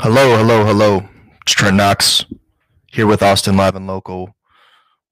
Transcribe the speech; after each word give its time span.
Hello, 0.00 0.36
hello, 0.36 0.64
hello. 0.64 1.08
It's 1.42 1.52
Trent 1.52 1.76
Knox 1.76 2.26
here 2.92 3.06
with 3.06 3.22
Austin 3.22 3.56
Live 3.56 3.74
and 3.74 3.86
Local. 3.86 4.36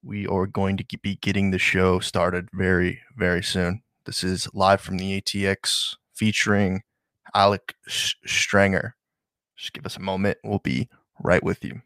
We 0.03 0.27
are 0.27 0.45
going 0.45 0.77
to 0.77 0.85
be 1.01 1.15
getting 1.15 1.51
the 1.51 1.57
show 1.57 1.99
started 1.99 2.49
very, 2.53 3.01
very 3.17 3.41
soon. 3.41 3.81
This 4.05 4.23
is 4.23 4.47
live 4.53 4.81
from 4.81 4.97
the 4.97 5.19
ATX 5.19 5.95
featuring 6.13 6.83
Alec 7.33 7.73
Strenger. 7.89 8.91
Just 9.57 9.73
give 9.73 9.85
us 9.85 9.97
a 9.97 10.01
moment. 10.01 10.37
We'll 10.43 10.59
be 10.59 10.89
right 11.19 11.43
with 11.43 11.65
you. 11.65 11.81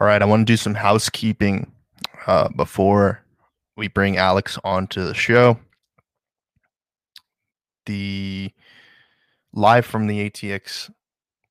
All 0.00 0.08
right, 0.08 0.20
I 0.20 0.24
want 0.24 0.44
to 0.44 0.52
do 0.52 0.56
some 0.56 0.74
housekeeping 0.74 1.70
uh, 2.26 2.48
before 2.48 3.22
we 3.76 3.86
bring 3.86 4.16
Alex 4.16 4.58
onto 4.64 5.04
the 5.04 5.14
show. 5.14 5.56
The 7.86 8.50
live 9.52 9.86
from 9.86 10.08
the 10.08 10.28
ATX 10.28 10.90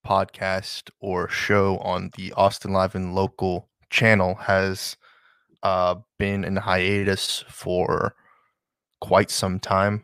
podcast 0.05 0.89
or 0.99 1.29
show 1.29 1.77
on 1.77 2.11
the 2.17 2.34
Austin 2.34 2.73
Live 2.73 2.95
and 2.95 3.15
Local 3.15 3.70
channel 3.89 4.35
has 4.35 4.98
uh, 5.63 5.95
been 6.20 6.43
in 6.43 6.57
hiatus 6.57 7.45
for 7.48 8.13
quite 8.99 9.31
some 9.31 9.57
time, 9.57 10.03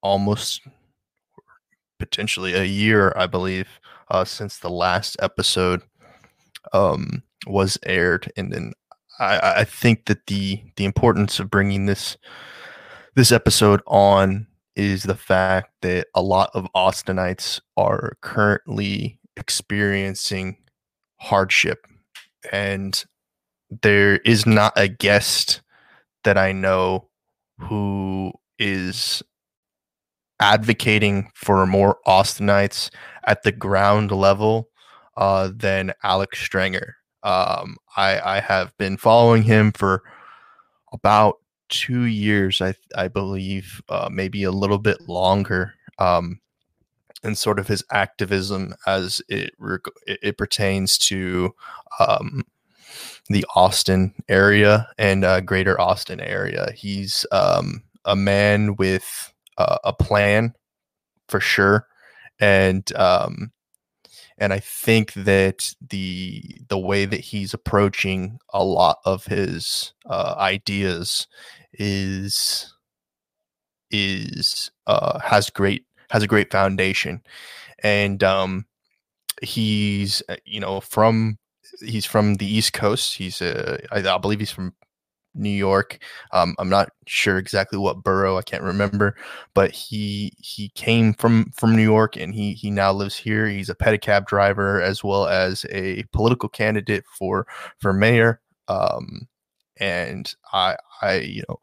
almost 0.00 0.62
potentially 1.98 2.54
a 2.54 2.64
year, 2.64 3.12
I 3.14 3.26
believe, 3.26 3.68
uh, 4.08 4.24
since 4.24 4.56
the 4.56 4.70
last 4.70 5.18
episode. 5.20 5.82
Um, 6.72 7.22
was 7.46 7.78
aired, 7.84 8.30
and 8.36 8.52
then 8.52 8.72
I, 9.18 9.54
I 9.58 9.64
think 9.64 10.06
that 10.06 10.26
the 10.26 10.62
the 10.76 10.84
importance 10.84 11.38
of 11.40 11.50
bringing 11.50 11.86
this 11.86 12.16
this 13.14 13.32
episode 13.32 13.82
on 13.86 14.46
is 14.74 15.02
the 15.02 15.16
fact 15.16 15.70
that 15.82 16.06
a 16.14 16.22
lot 16.22 16.50
of 16.54 16.66
Austinites 16.74 17.60
are 17.76 18.16
currently 18.22 19.20
experiencing 19.36 20.56
hardship, 21.16 21.86
and 22.50 23.04
there 23.82 24.16
is 24.18 24.46
not 24.46 24.72
a 24.76 24.88
guest 24.88 25.62
that 26.24 26.38
I 26.38 26.52
know 26.52 27.08
who 27.58 28.32
is 28.58 29.22
advocating 30.40 31.30
for 31.34 31.66
more 31.66 31.98
Austinites 32.06 32.90
at 33.24 33.42
the 33.42 33.52
ground 33.52 34.10
level 34.10 34.68
uh, 35.16 35.50
than 35.54 35.92
Alex 36.02 36.38
Strenger. 36.38 36.92
Um, 37.22 37.76
I 37.96 38.20
I 38.36 38.40
have 38.40 38.76
been 38.78 38.96
following 38.96 39.42
him 39.44 39.72
for 39.72 40.02
about 40.92 41.36
two 41.68 42.02
years, 42.02 42.60
I 42.60 42.74
I 42.96 43.08
believe, 43.08 43.82
uh, 43.88 44.08
maybe 44.12 44.44
a 44.44 44.52
little 44.52 44.78
bit 44.78 45.08
longer. 45.08 45.74
Um, 45.98 46.40
and 47.22 47.38
sort 47.38 47.58
of 47.58 47.68
his 47.68 47.84
activism 47.92 48.74
as 48.86 49.22
it 49.28 49.54
it, 50.06 50.36
pertains 50.36 50.98
to 50.98 51.54
um, 52.00 52.42
the 53.28 53.44
Austin 53.54 54.14
area 54.28 54.88
and 54.98 55.24
uh, 55.24 55.40
Greater 55.40 55.80
Austin 55.80 56.20
area. 56.20 56.72
He's 56.74 57.24
um, 57.32 57.82
a 58.04 58.16
man 58.16 58.76
with 58.76 59.32
uh, 59.58 59.78
a 59.84 59.92
plan 59.92 60.54
for 61.28 61.40
sure, 61.40 61.86
and 62.40 62.90
um, 62.96 63.51
and 64.38 64.52
I 64.52 64.58
think 64.58 65.12
that 65.14 65.74
the 65.90 66.42
the 66.68 66.78
way 66.78 67.04
that 67.04 67.20
he's 67.20 67.54
approaching 67.54 68.38
a 68.52 68.64
lot 68.64 68.98
of 69.04 69.24
his 69.26 69.92
uh, 70.06 70.34
ideas 70.38 71.26
is 71.74 72.74
is 73.90 74.70
uh, 74.86 75.18
has 75.20 75.50
great 75.50 75.86
has 76.10 76.22
a 76.22 76.28
great 76.28 76.50
foundation, 76.50 77.22
and 77.82 78.22
um, 78.24 78.66
he's 79.42 80.22
uh, 80.28 80.36
you 80.44 80.60
know 80.60 80.80
from 80.80 81.38
he's 81.80 82.06
from 82.06 82.34
the 82.36 82.46
East 82.46 82.72
Coast. 82.72 83.16
He's 83.16 83.40
uh, 83.42 83.78
I, 83.92 83.98
I 83.98 84.18
believe 84.18 84.40
he's 84.40 84.50
from 84.50 84.74
New 85.34 85.50
York. 85.50 85.98
Um, 86.32 86.54
I'm 86.58 86.68
not 86.68 86.90
sure 87.06 87.38
exactly 87.38 87.78
what 87.78 88.02
borough. 88.02 88.38
I 88.38 88.42
can't 88.42 88.62
remember, 88.62 89.16
but 89.54 89.70
he 89.72 90.32
he 90.38 90.70
came 90.70 91.14
from 91.14 91.50
from 91.54 91.76
New 91.76 91.82
York 91.82 92.16
and 92.16 92.34
he 92.34 92.54
he 92.54 92.70
now 92.70 92.92
lives 92.92 93.16
here. 93.16 93.46
He's 93.46 93.68
a 93.68 93.74
pedicab 93.74 94.26
driver 94.26 94.80
as 94.80 95.02
well 95.04 95.26
as 95.26 95.66
a 95.70 96.04
political 96.12 96.48
candidate 96.48 97.04
for 97.18 97.46
for 97.78 97.92
mayor. 97.92 98.40
Um, 98.68 99.28
and 99.78 100.34
I 100.52 100.76
I 101.00 101.14
you 101.16 101.42
know. 101.48 101.58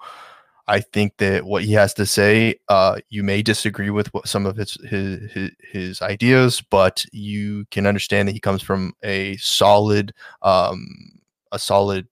I 0.67 0.81
think 0.81 1.17
that 1.17 1.45
what 1.45 1.63
he 1.63 1.73
has 1.73 1.95
to 1.95 2.05
say, 2.05 2.59
uh, 2.69 2.99
you 3.09 3.23
may 3.23 3.41
disagree 3.41 3.89
with 3.89 4.13
what 4.13 4.27
some 4.27 4.45
of 4.45 4.55
his, 4.55 4.77
his 4.87 5.31
his 5.31 5.51
his 5.71 6.01
ideas, 6.03 6.61
but 6.61 7.03
you 7.11 7.65
can 7.71 7.87
understand 7.87 8.27
that 8.27 8.33
he 8.33 8.39
comes 8.39 8.61
from 8.61 8.93
a 9.03 9.35
solid 9.37 10.13
um, 10.43 10.85
a 11.51 11.57
solid 11.57 12.07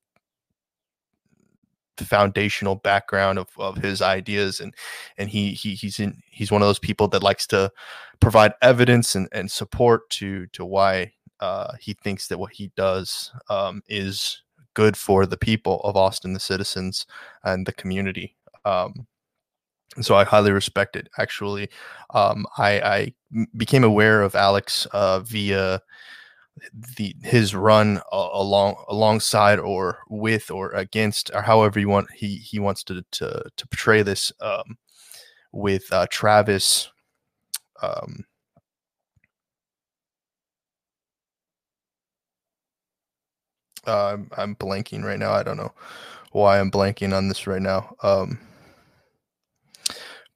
foundational 2.06 2.76
background 2.76 3.40
of, 3.40 3.48
of 3.58 3.78
his 3.78 4.02
ideas 4.02 4.60
and 4.60 4.74
and 5.18 5.30
he, 5.30 5.52
he 5.52 5.74
he's 5.74 6.00
in 6.00 6.22
he's 6.30 6.52
one 6.52 6.62
of 6.62 6.68
those 6.68 6.80
people 6.80 7.08
that 7.08 7.24
likes 7.24 7.48
to 7.48 7.72
provide 8.20 8.54
evidence 8.62 9.16
and, 9.16 9.28
and 9.32 9.50
support 9.50 10.10
to 10.10 10.48
to 10.48 10.66
why 10.66 11.12
uh, 11.40 11.74
he 11.80 11.94
thinks 11.94 12.28
that 12.28 12.40
what 12.40 12.54
he 12.54 12.72
does 12.76 13.32
um, 13.50 13.82
is 13.88 14.42
good 14.74 14.98
for 14.98 15.26
the 15.26 15.38
people 15.38 15.82
of 15.84 15.96
Austin, 15.96 16.34
the 16.34 16.40
citizens 16.40 17.06
and 17.44 17.66
the 17.66 17.74
community. 17.74 18.36
Um, 18.66 19.08
so 20.02 20.16
I 20.16 20.24
highly 20.24 20.52
respect 20.52 20.96
it. 20.96 21.10
Actually, 21.18 21.70
um, 22.12 22.46
I, 22.58 22.80
I 22.82 23.14
became 23.56 23.84
aware 23.84 24.22
of 24.22 24.36
Alex 24.36 24.86
uh, 24.94 25.22
via 25.22 25.82
the 26.98 27.16
his 27.24 27.56
run 27.56 28.02
along 28.12 28.76
alongside 28.90 29.60
or 29.60 30.00
with 30.10 30.52
or 30.52 30.72
against 30.72 31.32
or 31.34 31.42
however 31.42 31.80
you 31.80 31.90
want 31.90 32.12
he 32.12 32.38
he 32.38 32.60
wants 32.60 32.84
to 32.84 33.04
to 33.12 33.44
to 33.56 33.68
portray 33.68 34.02
this 34.04 34.32
um, 34.42 34.78
with 35.52 35.92
uh, 35.92 36.08
Travis 36.10 36.90
um, 37.82 38.26
uh, 43.88 44.14
I'm, 44.14 44.30
I'm 44.38 44.56
blanking 44.56 45.04
right 45.04 45.20
now. 45.20 45.32
I 45.32 45.44
don't 45.44 45.58
know 45.58 45.74
why 46.32 46.60
I'm 46.60 46.70
blanking 46.72 47.16
on 47.16 47.28
this 47.28 47.48
right 47.48 47.62
now. 47.62 47.96
Um, 48.04 48.40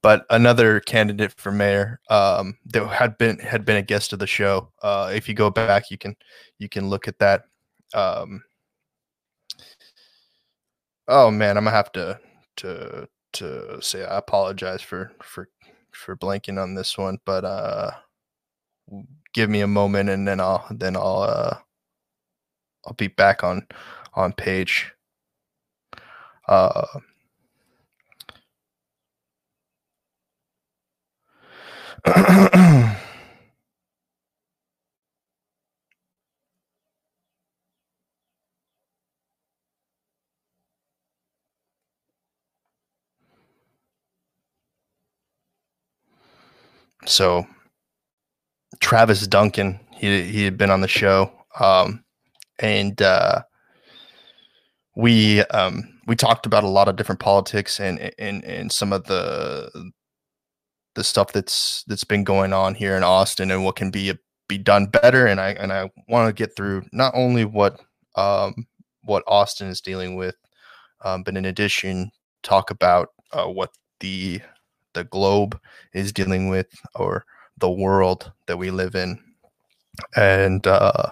but 0.02 0.26
another 0.30 0.80
candidate 0.80 1.32
for 1.32 1.52
mayor 1.52 2.00
um, 2.10 2.58
that 2.66 2.86
had 2.88 3.16
been 3.18 3.38
had 3.38 3.64
been 3.64 3.76
a 3.76 3.82
guest 3.82 4.12
of 4.12 4.18
the 4.18 4.26
show. 4.26 4.72
Uh, 4.82 5.10
if 5.14 5.28
you 5.28 5.34
go 5.34 5.50
back, 5.50 5.90
you 5.90 5.98
can 5.98 6.16
you 6.58 6.68
can 6.68 6.88
look 6.90 7.08
at 7.08 7.18
that. 7.20 7.44
Um, 7.94 8.42
oh 11.08 11.30
man, 11.30 11.56
I'm 11.56 11.64
gonna 11.64 11.76
have 11.76 11.92
to 11.92 12.18
to 12.56 13.08
to 13.34 13.80
say 13.82 14.04
I 14.04 14.18
apologize 14.18 14.82
for 14.82 15.12
for 15.22 15.48
for 15.92 16.16
blanking 16.16 16.60
on 16.62 16.74
this 16.74 16.96
one, 16.98 17.18
but 17.24 17.44
uh, 17.44 17.90
give 19.34 19.50
me 19.50 19.60
a 19.62 19.66
moment 19.66 20.08
and 20.08 20.26
then 20.26 20.40
I'll 20.40 20.66
then 20.70 20.96
I'll 20.96 21.22
uh, 21.22 21.56
I'll 22.86 22.94
be 22.94 23.08
back 23.08 23.42
on 23.44 23.66
on 24.14 24.32
page. 24.32 24.92
Uh, 26.48 26.86
so 47.06 47.46
Travis 48.80 49.26
Duncan, 49.26 49.78
he 49.92 50.22
he 50.22 50.44
had 50.44 50.56
been 50.56 50.70
on 50.70 50.80
the 50.80 50.88
show, 50.88 51.30
um, 51.60 52.04
and 52.58 53.00
uh, 53.02 53.42
we 54.96 55.40
um, 55.44 56.00
we 56.06 56.16
talked 56.16 56.46
about 56.46 56.64
a 56.64 56.68
lot 56.68 56.88
of 56.88 56.96
different 56.96 57.20
politics 57.20 57.80
and 57.80 58.12
and 58.18 58.44
and 58.44 58.70
some 58.72 58.92
of 58.92 59.04
the 59.04 59.70
the 60.94 61.04
stuff 61.04 61.32
that's 61.32 61.84
that's 61.84 62.04
been 62.04 62.24
going 62.24 62.52
on 62.52 62.74
here 62.74 62.96
in 62.96 63.02
Austin 63.02 63.50
and 63.50 63.64
what 63.64 63.76
can 63.76 63.90
be 63.90 64.12
be 64.48 64.58
done 64.58 64.86
better. 64.86 65.26
And 65.26 65.40
I 65.40 65.50
and 65.50 65.72
I 65.72 65.90
want 66.08 66.28
to 66.28 66.32
get 66.32 66.54
through 66.56 66.84
not 66.92 67.12
only 67.14 67.44
what 67.44 67.80
um, 68.16 68.66
what 69.04 69.24
Austin 69.26 69.68
is 69.68 69.80
dealing 69.80 70.16
with, 70.16 70.36
um, 71.04 71.22
but 71.22 71.36
in 71.36 71.46
addition, 71.46 72.10
talk 72.42 72.70
about 72.70 73.10
uh, 73.32 73.46
what 73.46 73.70
the 74.00 74.40
the 74.94 75.04
globe 75.04 75.58
is 75.94 76.12
dealing 76.12 76.48
with 76.48 76.68
or 76.94 77.24
the 77.58 77.70
world 77.70 78.32
that 78.46 78.58
we 78.58 78.70
live 78.70 78.94
in, 78.94 79.18
and 80.16 80.66
uh, 80.66 81.10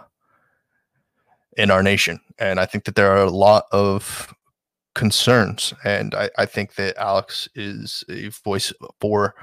in 1.57 1.71
our 1.71 1.83
nation. 1.83 2.21
And 2.39 2.61
I 2.61 2.67
think 2.67 2.85
that 2.85 2.95
there 2.95 3.11
are 3.11 3.25
a 3.25 3.31
lot 3.31 3.65
of 3.73 4.35
concerns. 4.95 5.73
And 5.85 6.15
I, 6.15 6.31
I 6.39 6.47
think 6.47 6.75
that 6.75 6.97
Alex 6.97 7.49
is 7.55 8.05
a 8.09 8.29
voice 8.29 8.73
for 9.01 9.35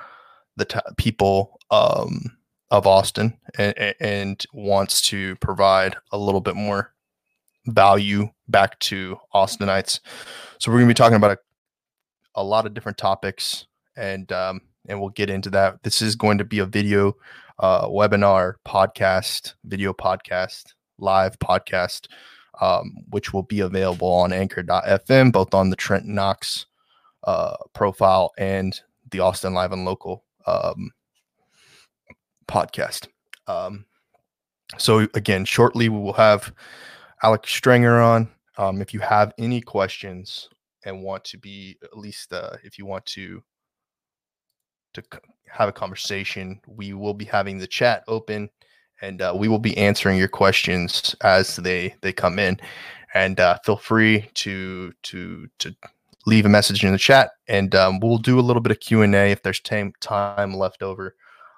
the 0.58 0.66
t- 0.66 0.80
people 0.98 1.58
um, 1.72 2.38
of 2.70 2.86
Austin 2.86 3.38
and, 3.58 3.96
and 4.00 4.46
wants 4.54 5.02
to 5.02 5.36
provide 5.38 5.96
a 6.12 6.18
little 6.18 6.42
bit 6.42 6.56
more 6.56 6.94
value 7.68 8.30
back 8.48 8.78
to 8.80 9.18
Austinites. 9.34 10.00
So 10.60 10.72
we're 10.72 10.80
going 10.80 10.90
to 10.90 10.94
be 10.94 10.98
talking 10.98 11.16
about 11.16 11.32
a, 11.32 11.38
a 12.36 12.44
lot 12.44 12.66
of 12.66 12.74
different 12.74 12.98
topics 12.98 13.66
and 13.96 14.32
um, 14.32 14.62
and 14.88 15.00
we'll 15.00 15.10
get 15.10 15.30
into 15.30 15.50
that. 15.52 15.84
This 15.84 16.02
is 16.02 16.16
going 16.16 16.38
to 16.38 16.46
be 16.46 16.60
a 16.60 16.66
video 16.66 17.14
uh, 17.60 17.88
webinar 17.88 18.56
podcast, 18.66 19.54
video 19.66 19.94
podcast, 19.94 20.74
live 20.98 21.38
podcast, 21.40 22.08
um, 22.62 22.96
which 23.10 23.34
will 23.34 23.44
be 23.44 23.60
available 23.60 24.08
on 24.08 24.32
anchor.fm, 24.32 25.32
both 25.32 25.54
on 25.54 25.70
the 25.70 25.76
Trent 25.76 26.06
Knox 26.06 26.68
uh, 27.24 27.56
profile 27.74 28.32
and 28.38 28.80
the 29.12 29.20
Austin 29.20 29.54
Live 29.54 29.72
and 29.72 29.86
Local 29.86 30.24
um, 30.48 30.92
podcast. 32.48 33.08
Um, 33.48 33.86
so, 34.78 35.08
again, 35.14 35.46
shortly 35.46 35.90
we 35.90 36.00
will 36.00 36.14
have 36.14 36.54
Alex 37.24 37.52
Strenger 37.58 38.04
on. 38.04 38.30
Um, 38.58 38.82
if 38.82 38.94
you 38.94 39.00
have 39.02 39.34
any 39.38 39.62
questions 39.62 40.50
and 40.86 41.04
want 41.04 41.24
to 41.26 41.38
be 41.38 41.78
at 41.84 41.98
least, 41.98 42.34
uh, 42.34 42.58
if 42.64 42.80
you 42.80 42.86
want 42.86 43.06
to 43.08 43.44
to 44.94 45.20
have 45.50 45.70
a 45.70 45.74
conversation. 45.74 46.60
We 46.68 46.94
will 46.94 47.14
be 47.14 47.26
having 47.26 47.58
the 47.58 47.68
chat 47.68 48.04
open, 48.08 48.50
and 49.02 49.22
uh, 49.22 49.34
we 49.36 49.48
will 49.48 49.60
be 49.60 49.78
answering 49.78 50.18
your 50.18 50.28
questions 50.28 51.16
as 51.22 51.56
they 51.58 51.96
they 52.02 52.14
come 52.14 52.40
in. 52.40 52.60
And 53.14 53.40
uh, 53.40 53.58
feel 53.64 53.78
free 53.78 54.30
to 54.36 54.94
to 55.04 55.48
to 55.60 55.76
leave 56.28 56.46
a 56.46 56.50
message 56.50 56.84
in 56.84 56.92
the 56.92 56.98
chat, 56.98 57.32
and 57.48 57.74
um, 57.74 58.02
we'll 58.02 58.18
do 58.18 58.38
a 58.38 58.42
little 58.42 58.62
bit 58.62 58.72
of 58.72 58.82
Q 58.82 59.02
and 59.02 59.16
A 59.16 59.32
if 59.32 59.42
there's 59.42 59.62
time 59.62 59.94
time 60.02 60.54
left 60.54 60.84
over 60.84 61.16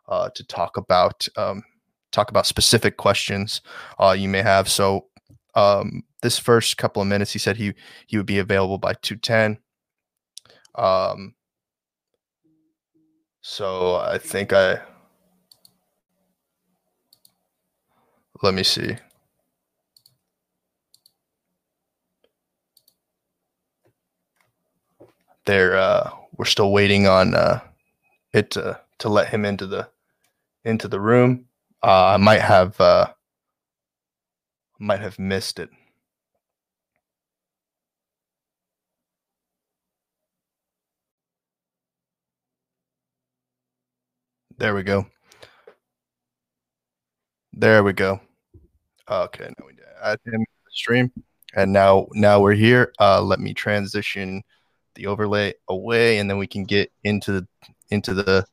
uh, 0.08 0.30
to 0.36 0.44
talk 0.46 0.78
about 0.78 1.28
um, 1.36 1.64
talk 2.12 2.30
about 2.30 2.46
specific 2.46 2.96
questions 2.96 3.62
uh, 4.00 4.16
you 4.18 4.30
may 4.30 4.44
have. 4.44 4.70
So 4.70 5.08
um, 5.56 6.04
this 6.22 6.38
first 6.38 6.78
couple 6.78 7.02
of 7.02 7.08
minutes, 7.08 7.34
he 7.34 7.40
said 7.40 7.58
he 7.58 7.74
he 8.06 8.18
would 8.18 8.28
be 8.28 8.38
available 8.38 8.78
by 8.78 8.94
two 8.94 9.18
ten. 9.18 9.58
Um, 10.76 11.34
so 13.42 13.96
I 13.96 14.20
think 14.20 14.54
I 14.54 14.82
let 18.44 18.54
me 18.54 18.64
see. 18.64 18.98
There, 25.50 25.76
uh, 25.76 26.12
we're 26.38 26.46
still 26.46 26.72
waiting 26.72 27.08
on 27.08 27.34
uh, 27.34 27.62
it 28.34 28.52
to 28.52 28.80
to 29.00 29.10
let 29.10 29.30
him 29.30 29.46
into 29.46 29.66
the 29.66 29.90
into 30.64 30.88
the 30.88 31.00
room. 31.00 31.48
Uh, 31.82 32.14
I 32.14 32.18
might 32.18 32.42
have 32.42 32.80
uh, 32.80 33.12
might 34.80 35.00
have 35.00 35.18
missed 35.18 35.58
it. 35.58 35.72
There 44.60 44.76
we 44.76 44.84
go. 44.84 45.08
There 47.54 47.84
we 47.84 47.94
go. 47.94 48.22
Okay, 49.10 49.46
now 49.58 49.66
we 49.66 49.74
add 50.04 50.20
him 50.26 50.42
to 50.46 50.64
the 50.66 50.72
stream, 50.72 51.12
and 51.56 51.74
now 51.74 52.08
now 52.14 52.40
we're 52.40 52.54
here. 52.54 52.94
Uh, 53.00 53.20
let 53.24 53.40
me 53.40 53.56
transition 53.56 54.44
the 55.00 55.08
overlay 55.08 55.54
away, 55.70 56.18
and 56.18 56.30
then 56.30 56.38
we 56.38 56.46
can 56.46 56.66
get 56.66 56.92
into 57.04 57.32
the 57.32 57.48
into 57.90 58.14
the 58.14 58.46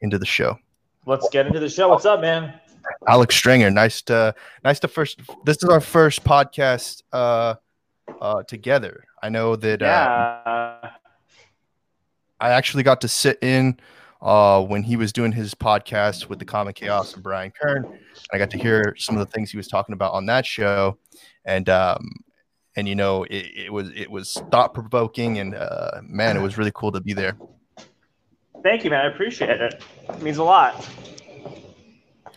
into 0.00 0.18
the 0.18 0.26
show. 0.26 0.58
Let's 1.06 1.28
get 1.30 1.46
into 1.46 1.58
the 1.58 1.68
show. 1.68 1.88
What's 1.88 2.04
up, 2.04 2.20
man? 2.20 2.60
Alex 3.08 3.40
Strenger, 3.40 3.72
nice 3.72 4.02
to 4.02 4.34
nice 4.62 4.78
to 4.80 4.88
first. 4.88 5.20
This 5.44 5.56
is 5.62 5.68
our 5.68 5.80
first 5.80 6.22
podcast 6.22 7.02
uh, 7.12 7.54
uh, 8.20 8.42
together. 8.44 9.04
I 9.22 9.30
know 9.30 9.56
that. 9.56 9.80
Yeah. 9.80 10.04
Uh, 10.46 10.90
I 12.38 12.50
actually 12.50 12.82
got 12.82 13.00
to 13.00 13.08
sit 13.08 13.38
in 13.40 13.80
uh, 14.20 14.62
when 14.62 14.82
he 14.82 14.96
was 14.96 15.10
doing 15.10 15.32
his 15.32 15.54
podcast 15.54 16.28
with 16.28 16.38
the 16.38 16.44
Comic 16.44 16.76
Chaos 16.76 17.14
and 17.14 17.22
Brian 17.22 17.50
Kern. 17.58 17.86
And 17.86 17.98
I 18.30 18.36
got 18.36 18.50
to 18.50 18.58
hear 18.58 18.94
some 18.98 19.16
of 19.16 19.26
the 19.26 19.32
things 19.32 19.50
he 19.50 19.56
was 19.56 19.68
talking 19.68 19.94
about 19.94 20.12
on 20.12 20.26
that 20.26 20.44
show, 20.44 20.98
and 21.46 21.66
um, 21.70 22.10
and 22.76 22.88
you 22.88 22.94
know 22.94 23.24
it, 23.24 23.46
it 23.56 23.72
was 23.72 23.90
it 23.94 24.10
was 24.10 24.40
thought 24.50 24.74
provoking, 24.74 25.38
and 25.38 25.54
uh, 25.54 26.00
man, 26.02 26.36
it 26.36 26.40
was 26.40 26.56
really 26.58 26.72
cool 26.74 26.92
to 26.92 27.00
be 27.00 27.12
there. 27.12 27.36
Thank 28.62 28.84
you, 28.84 28.90
man. 28.90 29.06
I 29.06 29.08
appreciate 29.08 29.60
it. 29.60 29.82
It 30.08 30.22
means 30.22 30.38
a 30.38 30.44
lot. 30.44 30.88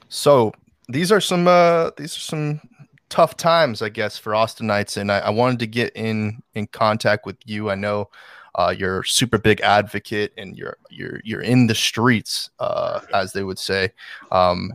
So 0.09 0.53
these 0.87 1.11
are 1.11 1.21
some 1.21 1.47
uh, 1.47 1.91
these 1.97 2.15
are 2.17 2.21
some 2.21 2.61
tough 3.09 3.37
times, 3.37 3.81
I 3.81 3.89
guess, 3.89 4.17
for 4.17 4.33
Austinites, 4.33 4.97
and 4.97 5.11
I, 5.11 5.19
I 5.19 5.29
wanted 5.29 5.59
to 5.59 5.67
get 5.67 5.91
in 5.95 6.41
in 6.53 6.67
contact 6.67 7.25
with 7.25 7.37
you. 7.45 7.69
I 7.69 7.75
know 7.75 8.09
uh, 8.55 8.73
you're 8.77 9.03
super 9.03 9.37
big 9.37 9.61
advocate 9.61 10.33
and 10.37 10.57
you're 10.57 10.77
you're 10.89 11.21
you're 11.23 11.41
in 11.41 11.67
the 11.67 11.75
streets 11.75 12.49
uh, 12.59 13.01
as 13.13 13.33
they 13.33 13.43
would 13.43 13.59
say 13.59 13.91
um, 14.31 14.73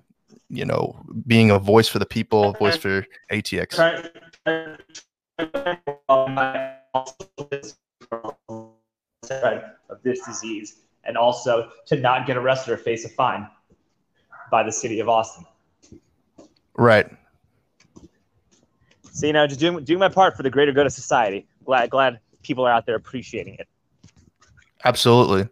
you 0.49 0.65
know 0.65 0.99
being 1.27 1.51
a 1.51 1.59
voice 1.59 1.89
for 1.89 1.99
the 1.99 2.07
people 2.07 2.51
a 2.51 2.59
voice 2.59 2.77
for 2.77 3.07
atx 3.31 3.77
of 5.39 5.55
this 10.03 10.25
disease 10.27 10.81
and 11.05 11.17
also 11.17 11.71
to 11.87 11.97
not 11.97 12.27
get 12.27 12.37
arrested 12.37 12.73
or 12.73 12.77
face 12.77 13.05
a 13.05 13.09
fine 13.09 13.49
by 14.51 14.63
the 14.63 14.73
city 14.73 15.01
of 15.01 15.09
austin. 15.09 15.45
Right. 16.77 17.11
So 19.13 19.27
you 19.27 19.33
know 19.33 19.47
just 19.47 19.61
doing, 19.61 19.85
doing 19.85 20.01
my 20.01 20.09
part 20.09 20.37
for 20.37 20.43
the 20.43 20.51
greater 20.51 20.73
good 20.73 20.87
of 20.87 20.93
society. 20.93 21.47
Glad 21.65 21.91
glad 21.91 22.21
people 22.43 22.67
are 22.67 22.73
out 22.73 22.87
there 22.87 22.97
appreciating 22.97 23.55
it. 23.55 23.69
Absolutely. 24.85 25.49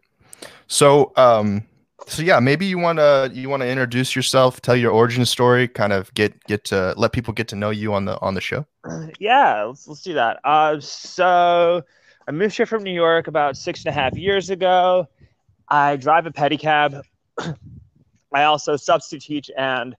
So, 0.67 1.13
um, 1.17 1.63
so 2.07 2.23
yeah, 2.23 2.41
maybe 2.41 2.67
you 2.67 2.79
want 2.79 2.99
to 2.99 3.31
you 3.33 3.49
want 3.49 3.63
to 3.63 3.69
introduce 3.69 4.15
yourself, 4.17 4.61
tell 4.61 4.77
your 4.77 4.91
origin 4.91 5.25
story, 5.25 5.69
kind 5.69 5.93
of 5.93 6.13
get 6.15 6.43
get 6.45 6.65
to 6.65 6.95
let 6.97 7.13
people 7.13 7.33
get 7.33 7.49
to 7.49 7.57
know 7.57 7.71
you 7.71 7.95
on 7.95 8.05
the 8.05 8.21
on 8.21 8.35
the 8.35 8.41
show. 8.41 8.67
Yeah, 9.19 9.65
let's 9.65 9.87
let's 9.87 10.03
do 10.03 10.15
that. 10.15 10.41
Uh, 10.45 10.81
so 10.81 11.83
I 12.27 12.31
moved 12.31 12.57
here 12.57 12.67
from 12.67 12.83
New 12.83 12.93
York 12.93 13.29
about 13.29 13.57
six 13.57 13.85
and 13.85 13.89
a 13.89 13.93
half 13.93 14.17
years 14.17 14.51
ago. 14.51 15.09
I 15.69 15.97
drive 15.97 16.27
a 16.27 16.31
pedicab. 16.31 17.03
I 18.35 18.45
also 18.45 18.77
substitute 18.77 19.23
teach 19.23 19.51
and 19.57 19.95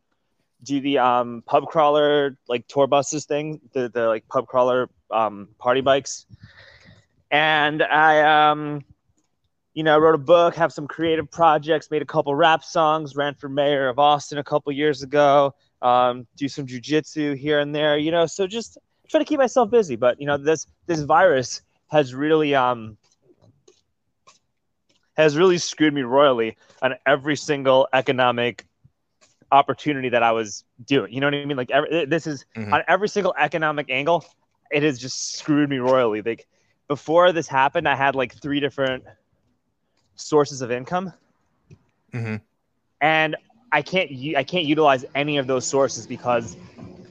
do 0.63 0.81
the 0.81 0.97
um, 0.97 1.43
pub 1.45 1.65
crawler 1.67 2.37
like 2.47 2.67
tour 2.67 2.87
buses 2.87 3.25
thing, 3.25 3.59
the 3.73 3.89
the 3.89 4.07
like 4.07 4.27
pub 4.27 4.47
crawler 4.47 4.89
um, 5.11 5.49
party 5.57 5.81
bikes. 5.81 6.25
And 7.31 7.81
I 7.81 8.49
um 8.51 8.83
you 9.73 9.83
know, 9.83 9.95
I 9.95 9.97
wrote 9.97 10.15
a 10.15 10.19
book, 10.19 10.55
have 10.55 10.71
some 10.71 10.87
creative 10.87 11.29
projects, 11.31 11.89
made 11.89 12.01
a 12.01 12.05
couple 12.05 12.35
rap 12.35 12.63
songs, 12.63 13.15
ran 13.15 13.33
for 13.33 13.49
mayor 13.49 13.89
of 13.89 13.97
Austin 13.97 14.37
a 14.37 14.43
couple 14.43 14.71
years 14.71 15.01
ago, 15.01 15.55
um, 15.81 16.27
do 16.35 16.47
some 16.47 16.67
jujitsu 16.67 17.35
here 17.35 17.59
and 17.59 17.73
there, 17.73 17.97
you 17.97 18.11
know, 18.11 18.25
so 18.25 18.45
just 18.45 18.77
try 19.09 19.19
to 19.19 19.25
keep 19.25 19.39
myself 19.39 19.71
busy. 19.71 19.95
But 19.95 20.19
you 20.19 20.27
know, 20.27 20.37
this 20.37 20.67
this 20.85 21.01
virus 21.01 21.61
has 21.87 22.13
really 22.13 22.55
um 22.55 22.97
has 25.15 25.37
really 25.37 25.57
screwed 25.57 25.93
me 25.93 26.01
royally 26.01 26.57
on 26.81 26.95
every 27.05 27.35
single 27.35 27.87
economic 27.93 28.65
opportunity 29.51 30.09
that 30.09 30.23
I 30.23 30.31
was 30.31 30.63
doing. 30.83 31.13
You 31.13 31.21
know 31.21 31.27
what 31.27 31.35
I 31.35 31.45
mean? 31.45 31.57
Like 31.57 31.71
every, 31.71 32.05
this 32.05 32.25
is 32.25 32.45
mm-hmm. 32.55 32.73
on 32.73 32.81
every 32.87 33.07
single 33.09 33.33
economic 33.37 33.89
angle, 33.89 34.25
it 34.71 34.83
has 34.83 34.99
just 34.99 35.35
screwed 35.35 35.69
me 35.69 35.77
royally. 35.77 36.21
Like 36.21 36.47
before 36.87 37.31
this 37.31 37.47
happened, 37.47 37.87
I 37.87 37.95
had 37.95 38.15
like 38.15 38.33
three 38.33 38.59
different 38.59 39.03
sources 40.15 40.61
of 40.61 40.71
income, 40.71 41.13
mm-hmm. 42.13 42.35
and 43.01 43.35
I 43.71 43.81
can't 43.81 44.11
I 44.35 44.43
can't 44.43 44.65
utilize 44.65 45.05
any 45.15 45.37
of 45.37 45.47
those 45.47 45.65
sources 45.65 46.07
because 46.07 46.55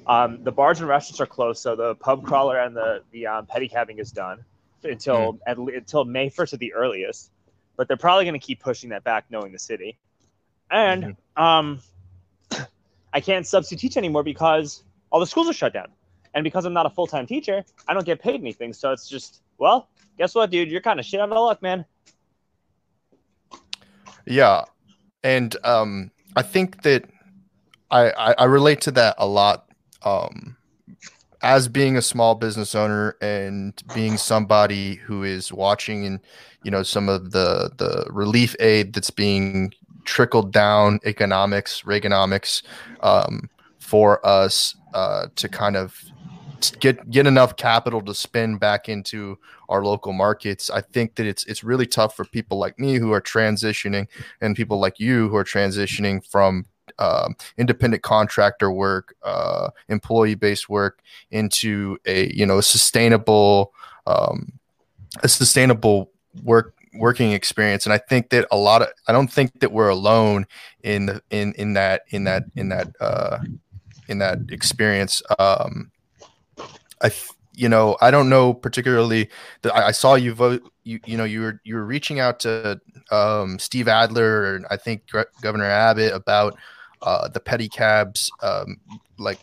um, 0.06 0.42
the 0.44 0.52
bars 0.52 0.80
and 0.80 0.88
restaurants 0.88 1.20
are 1.20 1.26
closed. 1.26 1.60
So 1.60 1.76
the 1.76 1.94
pub 1.96 2.24
crawler 2.24 2.58
and 2.58 2.76
the 2.76 3.02
the 3.10 3.26
um, 3.26 3.46
pedicabbing 3.46 3.98
is 3.98 4.12
done 4.12 4.44
until 4.84 5.34
mm. 5.34 5.38
at, 5.46 5.58
until 5.58 6.04
May 6.04 6.28
first 6.28 6.52
at 6.52 6.60
the 6.60 6.72
earliest. 6.72 7.30
But 7.76 7.88
they're 7.88 7.96
probably 7.96 8.24
going 8.24 8.38
to 8.38 8.46
keep 8.46 8.60
pushing 8.60 8.90
that 8.90 9.02
back, 9.02 9.24
knowing 9.30 9.52
the 9.52 9.58
city. 9.58 9.98
And 10.70 11.16
mm-hmm. 11.36 11.42
um, 11.42 11.80
I 13.12 13.20
can't 13.20 13.46
substitute 13.46 13.80
teach 13.80 13.96
anymore 13.96 14.22
because 14.22 14.84
all 15.10 15.20
the 15.20 15.26
schools 15.26 15.48
are 15.48 15.52
shut 15.52 15.72
down. 15.72 15.88
And 16.34 16.44
because 16.44 16.64
I'm 16.64 16.72
not 16.72 16.86
a 16.86 16.90
full 16.90 17.06
time 17.06 17.26
teacher, 17.26 17.64
I 17.86 17.94
don't 17.94 18.06
get 18.06 18.20
paid 18.20 18.40
anything. 18.40 18.72
So 18.72 18.92
it's 18.92 19.08
just, 19.08 19.42
well, 19.58 19.88
guess 20.18 20.34
what, 20.34 20.50
dude? 20.50 20.70
You're 20.70 20.80
kind 20.80 20.98
of 20.98 21.06
shit 21.06 21.20
out 21.20 21.30
of 21.30 21.38
luck, 21.38 21.62
man. 21.62 21.84
Yeah, 24.26 24.64
and 25.22 25.56
um, 25.64 26.10
I 26.36 26.42
think 26.42 26.82
that 26.82 27.04
I, 27.90 28.10
I, 28.10 28.32
I 28.38 28.44
relate 28.44 28.80
to 28.82 28.90
that 28.92 29.14
a 29.18 29.26
lot. 29.26 29.68
Um, 30.02 30.56
as 31.42 31.66
being 31.66 31.96
a 31.96 32.02
small 32.02 32.34
business 32.34 32.74
owner 32.74 33.16
and 33.20 33.82
being 33.94 34.16
somebody 34.16 34.94
who 34.94 35.24
is 35.24 35.52
watching 35.52 36.06
and 36.06 36.20
you 36.62 36.70
know 36.70 36.82
some 36.82 37.08
of 37.08 37.32
the 37.32 37.70
the 37.76 38.06
relief 38.10 38.54
aid 38.60 38.92
that's 38.92 39.10
being 39.10 39.72
trickled 40.04 40.52
down 40.52 41.00
economics 41.04 41.82
reaganomics 41.82 42.62
um, 43.00 43.48
for 43.78 44.24
us 44.26 44.76
uh, 44.94 45.26
to 45.36 45.48
kind 45.48 45.76
of 45.76 46.00
get 46.70 47.10
get 47.10 47.26
enough 47.26 47.56
capital 47.56 48.00
to 48.02 48.14
spend 48.14 48.60
back 48.60 48.88
into 48.88 49.38
our 49.68 49.84
local 49.84 50.12
markets 50.12 50.70
i 50.70 50.80
think 50.80 51.14
that 51.14 51.26
it's 51.26 51.44
it's 51.44 51.64
really 51.64 51.86
tough 51.86 52.16
for 52.16 52.24
people 52.24 52.58
like 52.58 52.78
me 52.78 52.94
who 52.94 53.12
are 53.12 53.20
transitioning 53.20 54.06
and 54.40 54.56
people 54.56 54.78
like 54.78 54.98
you 54.98 55.28
who 55.28 55.36
are 55.36 55.44
transitioning 55.44 56.24
from 56.26 56.66
um, 56.98 57.36
independent 57.58 58.02
contractor 58.02 58.70
work, 58.70 59.14
uh, 59.22 59.70
employee 59.88 60.34
based 60.34 60.68
work 60.68 61.00
into 61.30 61.98
a 62.06 62.32
you 62.32 62.46
know 62.46 62.58
a 62.58 62.62
sustainable 62.62 63.72
um, 64.06 64.52
a 65.22 65.28
sustainable 65.28 66.10
work 66.42 66.74
working 66.94 67.32
experience. 67.32 67.86
And 67.86 67.92
i 67.92 67.98
think 67.98 68.30
that 68.30 68.46
a 68.50 68.56
lot 68.56 68.82
of 68.82 68.88
i 69.08 69.12
don't 69.12 69.32
think 69.32 69.60
that 69.60 69.72
we're 69.72 69.88
alone 69.88 70.46
in 70.82 71.06
the 71.06 71.22
in 71.30 71.54
in 71.54 71.72
that 71.74 72.02
in 72.10 72.24
that 72.24 72.44
in 72.54 72.68
that 72.68 72.88
uh 73.00 73.38
in 74.08 74.18
that 74.18 74.38
experience. 74.50 75.22
Um 75.38 75.91
i 77.02 77.10
you 77.54 77.68
know 77.68 77.96
i 78.00 78.10
don't 78.10 78.28
know 78.28 78.54
particularly 78.54 79.28
that 79.62 79.74
I, 79.74 79.88
I, 79.88 79.90
saw 79.90 80.14
you 80.14 80.32
vote 80.32 80.62
you 80.84 81.00
you 81.04 81.16
know 81.16 81.24
you 81.24 81.40
were 81.40 81.60
you 81.64 81.74
were 81.74 81.84
reaching 81.84 82.20
out 82.20 82.40
to 82.40 82.80
um 83.10 83.58
steve 83.58 83.88
adler 83.88 84.56
and 84.56 84.66
i 84.70 84.76
think 84.76 85.02
governor 85.42 85.64
abbott 85.64 86.14
about 86.14 86.56
uh, 87.02 87.28
the 87.28 87.40
pedicabs 87.40 88.30
um, 88.42 88.76
like 89.18 89.40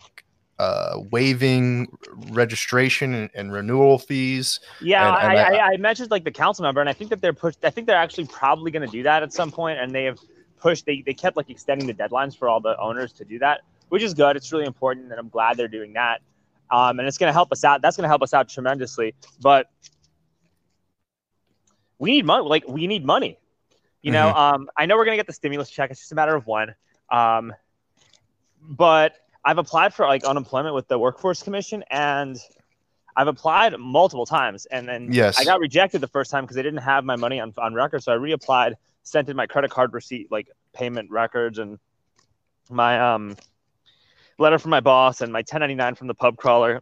uh, 0.59 0.95
waiving 1.11 1.87
registration 2.31 3.13
and, 3.13 3.29
and, 3.33 3.51
renewal 3.51 3.97
fees. 3.97 4.59
Yeah, 4.81 5.07
and, 5.07 5.31
and 5.31 5.39
I, 5.39 5.57
I, 5.57 5.73
I, 5.73 5.77
mentioned 5.77 6.11
like 6.11 6.25
the 6.25 6.31
council 6.31 6.63
member, 6.63 6.81
and 6.81 6.89
I 6.89 6.93
think 6.93 7.09
that 7.11 7.21
they're 7.21 7.33
pushed. 7.33 7.63
I 7.63 7.69
think 7.69 7.87
they're 7.87 7.95
actually 7.95 8.27
probably 8.27 8.69
going 8.69 8.85
to 8.85 8.91
do 8.91 9.03
that 9.03 9.23
at 9.23 9.31
some 9.31 9.51
point, 9.51 9.79
and 9.79 9.95
they 9.95 10.03
have 10.03 10.19
pushed. 10.57 10.85
They 10.85 11.01
they 11.05 11.13
kept 11.13 11.37
like 11.37 11.49
extending 11.49 11.87
the 11.87 11.93
deadlines 11.93 12.37
for 12.37 12.49
all 12.49 12.59
the 12.59 12.77
owners 12.77 13.13
to 13.13 13.25
do 13.25 13.39
that, 13.39 13.61
which 13.87 14.03
is 14.03 14.13
good. 14.13 14.35
It's 14.35 14.51
really 14.51 14.65
important, 14.65 15.11
and 15.11 15.19
I'm 15.19 15.29
glad 15.29 15.55
they're 15.55 15.69
doing 15.69 15.93
that. 15.93 16.21
Um, 16.71 16.99
and 16.99 17.07
it's 17.07 17.17
going 17.17 17.29
to 17.29 17.33
help 17.33 17.51
us 17.51 17.63
out. 17.63 17.81
That's 17.81 17.97
going 17.97 18.03
to 18.03 18.09
help 18.09 18.21
us 18.21 18.33
out 18.33 18.49
tremendously. 18.49 19.15
But 19.41 19.69
we 21.97 22.11
need 22.11 22.25
money. 22.25 22.47
Like 22.47 22.67
we 22.67 22.87
need 22.87 23.05
money. 23.05 23.37
You 24.01 24.11
mm-hmm. 24.11 24.29
know, 24.29 24.33
um, 24.33 24.69
I 24.77 24.85
know 24.85 24.95
we're 24.95 25.05
going 25.05 25.17
to 25.17 25.19
get 25.19 25.27
the 25.27 25.33
stimulus 25.33 25.69
check. 25.69 25.91
It's 25.91 25.99
just 25.99 26.11
a 26.11 26.15
matter 26.15 26.35
of 26.35 26.47
when. 26.47 26.73
Um, 27.11 27.53
but 28.61 29.15
I've 29.43 29.57
applied 29.57 29.93
for 29.93 30.05
like 30.05 30.23
unemployment 30.23 30.75
with 30.75 30.87
the 30.87 30.97
Workforce 30.99 31.43
Commission, 31.43 31.83
and 31.89 32.37
I've 33.15 33.27
applied 33.27 33.77
multiple 33.77 34.25
times, 34.25 34.65
and 34.67 34.87
then 34.87 35.11
yes. 35.11 35.39
I 35.39 35.43
got 35.43 35.59
rejected 35.59 36.01
the 36.01 36.07
first 36.07 36.31
time 36.31 36.43
because 36.43 36.55
they 36.55 36.63
didn't 36.63 36.81
have 36.81 37.03
my 37.03 37.15
money 37.15 37.39
on, 37.39 37.53
on 37.57 37.73
record. 37.73 38.03
So 38.03 38.13
I 38.13 38.15
reapplied, 38.15 38.75
sent 39.03 39.29
in 39.29 39.35
my 39.35 39.47
credit 39.47 39.71
card 39.71 39.93
receipt, 39.93 40.31
like 40.31 40.49
payment 40.73 41.09
records, 41.09 41.57
and 41.57 41.79
my 42.69 42.99
um 42.99 43.35
letter 44.39 44.57
from 44.57 44.71
my 44.71 44.79
boss 44.79 45.21
and 45.21 45.31
my 45.31 45.39
1099 45.39 45.95
from 45.95 46.07
the 46.07 46.13
pub 46.13 46.37
crawler. 46.37 46.81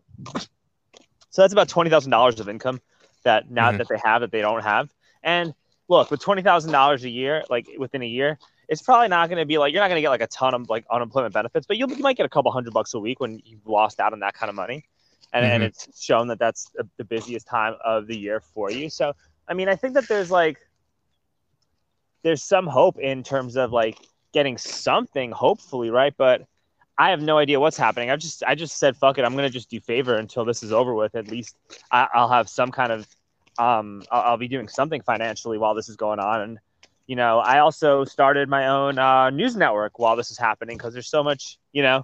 So 1.29 1.41
that's 1.41 1.53
about 1.53 1.69
twenty 1.69 1.89
thousand 1.89 2.11
dollars 2.11 2.39
of 2.39 2.49
income 2.49 2.81
that 3.23 3.51
now 3.51 3.69
mm-hmm. 3.69 3.77
that 3.77 3.87
they 3.89 3.99
have 4.03 4.21
that 4.21 4.31
they 4.31 4.41
don't 4.41 4.63
have. 4.63 4.89
And 5.23 5.53
look, 5.87 6.09
with 6.09 6.21
twenty 6.21 6.41
thousand 6.41 6.71
dollars 6.71 7.03
a 7.03 7.09
year, 7.09 7.43
like 7.49 7.67
within 7.77 8.01
a 8.01 8.07
year, 8.07 8.39
it's 8.67 8.81
probably 8.81 9.07
not 9.07 9.29
going 9.29 9.39
to 9.39 9.45
be 9.45 9.57
like 9.57 9.73
you're 9.73 9.81
not 9.81 9.87
going 9.89 9.97
to 9.97 10.01
get 10.01 10.09
like 10.09 10.21
a 10.21 10.27
ton 10.27 10.53
of 10.53 10.69
like 10.69 10.85
unemployment 10.89 11.33
benefits, 11.33 11.67
but 11.67 11.77
you 11.77 11.87
might 11.87 12.17
get 12.17 12.25
a 12.25 12.29
couple 12.29 12.51
hundred 12.51 12.73
bucks 12.73 12.93
a 12.93 12.99
week 12.99 13.19
when 13.19 13.41
you've 13.45 13.65
lost 13.67 13.99
out 13.99 14.13
on 14.13 14.19
that 14.21 14.33
kind 14.33 14.49
of 14.49 14.55
money, 14.55 14.85
and 15.33 15.43
mm-hmm. 15.43 15.53
and 15.53 15.63
it's 15.63 16.01
shown 16.01 16.27
that 16.27 16.39
that's 16.39 16.71
the 16.97 17.03
busiest 17.03 17.47
time 17.47 17.75
of 17.83 18.07
the 18.07 18.17
year 18.17 18.39
for 18.39 18.71
you. 18.71 18.89
So 18.89 19.13
I 19.47 19.53
mean, 19.53 19.69
I 19.69 19.75
think 19.75 19.93
that 19.93 20.07
there's 20.07 20.31
like 20.31 20.57
there's 22.23 22.43
some 22.43 22.67
hope 22.67 22.99
in 22.99 23.23
terms 23.23 23.57
of 23.57 23.71
like 23.71 23.97
getting 24.33 24.57
something, 24.57 25.31
hopefully, 25.31 25.89
right? 25.89 26.13
But 26.17 26.47
I 26.97 27.11
have 27.11 27.21
no 27.21 27.37
idea 27.37 27.59
what's 27.59 27.77
happening. 27.77 28.09
I've 28.09 28.19
just 28.19 28.43
I 28.45 28.55
just 28.55 28.77
said 28.77 28.97
fuck 28.97 29.17
it. 29.17 29.25
I'm 29.25 29.35
gonna 29.35 29.49
just 29.49 29.69
do 29.69 29.79
favor 29.79 30.15
until 30.15 30.45
this 30.45 30.63
is 30.63 30.71
over 30.71 30.93
with. 30.93 31.15
At 31.15 31.27
least 31.27 31.57
I, 31.91 32.07
will 32.15 32.29
have 32.29 32.49
some 32.49 32.71
kind 32.71 32.91
of 32.91 33.07
um 33.59 34.03
I'll, 34.11 34.21
I'll, 34.21 34.37
be 34.37 34.47
doing 34.47 34.67
something 34.67 35.01
financially 35.01 35.57
while 35.57 35.73
this 35.73 35.89
is 35.89 35.95
going 35.95 36.19
on 36.19 36.41
and 36.41 36.59
you 37.07 37.15
know, 37.15 37.39
I 37.39 37.59
also 37.59 38.03
started 38.03 38.49
my 38.49 38.67
own 38.67 38.99
uh, 38.99 39.29
news 39.29 39.55
network 39.55 39.97
while 39.97 40.15
this 40.15 40.29
is 40.29 40.37
happening 40.37 40.77
because 40.77 40.93
there's 40.93 41.09
so 41.09 41.23
much, 41.23 41.57
you 41.71 41.81
know, 41.81 42.03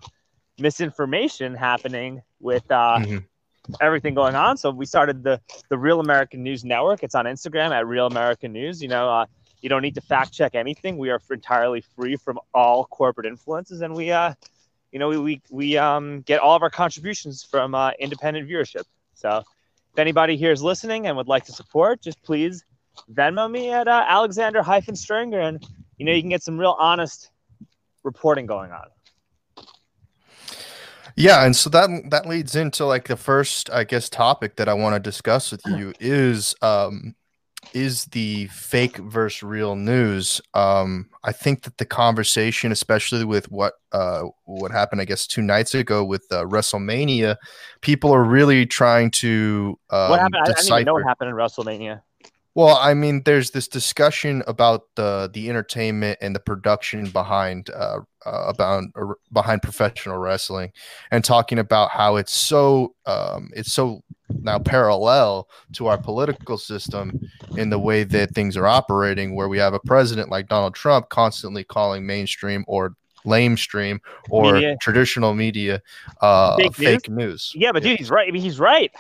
misinformation 0.58 1.54
happening 1.54 2.22
with 2.40 2.64
uh, 2.72 3.00
mm-hmm. 3.00 3.18
everything 3.82 4.14
going 4.14 4.36
on. 4.36 4.56
So 4.56 4.72
we 4.72 4.86
started 4.86 5.22
the 5.24 5.42
the 5.70 5.78
Real 5.78 6.00
American 6.00 6.42
News 6.42 6.64
Network. 6.64 7.04
It's 7.04 7.16
on 7.16 7.26
Instagram 7.26 7.72
at 7.72 7.86
Real 7.86 8.08
American 8.08 8.54
News. 8.54 8.82
You 8.82 8.88
know, 8.88 9.10
uh, 9.10 9.26
you 9.62 9.68
don't 9.68 9.82
need 9.82 9.96
to 9.96 10.02
fact 10.02 10.32
check 10.32 10.56
anything. 10.56 10.98
We 10.98 11.10
are 11.10 11.20
entirely 11.30 11.82
free 11.82 12.16
from 12.16 12.40
all 12.54 12.86
corporate 12.86 13.28
influences, 13.28 13.82
and 13.82 13.94
we, 13.94 14.12
uh, 14.12 14.34
you 14.94 15.00
know, 15.00 15.10
we 15.10 15.18
we, 15.18 15.42
we 15.50 15.78
um, 15.78 16.22
get 16.22 16.40
all 16.40 16.56
of 16.56 16.62
our 16.62 16.70
contributions 16.70 17.44
from 17.44 17.74
uh, 17.74 17.92
independent 18.00 18.48
viewership. 18.48 18.84
So 19.16 19.40
if 19.40 20.00
anybody 20.00 20.38
here 20.38 20.52
is 20.52 20.62
listening 20.62 21.08
and 21.08 21.18
would 21.18 21.28
like 21.28 21.46
to 21.46 21.52
support, 21.52 22.02
just 22.02 22.22
please 22.24 22.64
Venmo 23.12 23.50
me 23.50 23.72
at 23.72 23.88
uh, 23.88 24.06
Alexander 24.08 24.62
hyphen 24.62 24.94
Strenger, 24.94 25.44
and 25.44 25.66
you 25.98 26.06
know 26.06 26.14
you 26.14 26.22
can 26.22 26.30
get 26.30 26.44
some 26.44 26.60
real 26.60 26.76
honest 26.80 27.32
reporting 28.04 28.46
going 28.46 28.72
on. 28.72 28.86
Yeah, 31.16 31.44
and 31.44 31.56
so 31.56 31.72
that 31.72 31.90
that 32.12 32.28
leads 32.28 32.56
into 32.56 32.86
like 32.86 33.08
the 33.08 33.18
first, 33.18 33.72
I 33.72 33.86
guess, 33.86 34.10
topic 34.10 34.58
that 34.58 34.70
I 34.70 34.76
want 34.76 34.96
to 34.96 35.00
discuss 35.00 35.52
with 35.52 35.62
you 35.66 35.94
is 36.00 36.54
um, 36.62 37.16
is 37.74 38.05
the 38.05 38.48
fake 38.48 38.98
versus 38.98 39.43
real 39.43 39.75
news. 39.75 40.41
Um, 40.53 41.10
I 41.24 41.32
think 41.32 41.63
that 41.63 41.77
the 41.77 41.86
conversation, 41.86 42.72
especially 42.72 43.25
with 43.25 43.51
what 43.51 43.74
uh, 43.91 44.24
what 44.46 44.72
happened, 44.72 45.01
I 45.01 45.05
guess, 45.05 45.27
two 45.27 45.41
nights 45.41 45.74
ago 45.75 46.03
with 46.03 46.25
uh, 46.32 46.43
WrestleMania, 46.43 47.38
people 47.82 48.12
are 48.12 48.24
really 48.24 48.65
trying 48.65 49.12
to 49.12 49.79
um, 49.89 50.10
what 50.10 50.20
happened. 50.20 50.38
I, 50.38 50.51
I 50.51 50.53
didn't 50.53 50.65
even 50.65 50.86
know 50.86 50.93
what 50.93 51.03
happened 51.03 51.29
in 51.29 51.36
WrestleMania. 51.36 52.01
Well, 52.56 52.78
I 52.80 52.94
mean, 52.94 53.24
there's 53.26 53.52
this 53.52 53.68
discussion 53.68 54.44
about 54.46 54.84
the 54.96 55.30
the 55.34 55.50
entertainment 55.50 56.20
and 56.22 56.36
the 56.36 56.40
production 56.40 57.10
behind 57.10 57.70
uh, 57.72 58.00
uh, 58.26 58.46
about 58.48 58.84
uh, 58.96 59.14
behind 59.32 59.64
professional 59.64 60.18
wrestling, 60.20 60.72
and 61.10 61.24
talking 61.24 61.58
about 61.58 61.90
how 61.90 62.16
it's 62.18 62.34
so 62.34 62.94
um, 63.08 63.50
it's 63.56 63.74
so 63.74 64.04
now 64.30 64.60
parallel 64.60 65.50
to 65.74 65.88
our 65.88 65.98
political 65.98 66.58
system 66.58 67.20
in 67.58 67.70
the 67.72 67.80
way 67.80 68.04
that 68.04 68.36
things 68.36 68.56
are 68.56 68.68
operating, 68.68 69.36
where 69.36 69.50
we 69.50 69.58
have 69.58 69.74
a 69.74 69.80
president 69.80 70.30
like 70.30 70.48
Donald 70.48 70.76
Trump 70.76 71.10
constantly 71.10 71.64
calling 71.64 72.06
mainstream 72.06 72.64
or 72.68 72.96
lamestream 73.26 74.00
or 74.30 74.54
media. 74.54 74.78
traditional 74.82 75.34
media 75.34 75.82
uh, 76.22 76.56
fake, 76.58 76.76
fake 76.76 77.10
news. 77.10 77.18
news. 77.18 77.52
Yeah, 77.56 77.72
but 77.72 77.84
dude, 77.84 77.98
he's 77.98 78.12
right. 78.12 78.28
I 78.28 78.32
mean, 78.32 78.42
he's 78.42 78.60
right. 78.60 78.92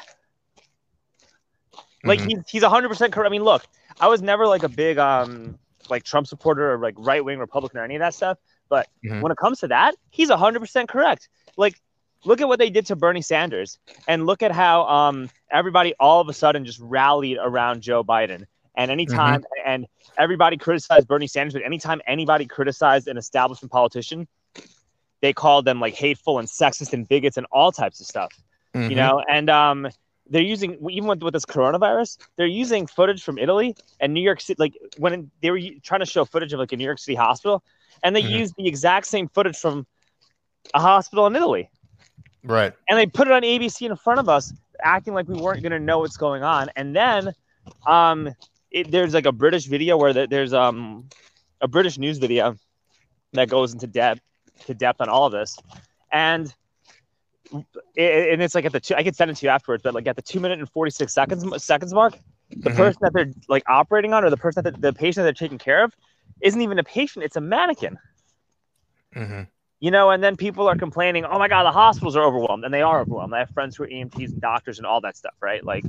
Like 2.03 2.19
mm-hmm. 2.19 2.29
he's 2.29 2.49
he's 2.49 2.63
hundred 2.63 2.89
percent 2.89 3.13
correct. 3.13 3.27
I 3.27 3.31
mean, 3.31 3.43
look, 3.43 3.63
I 3.99 4.07
was 4.07 4.21
never 4.21 4.45
like 4.47 4.63
a 4.63 4.69
big 4.69 4.97
um 4.97 5.57
like 5.89 6.03
Trump 6.03 6.27
supporter 6.27 6.73
or 6.73 6.77
like 6.79 6.95
right 6.97 7.23
wing 7.23 7.39
Republican 7.39 7.79
or 7.79 7.83
any 7.83 7.95
of 7.95 7.99
that 7.99 8.13
stuff. 8.13 8.37
But 8.69 8.87
mm-hmm. 9.05 9.21
when 9.21 9.31
it 9.31 9.37
comes 9.37 9.59
to 9.59 9.67
that, 9.69 9.95
he's 10.09 10.29
hundred 10.29 10.59
percent 10.59 10.89
correct. 10.89 11.29
Like, 11.57 11.79
look 12.25 12.41
at 12.41 12.47
what 12.47 12.59
they 12.59 12.69
did 12.69 12.85
to 12.87 12.95
Bernie 12.95 13.21
Sanders, 13.21 13.79
and 14.07 14.25
look 14.25 14.43
at 14.43 14.51
how 14.51 14.87
um 14.87 15.29
everybody 15.51 15.93
all 15.99 16.19
of 16.19 16.27
a 16.29 16.33
sudden 16.33 16.65
just 16.65 16.79
rallied 16.79 17.37
around 17.41 17.81
Joe 17.81 18.03
Biden. 18.03 18.45
And 18.75 18.89
anytime 18.89 19.41
mm-hmm. 19.41 19.69
and 19.69 19.87
everybody 20.17 20.57
criticized 20.57 21.07
Bernie 21.07 21.27
Sanders, 21.27 21.53
but 21.53 21.63
anytime 21.63 22.01
anybody 22.07 22.45
criticized 22.45 23.07
an 23.07 23.17
establishment 23.17 23.71
politician, 23.71 24.27
they 25.21 25.31
called 25.31 25.65
them 25.65 25.79
like 25.79 25.93
hateful 25.93 26.39
and 26.39 26.47
sexist 26.47 26.91
and 26.91 27.07
bigots 27.07 27.37
and 27.37 27.45
all 27.51 27.71
types 27.71 27.99
of 27.99 28.07
stuff. 28.07 28.33
You 28.73 28.81
mm-hmm. 28.81 28.95
know, 28.95 29.23
and 29.29 29.49
um 29.49 29.87
they're 30.33 30.41
using 30.41 30.77
even 30.89 31.07
with, 31.07 31.21
with 31.21 31.33
this 31.33 31.45
coronavirus 31.45 32.17
they're 32.35 32.47
using 32.47 32.87
footage 32.87 33.23
from 33.23 33.37
italy 33.37 33.75
and 33.99 34.13
new 34.13 34.21
york 34.21 34.41
city 34.41 34.55
like 34.59 34.73
when 34.97 35.29
they 35.41 35.51
were 35.51 35.59
trying 35.83 35.99
to 35.99 36.05
show 36.05 36.25
footage 36.25 36.51
of 36.51 36.59
like 36.59 36.71
a 36.71 36.75
new 36.75 36.83
york 36.83 36.99
city 36.99 37.15
hospital 37.15 37.63
and 38.03 38.15
they 38.15 38.21
mm-hmm. 38.21 38.39
used 38.39 38.55
the 38.57 38.67
exact 38.67 39.05
same 39.05 39.27
footage 39.29 39.55
from 39.57 39.85
a 40.73 40.79
hospital 40.79 41.27
in 41.27 41.35
italy. 41.35 41.69
Right. 42.45 42.73
And 42.89 42.99
they 42.99 43.05
put 43.05 43.27
it 43.27 43.33
on 43.33 43.43
abc 43.43 43.81
in 43.81 43.95
front 43.95 44.19
of 44.19 44.27
us 44.27 44.51
acting 44.81 45.13
like 45.13 45.27
we 45.27 45.39
weren't 45.39 45.61
going 45.61 45.71
to 45.71 45.79
know 45.79 45.99
what's 45.99 46.17
going 46.17 46.43
on. 46.43 46.69
And 46.75 46.95
then 46.95 47.33
um 47.87 48.29
it, 48.71 48.89
there's 48.91 49.13
like 49.13 49.27
a 49.27 49.31
british 49.31 49.65
video 49.65 49.97
where 49.97 50.13
the, 50.13 50.27
there's 50.27 50.53
um 50.53 51.07
a 51.61 51.67
british 51.67 51.97
news 51.97 52.17
video 52.17 52.55
that 53.33 53.49
goes 53.49 53.73
into 53.73 53.87
depth 53.87 54.21
to 54.65 54.73
depth 54.73 54.99
on 54.99 55.09
all 55.09 55.27
of 55.27 55.31
this. 55.31 55.57
And 56.11 56.53
and 57.53 58.41
it's 58.41 58.55
like 58.55 58.65
at 58.65 58.71
the 58.71 58.79
two, 58.79 58.95
I 58.95 59.03
could 59.03 59.15
send 59.15 59.31
it 59.31 59.37
to 59.37 59.45
you 59.45 59.49
afterwards, 59.49 59.83
but 59.83 59.93
like 59.93 60.07
at 60.07 60.15
the 60.15 60.21
two 60.21 60.39
minute 60.39 60.59
and 60.59 60.69
46 60.69 61.13
seconds 61.13 61.63
seconds 61.63 61.93
mark, 61.93 62.17
the 62.49 62.69
mm-hmm. 62.69 62.77
person 62.77 62.99
that 63.01 63.13
they're 63.13 63.31
like 63.47 63.63
operating 63.67 64.13
on 64.13 64.23
or 64.23 64.29
the 64.29 64.37
person 64.37 64.63
that 64.63 64.81
the 64.81 64.93
patient 64.93 65.17
that 65.17 65.23
they're 65.23 65.33
taking 65.33 65.57
care 65.57 65.83
of 65.83 65.95
isn't 66.41 66.61
even 66.61 66.79
a 66.79 66.83
patient, 66.83 67.23
it's 67.23 67.35
a 67.35 67.41
mannequin. 67.41 67.97
Mm-hmm. 69.15 69.41
you 69.79 69.91
know, 69.91 70.09
and 70.09 70.23
then 70.23 70.35
people 70.35 70.67
are 70.67 70.75
complaining, 70.75 71.23
oh 71.23 71.37
my 71.37 71.47
God, 71.47 71.65
the 71.65 71.71
hospitals 71.71 72.15
are 72.15 72.23
overwhelmed. 72.23 72.63
And 72.65 72.73
they 72.73 72.81
are 72.81 73.01
overwhelmed. 73.01 73.33
I 73.33 73.39
have 73.39 73.51
friends 73.51 73.75
who 73.75 73.83
are 73.83 73.87
EMTs 73.87 74.31
and 74.31 74.41
doctors 74.41 74.79
and 74.79 74.87
all 74.87 75.01
that 75.01 75.15
stuff, 75.15 75.35
right? 75.39 75.63
Like, 75.63 75.83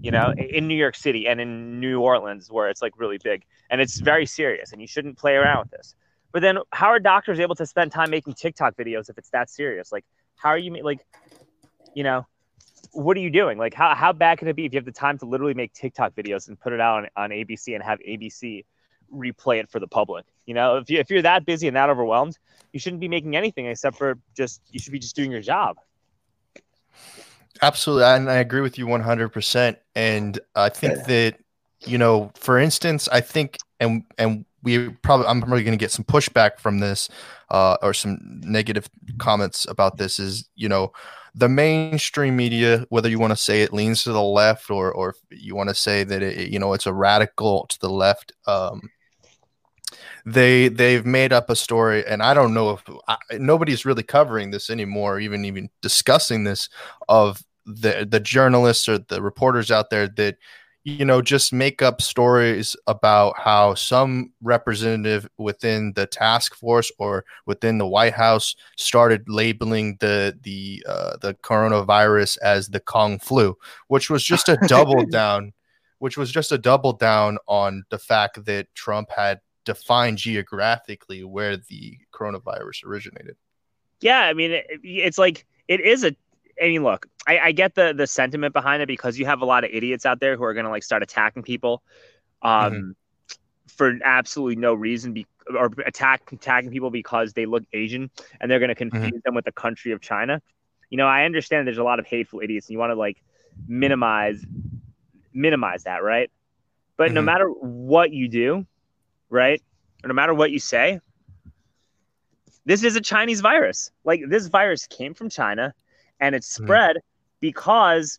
you 0.00 0.10
know, 0.10 0.32
in 0.32 0.66
New 0.66 0.76
York 0.76 0.94
City 0.94 1.26
and 1.28 1.40
in 1.40 1.78
New 1.78 2.00
Orleans, 2.00 2.50
where 2.50 2.70
it's 2.70 2.80
like 2.80 2.98
really 2.98 3.18
big 3.22 3.44
and 3.68 3.80
it's 3.80 4.00
very 4.00 4.24
serious 4.24 4.72
and 4.72 4.80
you 4.80 4.86
shouldn't 4.86 5.18
play 5.18 5.34
around 5.34 5.64
with 5.64 5.72
this. 5.72 5.94
But 6.32 6.42
then 6.42 6.58
how 6.72 6.86
are 6.86 6.98
doctors 6.98 7.38
able 7.40 7.54
to 7.56 7.66
spend 7.66 7.92
time 7.92 8.10
making 8.10 8.34
TikTok 8.34 8.76
videos 8.76 9.10
if 9.10 9.18
it's 9.18 9.30
that 9.30 9.50
serious? 9.50 9.92
Like, 9.92 10.04
how 10.40 10.50
are 10.50 10.58
you, 10.58 10.82
like, 10.82 11.04
you 11.94 12.02
know, 12.02 12.26
what 12.92 13.16
are 13.16 13.20
you 13.20 13.30
doing? 13.30 13.58
Like, 13.58 13.74
how, 13.74 13.94
how 13.94 14.12
bad 14.12 14.38
can 14.38 14.48
it 14.48 14.56
be 14.56 14.64
if 14.64 14.72
you 14.72 14.78
have 14.78 14.84
the 14.84 14.92
time 14.92 15.18
to 15.18 15.26
literally 15.26 15.54
make 15.54 15.72
TikTok 15.72 16.14
videos 16.14 16.48
and 16.48 16.58
put 16.58 16.72
it 16.72 16.80
out 16.80 17.04
on, 17.04 17.08
on 17.16 17.30
ABC 17.30 17.74
and 17.74 17.84
have 17.84 17.98
ABC 18.00 18.64
replay 19.14 19.60
it 19.60 19.70
for 19.70 19.80
the 19.80 19.86
public? 19.86 20.24
You 20.46 20.54
know, 20.54 20.78
if, 20.78 20.90
you, 20.90 20.98
if 20.98 21.10
you're 21.10 21.22
that 21.22 21.44
busy 21.44 21.68
and 21.68 21.76
that 21.76 21.90
overwhelmed, 21.90 22.38
you 22.72 22.80
shouldn't 22.80 23.00
be 23.00 23.08
making 23.08 23.36
anything 23.36 23.66
except 23.66 23.96
for 23.96 24.18
just, 24.36 24.62
you 24.70 24.80
should 24.80 24.92
be 24.92 24.98
just 24.98 25.14
doing 25.14 25.30
your 25.30 25.42
job. 25.42 25.76
Absolutely. 27.62 28.04
And 28.04 28.30
I 28.30 28.36
agree 28.36 28.62
with 28.62 28.78
you 28.78 28.86
100%. 28.86 29.76
And 29.94 30.40
I 30.54 30.70
think 30.70 30.96
yeah. 30.96 31.02
that, 31.02 31.40
you 31.84 31.98
know, 31.98 32.30
for 32.34 32.58
instance, 32.58 33.08
I 33.12 33.20
think, 33.20 33.58
and, 33.78 34.04
and 34.18 34.44
we 34.62 34.90
probably, 34.90 35.26
I'm 35.26 35.40
probably 35.40 35.64
going 35.64 35.78
to 35.78 35.82
get 35.82 35.90
some 35.90 36.04
pushback 36.04 36.58
from 36.58 36.78
this 36.78 37.08
uh, 37.50 37.76
or 37.82 37.94
some 37.94 38.18
negative 38.42 38.88
comments 39.18 39.66
about 39.68 39.96
this 39.96 40.18
is, 40.18 40.48
you 40.54 40.68
know, 40.68 40.92
the 41.34 41.48
mainstream 41.48 42.36
media, 42.36 42.86
whether 42.88 43.08
you 43.08 43.18
want 43.18 43.30
to 43.30 43.36
say 43.36 43.62
it 43.62 43.72
leans 43.72 44.02
to 44.04 44.12
the 44.12 44.22
left 44.22 44.70
or, 44.70 44.92
or 44.92 45.14
you 45.30 45.54
want 45.54 45.68
to 45.68 45.74
say 45.74 46.04
that 46.04 46.22
it, 46.22 46.50
you 46.50 46.58
know, 46.58 46.72
it's 46.72 46.86
a 46.86 46.92
radical 46.92 47.66
to 47.68 47.78
the 47.80 47.90
left, 47.90 48.32
um, 48.46 48.90
they 50.26 50.68
they've 50.68 51.06
made 51.06 51.32
up 51.32 51.50
a 51.50 51.56
story 51.56 52.06
and 52.06 52.22
i 52.22 52.34
don't 52.34 52.54
know 52.54 52.70
if 52.70 52.84
I, 53.08 53.16
nobody's 53.38 53.86
really 53.86 54.02
covering 54.02 54.50
this 54.50 54.70
anymore 54.70 55.18
even 55.18 55.44
even 55.44 55.70
discussing 55.80 56.44
this 56.44 56.68
of 57.08 57.42
the 57.66 58.06
the 58.08 58.20
journalists 58.20 58.88
or 58.88 58.98
the 58.98 59.22
reporters 59.22 59.70
out 59.70 59.90
there 59.90 60.08
that 60.08 60.36
you 60.84 61.04
know 61.04 61.20
just 61.20 61.52
make 61.52 61.82
up 61.82 62.00
stories 62.00 62.74
about 62.86 63.38
how 63.38 63.74
some 63.74 64.32
representative 64.42 65.28
within 65.36 65.92
the 65.94 66.06
task 66.06 66.54
force 66.54 66.90
or 66.98 67.24
within 67.46 67.78
the 67.78 67.86
White 67.86 68.14
House 68.14 68.56
started 68.76 69.28
labeling 69.28 69.96
the 70.00 70.38
the 70.42 70.82
uh, 70.88 71.16
the 71.20 71.34
coronavirus 71.42 72.38
as 72.42 72.68
the 72.68 72.80
Kung 72.80 73.18
flu, 73.18 73.56
which 73.88 74.08
was 74.08 74.24
just 74.24 74.48
a 74.48 74.56
double 74.66 75.04
down, 75.10 75.52
which 75.98 76.16
was 76.16 76.30
just 76.30 76.50
a 76.50 76.58
double 76.58 76.94
down 76.94 77.36
on 77.46 77.84
the 77.90 77.98
fact 77.98 78.44
that 78.46 78.74
Trump 78.74 79.10
had 79.10 79.40
defined 79.66 80.16
geographically 80.16 81.24
where 81.24 81.58
the 81.58 81.98
coronavirus 82.12 82.84
originated. 82.84 83.36
Yeah, 84.00 84.20
I 84.20 84.32
mean, 84.32 84.52
it, 84.52 84.66
it's 84.82 85.18
like 85.18 85.44
it 85.68 85.80
is 85.80 86.04
a 86.04 86.16
I 86.60 86.64
mean, 86.64 86.82
look, 86.82 87.06
I, 87.26 87.38
I, 87.38 87.52
get 87.52 87.74
the 87.74 87.94
the 87.94 88.06
sentiment 88.06 88.52
behind 88.52 88.82
it 88.82 88.86
because 88.86 89.18
you 89.18 89.26
have 89.26 89.40
a 89.40 89.46
lot 89.46 89.64
of 89.64 89.70
idiots 89.72 90.04
out 90.04 90.20
there 90.20 90.36
who 90.36 90.44
are 90.44 90.52
going 90.52 90.64
to 90.64 90.70
like 90.70 90.82
start 90.82 91.02
attacking 91.02 91.42
people, 91.42 91.82
um, 92.42 92.72
mm-hmm. 92.72 92.90
for 93.68 93.98
absolutely 94.04 94.56
no 94.56 94.74
reason, 94.74 95.12
be, 95.12 95.26
or 95.56 95.70
attack 95.86 96.30
attacking 96.32 96.70
people 96.70 96.90
because 96.90 97.32
they 97.32 97.46
look 97.46 97.64
Asian, 97.72 98.10
and 98.40 98.50
they're 98.50 98.58
going 98.58 98.68
to 98.68 98.74
mm-hmm. 98.74 98.90
confuse 98.90 99.12
mm-hmm. 99.12 99.20
them 99.24 99.34
with 99.34 99.46
the 99.46 99.52
country 99.52 99.92
of 99.92 100.00
China. 100.00 100.42
You 100.90 100.98
know, 100.98 101.06
I 101.06 101.24
understand 101.24 101.66
there's 101.66 101.78
a 101.78 101.84
lot 101.84 101.98
of 101.98 102.06
hateful 102.06 102.40
idiots, 102.40 102.66
and 102.66 102.72
you 102.72 102.78
want 102.78 102.90
to 102.90 102.96
like 102.96 103.22
minimize 103.66 104.44
minimize 105.32 105.84
that, 105.84 106.02
right? 106.02 106.30
But 106.96 107.06
mm-hmm. 107.06 107.14
no 107.14 107.22
matter 107.22 107.48
what 107.48 108.12
you 108.12 108.28
do, 108.28 108.66
right, 109.30 109.62
or 110.04 110.08
no 110.08 110.14
matter 110.14 110.34
what 110.34 110.50
you 110.50 110.58
say, 110.58 111.00
this 112.66 112.84
is 112.84 112.96
a 112.96 113.00
Chinese 113.00 113.40
virus. 113.40 113.90
Like 114.04 114.22
this 114.28 114.48
virus 114.48 114.86
came 114.86 115.14
from 115.14 115.30
China 115.30 115.74
and 116.20 116.34
it 116.34 116.44
hmm. 116.44 116.64
spread 116.64 116.96
mm. 116.96 117.00
because 117.40 118.18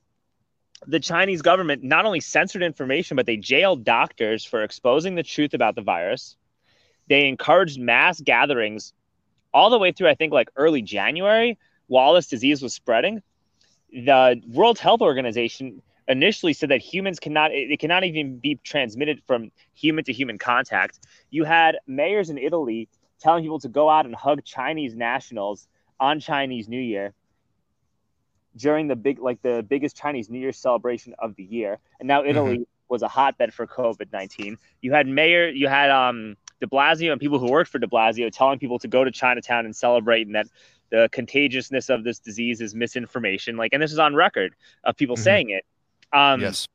the 0.87 0.99
Chinese 0.99 1.41
government 1.41 1.83
not 1.83 2.05
only 2.05 2.19
censored 2.19 2.63
information, 2.63 3.15
but 3.15 3.25
they 3.25 3.37
jailed 3.37 3.83
doctors 3.83 4.43
for 4.43 4.63
exposing 4.63 5.15
the 5.15 5.23
truth 5.23 5.53
about 5.53 5.75
the 5.75 5.81
virus. 5.81 6.37
They 7.07 7.27
encouraged 7.27 7.79
mass 7.79 8.19
gatherings 8.19 8.93
all 9.53 9.69
the 9.69 9.77
way 9.77 9.91
through, 9.91 10.09
I 10.09 10.15
think, 10.15 10.33
like 10.33 10.49
early 10.55 10.81
January 10.81 11.57
while 11.87 12.13
this 12.13 12.27
disease 12.27 12.61
was 12.61 12.73
spreading. 12.73 13.21
The 13.91 14.41
World 14.47 14.79
Health 14.79 15.01
Organization 15.01 15.81
initially 16.07 16.53
said 16.53 16.69
that 16.69 16.81
humans 16.81 17.19
cannot, 17.19 17.51
it 17.51 17.79
cannot 17.79 18.03
even 18.03 18.37
be 18.39 18.59
transmitted 18.63 19.21
from 19.27 19.51
human 19.73 20.03
to 20.05 20.13
human 20.13 20.37
contact. 20.37 20.99
You 21.29 21.43
had 21.43 21.77
mayors 21.85 22.29
in 22.29 22.37
Italy 22.37 22.89
telling 23.19 23.43
people 23.43 23.59
to 23.59 23.69
go 23.69 23.89
out 23.89 24.05
and 24.05 24.15
hug 24.15 24.43
Chinese 24.43 24.95
nationals 24.95 25.67
on 25.99 26.19
Chinese 26.19 26.67
New 26.67 26.79
Year 26.79 27.13
during 28.55 28.87
the 28.87 28.95
big 28.95 29.19
like 29.19 29.41
the 29.41 29.65
biggest 29.67 29.95
Chinese 29.95 30.29
New 30.29 30.39
Year 30.39 30.51
celebration 30.51 31.15
of 31.19 31.35
the 31.35 31.43
year. 31.43 31.79
And 31.99 32.07
now 32.07 32.23
Italy 32.23 32.55
mm-hmm. 32.55 32.63
was 32.89 33.01
a 33.01 33.07
hotbed 33.07 33.53
for 33.53 33.65
COVID 33.67 34.11
nineteen. 34.11 34.57
You 34.81 34.93
had 34.93 35.07
mayor, 35.07 35.49
you 35.49 35.67
had 35.67 35.89
um 35.89 36.35
De 36.59 36.67
Blasio 36.67 37.11
and 37.11 37.19
people 37.19 37.39
who 37.39 37.49
worked 37.49 37.71
for 37.71 37.79
De 37.79 37.87
Blasio 37.87 38.31
telling 38.31 38.59
people 38.59 38.79
to 38.79 38.87
go 38.87 39.03
to 39.03 39.11
Chinatown 39.11 39.65
and 39.65 39.75
celebrate, 39.75 40.27
and 40.27 40.35
that 40.35 40.47
the 40.89 41.09
contagiousness 41.11 41.89
of 41.89 42.03
this 42.03 42.19
disease 42.19 42.61
is 42.61 42.75
misinformation. 42.75 43.57
Like, 43.57 43.71
and 43.73 43.81
this 43.81 43.91
is 43.91 43.99
on 43.99 44.13
record 44.13 44.53
of 44.83 44.95
people 44.95 45.15
mm-hmm. 45.15 45.23
saying 45.23 45.49
it. 45.49 45.65
Um, 46.13 46.41
yes, 46.41 46.67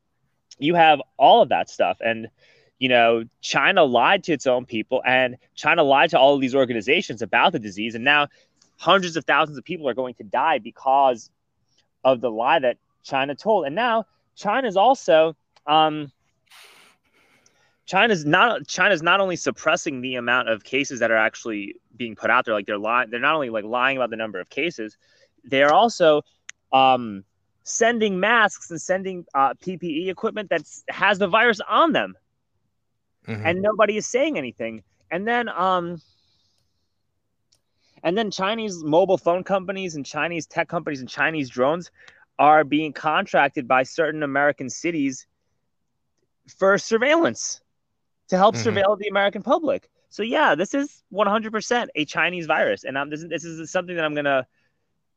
you 0.59 0.75
have 0.75 1.01
all 1.19 1.43
of 1.43 1.51
that 1.51 1.71
stuff, 1.71 1.99
and 2.01 2.29
you 2.79 2.89
know, 2.89 3.25
China 3.41 3.85
lied 3.85 4.25
to 4.25 4.33
its 4.33 4.47
own 4.47 4.67
people, 4.67 5.03
and 5.07 5.37
China 5.55 5.83
lied 5.83 6.11
to 6.11 6.19
all 6.19 6.35
of 6.35 6.41
these 6.41 6.55
organizations 6.55 7.23
about 7.23 7.53
the 7.53 7.59
disease, 7.59 7.95
and 7.95 8.05
now 8.05 8.29
hundreds 8.79 9.17
of 9.17 9.25
thousands 9.25 9.57
of 9.57 9.65
people 9.65 9.89
are 9.89 9.95
going 9.95 10.15
to 10.15 10.25
die 10.25 10.59
because 10.59 11.31
of 12.07 12.21
the 12.21 12.31
lie 12.31 12.61
that 12.61 12.79
China 13.03 13.35
told. 13.35 13.67
And 13.67 13.75
now 13.75 14.07
China's 14.37 14.77
also 14.77 15.37
um, 15.67 16.13
China's 17.85 18.25
not 18.25 18.67
China's 18.67 19.03
not 19.03 19.21
only 19.21 19.37
suppressing 19.37 20.01
the 20.01 20.15
amount 20.15 20.49
of 20.49 20.65
cases 20.65 21.01
that 21.01 21.11
are 21.11 21.17
actually 21.17 21.75
being 21.97 22.15
put 22.15 22.31
out 22.31 22.45
there, 22.45 22.55
like 22.55 22.67
they're 22.67 22.79
lying. 22.79 23.11
They're 23.11 23.21
not 23.21 23.35
only 23.35 23.51
like 23.51 23.65
lying 23.65 23.97
about 23.97 24.11
the 24.11 24.17
number 24.17 24.39
of 24.39 24.49
cases, 24.49 24.97
they 25.45 25.63
are 25.65 25.73
also 25.73 26.23
um, 26.73 27.25
sending 27.65 28.21
masks 28.21 28.71
and 28.71 28.81
sending 28.81 29.27
uh, 29.35 29.55
PPE 29.55 30.09
equipment 30.09 30.51
that 30.51 30.63
has 30.89 31.19
the 31.19 31.27
virus 31.27 31.61
on 31.69 31.93
them, 31.93 32.17
mm-hmm. 33.27 33.45
and 33.45 33.61
nobody 33.61 33.97
is 33.97 34.07
saying 34.07 34.39
anything. 34.39 34.85
And 35.11 35.27
then 35.27 35.49
um, 35.49 36.01
and 38.07 38.17
then 38.17 38.31
Chinese 38.31 38.85
mobile 38.85 39.19
phone 39.19 39.43
companies 39.43 39.97
and 39.97 40.07
Chinese 40.07 40.47
tech 40.47 40.69
companies 40.69 41.01
and 41.01 41.09
Chinese 41.09 41.51
drones 41.51 41.91
are 42.39 42.63
being 42.63 42.93
contracted 42.93 43.67
by 43.67 43.83
certain 43.83 44.23
American 44.23 44.71
cities 44.71 45.27
for 46.57 46.79
surveillance 46.79 47.61
to 48.29 48.37
help 48.37 48.55
mm-hmm. 48.55 48.69
surveil 48.69 48.97
the 48.97 49.09
American 49.09 49.43
public. 49.43 49.91
So 50.09 50.23
yeah, 50.23 50.55
this 50.55 50.73
is 50.73 51.03
100% 51.13 51.89
a 51.97 52.05
Chinese 52.05 52.47
virus, 52.47 52.85
and 52.85 52.97
I'm, 52.97 53.11
this, 53.11 53.25
this 53.29 53.45
is 53.45 53.73
something 53.73 53.97
that 53.97 54.05
I'm 54.05 54.15
gonna 54.15 54.47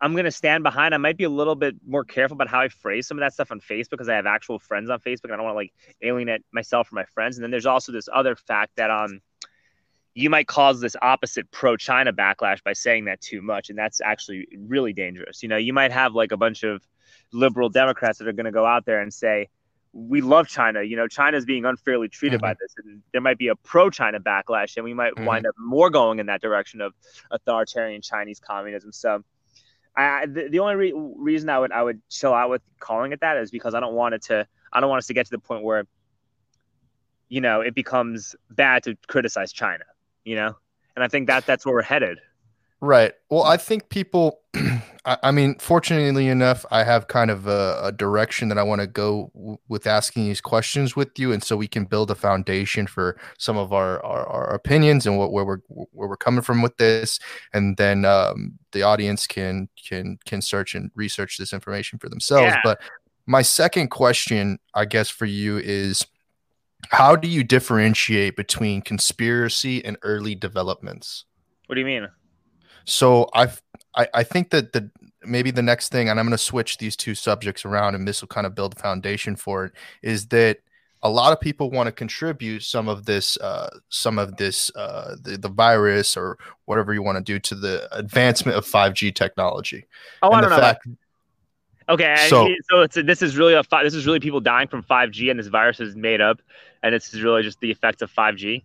I'm 0.01 0.15
gonna 0.15 0.31
stand 0.31 0.63
behind. 0.63 0.95
I 0.95 0.97
might 0.97 1.17
be 1.17 1.25
a 1.25 1.29
little 1.29 1.55
bit 1.55 1.75
more 1.85 2.03
careful 2.03 2.33
about 2.33 2.47
how 2.47 2.61
I 2.61 2.69
phrase 2.69 3.05
some 3.05 3.19
of 3.19 3.21
that 3.21 3.33
stuff 3.33 3.51
on 3.51 3.59
Facebook 3.59 3.91
because 3.91 4.09
I 4.09 4.15
have 4.15 4.25
actual 4.25 4.57
friends 4.57 4.89
on 4.89 4.99
Facebook, 4.99 5.25
and 5.25 5.33
I 5.33 5.35
don't 5.35 5.45
want 5.45 5.53
to 5.53 5.57
like 5.57 5.73
alienate 6.01 6.41
myself 6.51 6.87
from 6.87 6.95
my 6.95 7.05
friends. 7.05 7.37
And 7.37 7.43
then 7.43 7.51
there's 7.51 7.67
also 7.67 7.91
this 7.91 8.09
other 8.11 8.35
fact 8.35 8.77
that 8.77 8.89
um 8.89 9.21
you 10.15 10.29
might 10.29 10.47
cause 10.47 10.81
this 10.81 10.95
opposite 11.01 11.49
pro 11.51 11.77
China 11.77 12.11
backlash 12.11 12.63
by 12.63 12.73
saying 12.73 13.05
that 13.05 13.21
too 13.21 13.41
much. 13.41 13.69
And 13.69 13.77
that's 13.77 14.01
actually 14.01 14.47
really 14.57 14.93
dangerous. 14.93 15.43
You 15.43 15.49
know, 15.49 15.57
you 15.57 15.73
might 15.73 15.91
have 15.91 16.13
like 16.13 16.31
a 16.31 16.37
bunch 16.37 16.63
of 16.63 16.81
liberal 17.31 17.69
Democrats 17.69 18.17
that 18.19 18.27
are 18.27 18.33
going 18.33 18.45
to 18.45 18.51
go 18.51 18.65
out 18.65 18.85
there 18.85 19.01
and 19.01 19.13
say, 19.13 19.49
we 19.91 20.21
love 20.21 20.47
China. 20.47 20.83
You 20.83 20.95
know, 20.95 21.07
China's 21.07 21.45
being 21.45 21.65
unfairly 21.65 22.09
treated 22.09 22.37
mm-hmm. 22.37 22.47
by 22.47 22.55
this. 22.59 22.75
And 22.83 23.01
there 23.11 23.21
might 23.21 23.37
be 23.37 23.47
a 23.47 23.55
pro 23.55 23.89
China 23.89 24.19
backlash, 24.19 24.77
and 24.77 24.83
we 24.83 24.93
might 24.93 25.13
mm-hmm. 25.15 25.25
wind 25.25 25.47
up 25.47 25.55
more 25.57 25.89
going 25.89 26.19
in 26.19 26.27
that 26.27 26.41
direction 26.41 26.81
of 26.81 26.93
authoritarian 27.31 28.01
Chinese 28.01 28.39
communism. 28.39 28.91
So, 28.91 29.23
I, 29.95 30.27
the, 30.27 30.47
the 30.49 30.59
only 30.59 30.75
re- 30.75 30.93
reason 30.95 31.49
I 31.49 31.59
would 31.59 31.71
I 31.71 31.81
would 31.81 32.01
chill 32.09 32.33
out 32.33 32.49
with 32.49 32.61
calling 32.79 33.11
it 33.11 33.21
that 33.21 33.37
is 33.37 33.51
because 33.51 33.73
I 33.73 33.79
don't 33.79 33.95
want 33.95 34.13
it 34.13 34.21
to 34.23 34.47
I 34.71 34.79
don't 34.79 34.89
want 34.89 34.99
us 34.99 35.07
to 35.07 35.13
get 35.13 35.25
to 35.25 35.31
the 35.31 35.39
point 35.39 35.63
where 35.63 35.85
you 37.27 37.41
know 37.41 37.61
it 37.61 37.73
becomes 37.73 38.35
bad 38.51 38.83
to 38.83 38.95
criticize 39.07 39.51
China 39.51 39.83
you 40.29 40.35
know? 40.35 40.55
And 40.95 41.03
I 41.03 41.07
think 41.07 41.25
that 41.25 41.47
that's 41.47 41.65
where 41.65 41.73
we're 41.73 41.81
headed. 41.81 42.19
Right. 42.81 43.13
Well, 43.31 43.43
I 43.43 43.57
think 43.57 43.89
people, 43.89 44.41
I, 45.05 45.17
I, 45.23 45.31
mean, 45.31 45.55
fortunately 45.57 46.27
enough, 46.27 46.65
I 46.69 46.83
have 46.83 47.07
kind 47.07 47.31
of 47.31 47.47
a, 47.47 47.79
a 47.83 47.91
direction 47.91 48.47
that 48.49 48.59
I 48.59 48.63
want 48.63 48.79
to 48.81 48.87
go 48.87 49.31
w- 49.33 49.57
with 49.67 49.87
asking 49.87 50.25
these 50.25 50.39
questions 50.39 50.95
with 50.95 51.17
you. 51.17 51.33
And 51.33 51.43
so 51.43 51.57
we 51.57 51.67
can 51.67 51.85
build 51.85 52.11
a 52.11 52.15
foundation 52.15 52.85
for 52.85 53.17
some 53.39 53.57
of 53.57 53.73
our, 53.73 54.05
our, 54.05 54.25
our 54.27 54.53
opinions 54.53 55.07
and 55.07 55.17
what, 55.17 55.31
where 55.31 55.45
we're, 55.45 55.61
where 55.67 56.07
we're 56.07 56.15
coming 56.15 56.43
from 56.43 56.61
with 56.61 56.77
this. 56.77 57.19
And 57.51 57.75
then 57.77 58.05
um, 58.05 58.59
the 58.71 58.83
audience 58.83 59.25
can, 59.25 59.67
can, 59.83 60.19
can 60.25 60.43
search 60.43 60.75
and 60.75 60.91
research 60.93 61.37
this 61.37 61.53
information 61.53 61.97
for 61.97 62.07
themselves. 62.07 62.53
Yeah. 62.53 62.61
But 62.63 62.79
my 63.25 63.41
second 63.41 63.89
question, 63.89 64.59
I 64.75 64.85
guess, 64.85 65.09
for 65.09 65.25
you 65.25 65.57
is, 65.57 66.05
how 66.89 67.15
do 67.15 67.27
you 67.27 67.43
differentiate 67.43 68.35
between 68.35 68.81
conspiracy 68.81 69.83
and 69.85 69.97
early 70.01 70.35
developments? 70.35 71.25
What 71.67 71.75
do 71.75 71.81
you 71.81 71.85
mean? 71.85 72.07
So 72.85 73.29
I've 73.33 73.61
I, 73.95 74.07
I 74.13 74.23
think 74.23 74.49
that 74.49 74.73
the 74.73 74.89
maybe 75.23 75.51
the 75.51 75.61
next 75.61 75.89
thing, 75.89 76.09
and 76.09 76.19
I'm 76.19 76.25
going 76.25 76.31
to 76.31 76.37
switch 76.37 76.77
these 76.77 76.95
two 76.95 77.13
subjects 77.15 77.65
around, 77.65 77.95
and 77.95 78.07
this 78.07 78.21
will 78.21 78.27
kind 78.27 78.47
of 78.47 78.55
build 78.55 78.75
the 78.75 78.79
foundation 78.81 79.35
for 79.35 79.65
it. 79.65 79.73
Is 80.01 80.27
that 80.27 80.59
a 81.01 81.09
lot 81.09 81.31
of 81.31 81.39
people 81.39 81.69
want 81.71 81.87
to 81.87 81.91
contribute 81.91 82.63
some 82.63 82.89
of 82.89 83.05
this, 83.05 83.37
uh, 83.37 83.69
some 83.89 84.19
of 84.19 84.35
this, 84.37 84.71
uh, 84.75 85.15
the, 85.21 85.37
the 85.37 85.49
virus 85.49 86.17
or 86.17 86.37
whatever 86.65 86.93
you 86.93 87.01
want 87.01 87.17
to 87.17 87.23
do 87.23 87.39
to 87.39 87.55
the 87.55 87.87
advancement 87.95 88.57
of 88.57 88.65
5G 88.65 89.15
technology. 89.15 89.85
Oh, 90.21 90.29
and 90.29 90.37
I 90.37 90.41
don't 90.41 90.49
know. 90.49 90.57
Fact, 90.57 90.87
okay, 91.87 92.15
so, 92.27 92.49
so 92.69 92.81
it's 92.81 92.97
a, 92.97 93.03
this 93.03 93.21
is 93.21 93.37
really 93.37 93.53
a 93.53 93.63
this 93.83 93.93
is 93.93 94.05
really 94.05 94.19
people 94.19 94.41
dying 94.41 94.67
from 94.67 94.83
5G, 94.83 95.29
and 95.29 95.39
this 95.39 95.47
virus 95.47 95.79
is 95.79 95.95
made 95.95 96.21
up, 96.21 96.41
and 96.83 96.95
it's 96.95 97.13
really 97.13 97.43
just 97.43 97.59
the 97.59 97.71
effects 97.71 98.01
of 98.01 98.11
5G. 98.11 98.63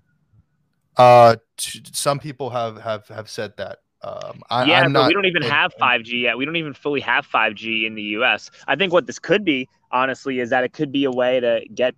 Uh, 0.96 1.36
t- 1.56 1.82
some 1.92 2.18
people 2.18 2.50
have 2.50 2.80
have 2.80 3.08
have 3.08 3.28
said 3.28 3.56
that. 3.56 3.78
Um, 4.02 4.42
I, 4.50 4.64
yeah, 4.66 4.80
I'm 4.80 4.92
but 4.92 5.00
not, 5.00 5.08
we 5.08 5.14
don't 5.14 5.24
even 5.24 5.42
have 5.42 5.72
5G 5.80 6.22
yet. 6.22 6.36
We 6.36 6.44
don't 6.44 6.56
even 6.56 6.74
fully 6.74 7.00
have 7.00 7.26
5G 7.26 7.86
in 7.86 7.94
the 7.94 8.02
U.S. 8.02 8.50
I 8.68 8.76
think 8.76 8.92
what 8.92 9.06
this 9.06 9.18
could 9.18 9.44
be, 9.44 9.66
honestly, 9.90 10.40
is 10.40 10.50
that 10.50 10.62
it 10.62 10.74
could 10.74 10.92
be 10.92 11.04
a 11.04 11.10
way 11.10 11.40
to 11.40 11.62
get 11.74 11.94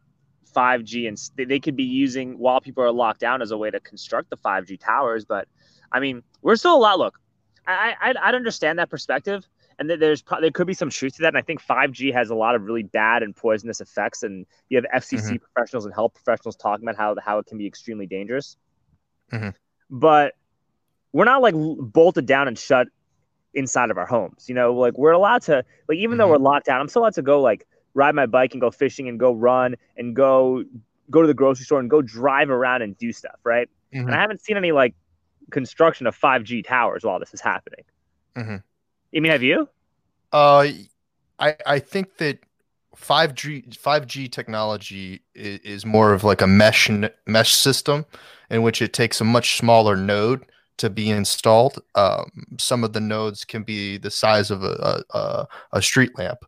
5G 0.54 1.08
and 1.08 1.48
they 1.48 1.60
could 1.60 1.76
be 1.76 1.84
using 1.84 2.38
while 2.38 2.60
people 2.60 2.82
are 2.82 2.92
locked 2.92 3.20
down 3.20 3.42
as 3.42 3.50
a 3.50 3.58
way 3.58 3.70
to 3.70 3.80
construct 3.80 4.30
the 4.30 4.36
5G 4.36 4.80
towers. 4.80 5.24
But 5.24 5.48
I 5.92 6.00
mean, 6.00 6.22
we're 6.42 6.56
still 6.56 6.76
a 6.76 6.78
lot. 6.78 6.98
Look, 6.98 7.18
I 7.66 7.94
I 8.00 8.14
I'd 8.22 8.34
understand 8.34 8.78
that 8.78 8.88
perspective, 8.88 9.46
and 9.78 9.90
there's 9.90 10.24
there 10.40 10.50
could 10.50 10.66
be 10.66 10.74
some 10.74 10.90
truth 10.90 11.16
to 11.16 11.22
that. 11.22 11.28
And 11.28 11.38
I 11.38 11.42
think 11.42 11.62
5G 11.62 12.12
has 12.12 12.30
a 12.30 12.34
lot 12.34 12.54
of 12.54 12.62
really 12.62 12.82
bad 12.82 13.22
and 13.22 13.36
poisonous 13.36 13.80
effects. 13.80 14.22
And 14.22 14.46
you 14.68 14.80
have 14.80 15.02
FCC 15.02 15.20
mm-hmm. 15.20 15.36
professionals 15.36 15.84
and 15.84 15.94
health 15.94 16.14
professionals 16.14 16.56
talking 16.56 16.88
about 16.88 16.96
how 16.96 17.14
how 17.22 17.38
it 17.38 17.46
can 17.46 17.58
be 17.58 17.66
extremely 17.66 18.06
dangerous. 18.06 18.56
Mm-hmm. 19.32 19.50
But 19.90 20.34
we're 21.12 21.24
not 21.24 21.42
like 21.42 21.54
bolted 21.56 22.26
down 22.26 22.48
and 22.48 22.58
shut 22.58 22.88
inside 23.54 23.90
of 23.90 23.98
our 23.98 24.06
homes. 24.06 24.48
You 24.48 24.54
know, 24.54 24.74
like 24.74 24.96
we're 24.96 25.12
allowed 25.12 25.42
to 25.42 25.64
like 25.88 25.98
even 25.98 26.12
mm-hmm. 26.12 26.18
though 26.18 26.28
we're 26.28 26.38
locked 26.38 26.66
down, 26.66 26.80
I'm 26.80 26.88
still 26.88 27.02
allowed 27.02 27.14
to 27.14 27.22
go 27.22 27.42
like 27.42 27.66
ride 27.92 28.14
my 28.14 28.26
bike 28.26 28.52
and 28.52 28.60
go 28.60 28.70
fishing 28.70 29.08
and 29.08 29.20
go 29.20 29.32
run 29.34 29.76
and 29.96 30.16
go 30.16 30.64
go 31.10 31.20
to 31.20 31.28
the 31.28 31.34
grocery 31.34 31.64
store 31.64 31.80
and 31.80 31.90
go 31.90 32.02
drive 32.02 32.50
around 32.50 32.82
and 32.82 32.96
do 32.96 33.12
stuff, 33.12 33.38
right? 33.44 33.68
Mm-hmm. 33.94 34.06
And 34.06 34.14
I 34.14 34.20
haven't 34.20 34.40
seen 34.40 34.56
any 34.56 34.72
like 34.72 34.94
construction 35.50 36.06
of 36.06 36.18
5G 36.18 36.64
towers 36.64 37.04
while 37.04 37.20
this 37.20 37.32
is 37.34 37.40
happening. 37.40 37.84
You 39.16 39.22
mean 39.22 39.32
have 39.32 39.42
you? 39.42 39.66
Uh, 40.30 40.66
I 41.38 41.56
I 41.64 41.78
think 41.78 42.18
that 42.18 42.38
5G 42.94 43.74
5G 43.74 44.30
technology 44.30 45.22
is, 45.34 45.58
is 45.60 45.86
more 45.86 46.12
of 46.12 46.22
like 46.22 46.42
a 46.42 46.46
mesh 46.46 46.90
mesh 47.26 47.54
system 47.54 48.04
in 48.50 48.60
which 48.60 48.82
it 48.82 48.92
takes 48.92 49.18
a 49.22 49.24
much 49.24 49.56
smaller 49.56 49.96
node 49.96 50.44
to 50.76 50.90
be 50.90 51.08
installed. 51.08 51.82
Um, 51.94 52.30
some 52.58 52.84
of 52.84 52.92
the 52.92 53.00
nodes 53.00 53.46
can 53.46 53.62
be 53.62 53.96
the 53.96 54.10
size 54.10 54.50
of 54.50 54.62
a 54.62 55.02
a, 55.14 55.46
a 55.72 55.80
street 55.80 56.18
lamp. 56.18 56.40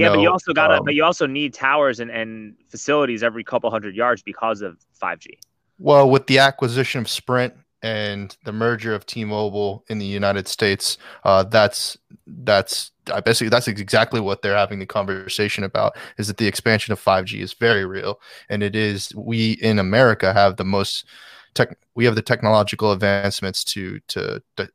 yeah, 0.00 0.08
know, 0.08 0.14
but 0.14 0.22
you 0.22 0.30
also 0.30 0.54
got 0.54 0.68
to, 0.68 0.78
um, 0.78 0.84
but 0.86 0.94
you 0.94 1.04
also 1.04 1.26
need 1.26 1.52
towers 1.52 2.00
and, 2.00 2.10
and 2.10 2.54
facilities 2.68 3.22
every 3.22 3.44
couple 3.44 3.70
hundred 3.70 3.94
yards 3.94 4.22
because 4.22 4.62
of 4.62 4.78
5G. 4.98 5.26
Well, 5.78 6.08
with 6.08 6.26
the 6.26 6.38
acquisition 6.38 7.02
of 7.02 7.08
Sprint 7.10 7.52
and 7.84 8.34
the 8.44 8.52
merger 8.52 8.94
of 8.94 9.04
T-Mobile 9.04 9.84
in 9.88 9.98
the 9.98 10.06
United 10.06 10.48
States, 10.48 10.96
uh, 11.24 11.44
that's 11.44 11.98
that's 12.26 12.92
basically 13.26 13.50
that's 13.50 13.68
exactly 13.68 14.20
what 14.20 14.40
they're 14.40 14.56
having 14.56 14.78
the 14.78 14.86
conversation 14.86 15.64
about. 15.64 15.94
Is 16.16 16.26
that 16.28 16.38
the 16.38 16.46
expansion 16.46 16.94
of 16.94 17.04
5G 17.04 17.40
is 17.40 17.52
very 17.52 17.84
real, 17.84 18.20
and 18.48 18.62
it 18.62 18.74
is 18.74 19.14
we 19.14 19.52
in 19.60 19.78
America 19.78 20.32
have 20.32 20.56
the 20.56 20.64
most 20.64 21.04
tech 21.52 21.76
we 21.94 22.06
have 22.06 22.14
the 22.14 22.22
technological 22.22 22.90
advancements 22.90 23.62
to 23.64 24.00
to 24.08 24.42
to, 24.56 24.68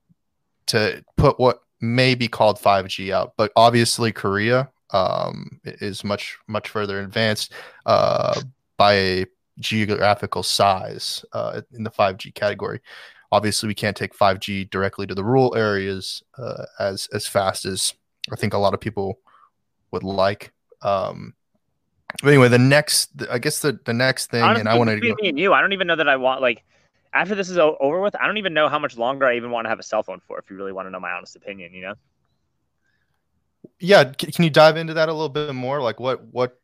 to 0.67 1.03
put 1.17 1.39
what 1.39 1.63
may 1.81 2.13
be 2.13 2.27
called 2.27 2.59
5G 2.59 3.11
out, 3.11 3.33
but 3.37 3.51
obviously 3.55 4.11
Korea 4.11 4.69
um, 4.91 5.59
is 5.63 6.03
much 6.03 6.37
much 6.45 6.69
further 6.69 6.99
advanced 6.99 7.53
uh, 7.87 8.39
by 8.77 9.25
geographical 9.59 10.43
size 10.43 11.23
uh, 11.33 11.61
in 11.73 11.83
the 11.83 11.91
5G 11.91 12.33
category. 12.33 12.81
Obviously, 13.31 13.67
we 13.67 13.75
can't 13.75 13.95
take 13.95 14.17
5G 14.17 14.69
directly 14.69 15.05
to 15.07 15.15
the 15.15 15.23
rural 15.23 15.55
areas 15.55 16.23
uh, 16.37 16.65
as 16.79 17.07
as 17.13 17.27
fast 17.27 17.65
as 17.65 17.93
I 18.31 18.35
think 18.35 18.53
a 18.53 18.57
lot 18.57 18.73
of 18.73 18.79
people 18.79 19.19
would 19.91 20.03
like. 20.03 20.51
Um, 20.81 21.33
but 22.23 22.29
anyway, 22.29 22.47
the 22.47 22.57
next, 22.57 23.11
I 23.29 23.37
guess 23.37 23.59
the 23.59 23.79
the 23.85 23.93
next 23.93 24.31
thing, 24.31 24.41
Honestly, 24.41 24.61
and 24.61 24.69
I 24.69 24.77
want 24.77 24.89
to 24.89 24.95
between 24.95 25.15
me 25.21 25.29
and 25.29 25.39
you, 25.39 25.53
I 25.53 25.61
don't 25.61 25.73
even 25.73 25.87
know 25.87 25.95
that 25.95 26.09
I 26.09 26.15
want 26.15 26.41
like 26.41 26.63
after 27.13 27.35
this 27.35 27.49
is 27.49 27.57
over 27.57 28.01
with, 28.01 28.15
I 28.15 28.27
don't 28.27 28.37
even 28.37 28.53
know 28.53 28.69
how 28.69 28.79
much 28.79 28.97
longer 28.97 29.25
I 29.25 29.35
even 29.35 29.51
want 29.51 29.65
to 29.65 29.69
have 29.69 29.79
a 29.79 29.83
cell 29.83 30.03
phone 30.03 30.21
for. 30.27 30.37
If 30.39 30.49
you 30.49 30.55
really 30.55 30.71
want 30.71 30.87
to 30.87 30.91
know 30.91 30.99
my 30.99 31.11
honest 31.11 31.35
opinion, 31.35 31.73
you 31.73 31.81
know. 31.81 31.93
Yeah, 33.79 34.05
can 34.05 34.43
you 34.43 34.49
dive 34.49 34.77
into 34.77 34.93
that 34.93 35.09
a 35.09 35.13
little 35.13 35.29
bit 35.29 35.53
more? 35.53 35.81
Like, 35.81 35.99
what 35.99 36.23
what 36.31 36.59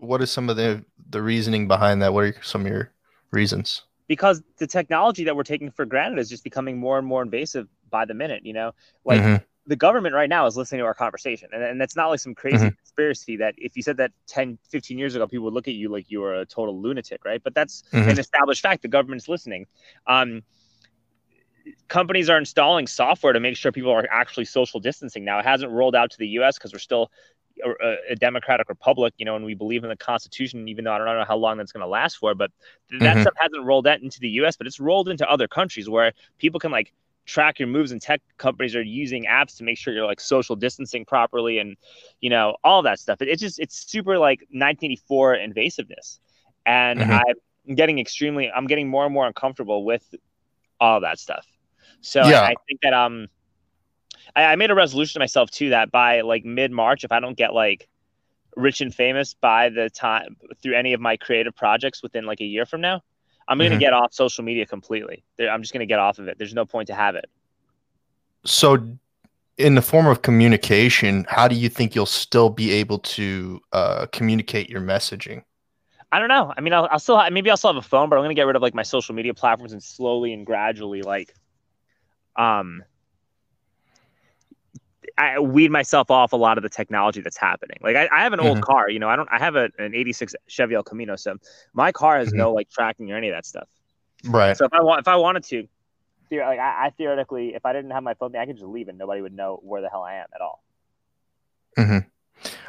what 0.00 0.22
is 0.22 0.30
some 0.30 0.48
of 0.48 0.56
the 0.56 0.84
the 1.08 1.22
reasoning 1.22 1.68
behind 1.68 2.02
that? 2.02 2.12
What 2.12 2.24
are 2.24 2.34
some 2.42 2.62
of 2.62 2.66
your 2.66 2.92
reasons? 3.30 3.82
Because 4.08 4.42
the 4.58 4.66
technology 4.66 5.24
that 5.24 5.36
we're 5.36 5.44
taking 5.44 5.70
for 5.70 5.84
granted 5.84 6.18
is 6.18 6.28
just 6.28 6.42
becoming 6.42 6.78
more 6.78 6.98
and 6.98 7.06
more 7.06 7.22
invasive 7.22 7.68
by 7.90 8.04
the 8.04 8.14
minute. 8.14 8.44
You 8.44 8.54
know, 8.54 8.72
like 9.04 9.20
mm-hmm 9.20 9.44
the 9.70 9.76
government 9.76 10.14
right 10.14 10.28
now 10.28 10.46
is 10.46 10.56
listening 10.56 10.80
to 10.80 10.84
our 10.84 10.94
conversation. 10.94 11.48
And, 11.52 11.62
and 11.62 11.80
that's 11.80 11.94
not 11.94 12.08
like 12.08 12.18
some 12.18 12.34
crazy 12.34 12.56
mm-hmm. 12.56 12.76
conspiracy 12.76 13.36
that 13.36 13.54
if 13.56 13.76
you 13.76 13.82
said 13.82 13.98
that 13.98 14.10
10, 14.26 14.58
15 14.68 14.98
years 14.98 15.14
ago, 15.14 15.28
people 15.28 15.44
would 15.44 15.54
look 15.54 15.68
at 15.68 15.74
you 15.74 15.88
like 15.88 16.10
you 16.10 16.20
were 16.20 16.34
a 16.34 16.44
total 16.44 16.80
lunatic, 16.80 17.24
right? 17.24 17.40
But 17.42 17.54
that's 17.54 17.84
mm-hmm. 17.92 18.08
an 18.08 18.18
established 18.18 18.62
fact. 18.62 18.82
The 18.82 18.88
government's 18.88 19.28
listening. 19.28 19.66
Um, 20.08 20.42
companies 21.86 22.28
are 22.28 22.36
installing 22.38 22.88
software 22.88 23.32
to 23.32 23.38
make 23.38 23.56
sure 23.56 23.70
people 23.70 23.92
are 23.92 24.08
actually 24.10 24.46
social 24.46 24.80
distancing. 24.80 25.24
Now, 25.24 25.38
it 25.38 25.44
hasn't 25.44 25.70
rolled 25.70 25.94
out 25.94 26.10
to 26.10 26.18
the 26.18 26.28
US 26.28 26.58
because 26.58 26.72
we're 26.72 26.80
still 26.80 27.12
a, 27.64 27.96
a, 28.10 28.16
democratic 28.16 28.68
republic, 28.68 29.14
you 29.18 29.24
know, 29.24 29.36
and 29.36 29.44
we 29.44 29.54
believe 29.54 29.84
in 29.84 29.90
the 29.90 29.96
Constitution, 29.96 30.68
even 30.68 30.84
though 30.84 30.92
I 30.92 30.98
don't 30.98 31.06
know 31.06 31.24
how 31.26 31.36
long 31.36 31.58
that's 31.58 31.72
going 31.72 31.82
to 31.82 31.88
last 31.88 32.16
for. 32.16 32.34
But 32.34 32.50
that 32.90 33.00
mm-hmm. 33.00 33.20
stuff 33.22 33.34
hasn't 33.36 33.64
rolled 33.64 33.86
out 33.86 34.00
into 34.00 34.20
the 34.20 34.28
US, 34.40 34.56
but 34.56 34.66
it's 34.66 34.80
rolled 34.80 35.08
into 35.08 35.28
other 35.28 35.48
countries 35.48 35.88
where 35.88 36.12
people 36.38 36.60
can 36.60 36.70
like 36.70 36.92
track 37.26 37.58
your 37.58 37.68
moves 37.68 37.92
and 37.92 38.02
tech 38.02 38.20
companies 38.38 38.74
are 38.74 38.82
using 38.82 39.24
apps 39.24 39.56
to 39.56 39.64
make 39.64 39.78
sure 39.78 39.94
you're 39.94 40.06
like 40.06 40.20
social 40.20 40.56
distancing 40.56 41.04
properly 41.04 41.58
and 41.58 41.76
you 42.20 42.28
know 42.28 42.56
all 42.64 42.82
that 42.82 42.98
stuff 42.98 43.22
it, 43.22 43.28
it's 43.28 43.40
just 43.40 43.60
it's 43.60 43.88
super 43.88 44.18
like 44.18 44.40
1984 44.50 45.36
invasiveness 45.36 46.18
and 46.66 46.98
mm-hmm. 46.98 47.12
i'm 47.12 47.74
getting 47.76 48.00
extremely 48.00 48.50
i'm 48.50 48.66
getting 48.66 48.88
more 48.88 49.04
and 49.04 49.14
more 49.14 49.28
uncomfortable 49.28 49.84
with 49.84 50.12
all 50.80 51.00
that 51.00 51.20
stuff 51.20 51.46
so 52.00 52.26
yeah. 52.26 52.40
I, 52.40 52.48
I 52.48 52.54
think 52.66 52.80
that 52.82 52.94
um 52.94 53.28
I, 54.36 54.44
I 54.44 54.56
made 54.56 54.70
a 54.70 54.74
resolution 54.74 55.14
to 55.14 55.18
myself 55.20 55.50
too 55.50 55.70
that 55.70 55.90
by 55.90 56.20
like 56.22 56.44
mid-march 56.44 57.04
if 57.04 57.12
i 57.12 57.20
don't 57.20 57.36
get 57.36 57.54
like 57.54 57.88
rich 58.56 58.80
and 58.80 58.94
famous 58.94 59.34
by 59.34 59.68
the 59.68 59.88
time 59.90 60.36
through 60.62 60.74
any 60.74 60.92
of 60.92 61.00
my 61.00 61.16
creative 61.16 61.54
projects 61.54 62.02
within 62.02 62.26
like 62.26 62.40
a 62.40 62.44
year 62.44 62.66
from 62.66 62.80
now 62.80 63.02
I'm 63.50 63.58
going 63.58 63.70
to 63.70 63.74
mm-hmm. 63.74 63.80
get 63.80 63.92
off 63.92 64.14
social 64.14 64.44
media 64.44 64.64
completely. 64.64 65.24
I'm 65.40 65.60
just 65.60 65.72
going 65.72 65.80
to 65.80 65.86
get 65.86 65.98
off 65.98 66.20
of 66.20 66.28
it. 66.28 66.38
There's 66.38 66.54
no 66.54 66.64
point 66.64 66.86
to 66.86 66.94
have 66.94 67.16
it. 67.16 67.28
So, 68.44 68.96
in 69.58 69.74
the 69.74 69.82
form 69.82 70.06
of 70.06 70.22
communication, 70.22 71.26
how 71.28 71.48
do 71.48 71.56
you 71.56 71.68
think 71.68 71.96
you'll 71.96 72.06
still 72.06 72.48
be 72.48 72.70
able 72.70 73.00
to 73.00 73.60
uh, 73.72 74.06
communicate 74.12 74.70
your 74.70 74.80
messaging? 74.80 75.42
I 76.12 76.20
don't 76.20 76.28
know. 76.28 76.54
I 76.56 76.60
mean, 76.60 76.72
I'll, 76.72 76.88
I'll 76.92 77.00
still 77.00 77.18
have, 77.18 77.32
maybe 77.32 77.50
I'll 77.50 77.56
still 77.56 77.72
have 77.72 77.84
a 77.84 77.86
phone, 77.86 78.08
but 78.08 78.16
I'm 78.16 78.20
going 78.20 78.34
to 78.34 78.38
get 78.38 78.46
rid 78.46 78.54
of 78.54 78.62
like 78.62 78.74
my 78.74 78.84
social 78.84 79.16
media 79.16 79.34
platforms 79.34 79.72
and 79.72 79.82
slowly 79.82 80.32
and 80.32 80.46
gradually 80.46 81.02
like 81.02 81.34
um 82.36 82.84
I 85.20 85.38
weed 85.38 85.70
myself 85.70 86.10
off 86.10 86.32
a 86.32 86.36
lot 86.36 86.56
of 86.56 86.62
the 86.62 86.70
technology 86.70 87.20
that's 87.20 87.36
happening. 87.36 87.76
Like 87.82 87.94
I, 87.94 88.08
I 88.10 88.22
have 88.22 88.32
an 88.32 88.38
mm-hmm. 88.38 88.48
old 88.48 88.62
car, 88.62 88.88
you 88.88 88.98
know, 88.98 89.08
I 89.08 89.16
don't, 89.16 89.28
I 89.30 89.38
have 89.38 89.54
a, 89.54 89.68
an 89.78 89.94
86 89.94 90.34
Chevy 90.46 90.74
El 90.74 90.82
Camino. 90.82 91.14
So 91.16 91.36
my 91.74 91.92
car 91.92 92.18
has 92.18 92.28
mm-hmm. 92.28 92.38
no 92.38 92.52
like 92.54 92.70
tracking 92.70 93.12
or 93.12 93.16
any 93.16 93.28
of 93.28 93.34
that 93.34 93.44
stuff. 93.44 93.68
Right. 94.24 94.56
So 94.56 94.64
if 94.64 94.72
I 94.72 94.80
want, 94.82 95.00
if 95.00 95.08
I 95.08 95.16
wanted 95.16 95.44
to, 95.44 95.68
like 96.30 96.58
I, 96.58 96.86
I, 96.86 96.90
theoretically, 96.96 97.54
if 97.54 97.66
I 97.66 97.74
didn't 97.74 97.90
have 97.90 98.02
my 98.02 98.14
phone, 98.14 98.34
I 98.34 98.46
could 98.46 98.56
just 98.56 98.66
leave 98.66 98.88
and 98.88 98.96
nobody 98.96 99.20
would 99.20 99.34
know 99.34 99.60
where 99.62 99.82
the 99.82 99.90
hell 99.90 100.02
I 100.02 100.14
am 100.14 100.26
at 100.34 100.40
all. 100.40 100.62
Mm-hmm. 101.76 102.08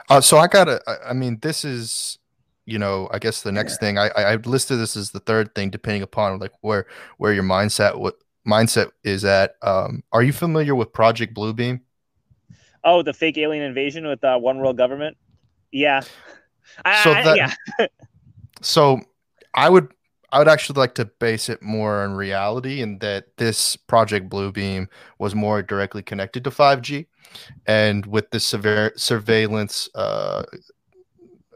Uh, 0.10 0.20
so 0.20 0.38
I 0.38 0.48
gotta, 0.48 0.82
I 1.08 1.14
mean, 1.14 1.40
this 1.42 1.64
is, 1.64 2.18
you 2.66 2.80
know, 2.80 3.08
I 3.14 3.20
guess 3.20 3.44
the 3.44 3.52
next 3.54 3.74
yeah. 3.74 3.88
thing 3.88 3.98
I, 3.98 4.08
I 4.10 4.36
listed 4.36 4.78
this 4.78 4.98
as 4.98 5.12
the 5.12 5.22
third 5.22 5.56
thing, 5.56 5.70
depending 5.70 6.02
upon 6.02 6.40
like 6.40 6.52
where, 6.60 6.86
where 7.18 7.32
your 7.32 7.44
mindset, 7.44 7.98
what 7.98 8.16
mindset 8.46 8.92
is 9.06 9.24
at. 9.24 9.56
Um, 9.62 10.04
are 10.12 10.22
you 10.22 10.34
familiar 10.34 10.76
with 10.76 10.92
Project 10.92 11.34
Bluebeam? 11.34 11.80
Oh, 12.84 13.04
the 13.04 13.13
fake 13.13 13.38
alien 13.38 13.63
invasion 13.63 14.08
with 14.08 14.24
uh, 14.24 14.38
one 14.38 14.58
world 14.58 14.78
government. 14.78 15.17
Yeah. 15.72 16.02
So 16.02 16.12
I, 16.86 17.24
that, 17.24 17.38
yeah. 17.38 17.88
so 18.62 19.02
I 19.54 19.70
would 19.70 19.94
I 20.32 20.39
would 20.39 20.48
actually 20.48 20.80
like 20.80 20.96
to 20.96 21.06
base 21.06 21.50
it 21.50 21.62
more 21.62 22.02
on 22.02 22.13
reality 22.13 22.82
and 22.82 23.00
that 23.02 23.26
this 23.38 23.76
project 23.76 24.30
Bluebeam 24.30 24.88
was 25.20 25.36
more 25.36 25.62
directly 25.62 26.02
connected 26.02 26.44
to 26.46 26.50
5G 26.50 27.08
and 27.65 28.06
with 28.06 28.30
this 28.32 28.46
severe 28.46 28.94
surveillance 28.96 29.89
uh, 29.96 30.44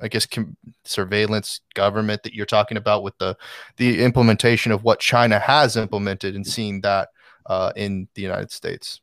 I 0.01 0.09
guess 0.09 0.25
com- 0.25 0.57
surveillance 0.83 1.61
government 1.73 2.23
that 2.23 2.33
you're 2.33 2.45
talking 2.45 2.77
about 2.77 3.03
with 3.03 3.17
the 3.17 3.37
the 3.77 4.03
implementation 4.03 4.71
of 4.71 4.83
what 4.83 4.99
China 4.99 5.39
has 5.39 5.77
implemented 5.77 6.35
and 6.35 6.45
seeing 6.45 6.81
that 6.81 7.09
uh, 7.45 7.71
in 7.75 8.07
the 8.15 8.21
United 8.21 8.51
States. 8.51 8.99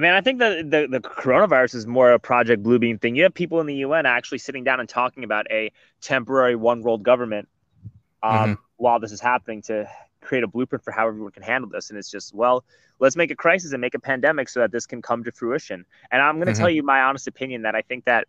I 0.00 0.02
mean, 0.02 0.12
I 0.12 0.22
think 0.22 0.38
that 0.38 0.70
the, 0.70 0.86
the 0.90 1.00
coronavirus 1.00 1.74
is 1.74 1.86
more 1.86 2.12
a 2.12 2.18
Project 2.18 2.62
Bluebeam 2.62 2.98
thing. 2.98 3.16
You 3.16 3.24
have 3.24 3.34
people 3.34 3.60
in 3.60 3.66
the 3.66 3.74
UN 3.74 4.06
actually 4.06 4.38
sitting 4.38 4.64
down 4.64 4.80
and 4.80 4.88
talking 4.88 5.24
about 5.24 5.46
a 5.50 5.70
temporary 6.00 6.56
one 6.56 6.80
world 6.80 7.02
government 7.02 7.50
um, 8.22 8.32
mm-hmm. 8.32 8.52
while 8.78 8.98
this 8.98 9.12
is 9.12 9.20
happening 9.20 9.60
to 9.62 9.86
create 10.22 10.42
a 10.42 10.46
blueprint 10.46 10.82
for 10.82 10.90
how 10.90 11.06
everyone 11.06 11.32
can 11.32 11.42
handle 11.42 11.68
this. 11.68 11.90
And 11.90 11.98
it's 11.98 12.10
just, 12.10 12.34
well, 12.34 12.64
let's 12.98 13.14
make 13.14 13.30
a 13.30 13.36
crisis 13.36 13.72
and 13.72 13.80
make 13.82 13.92
a 13.92 14.00
pandemic 14.00 14.48
so 14.48 14.60
that 14.60 14.72
this 14.72 14.86
can 14.86 15.02
come 15.02 15.22
to 15.24 15.32
fruition. 15.32 15.84
And 16.10 16.22
I'm 16.22 16.36
going 16.36 16.46
to 16.46 16.52
mm-hmm. 16.52 16.60
tell 16.60 16.70
you 16.70 16.82
my 16.82 17.02
honest 17.02 17.26
opinion 17.26 17.60
that 17.62 17.74
I 17.74 17.82
think 17.82 18.06
that 18.06 18.26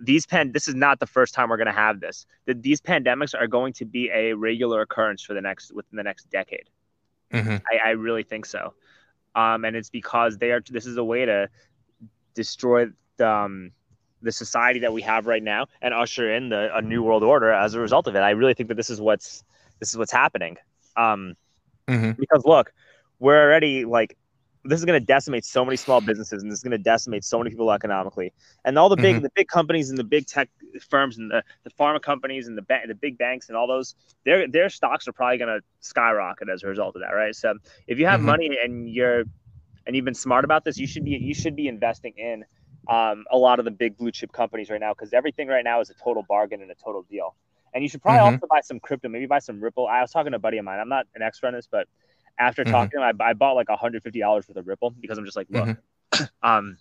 these 0.00 0.26
pan 0.26 0.50
this 0.50 0.66
is 0.66 0.74
not 0.74 0.98
the 0.98 1.06
first 1.06 1.34
time 1.34 1.50
we're 1.50 1.56
going 1.56 1.66
to 1.66 1.72
have 1.72 2.00
this 2.00 2.26
that 2.46 2.62
these 2.62 2.80
pandemics 2.80 3.32
are 3.34 3.48
going 3.48 3.72
to 3.72 3.84
be 3.84 4.10
a 4.10 4.32
regular 4.32 4.80
occurrence 4.80 5.22
for 5.22 5.34
the 5.34 5.40
next 5.40 5.72
within 5.72 5.96
the 5.96 6.04
next 6.04 6.30
decade 6.30 6.70
mm-hmm. 7.32 7.56
I, 7.66 7.88
I, 7.88 7.90
really 7.90 8.22
think 8.22 8.46
so 8.46 8.74
um, 9.38 9.64
and 9.64 9.76
it's 9.76 9.88
because 9.88 10.36
they 10.38 10.50
are 10.50 10.60
this 10.68 10.86
is 10.86 10.96
a 10.96 11.04
way 11.04 11.24
to 11.24 11.48
destroy 12.34 12.86
the, 13.16 13.28
um, 13.28 13.70
the 14.20 14.32
society 14.32 14.80
that 14.80 14.92
we 14.92 15.00
have 15.00 15.26
right 15.26 15.42
now 15.42 15.66
and 15.80 15.94
usher 15.94 16.34
in 16.34 16.48
the 16.48 16.76
a 16.76 16.82
new 16.82 17.02
world 17.02 17.22
order 17.22 17.52
as 17.52 17.74
a 17.74 17.80
result 17.80 18.08
of 18.08 18.16
it 18.16 18.20
i 18.20 18.30
really 18.30 18.54
think 18.54 18.68
that 18.68 18.74
this 18.74 18.90
is 18.90 19.00
what's 19.00 19.44
this 19.78 19.90
is 19.90 19.96
what's 19.96 20.12
happening 20.12 20.56
um, 20.96 21.34
mm-hmm. 21.86 22.10
because 22.18 22.44
look 22.44 22.72
we're 23.20 23.40
already 23.40 23.84
like 23.84 24.16
this 24.68 24.78
is 24.78 24.84
going 24.84 25.00
to 25.00 25.04
decimate 25.04 25.44
so 25.44 25.64
many 25.64 25.76
small 25.76 26.00
businesses 26.00 26.42
and 26.42 26.52
this 26.52 26.58
is 26.58 26.62
going 26.62 26.72
to 26.72 26.78
decimate 26.78 27.24
so 27.24 27.38
many 27.38 27.50
people 27.50 27.70
economically 27.72 28.32
and 28.64 28.78
all 28.78 28.88
the 28.88 28.96
big 28.96 29.16
mm-hmm. 29.16 29.22
the 29.22 29.30
big 29.34 29.48
companies 29.48 29.88
and 29.88 29.98
the 29.98 30.04
big 30.04 30.26
tech 30.26 30.48
firms 30.88 31.18
and 31.18 31.30
the, 31.30 31.42
the 31.64 31.70
pharma 31.70 32.00
companies 32.00 32.46
and 32.46 32.56
the 32.56 32.62
ba- 32.62 32.82
the 32.86 32.94
big 32.94 33.16
banks 33.16 33.48
and 33.48 33.56
all 33.56 33.66
those 33.66 33.94
their 34.24 34.46
their 34.46 34.68
stocks 34.68 35.08
are 35.08 35.12
probably 35.12 35.38
going 35.38 35.48
to 35.48 35.64
skyrocket 35.80 36.48
as 36.48 36.62
a 36.62 36.66
result 36.66 36.94
of 36.94 37.02
that 37.02 37.14
right 37.14 37.34
so 37.34 37.54
if 37.86 37.98
you 37.98 38.06
have 38.06 38.18
mm-hmm. 38.18 38.26
money 38.26 38.58
and 38.62 38.90
you're 38.90 39.24
and 39.86 39.96
you've 39.96 40.04
been 40.04 40.14
smart 40.14 40.44
about 40.44 40.64
this 40.64 40.78
you 40.78 40.86
should 40.86 41.04
be 41.04 41.12
you 41.12 41.34
should 41.34 41.56
be 41.56 41.68
investing 41.68 42.12
in 42.16 42.44
um, 42.88 43.24
a 43.30 43.36
lot 43.36 43.58
of 43.58 43.64
the 43.64 43.70
big 43.70 43.96
blue 43.96 44.10
chip 44.10 44.32
companies 44.32 44.70
right 44.70 44.80
now 44.80 44.92
because 44.92 45.12
everything 45.12 45.48
right 45.48 45.64
now 45.64 45.80
is 45.80 45.90
a 45.90 45.94
total 45.94 46.24
bargain 46.28 46.62
and 46.62 46.70
a 46.70 46.74
total 46.74 47.02
deal 47.10 47.34
and 47.74 47.82
you 47.82 47.88
should 47.88 48.02
probably 48.02 48.18
mm-hmm. 48.18 48.34
also 48.34 48.46
buy 48.48 48.60
some 48.60 48.80
crypto 48.80 49.08
maybe 49.08 49.26
buy 49.26 49.38
some 49.38 49.60
ripple 49.60 49.86
i 49.86 50.00
was 50.00 50.10
talking 50.10 50.32
to 50.32 50.36
a 50.36 50.38
buddy 50.38 50.58
of 50.58 50.64
mine 50.64 50.78
i'm 50.78 50.88
not 50.88 51.06
an 51.14 51.22
expert 51.22 51.48
on 51.48 51.54
this 51.54 51.68
but 51.70 51.86
after 52.38 52.62
mm-hmm. 52.62 52.72
talking 52.72 52.90
to 52.90 53.08
him, 53.08 53.20
I, 53.20 53.30
I 53.30 53.32
bought 53.32 53.54
like 53.54 53.68
$150 53.68 54.34
worth 54.34 54.48
of 54.56 54.66
Ripple 54.66 54.90
because 54.90 55.18
I'm 55.18 55.24
just 55.24 55.36
like, 55.36 55.48
look, 55.50 55.68
mm-hmm. 56.12 56.24
um, 56.42 56.78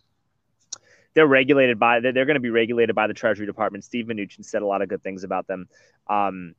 they're 1.13 1.27
regulated 1.27 1.79
by 1.79 1.99
they're, 1.99 2.13
they're 2.13 2.25
going 2.25 2.35
to 2.35 2.41
be 2.41 2.51
regulated 2.51 2.95
by 2.95 3.07
the 3.07 3.13
Treasury 3.13 3.45
Department. 3.47 3.83
Steve 3.83 4.05
Mnuchin 4.05 4.45
said 4.45 4.61
a 4.61 4.67
lot 4.67 4.81
of 4.81 4.89
good 4.89 5.01
things 5.01 5.23
about 5.23 5.47
them. 5.47 5.67
Um, 6.07 6.53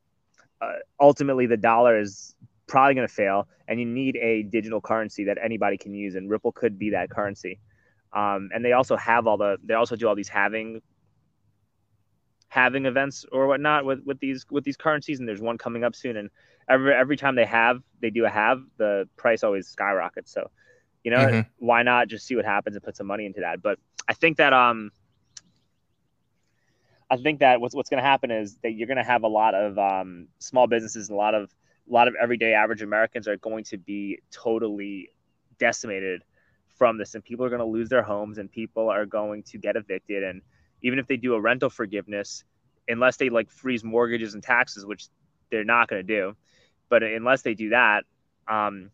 uh, 0.61 0.73
ultimately, 1.01 1.47
the 1.47 1.57
dollar 1.57 1.99
is 1.99 2.35
probably 2.67 2.95
going 2.95 3.07
to 3.07 3.15
fail, 3.15 3.47
and 3.69 3.79
you 3.79 3.87
need 3.87 4.17
a 4.17 4.43
digital 4.43 4.81
currency 4.81 5.25
that 5.25 5.39
anybody 5.41 5.77
can 5.77 5.95
use, 5.95 6.17
and 6.17 6.29
Ripple 6.29 6.51
could 6.51 6.79
be 6.79 6.91
that 6.91 7.09
currency. 7.09 7.61
Um, 8.13 8.51
and 8.53 8.65
they 8.65 8.73
also 8.73 8.97
have 8.97 9.27
all 9.27 9.37
the 9.37 9.59
they 9.63 9.75
also 9.75 9.95
do 9.95 10.09
all 10.09 10.17
these 10.17 10.29
having 10.29 10.83
having 12.49 12.87
events 12.87 13.27
or 13.31 13.47
whatnot 13.47 13.85
with 13.85 14.01
with 14.05 14.19
these 14.19 14.45
with 14.51 14.65
these 14.65 14.77
currencies, 14.77 15.21
and 15.21 15.29
there's 15.29 15.41
one 15.41 15.59
coming 15.59 15.85
up 15.85 15.95
soon, 15.95 16.17
and 16.17 16.31
every 16.69 16.95
every 16.95 17.17
time 17.17 17.35
they 17.35 17.45
have 17.47 17.83
they 18.01 18.11
do 18.11 18.25
a 18.25 18.29
have 18.29 18.63
the 18.77 19.09
price 19.17 19.43
always 19.43 19.67
skyrockets. 19.69 20.33
So, 20.33 20.51
you 21.03 21.11
know, 21.11 21.19
mm-hmm. 21.19 21.41
why 21.59 21.83
not 21.83 22.09
just 22.09 22.27
see 22.27 22.37
what 22.37 22.45
happens 22.45 22.77
and 22.77 22.85
put 22.85 22.97
some 22.97 23.07
money 23.07 23.27
into 23.27 23.41
that? 23.41 23.63
But 23.63 23.79
I 24.07 24.15
think 24.15 24.37
that 24.39 24.53
um, 24.53 24.91
I 27.11 27.17
think 27.17 27.41
that 27.41 27.61
what's 27.61 27.75
what's 27.75 27.91
going 27.91 28.03
to 28.03 28.09
happen 28.09 28.31
is 28.31 28.57
that 28.63 28.73
you're 28.73 28.87
going 28.87 28.99
to 28.99 29.05
have 29.05 29.23
a 29.23 29.29
lot 29.29 29.55
of 29.55 29.79
um, 29.79 30.29
small 30.39 30.67
businesses 30.67 31.09
and 31.09 31.17
a 31.17 31.19
lot 31.19 31.35
of 31.35 31.51
a 31.89 31.93
lot 31.93 32.09
of 32.09 32.15
everyday 32.21 32.53
average 32.53 32.83
Americans 32.83 33.27
are 33.27 33.37
going 33.37 33.65
to 33.65 33.79
be 33.79 34.19
totally 34.31 35.11
decimated 35.59 36.23
from 36.77 36.99
this, 36.99 37.15
and 37.15 37.25
people 37.25 37.45
are 37.45 37.49
going 37.49 37.61
to 37.61 37.67
lose 37.67 37.89
their 37.89 38.03
homes, 38.03 38.39
and 38.39 38.51
people 38.51 38.89
are 38.89 39.07
going 39.07 39.43
to 39.45 39.59
get 39.59 39.77
evicted, 39.77 40.23
and 40.23 40.43
even 40.83 40.99
if 40.99 41.07
they 41.07 41.17
do 41.17 41.35
a 41.35 41.41
rental 41.41 41.71
forgiveness, 41.71 42.45
unless 42.89 43.17
they 43.17 43.31
like 43.31 43.51
freeze 43.51 43.83
mortgages 43.83 44.35
and 44.35 44.43
taxes, 44.43 44.87
which 44.87 45.09
they're 45.51 45.65
not 45.65 45.89
going 45.89 46.07
to 46.07 46.07
do, 46.07 46.37
but 46.89 47.03
unless 47.03 47.43
they 47.43 47.55
do 47.55 47.71
that, 47.71 48.05
um, 48.47 48.91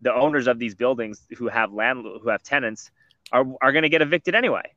the 0.00 0.14
owners 0.14 0.46
of 0.46 0.58
these 0.58 0.74
buildings 0.74 1.26
who 1.36 1.48
have 1.48 1.72
land 1.72 2.04
who 2.22 2.28
have 2.28 2.42
tenants 2.42 2.90
are 3.32 3.44
are 3.60 3.72
going 3.72 3.82
to 3.82 3.88
get 3.88 4.02
evicted 4.02 4.34
anyway. 4.34 4.72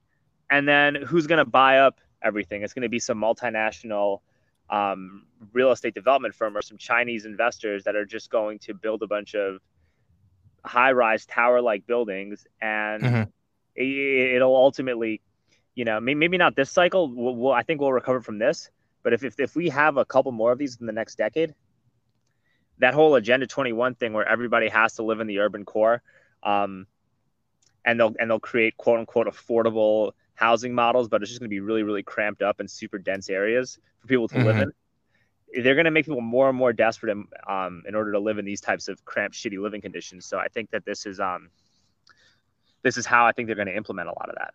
And 0.50 0.67
then 0.67 0.95
who's 0.95 1.28
going 1.28 1.38
to 1.38 1.45
buy 1.45 1.80
up 1.80 2.00
everything? 2.22 2.63
It's 2.63 2.74
going 2.74 2.84
to 2.84 2.89
be 2.89 3.00
some 3.00 3.19
multinational 3.19 4.22
um, 4.69 5.26
real 5.54 5.72
estate 5.72 5.93
development 5.93 6.36
firm 6.36 6.58
or 6.58 6.62
some 6.62 6.78
Chinese 6.78 7.26
investors 7.26 7.84
that 7.84 7.95
are 7.95 8.06
just 8.06 8.30
going 8.30 8.60
to 8.60 8.74
build 8.74 9.04
a 9.04 9.08
bunch 9.08 9.36
of 9.36 9.60
high-rise 10.65 11.26
tower-like 11.26 11.88
buildings, 11.88 12.45
and 12.62 13.04
mm-hmm. 13.04 13.24
it, 13.76 14.41
will 14.41 14.56
ultimately, 14.56 15.22
you 15.76 15.86
know, 15.86 16.00
maybe 16.00 16.38
not 16.38 16.56
this 16.56 16.69
cycle. 16.69 17.10
We'll, 17.10 17.36
we'll, 17.36 17.54
I 17.54 17.63
think 17.63 17.80
we'll 17.82 17.93
recover 17.93 18.22
from 18.22 18.39
this. 18.39 18.69
But 19.02 19.13
if, 19.13 19.24
if 19.24 19.39
if 19.39 19.56
we 19.56 19.69
have 19.69 19.98
a 19.98 20.06
couple 20.06 20.32
more 20.32 20.52
of 20.52 20.58
these 20.58 20.78
in 20.80 20.86
the 20.86 20.91
next 20.91 21.17
decade, 21.17 21.54
that 22.80 22.94
whole 22.94 23.15
agenda 23.15 23.46
21 23.46 23.96
thing 23.96 24.13
where 24.13 24.28
everybody 24.28 24.68
has 24.70 24.96
to 24.96 25.04
live 25.04 25.20
in 25.20 25.28
the 25.28 25.39
urban 25.39 25.65
core 25.65 26.02
um, 26.44 26.88
and 27.86 28.00
they'll 28.00 28.13
and 28.20 28.30
they'll 28.30 28.39
create 28.39 28.76
quote 28.78 29.00
unquote 29.00 29.28
affordable 29.28 30.12
housing 30.36 30.74
models 30.74 31.08
but 31.08 31.22
it's 31.22 31.30
just 31.30 31.39
going 31.39 31.50
to 31.50 31.54
be 31.54 31.60
really 31.60 31.84
really 31.84 32.04
cramped 32.04 32.42
up 32.42 32.60
in 32.60 32.68
super 32.68 32.98
dense 32.98 33.30
areas 33.30 33.78
for 34.00 34.08
people 34.08 34.28
to 34.28 34.36
mm-hmm. 34.36 34.48
live 34.48 34.58
in 34.62 34.72
they're 35.63 35.74
going 35.74 35.86
to 35.86 35.92
make 35.92 36.06
people 36.06 36.22
more 36.22 36.48
and 36.48 36.56
more 36.56 36.72
desperate 36.72 37.12
in, 37.12 37.26
um, 37.48 37.82
in 37.88 37.96
order 37.96 38.12
to 38.12 38.20
live 38.20 38.38
in 38.38 38.46
these 38.46 38.62
types 38.62 38.88
of 38.88 39.04
cramped 39.06 39.36
shitty 39.36 39.62
living 39.62 39.82
conditions 39.82 40.26
so 40.26 40.38
i 40.38 40.48
think 40.48 40.70
that 40.72 40.86
this 40.86 41.06
is 41.06 41.20
um 41.20 41.50
this 42.84 42.98
is 42.98 43.06
how 43.06 43.26
i 43.26 43.32
think 43.32 43.48
they're 43.48 43.56
going 43.56 43.68
to 43.68 43.76
implement 43.76 44.08
a 44.08 44.12
lot 44.12 44.30
of 44.30 44.36
that 44.36 44.54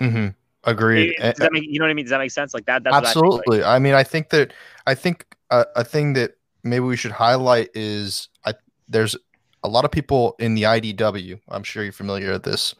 mm-hmm. 0.00 0.28
Agreed. 0.66 1.14
Does 1.20 1.34
that 1.36 1.52
make, 1.52 1.64
you 1.64 1.78
know 1.78 1.84
what 1.84 1.90
I 1.90 1.94
mean? 1.94 2.06
Does 2.06 2.10
that 2.10 2.18
make 2.18 2.30
sense? 2.30 2.54
Like 2.54 2.64
that? 2.66 2.84
That's 2.84 2.96
absolutely. 2.96 3.62
I, 3.62 3.66
like. 3.66 3.76
I, 3.76 3.78
mean, 3.78 3.94
I 3.94 4.02
think 4.02 4.30
that 4.30 4.52
I 4.86 4.94
think 4.94 5.36
a, 5.50 5.66
a 5.76 5.84
thing 5.84 6.14
that 6.14 6.38
maybe 6.64 6.84
we 6.84 6.96
should 6.96 7.12
highlight 7.12 7.70
is 7.74 8.28
I 8.44 8.54
there's 8.88 9.16
a 9.62 9.68
lot 9.68 9.84
of 9.84 9.90
people 9.90 10.34
in 10.38 10.54
the 10.54 10.62
IDW. 10.62 11.40
I'm 11.48 11.62
sure 11.62 11.82
you're 11.82 11.92
familiar 11.92 12.32
with 12.32 12.42
this, 12.42 12.74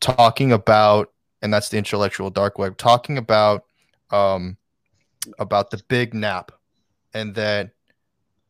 talking 0.00 0.52
about, 0.52 1.12
and 1.42 1.52
that's 1.52 1.68
the 1.68 1.78
intellectual 1.78 2.30
dark 2.30 2.58
web, 2.58 2.76
talking 2.76 3.16
about 3.16 3.64
um, 4.10 4.56
about 5.38 5.70
the 5.70 5.80
big 5.88 6.14
nap, 6.14 6.52
and 7.14 7.34
that 7.36 7.70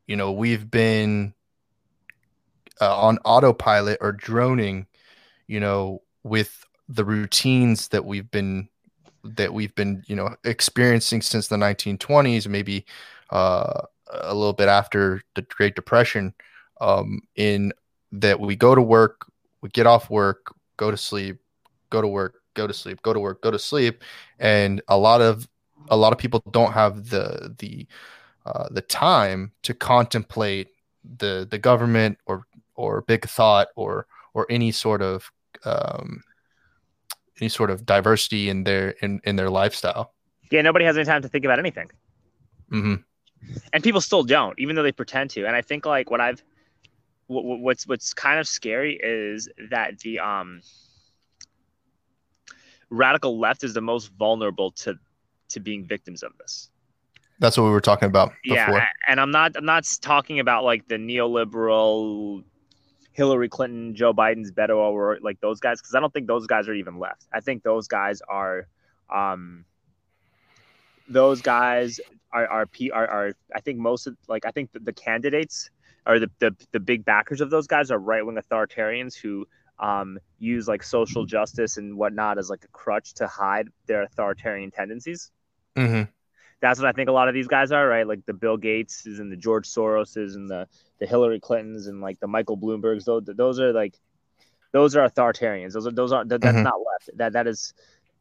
you 0.06 0.16
know 0.16 0.32
we've 0.32 0.70
been 0.70 1.34
uh, 2.80 2.96
on 2.98 3.18
autopilot 3.24 3.98
or 4.00 4.12
droning, 4.12 4.86
you 5.46 5.60
know, 5.60 6.02
with 6.22 6.64
the 6.88 7.04
routines 7.04 7.88
that 7.88 8.04
we've 8.04 8.30
been 8.30 8.68
that 9.22 9.52
we've 9.52 9.74
been 9.74 10.02
you 10.06 10.16
know 10.16 10.34
experiencing 10.44 11.22
since 11.22 11.48
the 11.48 11.56
1920s, 11.56 12.46
maybe 12.46 12.84
uh, 13.30 13.82
a 14.12 14.34
little 14.34 14.52
bit 14.52 14.68
after 14.68 15.22
the 15.34 15.42
Great 15.42 15.74
Depression, 15.74 16.34
um, 16.80 17.20
in 17.36 17.72
that 18.12 18.40
we 18.40 18.56
go 18.56 18.74
to 18.74 18.82
work, 18.82 19.26
we 19.60 19.68
get 19.68 19.86
off 19.86 20.10
work, 20.10 20.54
go 20.76 20.90
to 20.90 20.96
sleep, 20.96 21.38
go 21.90 22.00
to 22.00 22.08
work, 22.08 22.42
go 22.54 22.66
to 22.66 22.74
sleep, 22.74 23.02
go 23.02 23.12
to 23.12 23.20
work, 23.20 23.42
go 23.42 23.50
to 23.50 23.58
sleep, 23.58 24.02
and 24.38 24.82
a 24.88 24.96
lot 24.96 25.20
of 25.20 25.48
a 25.88 25.96
lot 25.96 26.12
of 26.12 26.18
people 26.18 26.42
don't 26.50 26.72
have 26.72 27.10
the 27.10 27.54
the 27.58 27.86
uh, 28.46 28.68
the 28.70 28.80
time 28.80 29.52
to 29.62 29.74
contemplate 29.74 30.68
the 31.18 31.46
the 31.50 31.58
government 31.58 32.18
or 32.26 32.46
or 32.74 33.02
big 33.02 33.26
thought 33.26 33.68
or 33.76 34.06
or 34.34 34.46
any 34.50 34.72
sort 34.72 35.02
of 35.02 35.30
um, 35.64 36.22
any 37.40 37.48
sort 37.48 37.70
of 37.70 37.84
diversity 37.84 38.48
in 38.48 38.64
their 38.64 38.90
in 39.02 39.20
in 39.24 39.36
their 39.36 39.50
lifestyle. 39.50 40.14
Yeah, 40.50 40.62
nobody 40.62 40.84
has 40.84 40.96
any 40.96 41.04
time 41.04 41.22
to 41.22 41.28
think 41.28 41.44
about 41.44 41.58
anything. 41.58 41.90
Mm-hmm 42.72 42.94
and 43.72 43.82
people 43.82 44.00
still 44.00 44.22
don't, 44.22 44.58
even 44.58 44.76
though 44.76 44.82
they 44.82 44.92
pretend 44.92 45.30
to. 45.30 45.46
And 45.46 45.56
I 45.56 45.62
think 45.62 45.86
like 45.86 46.10
what 46.10 46.20
I've 46.20 46.42
what's 47.26 47.86
what's 47.86 48.12
kind 48.12 48.40
of 48.40 48.48
scary 48.48 48.98
is 49.00 49.48
that 49.70 49.98
the 50.00 50.18
um 50.18 50.62
radical 52.90 53.38
left 53.38 53.62
is 53.62 53.74
the 53.74 53.80
most 53.80 54.12
vulnerable 54.18 54.72
to 54.72 54.98
to 55.50 55.60
being 55.60 55.84
victims 55.84 56.22
of 56.22 56.36
this. 56.38 56.70
That's 57.38 57.56
what 57.56 57.64
we 57.64 57.70
were 57.70 57.80
talking 57.80 58.06
about 58.06 58.32
before. 58.42 58.56
Yeah, 58.56 58.86
and 59.08 59.20
I'm 59.20 59.30
not 59.30 59.56
I'm 59.56 59.64
not 59.64 59.88
talking 60.00 60.40
about 60.40 60.64
like 60.64 60.88
the 60.88 60.96
neoliberal 60.96 62.44
Hillary 63.12 63.48
Clinton, 63.48 63.94
Joe 63.94 64.12
Biden's 64.12 64.52
Beto 64.52 64.76
or 64.76 65.18
like 65.22 65.40
those 65.40 65.60
guys 65.60 65.80
because 65.80 65.94
I 65.94 66.00
don't 66.00 66.12
think 66.12 66.26
those 66.26 66.46
guys 66.46 66.68
are 66.68 66.74
even 66.74 66.98
left. 66.98 67.26
I 67.32 67.40
think 67.40 67.62
those 67.62 67.88
guys 67.88 68.20
are 68.28 68.66
um 69.08 69.64
those 71.08 71.40
guys 71.42 72.00
are 72.32 72.46
are, 72.46 72.68
are, 72.92 73.08
are 73.08 73.32
I 73.54 73.60
think 73.60 73.78
most 73.78 74.06
of 74.06 74.16
like 74.28 74.46
I 74.46 74.50
think 74.50 74.72
the, 74.72 74.80
the 74.80 74.92
candidates 74.92 75.70
are 76.06 76.18
the, 76.18 76.30
the 76.38 76.54
the 76.72 76.80
big 76.80 77.04
backers 77.04 77.40
of 77.40 77.50
those 77.50 77.66
guys 77.66 77.90
are 77.90 77.98
right 77.98 78.24
wing 78.24 78.36
authoritarians 78.36 79.14
who 79.14 79.46
um, 79.78 80.18
use 80.38 80.68
like 80.68 80.82
social 80.82 81.24
justice 81.24 81.76
and 81.76 81.96
whatnot 81.96 82.38
as 82.38 82.50
like 82.50 82.64
a 82.64 82.68
crutch 82.68 83.14
to 83.14 83.26
hide 83.26 83.68
their 83.86 84.02
authoritarian 84.02 84.70
tendencies. 84.70 85.30
Mm-hmm. 85.76 86.10
That's 86.60 86.78
what 86.78 86.88
I 86.88 86.92
think 86.92 87.08
a 87.08 87.12
lot 87.12 87.28
of 87.28 87.34
these 87.34 87.48
guys 87.48 87.72
are, 87.72 87.86
right? 87.86 88.06
Like 88.06 88.26
the 88.26 88.34
Bill 88.34 88.58
Gateses 88.58 89.18
and 89.18 89.32
the 89.32 89.36
George 89.36 89.66
Soroses 89.66 90.34
and 90.34 90.48
the 90.48 90.68
the 90.98 91.06
Hillary 91.06 91.40
Clintons 91.40 91.86
and 91.86 92.00
like 92.02 92.20
the 92.20 92.26
Michael 92.26 92.58
Bloombergs. 92.58 93.04
Those 93.04 93.22
those 93.24 93.58
are 93.58 93.72
like 93.72 93.98
those 94.72 94.94
are 94.96 95.08
authoritarians. 95.08 95.72
Those 95.72 95.86
are 95.86 95.92
those 95.92 96.12
are 96.12 96.24
that, 96.26 96.40
that's 96.42 96.58
Mhm. 96.58 96.64
not 96.64 96.74
left. 96.78 97.16
That 97.16 97.32
that 97.32 97.46
is 97.46 97.72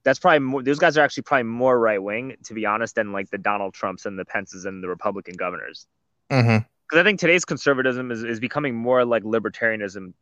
that's 0.04 0.20
probably 0.20 0.40
more, 0.40 0.64
those 0.64 0.80
guys 0.80 0.98
are 0.98 1.02
actually 1.02 1.24
probably 1.24 1.44
more 1.44 1.80
right 1.80 2.02
wing 2.02 2.36
to 2.46 2.54
be 2.54 2.66
honest 2.66 2.96
than 2.96 3.12
like 3.12 3.30
the 3.30 3.38
Donald 3.38 3.74
Trumps 3.74 4.06
and 4.06 4.18
the 4.18 4.26
Pences 4.26 4.66
and 4.66 4.84
the 4.84 4.88
Republican 4.88 5.36
governors. 5.36 5.88
Mm-hmm. 6.30 6.66
Because 6.90 7.02
I 7.02 7.04
think 7.04 7.20
today's 7.20 7.46
conservatism 7.46 8.12
is, 8.12 8.24
is 8.24 8.40
becoming 8.40 8.76
more 8.76 9.06
like 9.06 9.24
libertarianism, 9.24 10.14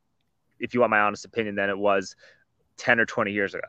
if 0.59 0.73
you 0.73 0.81
want 0.81 0.91
my 0.91 0.99
honest 0.99 1.23
opinion, 1.23 1.55
than 1.55 1.69
it 1.69 1.77
was 1.77 2.15
ten 2.75 2.99
or 2.99 3.05
twenty 3.05 3.31
years 3.31 3.53
ago. 3.53 3.67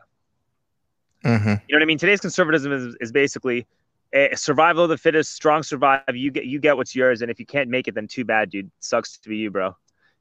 Mm-hmm. 1.23 1.47
You 1.47 1.53
know 1.53 1.59
what 1.71 1.81
I 1.81 1.85
mean? 1.85 1.97
Today's 1.97 2.21
conservatism 2.21 2.71
is, 2.71 2.95
is 2.99 3.11
basically 3.11 3.67
a 4.13 4.35
survival 4.35 4.83
of 4.83 4.89
the 4.89 4.97
fittest, 4.97 5.33
strong 5.33 5.63
survive. 5.63 6.01
You 6.13 6.31
get 6.31 6.45
you 6.45 6.59
get 6.59 6.75
what's 6.75 6.95
yours, 6.95 7.21
and 7.21 7.29
if 7.29 7.39
you 7.39 7.45
can't 7.45 7.69
make 7.69 7.87
it, 7.87 7.95
then 7.95 8.07
too 8.07 8.25
bad, 8.25 8.49
dude. 8.49 8.71
Sucks 8.79 9.17
to 9.19 9.29
be 9.29 9.37
you, 9.37 9.51
bro. 9.51 9.75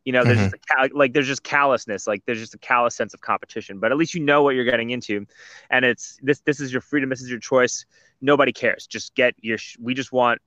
You 0.09 0.13
know, 0.13 0.25
there's 0.25 0.39
just 0.39 0.55
a 0.55 0.75
cal- 0.75 0.89
like 0.95 1.13
there's 1.13 1.27
just 1.27 1.43
callousness, 1.43 2.07
like 2.07 2.23
there's 2.25 2.39
just 2.41 2.55
a 2.55 2.59
callous 2.59 2.95
sense 2.95 3.13
of 3.13 3.21
competition. 3.21 3.79
But 3.79 3.93
at 3.93 3.99
least 3.99 4.15
you 4.15 4.21
know 4.23 4.43
what 4.43 4.55
you're 4.55 4.65
getting 4.65 4.89
into, 4.89 5.27
and 5.69 5.85
it's 5.85 6.19
this 6.23 6.41
this 6.41 6.61
is 6.61 6.73
your 6.73 6.81
freedom, 6.81 7.11
this 7.11 7.21
is 7.21 7.29
your 7.29 7.41
choice. 7.41 7.85
Nobody 8.23 8.51
cares. 8.53 8.87
Just 8.87 9.15
get 9.15 9.35
your. 9.43 9.59
sh- 9.59 9.77
We 9.79 9.93
just 9.93 10.11
want 10.11 10.41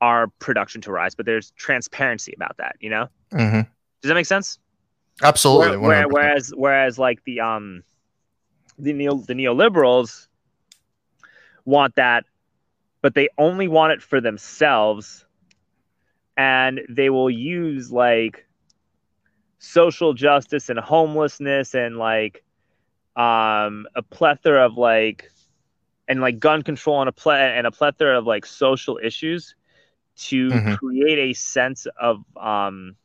our 0.00 0.28
production 0.38 0.80
to 0.82 0.92
rise, 0.92 1.14
but 1.14 1.26
there's 1.26 1.50
transparency 1.56 2.32
about 2.34 2.56
that. 2.56 2.76
You 2.80 2.88
know, 2.88 3.08
Mm-hmm. 3.32 3.60
does 4.00 4.08
that 4.08 4.14
make 4.14 4.24
sense? 4.24 4.58
Absolutely. 5.22 5.76
Where- 5.76 6.08
whereas 6.08 6.52
whereas 6.56 6.98
like 6.98 7.22
the 7.24 7.40
um 7.40 7.82
the 8.78 8.94
neo 8.94 9.16
the 9.18 9.34
neoliberals 9.34 10.26
want 11.66 11.96
that, 11.96 12.24
but 13.02 13.14
they 13.14 13.28
only 13.36 13.68
want 13.68 13.92
it 13.92 14.00
for 14.00 14.22
themselves, 14.22 15.26
and 16.40 16.80
they 16.88 17.10
will 17.10 17.30
use 17.30 17.92
like 17.92 18.46
social 19.58 20.12
justice 20.14 20.68
and 20.70 20.78
homelessness 20.78 21.74
and 21.74 21.96
like 21.96 22.44
um 23.16 23.86
a 23.96 24.02
plethora 24.10 24.64
of 24.66 24.76
like 24.76 25.30
and 26.08 26.20
like 26.20 26.38
gun 26.40 26.62
control 26.62 27.00
and 27.00 27.08
a 27.08 27.12
ple- 27.12 27.32
and 27.32 27.66
a 27.66 27.70
plethora 27.72 28.18
of 28.18 28.26
like 28.26 28.46
social 28.46 28.98
issues 29.02 29.54
to 30.16 30.60
Mhm. 30.60 30.78
create 30.78 31.18
a 31.18 31.34
sense 31.34 31.86
of 32.00 32.24
um 32.36 32.96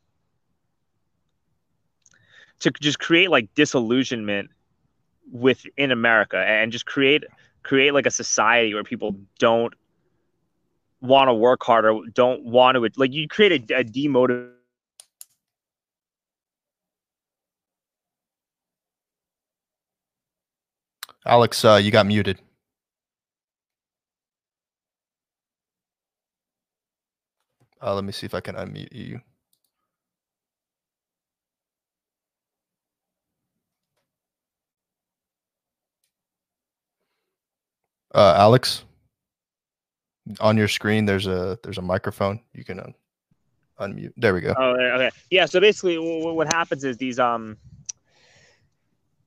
to 2.60 2.72
just 2.82 3.00
create 3.00 3.30
like 3.30 3.54
disillusionment 3.56 4.50
within 5.32 5.92
America 5.92 6.38
and 6.38 6.72
just 6.72 6.86
create 6.86 7.24
create 7.64 7.94
like 7.94 8.06
a 8.06 8.12
society 8.12 8.74
where 8.74 8.84
people 8.84 9.16
don't 9.40 9.74
want 11.08 11.30
to 11.30 11.34
work 11.34 11.64
harder, 11.64 11.98
don't 12.14 12.44
want 12.46 12.76
to 12.76 12.90
like 12.98 13.14
you 13.14 13.28
create 13.28 13.72
a, 13.72 13.80
a 13.80 13.84
demotiv 13.84 14.52
Alex, 21.26 21.66
uh, 21.66 21.76
you 21.82 21.90
got 21.92 22.06
muted. 22.06 22.40
Uh, 27.82 27.94
let 27.96 28.04
me 28.04 28.12
see 28.12 28.26
if 28.26 28.34
I 28.34 28.42
can 28.42 28.56
unmute 28.56 28.92
you. 28.92 29.22
Uh, 38.14 38.34
Alex, 38.38 38.86
on 40.40 40.58
your 40.58 40.68
screen, 40.68 41.06
there's 41.06 41.28
a 41.28 41.58
there's 41.64 41.78
a 41.78 41.82
microphone. 41.82 42.40
You 42.54 42.64
can 42.64 42.80
un- 42.80 42.96
unmute. 43.80 44.14
There 44.18 44.34
we 44.34 44.42
go. 44.42 44.54
Oh, 44.58 44.72
okay. 44.72 45.12
Yeah. 45.30 45.46
So 45.46 45.60
basically, 45.60 45.96
w- 45.96 46.34
what 46.34 46.48
happens 46.48 46.84
is 46.84 46.98
these 46.98 47.20
um 47.20 47.58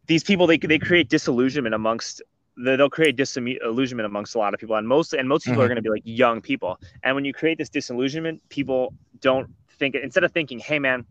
these 0.06 0.24
people 0.24 0.46
they 0.46 0.58
they 0.58 0.78
create 0.78 1.08
disillusionment 1.08 1.74
amongst 1.74 2.22
the, 2.56 2.76
they'll 2.76 2.90
create 2.90 3.16
disillusionment 3.16 4.06
amongst 4.06 4.34
a 4.34 4.38
lot 4.38 4.54
of 4.54 4.60
people, 4.60 4.76
and 4.76 4.88
most 4.88 5.12
and 5.12 5.28
most 5.28 5.44
people 5.44 5.62
are 5.62 5.66
Mhm. 5.66 5.68
going 5.68 5.76
to 5.76 5.82
be 5.82 5.90
like 5.90 6.02
young 6.04 6.40
people. 6.40 6.80
And 7.02 7.14
when 7.14 7.24
you 7.24 7.32
create 7.32 7.58
this 7.58 7.68
disillusionment, 7.68 8.42
people 8.48 8.94
don't 9.20 9.48
think 9.78 9.94
instead 9.94 10.24
of 10.24 10.32
thinking, 10.32 10.58
"Hey, 10.58 10.78
man." 10.78 11.06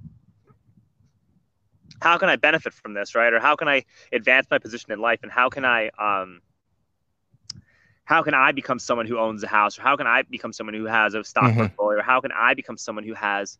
How 2.00 2.20
can 2.20 2.30
I 2.30 2.36
benefit 2.36 2.74
from 2.74 2.94
this, 2.94 3.16
right? 3.16 3.34
Or 3.34 3.40
how 3.40 3.56
can 3.56 3.68
I 3.68 3.84
advance 4.12 4.46
my 4.52 4.60
position 4.60 4.92
in 4.92 5.00
life? 5.00 5.22
And 5.24 5.32
how 5.32 5.50
can 5.50 5.66
I, 5.66 5.90
um, 5.98 6.42
how 8.08 8.24
can 8.24 8.34
I 8.34 8.54
become 8.54 8.80
someone 8.80 9.06
who 9.06 9.18
owns 9.20 9.44
a 9.44 9.48
house? 9.48 9.78
Or 9.78 9.82
how 9.82 9.96
can 9.98 10.08
I 10.08 10.22
become 10.22 10.54
someone 10.54 10.74
who 10.74 10.86
has 10.86 11.14
a 11.14 11.24
stock 11.26 11.52
Mhm. 11.52 11.56
portfolio? 11.58 12.00
Or 12.00 12.04
how 12.04 12.22
can 12.22 12.32
I 12.32 12.54
become 12.54 12.78
someone 12.78 13.04
who 13.04 13.14
has 13.14 13.58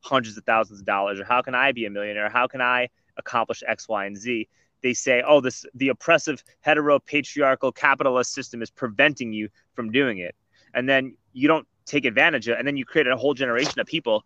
hundreds 0.00 0.36
of 0.36 0.44
thousands 0.44 0.80
of 0.80 0.86
dollars 0.86 1.20
or 1.20 1.24
how 1.24 1.42
can 1.42 1.54
i 1.54 1.72
be 1.72 1.84
a 1.84 1.90
millionaire 1.90 2.30
how 2.30 2.46
can 2.46 2.60
i 2.60 2.88
accomplish 3.18 3.62
x 3.66 3.88
y 3.88 4.06
and 4.06 4.16
z 4.16 4.48
they 4.82 4.94
say 4.94 5.22
oh 5.26 5.40
this 5.40 5.66
the 5.74 5.88
oppressive 5.88 6.42
hetero 6.62 6.98
patriarchal 6.98 7.70
capitalist 7.70 8.32
system 8.32 8.62
is 8.62 8.70
preventing 8.70 9.32
you 9.32 9.48
from 9.74 9.92
doing 9.92 10.18
it 10.18 10.34
and 10.72 10.88
then 10.88 11.14
you 11.34 11.46
don't 11.46 11.66
take 11.84 12.04
advantage 12.06 12.48
of 12.48 12.54
it 12.54 12.58
and 12.58 12.66
then 12.66 12.76
you 12.76 12.84
create 12.84 13.06
a 13.06 13.16
whole 13.16 13.34
generation 13.34 13.78
of 13.78 13.86
people 13.86 14.24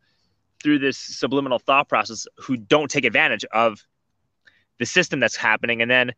through 0.62 0.78
this 0.78 0.96
subliminal 0.96 1.58
thought 1.58 1.88
process 1.88 2.26
who 2.36 2.56
don't 2.56 2.90
take 2.90 3.04
advantage 3.04 3.44
of 3.52 3.82
the 4.78 4.86
system 4.86 5.18
that's 5.18 5.36
happening 5.36 5.82
and 5.82 5.90
then 5.90 6.12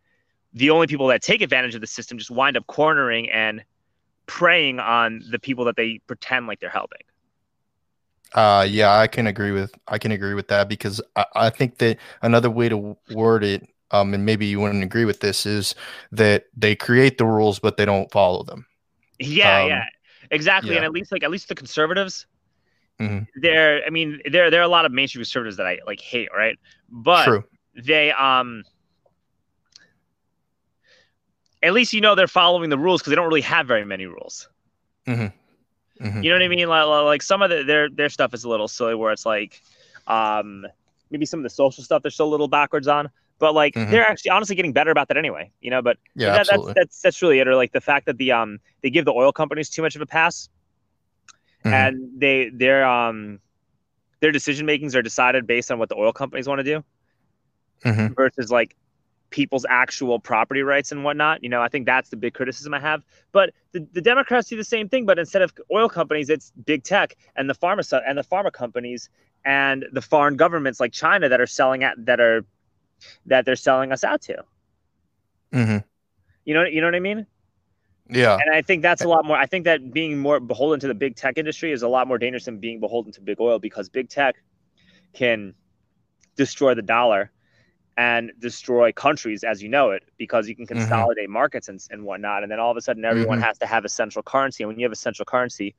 the 0.54 0.70
only 0.70 0.86
people 0.86 1.08
that 1.08 1.22
take 1.22 1.42
advantage 1.42 1.74
of 1.74 1.80
the 1.80 1.86
system 1.86 2.18
just 2.18 2.30
wind 2.30 2.56
up 2.56 2.66
cornering 2.66 3.30
and 3.30 3.64
preying 4.26 4.80
on 4.80 5.22
the 5.30 5.38
people 5.38 5.64
that 5.66 5.76
they 5.76 6.00
pretend 6.06 6.46
like 6.46 6.60
they're 6.60 6.70
helping 6.70 7.00
Uh, 8.34 8.66
yeah, 8.68 8.98
I 8.98 9.06
can 9.06 9.26
agree 9.26 9.52
with 9.52 9.72
I 9.86 9.98
can 9.98 10.10
agree 10.12 10.34
with 10.34 10.48
that 10.48 10.68
because 10.68 11.00
I, 11.14 11.24
I 11.34 11.50
think 11.50 11.78
that 11.78 11.98
another 12.22 12.50
way 12.50 12.68
to 12.68 12.96
word 13.08 13.44
it, 13.44 13.66
um, 13.92 14.12
and 14.14 14.26
maybe 14.26 14.46
you 14.46 14.60
wouldn't 14.60 14.82
agree 14.82 15.04
with 15.04 15.20
this, 15.20 15.46
is 15.46 15.74
that 16.12 16.46
they 16.56 16.74
create 16.74 17.18
the 17.18 17.24
rules 17.26 17.58
but 17.60 17.76
they 17.76 17.84
don't 17.84 18.10
follow 18.10 18.42
them. 18.42 18.66
Yeah, 19.18 19.60
Um, 19.60 19.60
yeah, 19.60 19.84
exactly. 20.30 20.76
yeah. 20.76 20.76
And 20.76 20.84
at 20.84 20.92
least 20.92 21.12
like 21.12 21.22
at 21.22 21.30
least 21.30 21.48
the 21.48 21.54
conservatives, 21.54 22.26
Mhm. 22.98 23.26
there. 23.34 23.82
I 23.86 23.90
mean, 23.90 24.20
there 24.30 24.50
there 24.50 24.60
are 24.60 24.64
a 24.64 24.68
lot 24.68 24.84
of 24.84 24.92
mainstream 24.92 25.20
conservatives 25.20 25.56
that 25.58 25.66
I 25.66 25.78
like 25.86 26.00
hate, 26.00 26.28
right? 26.34 26.58
But 26.88 27.34
True. 27.34 27.44
they 27.74 28.12
um, 28.12 28.64
at 31.66 31.72
least 31.74 31.92
you 31.92 32.00
know 32.00 32.14
they're 32.14 32.28
following 32.28 32.70
the 32.70 32.78
rules 32.78 33.00
because 33.00 33.10
they 33.10 33.16
don't 33.16 33.28
really 33.28 33.42
have 33.42 33.66
very 33.66 33.84
many 33.84 34.06
rules. 34.06 34.48
Mhm. 35.06 35.32
You 36.22 36.30
know 36.30 36.36
what 36.36 36.42
I 36.44 36.48
mean? 36.48 36.68
Like, 36.68 36.86
like 36.86 37.22
some 37.22 37.42
of 37.42 37.50
the, 37.50 37.62
their 37.64 37.88
their 37.90 38.08
stuff 38.08 38.34
is 38.34 38.44
a 38.44 38.48
little 38.48 38.68
silly, 38.68 38.94
where 38.94 39.12
it's 39.12 39.26
like, 39.26 39.60
um, 40.06 40.66
maybe 41.10 41.26
some 41.26 41.40
of 41.40 41.44
the 41.44 41.50
social 41.50 41.82
stuff 41.84 42.02
they're 42.02 42.10
still 42.10 42.26
a 42.28 42.34
little 42.34 42.48
backwards 42.48 42.88
on. 42.88 43.10
But 43.38 43.54
like 43.54 43.74
Mhm. 43.74 43.90
they're 43.90 44.06
actually 44.06 44.30
honestly 44.30 44.56
getting 44.56 44.72
better 44.72 44.90
about 44.90 45.08
that 45.08 45.16
anyway. 45.16 45.52
You 45.60 45.70
know, 45.70 45.82
but 45.82 45.98
Yeah, 46.14 46.32
that, 46.32 46.46
that's 46.48 46.70
that's 46.74 47.00
that's 47.02 47.22
really 47.22 47.38
it. 47.40 47.48
Or 47.48 47.56
like 47.56 47.72
the 47.72 47.80
fact 47.80 48.06
that 48.06 48.16
the 48.18 48.32
um 48.32 48.60
they 48.82 48.90
give 48.90 49.04
the 49.04 49.12
oil 49.12 49.32
companies 49.32 49.68
too 49.68 49.82
much 49.82 49.96
of 49.96 50.02
a 50.02 50.06
pass 50.06 50.48
Mhm. 51.64 51.72
and 51.72 52.20
they 52.20 52.50
their 52.50 52.84
um 52.86 53.40
their 54.20 54.32
decision 54.32 54.66
makings 54.66 54.94
are 54.96 55.02
decided 55.02 55.46
based 55.46 55.70
on 55.70 55.78
what 55.78 55.88
the 55.88 55.96
oil 55.96 56.12
companies 56.12 56.48
want 56.48 56.58
to 56.58 56.64
do 56.64 56.84
Mhm. 57.84 58.16
versus 58.16 58.50
like 58.50 58.76
people's 59.30 59.66
actual 59.68 60.18
property 60.18 60.62
rights 60.62 60.92
and 60.92 61.04
whatnot. 61.04 61.42
You 61.42 61.48
know, 61.48 61.60
I 61.60 61.68
think 61.68 61.86
that's 61.86 62.10
the 62.10 62.16
big 62.16 62.34
criticism 62.34 62.74
I 62.74 62.80
have. 62.80 63.02
But 63.32 63.50
the, 63.72 63.86
the 63.92 64.00
Democrats 64.00 64.48
do 64.48 64.56
the 64.56 64.64
same 64.64 64.88
thing, 64.88 65.06
but 65.06 65.18
instead 65.18 65.42
of 65.42 65.52
oil 65.72 65.88
companies, 65.88 66.30
it's 66.30 66.52
big 66.64 66.84
tech 66.84 67.16
and 67.36 67.48
the 67.48 67.54
pharma 67.54 68.00
and 68.06 68.16
the 68.16 68.24
pharma 68.24 68.52
companies 68.52 69.08
and 69.44 69.86
the 69.92 70.02
foreign 70.02 70.36
governments 70.36 70.80
like 70.80 70.92
China 70.92 71.28
that 71.28 71.40
are 71.40 71.46
selling 71.46 71.84
at 71.84 71.94
that 72.06 72.20
are 72.20 72.44
that 73.26 73.44
they're 73.44 73.56
selling 73.56 73.92
us 73.92 74.04
out 74.04 74.22
to. 74.22 74.44
Mhm. 75.52 75.84
You 76.44 76.54
know, 76.54 76.64
you 76.64 76.80
know 76.80 76.86
what 76.86 76.94
I 76.94 77.00
mean? 77.00 77.26
Yeah. 78.08 78.38
And 78.40 78.54
I 78.54 78.62
think 78.62 78.82
that's 78.82 79.02
a 79.02 79.08
lot 79.08 79.24
more. 79.24 79.36
I 79.36 79.46
think 79.46 79.64
that 79.64 79.92
being 79.92 80.18
more 80.18 80.38
beholden 80.40 80.80
to 80.80 80.88
the 80.88 80.94
big 80.94 81.16
tech 81.16 81.38
industry 81.38 81.72
is 81.72 81.82
a 81.82 81.88
lot 81.88 82.06
more 82.06 82.18
dangerous 82.18 82.44
than 82.44 82.58
being 82.58 82.80
beholden 82.80 83.12
to 83.12 83.20
big 83.20 83.40
oil 83.40 83.58
because 83.58 83.88
big 83.88 84.08
tech 84.08 84.36
can 85.12 85.54
destroy 86.36 86.74
the 86.74 86.82
dollar 86.82 87.32
and 87.96 88.32
destroy 88.38 88.92
countries 88.92 89.42
as 89.42 89.62
you 89.62 89.68
know 89.68 89.90
it 89.90 90.02
because 90.18 90.48
you 90.48 90.54
can 90.54 90.66
consolidate 90.66 91.30
markets 91.30 91.68
and, 91.68 91.80
and 91.90 92.04
whatnot. 92.04 92.42
And 92.42 92.52
then 92.52 92.60
all 92.60 92.70
of 92.70 92.76
a 92.76 92.80
sudden, 92.80 93.04
everyone 93.04 93.38
has 93.40 93.58
to 93.58 93.66
have 93.66 93.84
a 93.84 93.88
central 93.88 94.22
currency. 94.22 94.62
And 94.62 94.68
when 94.68 94.78
you 94.78 94.84
have 94.84 94.92
a 94.92 94.96
central 94.96 95.24
currency, 95.24 95.74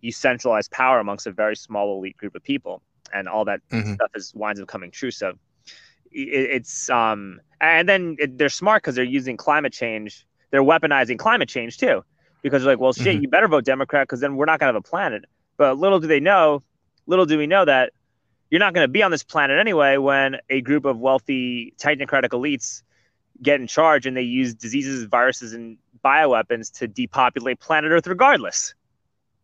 you 0.00 0.12
centralize 0.12 0.68
power 0.68 0.98
amongst 0.98 1.26
a 1.26 1.32
very 1.32 1.56
small 1.56 1.96
elite 1.96 2.16
group 2.16 2.34
of 2.34 2.42
people. 2.42 2.82
And 3.12 3.28
all 3.28 3.44
that 3.44 3.60
Mhm. 3.72 3.94
stuff 3.94 4.10
is 4.14 4.32
winds 4.34 4.60
up 4.60 4.66
coming 4.68 4.90
true. 4.90 5.12
So 5.12 5.34
it, 6.12 6.50
it's 6.50 6.90
um 6.90 7.40
and 7.60 7.88
then 7.88 8.16
it, 8.18 8.38
they're 8.38 8.48
smart 8.48 8.82
because 8.82 8.94
they're 8.94 9.04
using 9.04 9.36
climate 9.36 9.72
change 9.72 10.26
they're 10.50 10.62
weaponizing 10.62 11.18
climate 11.18 11.48
change 11.48 11.78
too 11.78 12.02
because 12.42 12.62
they're 12.62 12.72
like 12.72 12.80
well 12.80 12.92
shit 12.92 13.16
Mhm. 13.16 13.22
you 13.22 13.28
better 13.28 13.48
vote 13.48 13.64
democrat 13.64 14.06
because 14.06 14.20
then 14.20 14.36
we're 14.36 14.44
not 14.44 14.60
going 14.60 14.68
to 14.72 14.74
have 14.74 14.84
a 14.84 14.88
planet 14.88 15.24
but 15.58 15.78
little 15.78 15.98
do 16.00 16.06
they 16.06 16.20
know 16.20 16.62
little 17.06 17.26
do 17.26 17.38
we 17.38 17.46
know 17.46 17.64
that 17.64 17.92
you're 18.50 18.58
not 18.60 18.74
going 18.74 18.84
to 18.84 18.88
be 18.88 19.02
on 19.02 19.10
this 19.10 19.22
planet 19.22 19.58
anyway 19.58 19.96
when 19.96 20.36
a 20.50 20.60
group 20.60 20.84
of 20.84 20.98
wealthy 20.98 21.74
technocratic 21.78 22.30
elites 22.30 22.82
get 23.42 23.60
in 23.60 23.66
charge 23.66 24.06
and 24.06 24.16
they 24.16 24.22
use 24.22 24.54
diseases 24.54 25.04
viruses 25.04 25.52
and 25.52 25.76
bioweapons 26.04 26.72
to 26.78 26.86
depopulate 26.86 27.60
planet 27.60 27.90
Earth 27.90 28.06
regardless. 28.06 28.74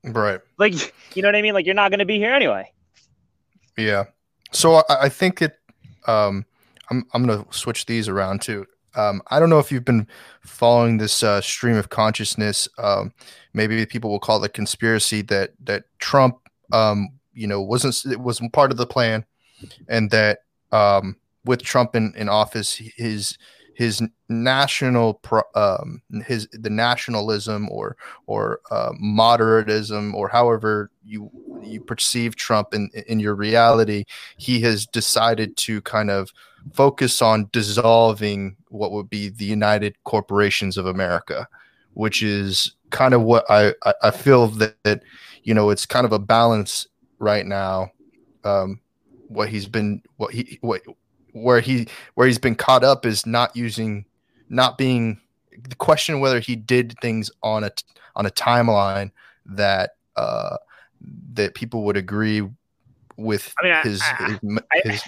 Right. 0.04 0.40
Like, 0.58 0.94
you 1.14 1.22
know 1.22 1.28
what 1.28 1.36
I 1.36 1.42
mean? 1.42 1.54
Like, 1.54 1.66
you're 1.66 1.74
not 1.74 1.90
going 1.90 2.00
to 2.00 2.04
be 2.04 2.16
here 2.16 2.32
anyway. 2.32 2.72
Yeah. 3.76 4.04
So 4.52 4.76
I, 4.76 4.82
I 5.02 5.08
think 5.08 5.42
it. 5.42 5.58
Um, 6.06 6.44
I'm 6.90 7.06
I'm 7.14 7.24
gonna 7.24 7.46
switch 7.50 7.86
these 7.86 8.08
around 8.08 8.42
too. 8.42 8.66
Um, 8.94 9.22
I 9.28 9.40
don't 9.40 9.48
know 9.48 9.58
if 9.58 9.72
you've 9.72 9.84
been 9.84 10.06
following 10.42 10.98
this 10.98 11.22
uh, 11.22 11.40
stream 11.40 11.76
of 11.76 11.88
consciousness. 11.88 12.68
Um, 12.78 13.12
maybe 13.54 13.84
people 13.86 14.10
will 14.10 14.20
call 14.20 14.42
it 14.42 14.46
a 14.46 14.50
conspiracy 14.50 15.22
that 15.22 15.52
that 15.64 15.84
Trump, 15.98 16.38
um, 16.72 17.08
you 17.34 17.46
know, 17.46 17.60
wasn't 17.60 18.12
it 18.12 18.20
was 18.20 18.40
part 18.52 18.70
of 18.70 18.76
the 18.76 18.86
plan, 18.86 19.24
and 19.88 20.10
that 20.10 20.40
um, 20.72 21.16
with 21.44 21.62
Trump 21.62 21.94
in, 21.94 22.12
in 22.16 22.28
office, 22.28 22.74
his 22.74 23.38
his 23.74 24.02
national 24.28 25.20
um, 25.54 26.02
his 26.26 26.48
the 26.52 26.70
nationalism 26.70 27.68
or 27.70 27.96
or 28.26 28.60
uh, 28.70 28.92
moderatism 29.02 30.14
or 30.14 30.28
however 30.28 30.90
you 31.04 31.30
you 31.62 31.80
perceive 31.80 32.36
Trump 32.36 32.74
in 32.74 32.90
in 33.06 33.20
your 33.20 33.34
reality, 33.34 34.04
he 34.36 34.60
has 34.60 34.86
decided 34.86 35.56
to 35.56 35.80
kind 35.82 36.10
of 36.10 36.32
focus 36.72 37.20
on 37.22 37.48
dissolving 37.52 38.56
what 38.68 38.92
would 38.92 39.10
be 39.10 39.28
the 39.28 39.44
United 39.44 39.96
Corporations 40.04 40.76
of 40.76 40.86
America, 40.86 41.48
which 41.94 42.22
is 42.22 42.74
kind 42.90 43.14
of 43.14 43.22
what 43.22 43.44
I 43.50 43.74
I, 43.84 43.94
I 44.04 44.10
feel 44.10 44.48
that, 44.48 44.76
that 44.84 45.02
you 45.44 45.54
know 45.54 45.70
it's 45.70 45.86
kind 45.86 46.04
of 46.06 46.12
a 46.12 46.18
balance 46.18 46.86
right 47.22 47.46
now. 47.46 47.92
Um, 48.44 48.80
what 49.28 49.48
he's 49.48 49.66
been 49.66 50.02
what 50.16 50.34
he 50.34 50.58
what 50.60 50.82
where 51.32 51.60
he 51.60 51.88
where 52.14 52.26
he's 52.26 52.38
been 52.38 52.54
caught 52.54 52.84
up 52.84 53.06
is 53.06 53.24
not 53.24 53.56
using 53.56 54.04
not 54.50 54.76
being 54.76 55.18
the 55.68 55.76
question 55.76 56.20
whether 56.20 56.40
he 56.40 56.56
did 56.56 56.94
things 57.00 57.30
on 57.42 57.64
a 57.64 57.70
on 58.14 58.26
a 58.26 58.30
timeline 58.30 59.10
that 59.46 59.92
uh 60.16 60.56
that 61.32 61.54
people 61.54 61.84
would 61.84 61.96
agree 61.96 62.46
with 63.16 63.54
I 63.58 63.64
mean, 63.64 63.82
his, 63.82 64.02
I, 64.02 64.24
his, 64.24 64.58
I, 64.70 64.88
his 64.88 65.02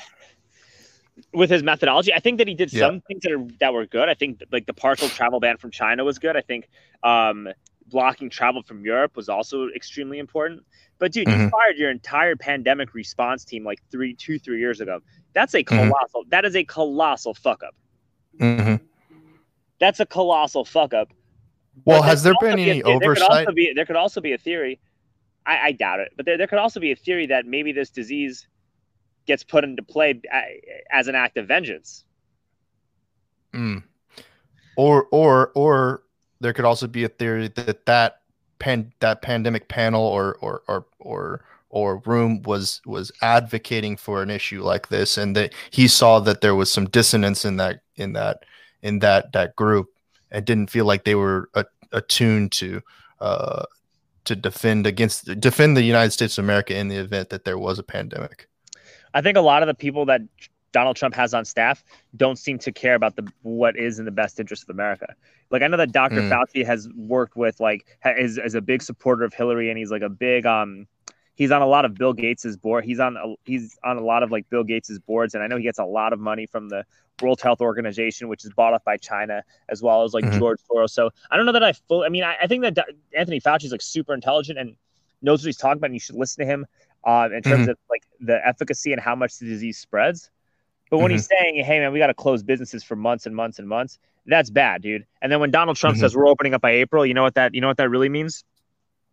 with 1.33 1.51
his 1.51 1.63
methodology. 1.63 2.13
I 2.15 2.21
think 2.21 2.39
that 2.39 2.49
he 2.49 2.55
did 2.55 2.73
yeah. 2.73 2.81
some 2.81 3.01
things 3.03 3.23
that 3.23 3.33
are 3.33 3.47
that 3.61 3.75
were 3.75 3.87
good. 3.87 4.09
I 4.09 4.15
think 4.15 4.43
like 4.51 4.67
the 4.67 4.75
partial 4.75 5.09
travel 5.09 5.41
ban 5.41 5.57
from 5.57 5.71
China 5.71 6.05
was 6.05 6.19
good. 6.19 6.37
I 6.37 6.41
think 6.41 6.69
um, 7.03 7.49
blocking 7.89 8.31
travel 8.31 8.63
from 8.63 8.85
Europe 8.85 9.17
was 9.17 9.29
also 9.29 9.69
extremely 9.75 10.19
important. 10.19 10.65
But 10.99 11.13
dude, 11.13 11.27
mm-hmm. 11.27 11.43
you 11.43 11.51
fired 11.51 11.77
your 11.77 11.91
entire 11.91 12.37
pandemic 12.37 12.95
response 12.95 13.45
team 13.45 13.65
like 13.65 13.81
three, 13.91 14.15
two, 14.15 14.39
three 14.39 14.59
years 14.59 14.81
ago. 14.81 15.01
That's 15.33 15.55
a 15.55 15.63
mm-hmm. 15.63 15.89
colossal. 15.89 16.23
Mm-hmm. 16.23 16.31
That 16.31 16.45
is 16.45 16.57
a 16.57 16.65
colossal 16.65 17.35
fuck 17.35 17.63
up. 17.63 17.75
Mm-hmm. 18.39 18.85
That's 19.79 20.01
a 20.01 20.07
colossal 20.07 20.65
fuck 20.65 20.95
up. 20.95 21.09
Well, 21.85 22.03
has 22.03 22.23
there 22.23 22.35
been 22.41 22.59
any 22.59 22.81
a, 22.81 22.85
oversight? 22.85 23.29
There 23.31 23.47
could, 23.47 23.55
be, 23.55 23.73
there 23.75 23.85
could 23.85 23.97
also 23.97 24.21
be 24.21 24.33
a 24.33 24.39
theory. 24.39 24.81
I, 25.45 25.59
I 25.59 25.73
doubt 25.73 26.01
it, 26.01 26.13
but 26.17 26.25
there, 26.25 26.39
there 26.39 26.47
could 26.47 26.59
also 26.59 26.81
be 26.81 26.93
a 26.93 26.97
theory 26.97 27.27
that 27.27 27.45
maybe 27.45 27.73
this 27.73 27.91
disease 27.91 28.47
gets 29.27 29.43
put 29.43 29.65
into 29.65 29.83
play 29.83 30.21
as 30.91 31.09
an 31.09 31.15
act 31.15 31.37
of 31.37 31.49
vengeance. 31.49 32.05
Mm. 33.53 33.83
Or, 34.77 35.07
or, 35.11 35.53
or 35.55 36.03
there 36.41 36.53
could 36.53 36.65
also 36.65 36.87
be 36.87 37.05
a 37.05 37.09
theory 37.09 37.49
that 37.49 37.87
that 37.87 38.21
pan 38.59 38.93
that 39.01 39.23
pandemic 39.23 39.69
panel 39.69 40.03
or 40.03 40.37
or 40.41 40.63
or 40.69 40.87
or 40.99 41.45
or 41.71 41.99
room 42.07 42.43
was 42.43 42.81
was 42.87 43.11
advocating 43.23 43.97
for 43.97 44.23
an 44.23 44.31
issue 44.31 44.63
like 44.63 44.89
this 44.89 45.19
and 45.19 45.35
that 45.35 45.53
he 45.71 45.89
saw 45.89 46.21
that 46.21 46.41
there 46.41 46.55
was 46.55 46.73
some 46.73 46.87
dissonance 46.87 47.45
in 47.45 47.57
that 47.57 47.81
in 47.97 48.13
that 48.13 48.45
in 48.83 49.01
that 49.01 49.33
that 49.33 49.57
group 49.57 49.89
and 50.31 50.45
didn't 50.45 50.71
feel 50.71 50.85
like 50.85 51.05
they 51.05 51.15
were 51.15 51.51
attuned 51.93 52.53
to 52.53 52.81
uh 53.21 53.65
to 54.25 54.35
defend 54.35 54.87
against 54.87 55.27
defend 55.41 55.77
the 55.77 55.83
United 55.83 56.11
States 56.11 56.39
of 56.39 56.45
America 56.45 56.77
in 56.77 56.89
the 56.89 56.97
event 56.97 57.29
that 57.31 57.45
there 57.45 57.59
was 57.59 57.79
a 57.79 57.83
pandemic. 57.83 58.49
I 59.13 59.21
think 59.21 59.37
a 59.37 59.43
lot 59.43 59.63
of 59.63 59.67
the 59.67 59.75
people 59.75 60.07
that 60.07 60.23
Donald 60.75 60.97
Trump 60.97 61.15
has 61.15 61.33
on 61.33 61.47
staff 61.47 61.83
don't 62.17 62.37
seem 62.37 62.59
to 62.59 62.73
care 62.73 62.97
about 62.97 63.17
the 63.17 63.27
what 63.43 63.77
is 63.77 63.99
in 63.99 64.05
the 64.05 64.11
best 64.11 64.39
interest 64.39 64.65
of 64.65 64.71
America. 64.71 65.15
Like 65.51 65.63
I 65.63 65.69
know 65.69 65.79
that 65.79 65.93
Dr. 65.93 66.17
Mm. 66.17 66.29
Fauci 66.29 66.67
has 66.67 66.89
worked 66.97 67.37
with 67.37 67.61
like 67.61 67.87
is 68.05 68.37
is 68.37 68.55
a 68.55 68.61
big 68.61 68.83
supporter 68.83 69.25
of 69.25 69.33
Hillary 69.33 69.71
and 69.71 69.79
he's 69.79 69.91
like 69.91 70.03
a 70.03 70.11
big 70.11 70.45
um 70.45 70.87
he's 71.35 71.51
on 71.51 71.63
a 71.63 71.67
lot 71.67 71.85
of 71.85 71.95
Bill 71.95 72.13
Gates's 72.13 72.57
board. 72.57 72.85
He's 72.85 73.01
on 73.01 73.17
a, 73.17 73.35
he's 73.45 73.79
on 73.85 73.97
a 73.97 74.03
lot 74.03 74.23
of 74.23 74.31
like 74.31 74.49
Bill 74.51 74.65
Gates's 74.65 74.99
boards, 74.99 75.35
and 75.35 75.43
I 75.43 75.47
know 75.47 75.57
he 75.57 75.63
gets 75.63 75.79
a 75.79 75.85
lot 75.85 76.13
of 76.13 76.21
money 76.21 76.47
from 76.47 76.69
the 76.69 76.85
World 77.23 77.41
Health 77.41 77.61
Organization, 77.61 78.29
which 78.29 78.45
is 78.45 78.53
bought 78.53 78.75
up 78.75 78.85
by 78.85 78.97
China, 78.97 79.43
as 79.69 79.83
well 79.83 80.03
as 80.03 80.13
like 80.13 80.25
mm-hmm. 80.25 80.39
George 80.39 80.59
Soros. 80.71 80.91
So 80.91 81.11
I 81.31 81.37
don't 81.37 81.47
know 81.47 81.53
that 81.53 81.63
I 81.63 81.73
fully. 81.73 82.07
I 82.07 82.09
mean, 82.09 82.25
I, 82.25 82.37
I 82.43 82.47
think 82.47 82.63
that 82.63 82.89
Anthony 83.17 83.41
Fauci 83.41 83.65
is 83.65 83.73
like 83.73 83.83
super 83.83 84.15
intelligent 84.15 84.59
and 84.59 84.77
knows 85.23 85.43
what 85.43 85.47
he's 85.47 85.57
talking 85.57 85.79
about, 85.79 85.87
and 85.87 85.95
you 85.95 86.01
should 86.01 86.17
listen 86.17 86.45
to 86.45 86.51
him 86.51 86.67
uh, 87.05 87.29
in 87.35 87.43
terms 87.43 87.63
mm-hmm. 87.63 87.71
of 87.71 87.79
like 87.91 88.03
the 88.21 88.47
efficacy 88.47 88.93
and 88.93 89.01
how 89.01 89.15
much 89.15 89.39
the 89.39 89.47
disease 89.47 89.79
spreads. 89.79 90.31
But 90.91 90.99
when 90.99 91.07
mm-hmm. 91.07 91.15
he's 91.15 91.27
saying, 91.27 91.65
"Hey, 91.65 91.81
man, 91.81 91.93
we 91.93 91.99
got 91.99 92.09
to 92.09 92.15
close 92.15 92.43
businesses 92.43 92.85
for 92.85 92.97
months 92.97 93.27
and 93.27 93.35
months 93.35 93.59
and 93.59 93.69
months," 93.69 93.99
that's 94.27 94.51
bad, 94.51 94.83
dude. 94.83 95.07
And 95.23 95.31
then 95.31 95.41
when 95.41 95.51
Donald 95.51 95.77
Trump 95.77 95.97
mm-hmm. 95.97 96.03
says 96.03 96.17
we're 96.17 96.29
opening 96.29 96.55
up 96.55 96.61
by 96.61 96.73
April, 96.73 97.05
you 97.05 97.15
know 97.15 97.23
what 97.23 97.35
that 97.35 97.55
you 97.55 97.61
know 97.61 97.69
what 97.69 97.77
that 97.79 97.91
really 97.91 98.09
means? 98.09 98.45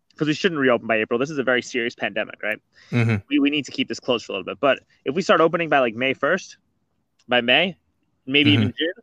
Because 0.09 0.27
we 0.27 0.33
shouldn't 0.33 0.59
reopen 0.59 0.87
by 0.87 0.97
April. 0.97 1.17
This 1.19 1.29
is 1.29 1.37
a 1.37 1.43
very 1.43 1.61
serious 1.61 1.95
pandemic, 1.95 2.43
right? 2.43 2.59
Mm-hmm. 2.91 3.15
We, 3.29 3.39
we 3.39 3.49
need 3.49 3.65
to 3.65 3.71
keep 3.71 3.87
this 3.87 3.99
closed 3.99 4.25
for 4.25 4.33
a 4.33 4.35
little 4.35 4.45
bit. 4.45 4.59
But 4.59 4.79
if 5.05 5.15
we 5.15 5.21
start 5.21 5.39
opening 5.41 5.69
by 5.69 5.79
like 5.79 5.95
May 5.95 6.13
first, 6.13 6.57
by 7.27 7.41
May, 7.41 7.77
maybe 8.25 8.51
even 8.51 8.67
mm-hmm. 8.67 8.77
June, 8.77 8.93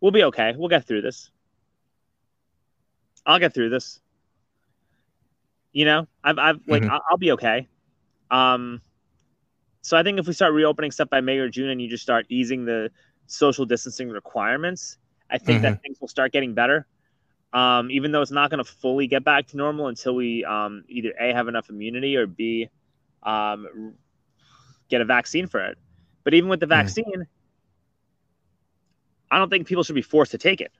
we'll 0.00 0.12
be 0.12 0.24
okay. 0.24 0.54
We'll 0.56 0.68
get 0.68 0.86
through 0.86 1.02
this. 1.02 1.30
I'll 3.24 3.38
get 3.38 3.54
through 3.54 3.70
this. 3.70 4.00
You 5.72 5.84
know, 5.84 6.08
I've 6.24 6.38
I've 6.38 6.60
like 6.66 6.82
mm-hmm. 6.82 6.92
I'll, 6.92 7.02
I'll 7.10 7.18
be 7.18 7.32
okay. 7.32 7.68
Um, 8.30 8.80
so 9.82 9.96
I 9.96 10.02
think 10.02 10.18
if 10.18 10.26
we 10.26 10.32
start 10.32 10.52
reopening 10.52 10.90
stuff 10.90 11.08
by 11.08 11.20
May 11.20 11.38
or 11.38 11.48
June 11.48 11.70
and 11.70 11.80
you 11.80 11.88
just 11.88 12.02
start 12.02 12.26
easing 12.28 12.64
the 12.64 12.90
social 13.26 13.64
distancing 13.64 14.10
requirements, 14.10 14.98
I 15.30 15.38
think 15.38 15.62
mm-hmm. 15.62 15.74
that 15.74 15.82
things 15.82 16.00
will 16.00 16.08
start 16.08 16.32
getting 16.32 16.54
better. 16.54 16.86
Um, 17.52 17.90
even 17.90 18.12
though 18.12 18.20
it's 18.20 18.30
not 18.30 18.50
going 18.50 18.62
to 18.62 18.70
fully 18.70 19.06
get 19.06 19.24
back 19.24 19.46
to 19.48 19.56
normal 19.56 19.88
until 19.88 20.14
we 20.14 20.44
um, 20.44 20.84
either 20.88 21.14
A, 21.18 21.32
have 21.32 21.48
enough 21.48 21.70
immunity 21.70 22.16
or 22.16 22.26
B, 22.26 22.68
um, 23.22 23.94
get 24.90 25.00
a 25.00 25.04
vaccine 25.04 25.46
for 25.46 25.64
it. 25.64 25.78
But 26.24 26.34
even 26.34 26.50
with 26.50 26.60
the 26.60 26.66
mm. 26.66 26.70
vaccine, 26.70 27.04
mm. 27.06 27.26
I 29.30 29.38
don't 29.38 29.48
think 29.48 29.66
people 29.66 29.82
should 29.82 29.94
be 29.94 30.02
forced 30.02 30.32
to 30.32 30.38
take 30.38 30.60
it. 30.60 30.72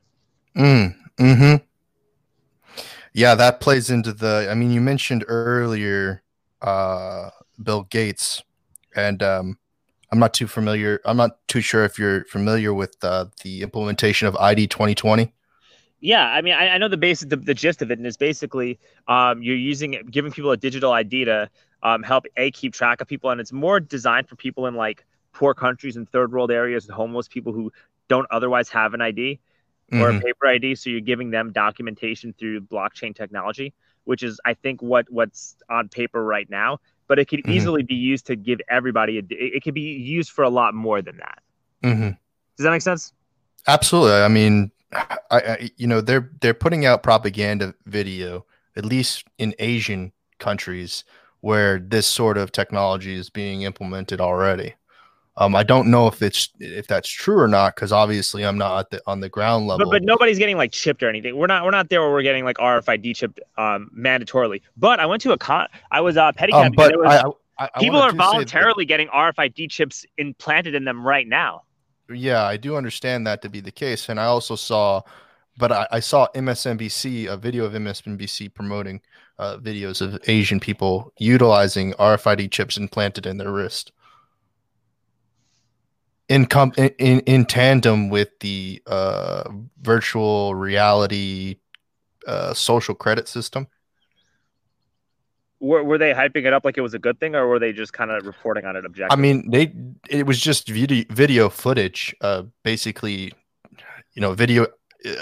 Mm. 0.57 0.95
Hmm. 1.19 1.57
Yeah, 3.13 3.35
that 3.35 3.61
plays 3.61 3.91
into 3.91 4.13
the. 4.13 4.49
I 4.51 4.55
mean, 4.55 4.71
you 4.71 4.81
mentioned 4.81 5.25
earlier 5.27 6.23
uh, 6.63 7.31
Bill 7.63 7.85
Gates, 7.85 8.43
and 8.99 9.23
um, 9.23 9.59
I'm 10.11 10.19
not 10.19 10.35
too 10.35 10.49
familiar. 10.49 11.01
I'm 11.05 11.17
not 11.17 11.47
too 11.47 11.61
sure 11.61 11.85
if 11.85 11.99
you're 11.99 12.25
familiar 12.25 12.75
with 12.75 12.97
uh, 13.03 13.27
the 13.45 13.63
implementation 13.63 14.27
of 14.27 14.37
ID 14.37 14.67
2020. 14.67 15.33
Yeah, 16.01 16.27
I 16.27 16.43
mean, 16.43 16.55
I, 16.55 16.71
I 16.71 16.79
know 16.79 16.89
the 16.89 16.97
basic, 16.97 17.29
the, 17.29 17.37
the, 17.37 17.55
gist 17.55 17.83
of 17.83 17.91
it, 17.91 17.99
and 17.99 18.07
it's 18.07 18.17
basically 18.17 18.79
um, 19.09 19.43
you're 19.43 19.57
using 19.57 20.01
giving 20.11 20.31
people 20.31 20.53
a 20.53 20.57
digital 20.57 20.93
ID 20.93 21.25
to 21.25 21.51
um, 21.83 22.03
help 22.03 22.25
a 22.37 22.51
keep 22.53 22.73
track 22.73 23.01
of 23.01 23.09
people, 23.09 23.31
and 23.31 23.41
it's 23.41 23.53
more 23.53 23.81
designed 23.81 24.29
for 24.29 24.37
people 24.37 24.67
in 24.67 24.75
like 24.75 25.05
poor 25.33 25.55
countries 25.55 25.97
and 25.97 26.09
third 26.09 26.33
world 26.33 26.51
areas 26.51 26.87
and 26.87 26.95
homeless 26.95 27.27
people 27.27 27.53
who 27.53 27.73
don't 28.09 28.27
otherwise 28.31 28.69
have 28.69 28.95
an 28.95 29.01
ID 29.01 29.41
mm-hmm. 29.93 30.01
or 30.01 30.09
a 30.09 30.13
mm-hmm. 30.13 30.25
paper 30.25 30.47
ID. 30.47 30.75
So 30.77 30.91
you're 30.91 31.01
giving 31.01 31.31
them 31.31 31.53
documentation 31.53 32.33
through 32.33 32.61
blockchain 32.63 33.15
technology, 33.15 33.75
which 34.05 34.23
is, 34.23 34.41
I 34.45 34.55
think, 34.55 34.81
what 34.81 35.07
what's 35.11 35.57
on 35.69 35.89
paper 35.89 36.23
right 36.25 36.49
now 36.49 36.79
but 37.09 37.19
it 37.19 37.27
could 37.27 37.41
mm-hmm. 37.41 37.53
easily 37.53 37.83
be 37.83 37.95
used 37.95 38.27
to 38.27 38.37
give 38.37 38.61
everybody 38.69 39.19
a, 39.19 39.23
it 39.31 39.63
could 39.63 39.75
be 39.75 39.81
used 39.81 40.31
for 40.31 40.45
a 40.45 40.51
lot 40.51 40.75
more 40.75 41.03
than 41.03 41.17
that 41.17 41.43
mm-hmm. 41.83 42.11
does 42.57 42.65
that 42.65 42.71
make 42.71 42.83
sense 42.83 43.13
absolutely 43.67 44.21
i 44.21 44.29
mean 44.29 44.71
I, 44.93 45.19
I, 45.31 45.71
you 45.77 45.87
know 45.87 46.01
they're 46.01 46.31
they're 46.41 46.55
putting 46.55 46.87
out 46.87 47.03
propaganda 47.03 47.75
video 47.87 48.47
at 48.77 48.85
least 48.85 49.25
in 49.39 49.55
asian 49.59 50.13
countries 50.39 51.05
where 51.41 51.79
this 51.79 52.07
sort 52.07 52.39
of 52.39 52.53
technology 52.53 53.15
is 53.15 53.31
being 53.31 53.63
implemented 53.63 54.21
already 54.21 54.75
um, 55.41 55.55
I 55.55 55.63
don't 55.63 55.89
know 55.89 56.09
if 56.09 56.21
it's 56.21 56.49
if 56.59 56.89
that's 56.89 57.09
true 57.09 57.39
or 57.39 57.47
not 57.47 57.77
because 57.77 57.93
obviously 57.93 58.45
I'm 58.45 58.59
not 58.59 58.91
the, 58.91 59.01
on 59.07 59.21
the 59.21 59.29
ground 59.29 59.69
level. 59.69 59.87
But, 59.87 59.93
but, 59.93 60.03
nobody's 60.03 60.37
getting 60.37 60.57
like 60.57 60.73
chipped 60.73 61.01
or 61.01 61.09
anything. 61.09 61.37
We're 61.37 61.47
not 61.47 61.65
we're 61.65 61.71
not 61.71 61.89
there 61.91 62.01
where 62.01 62.11
we're 62.11 62.23
getting 62.23 62.45
like 62.45 62.57
RFID 62.57 63.15
chipped 63.15 63.41
um, 63.57 63.89
mandatorily. 63.97 64.63
But 64.77 64.99
I 64.99 65.07
went 65.07 65.23
to 65.23 65.33
a 65.33 65.39
con. 65.39 65.69
I 65.93 66.01
was 66.01 66.17
uh, 66.17 66.33
pedicab. 66.33 66.67
Um, 66.67 66.73
but 66.73 66.97
was, 66.97 67.07
I, 67.07 67.65
I, 67.65 67.71
I 67.73 67.79
people 67.79 68.01
are 68.01 68.13
voluntarily 68.13 68.85
getting 68.85 69.07
RFID 69.09 69.71
chips 69.71 70.05
implanted 70.17 70.75
in 70.75 70.85
them 70.85 71.07
right 71.07 71.27
now. 71.27 71.63
Yeah, 72.11 72.43
I 72.43 72.57
do 72.57 72.75
understand 72.75 73.25
that 73.29 73.41
to 73.43 73.49
be 73.49 73.61
the 73.61 73.71
case, 73.71 74.09
and 74.09 74.19
I 74.19 74.25
also 74.25 74.57
saw, 74.57 75.03
but 75.57 75.71
I, 75.71 75.87
I 75.93 76.01
saw 76.01 76.27
MSNBC 76.35 77.29
a 77.29 77.37
video 77.37 77.65
of 77.65 77.75
MSNBC 77.75 78.53
promoting 78.55 79.01
uh, 79.39 79.59
videos 79.59 80.01
of 80.01 80.19
Asian 80.27 80.59
people 80.59 81.13
utilizing 81.19 81.93
RFID 81.93 82.51
chips 82.51 82.77
implanted 82.77 83.25
in 83.25 83.39
their 83.39 83.53
wrist. 83.53 83.93
In 86.29 86.47
com- 86.47 86.73
in 86.77 87.21
in 87.21 87.45
tandem 87.45 88.09
with 88.09 88.39
the 88.41 88.83
uh, 88.87 89.51
virtual 89.81 90.55
reality 90.55 91.57
uh, 92.27 92.55
social 92.55 92.95
credit 92.95 93.29
system. 93.29 93.67
Were, 95.61 95.83
were 95.83 95.99
they 95.99 96.13
hyping 96.13 96.47
it 96.47 96.53
up 96.53 96.65
like 96.65 96.79
it 96.79 96.83
was 96.83 96.95
a 96.95 97.01
good 97.01 97.19
thing, 97.19 97.35
or 97.35 97.49
were 97.49 97.59
they 97.59 97.73
just 97.73 97.93
kind 97.93 98.13
of 98.13 98.25
reporting 98.27 98.65
on 98.65 98.77
it 98.77 98.85
objectively? 98.85 99.09
I 99.11 99.17
mean, 99.17 99.51
they 99.51 99.73
it 100.09 100.27
was 100.27 100.39
just 100.39 100.69
video 100.69 101.05
video 101.11 101.49
footage, 101.49 102.15
uh, 102.21 102.45
basically, 102.63 103.33
you 104.15 104.23
know, 104.23 104.35
video 104.35 104.67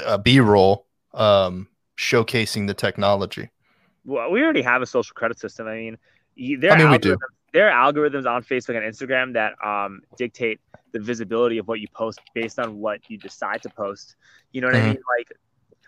uh, 0.05 0.19
B 0.19 0.41
roll, 0.41 0.87
um, 1.15 1.69
showcasing 1.97 2.67
the 2.67 2.75
technology. 2.75 3.49
Well, 4.05 4.31
we 4.31 4.43
already 4.43 4.63
have 4.63 4.83
a 4.83 4.87
social 4.87 5.15
credit 5.15 5.39
system. 5.39 5.67
I 5.67 5.77
mean, 5.77 5.99
there 6.61 6.73
I 6.73 6.79
mean, 6.79 6.91
we 6.91 6.99
do. 6.99 7.17
there 7.53 7.71
are 7.71 7.93
algorithms 7.93 8.27
on 8.27 8.43
Facebook 8.43 8.77
and 8.77 8.85
Instagram 8.85 9.33
that 9.33 9.55
um, 9.67 10.03
dictate 10.19 10.61
the 10.97 11.05
visibility 11.05 11.59
of 11.59 11.68
what 11.68 11.80
you 11.80 11.88
post 11.94 12.20
based 12.34 12.59
on 12.59 12.78
what 12.78 13.01
you 13.11 13.18
decide 13.18 13.62
to 13.62 13.70
post. 13.70 14.16
You 14.53 14.61
know 14.61 14.68
what 14.68 14.76
Mhm. 14.76 14.82
I 14.82 14.88
mean? 14.88 15.03
Like, 15.18 15.32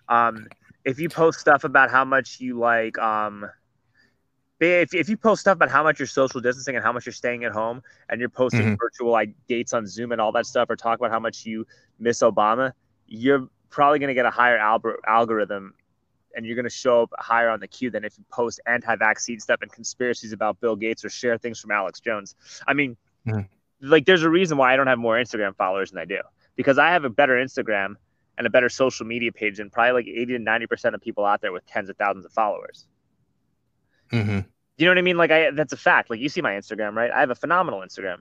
um, 0.08 0.48
if 0.84 0.98
you 0.98 1.08
post 1.08 1.40
stuff 1.40 1.64
about 1.64 1.90
how 1.90 2.04
much 2.04 2.40
you 2.40 2.58
like, 2.58 2.98
um, 2.98 3.48
if, 4.60 4.92
if 4.92 5.08
you 5.08 5.16
post 5.16 5.40
stuff 5.40 5.54
about 5.54 5.70
how 5.70 5.82
much 5.82 5.98
you're 5.98 6.06
social 6.06 6.40
distancing 6.40 6.74
and 6.76 6.84
how 6.84 6.92
much 6.92 7.06
you're 7.06 7.12
staying 7.12 7.44
at 7.44 7.52
home, 7.52 7.82
and 8.08 8.20
you're 8.20 8.28
posting 8.28 8.66
Mhm. 8.66 8.78
virtual 8.78 9.10
like 9.10 9.30
dates 9.48 9.72
on 9.72 9.86
Zoom 9.86 10.12
and 10.12 10.20
all 10.20 10.32
that 10.32 10.46
stuff, 10.46 10.68
or 10.68 10.76
talk 10.76 10.98
about 10.98 11.10
how 11.10 11.20
much 11.20 11.46
you 11.46 11.66
miss 11.98 12.20
Obama, 12.20 12.72
you're 13.06 13.48
probably 13.70 13.98
going 13.98 14.08
to 14.08 14.14
get 14.14 14.26
a 14.26 14.30
higher 14.30 14.58
algor- 14.58 14.98
algorithm 15.06 15.74
and 16.34 16.44
you're 16.44 16.56
going 16.56 16.64
to 16.64 16.70
show 16.70 17.02
up 17.02 17.10
higher 17.18 17.48
on 17.48 17.60
the 17.60 17.68
queue 17.68 17.90
than 17.90 18.04
if 18.04 18.18
you 18.18 18.24
post 18.30 18.60
anti-vaccine 18.66 19.40
stuff 19.40 19.60
and 19.62 19.72
conspiracies 19.72 20.32
about 20.32 20.60
Bill 20.60 20.76
Gates 20.76 21.04
or 21.04 21.08
share 21.10 21.38
things 21.38 21.58
from 21.60 21.70
Alex 21.70 22.00
Jones. 22.00 22.34
I 22.66 22.74
mean, 22.74 22.96
Mhm. 23.26 23.48
Like 23.80 24.06
there's 24.06 24.22
a 24.22 24.30
reason 24.30 24.56
why 24.58 24.72
I 24.72 24.76
don't 24.76 24.86
have 24.86 24.98
more 24.98 25.16
Instagram 25.16 25.56
followers 25.56 25.90
than 25.90 26.00
I 26.00 26.04
do 26.04 26.20
because 26.56 26.78
I 26.78 26.90
have 26.90 27.04
a 27.04 27.10
better 27.10 27.34
Instagram 27.34 27.94
and 28.36 28.46
a 28.46 28.50
better 28.50 28.68
social 28.68 29.06
media 29.06 29.32
page 29.32 29.58
than 29.58 29.70
probably 29.70 29.92
like 29.92 30.06
80 30.08 30.32
to 30.34 30.38
90 30.38 30.66
percent 30.66 30.94
of 30.94 31.00
people 31.00 31.24
out 31.24 31.40
there 31.40 31.52
with 31.52 31.66
tens 31.66 31.88
of 31.88 31.96
thousands 31.96 32.24
of 32.24 32.32
followers. 32.32 32.86
hmm 34.10 34.40
You 34.76 34.86
know 34.86 34.92
what 34.92 34.98
I 34.98 35.02
mean? 35.02 35.16
Like 35.16 35.30
I 35.30 35.50
that's 35.50 35.72
a 35.72 35.76
fact. 35.76 36.10
Like 36.10 36.20
you 36.20 36.28
see 36.28 36.40
my 36.42 36.52
Instagram, 36.52 36.94
right? 36.94 37.10
I 37.10 37.20
have 37.20 37.30
a 37.30 37.34
phenomenal 37.34 37.80
Instagram. 37.80 38.18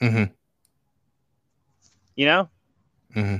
hmm 0.00 0.24
You 2.16 2.26
know, 2.26 2.48
hmm 3.14 3.36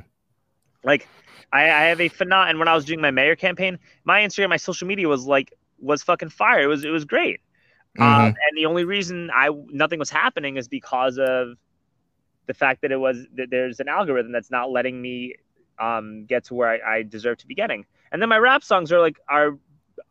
like 0.85 1.09
I, 1.53 1.63
I 1.65 1.83
have 1.85 2.01
a 2.01 2.09
phenom. 2.09 2.49
And 2.51 2.59
when 2.59 2.69
I 2.69 2.75
was 2.75 2.85
doing 2.85 3.01
my 3.01 3.11
mayor 3.11 3.37
campaign, 3.37 3.79
my 4.05 4.21
Instagram, 4.21 4.51
my 4.51 4.57
social 4.57 4.87
media 4.87 5.09
was 5.09 5.27
like 5.27 5.53
was 5.79 6.03
fucking 6.03 6.31
fire. 6.31 6.63
It 6.63 6.67
was 6.67 6.85
it 6.85 6.91
was 6.91 7.05
great. 7.05 7.41
Hmm 7.97 8.05
Um, 8.05 8.35
and 8.49 8.57
the 8.57 8.67
only 8.67 8.85
reason 8.85 9.31
I 9.35 9.51
nothing 9.69 9.99
was 9.99 10.11
happening 10.11 10.57
is 10.57 10.69
because 10.69 11.19
of 11.19 11.57
the 12.47 12.55
fact 12.55 12.83
that 12.83 12.93
it 12.93 12.97
was 12.97 13.27
that 13.37 13.51
there's 13.51 13.81
an 13.81 13.89
algorithm 13.89 14.33
that's 14.33 14.51
not 14.51 14.71
letting 14.71 15.01
me 15.01 15.35
um, 15.79 16.25
get 16.27 16.45
to 16.45 16.55
where 16.55 16.69
I, 16.69 16.97
I 16.99 17.03
deserve 17.03 17.39
to 17.39 17.47
be 17.47 17.55
getting. 17.55 17.85
And 18.13 18.21
then 18.21 18.29
my 18.29 18.39
rap 18.39 18.63
songs 18.63 18.93
are 18.93 19.01
like 19.01 19.19
are 19.29 19.59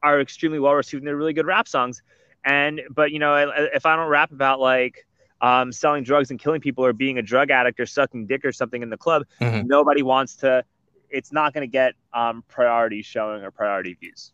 are 0.02 0.20
extremely 0.20 0.60
well 0.60 0.74
received 0.74 1.02
and 1.02 1.08
they're 1.08 1.16
really 1.16 1.34
good 1.34 1.46
rap 1.46 1.68
songs. 1.68 2.02
And 2.46 2.82
but 2.90 3.12
you 3.12 3.20
know 3.20 3.36
if 3.74 3.86
I 3.86 3.96
don't 3.96 4.08
rap 4.10 4.32
about 4.32 4.60
like 4.60 5.06
um, 5.42 5.72
selling 5.72 6.04
drugs 6.04 6.32
and 6.32 6.40
killing 6.40 6.62
people 6.62 6.86
or 6.86 6.94
being 6.94 7.18
a 7.18 7.22
drug 7.22 7.50
addict 7.52 7.80
or 7.80 7.86
sucking 7.86 8.28
dick 8.28 8.46
or 8.46 8.52
something 8.52 8.82
in 8.82 8.90
the 8.90 8.98
club, 8.98 9.24
Mhm. 9.40 9.66
nobody 9.66 10.02
wants 10.02 10.38
to. 10.38 10.64
It's 11.10 11.32
not 11.32 11.54
going 11.54 11.64
to 11.64 11.72
get 11.72 11.94
um, 12.14 12.44
priority 12.48 13.02
showing 13.02 13.44
or 13.44 13.52
priority 13.52 13.94
views. 13.94 14.34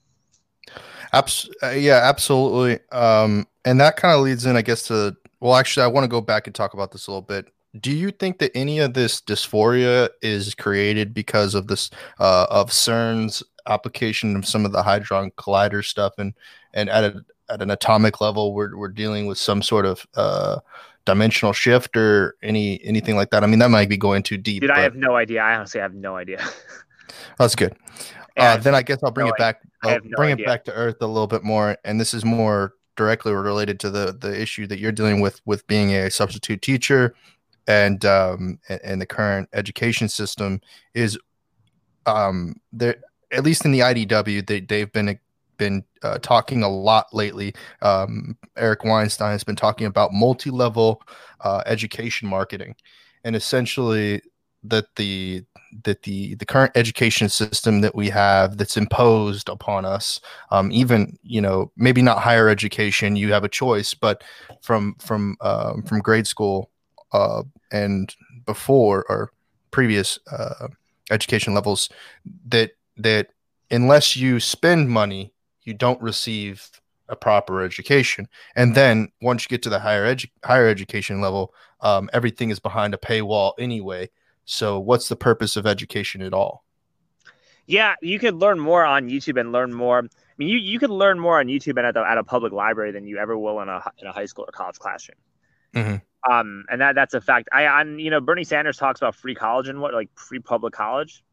Abs- 1.13 1.49
uh, 1.63 1.70
yeah, 1.70 2.01
absolutely. 2.03 2.80
Um, 2.91 3.47
and 3.65 3.80
that 3.80 3.95
kind 3.97 4.15
of 4.15 4.22
leads 4.22 4.45
in, 4.45 4.55
I 4.55 4.61
guess, 4.61 4.88
to 4.88 5.15
well, 5.39 5.55
actually, 5.55 5.84
I 5.84 5.88
want 5.88 6.03
to 6.03 6.09
go 6.09 6.22
back 6.22 6.47
and 6.47 6.55
talk 6.55 6.74
about 6.74 6.91
this 6.91 7.07
a 7.07 7.11
little 7.11 7.22
bit. 7.22 7.47
Do 7.80 7.91
you 7.91 8.11
think 8.11 8.39
that 8.39 8.51
any 8.55 8.80
of 8.80 8.93
this 8.93 9.22
dysphoria 9.22 10.09
is 10.22 10.55
created 10.55 11.13
because 11.13 11.53
of 11.53 11.68
this 11.68 11.91
uh, 12.20 12.47
of 12.49 12.72
CERN's 12.72 13.43
application 13.68 14.36
of 14.36 14.47
some 14.47 14.65
of 14.65 14.72
the 14.72 14.82
hadron 14.82 15.32
collider 15.32 15.86
stuff, 15.86 16.13
and 16.18 16.34
and 16.74 16.89
at 16.89 17.03
a, 17.03 17.22
at 17.49 17.61
an 17.61 17.70
atomic 17.70 18.20
level, 18.20 18.53
we're 18.53 18.76
we're 18.76 18.88
dealing 18.88 19.28
with 19.28 19.38
some 19.38 19.61
sort 19.61 19.86
of 19.86 20.07
uh, 20.15 20.59
dimensional 21.05 21.53
shift 21.53 21.95
or 21.95 22.36
any 22.41 22.84
anything 22.84 23.15
like 23.15 23.30
that? 23.30 23.43
I 23.43 23.47
mean, 23.47 23.59
that 23.59 23.70
might 23.70 23.89
be 23.89 23.97
going 23.97 24.24
too 24.24 24.38
deep. 24.38 24.61
Dude, 24.61 24.72
I 24.72 24.82
have 24.82 24.95
no 24.95 25.15
idea. 25.15 25.41
I 25.41 25.55
honestly 25.55 25.82
have 25.82 25.93
no 25.93 26.15
idea. 26.15 26.43
that's 27.38 27.55
good. 27.55 27.76
Uh, 28.38 28.57
then 28.57 28.75
I 28.75 28.81
guess 28.81 28.99
I'll 29.03 29.11
bring 29.11 29.27
no 29.27 29.33
it 29.33 29.38
back. 29.38 29.61
No 29.83 29.99
bring 30.15 30.33
idea. 30.33 30.45
it 30.45 30.47
back 30.47 30.63
to 30.65 30.73
earth 30.73 30.97
a 31.01 31.07
little 31.07 31.27
bit 31.27 31.43
more, 31.43 31.77
and 31.83 31.99
this 31.99 32.13
is 32.13 32.23
more 32.23 32.73
directly 32.95 33.33
related 33.33 33.79
to 33.81 33.89
the 33.89 34.17
the 34.19 34.39
issue 34.39 34.67
that 34.67 34.79
you're 34.79 34.91
dealing 34.91 35.21
with 35.21 35.41
with 35.45 35.65
being 35.67 35.91
a 35.91 36.09
substitute 36.09 36.61
teacher, 36.61 37.15
and 37.67 38.05
um 38.05 38.59
and, 38.69 38.81
and 38.83 39.01
the 39.01 39.05
current 39.05 39.49
education 39.53 40.09
system 40.09 40.61
is 40.93 41.17
um 42.05 42.55
there 42.71 42.97
at 43.31 43.43
least 43.43 43.65
in 43.65 43.71
the 43.71 43.79
IDW 43.79 44.45
they 44.45 44.61
they've 44.61 44.91
been 44.91 45.19
been 45.57 45.83
uh, 46.03 46.19
talking 46.19 46.63
a 46.63 46.69
lot 46.69 47.07
lately. 47.13 47.53
Um, 47.81 48.38
Eric 48.55 48.83
Weinstein 48.83 49.31
has 49.31 49.43
been 49.43 49.55
talking 49.55 49.88
about 49.88 50.13
multi 50.13 50.51
level 50.51 51.01
uh, 51.41 51.63
education 51.65 52.29
marketing, 52.29 52.75
and 53.23 53.35
essentially 53.35 54.21
that 54.70 54.95
the 54.95 55.43
that 55.84 56.03
the 56.03 56.36
the 56.36 56.45
current 56.45 56.72
education 56.76 57.30
system 57.30 57.82
that 57.82 57.95
we 57.95 58.09
have 58.09 58.57
that's 58.57 58.78
imposed 58.78 59.49
upon 59.49 59.86
us 59.86 60.20
um, 60.51 60.72
even 60.72 61.18
you 61.24 61.41
know 61.41 61.72
maybe 61.76 62.01
not 62.01 62.20
higher 62.20 62.49
education 62.49 63.15
you 63.15 63.32
have 63.32 63.43
a 63.43 63.49
choice 63.49 63.93
but 63.93 64.24
from 64.61 64.95
from 64.99 65.36
um, 65.41 65.84
from 65.84 65.99
grade 65.99 66.28
school 66.28 66.70
uh, 67.11 67.43
and 67.72 68.15
before 68.45 69.05
or 69.09 69.32
previous 69.72 70.20
uh, 70.32 70.68
education 71.11 71.53
levels 71.53 71.89
that 72.47 72.72
that 72.95 73.28
unless 73.70 74.15
you 74.15 74.39
spend 74.39 74.89
money 74.89 75.34
you 75.63 75.74
don't 75.74 76.01
receive 76.01 76.70
a 77.09 77.15
proper 77.15 77.61
education. 77.61 78.28
And 78.55 78.76
then 78.76 79.09
once 79.22 79.43
you 79.43 79.49
get 79.49 79.63
to 79.63 79.70
the 79.70 79.80
higher 79.80 80.05
edu- 80.05 80.30
higher 80.43 80.68
education 80.68 81.22
level 81.22 81.53
um, 81.82 82.09
everything 82.13 82.49
is 82.49 82.59
behind 82.59 82.93
a 82.93 82.97
paywall 82.97 83.53
anyway 83.59 84.09
so 84.47 84.79
what's 84.79 85.09
the 85.09 85.15
purpose 85.15 85.57
of 85.57 85.67
education 85.67 86.21
at 86.21 86.33
all? 86.33 86.63
Yeah, 87.67 87.95
you 88.01 88.17
could 88.17 88.35
learn 88.35 88.59
more 88.59 88.85
on 88.85 89.09
YouTube 89.09 89.37
and 89.39 89.51
learn 89.51 89.73
more. 89.73 89.99
I 89.99 90.07
mean, 90.37 90.47
you, 90.47 90.57
you 90.57 90.79
could 90.79 90.89
learn 90.89 91.19
more 91.19 91.37
on 91.37 91.47
YouTube 91.47 91.77
and 91.77 91.85
at, 91.85 91.93
the, 91.95 91.99
at 92.09 92.17
a 92.17 92.23
public 92.23 92.53
library 92.53 92.91
than 92.93 93.05
you 93.05 93.17
ever 93.17 93.37
will 93.37 93.59
in 93.59 93.67
a 93.67 93.83
in 93.97 94.07
a 94.07 94.11
high 94.13 94.25
school 94.25 94.45
or 94.47 94.51
college 94.53 94.79
classroom. 94.79 95.17
Mhm. 95.75 96.01
Um, 96.31 96.63
and 96.69 96.79
that 96.79 96.95
that's 96.95 97.13
a 97.13 97.19
fact. 97.19 97.49
I 97.51 97.67
on 97.67 97.99
you 97.99 98.09
know 98.09 98.21
Bernie 98.21 98.45
Sanders 98.45 98.77
talks 98.77 99.01
about 99.01 99.15
free 99.15 99.35
college 99.35 99.67
and 99.67 99.81
what 99.81 99.93
like 99.93 100.09
free 100.15 100.39
public 100.39 100.73
college, 100.73 101.25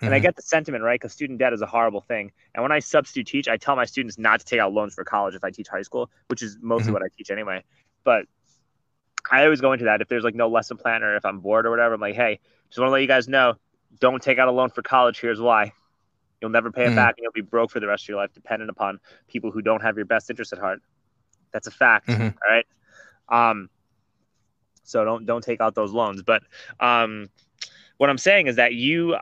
and 0.00 0.14
I 0.14 0.18
Mhm. 0.18 0.22
get 0.22 0.36
the 0.36 0.42
sentiment 0.42 0.82
right 0.82 0.98
because 0.98 1.12
student 1.12 1.38
debt 1.38 1.52
is 1.52 1.60
a 1.60 1.66
horrible 1.66 2.00
thing. 2.00 2.32
And 2.54 2.62
when 2.62 2.72
I 2.72 2.78
substitute 2.78 3.26
teach, 3.26 3.48
I 3.48 3.58
tell 3.58 3.76
my 3.76 3.84
students 3.84 4.16
not 4.18 4.40
to 4.40 4.46
take 4.46 4.60
out 4.60 4.72
loans 4.72 4.94
for 4.94 5.04
college 5.04 5.34
if 5.34 5.44
I 5.44 5.50
teach 5.50 5.68
high 5.68 5.82
school, 5.82 6.10
which 6.28 6.42
is 6.42 6.56
mostly 6.62 6.88
Mhm. 6.88 6.94
what 6.94 7.02
I 7.02 7.08
teach 7.14 7.30
anyway. 7.30 7.62
But 8.02 8.24
I 9.30 9.44
always 9.44 9.60
go 9.60 9.72
into 9.74 9.84
that 9.84 10.00
if 10.00 10.08
there's 10.08 10.24
like 10.24 10.34
no 10.34 10.48
lesson 10.48 10.78
plan 10.78 11.02
or 11.02 11.14
if 11.16 11.24
I'm 11.26 11.40
bored 11.40 11.66
or 11.66 11.70
whatever. 11.70 11.94
I'm 11.94 12.00
like, 12.00 12.16
hey, 12.16 12.40
just 12.72 12.80
want 12.80 12.90
to 12.90 12.92
let 12.92 13.02
you 13.02 13.08
guys 13.08 13.28
know, 13.28 13.54
don't 14.00 14.22
take 14.22 14.38
out 14.38 14.48
a 14.48 14.52
loan 14.52 14.70
for 14.70 14.82
college. 14.82 15.20
Here's 15.20 15.40
why. 15.40 15.72
You'll 16.40 16.50
never 16.50 16.70
pay 16.72 16.86
it 16.86 16.94
Mhm. 16.94 16.94
back, 16.94 17.14
and 17.18 17.22
you'll 17.24 17.32
be 17.32 17.40
broke 17.42 17.70
for 17.70 17.80
the 17.80 17.86
rest 17.88 18.04
of 18.04 18.08
your 18.08 18.18
life, 18.18 18.32
dependent 18.32 18.70
upon 18.70 19.00
people 19.28 19.50
who 19.50 19.62
don't 19.62 19.82
have 19.82 19.96
your 19.96 20.06
best 20.06 20.30
interest 20.30 20.52
at 20.52 20.58
heart. 20.58 20.80
That's 21.52 21.66
a 21.66 21.72
fact. 21.72 22.08
Mhm. 22.08 22.34
All 22.46 22.54
right. 22.54 22.66
Um. 23.28 23.70
So 24.84 25.04
don't 25.04 25.26
don't 25.26 25.42
take 25.42 25.60
out 25.60 25.74
those 25.74 25.92
loans. 25.92 26.22
But 26.22 26.42
um, 26.80 27.28
what 27.98 28.10
I'm 28.10 28.18
saying 28.18 28.46
is 28.48 28.56
that 28.56 28.74
you 28.74 29.16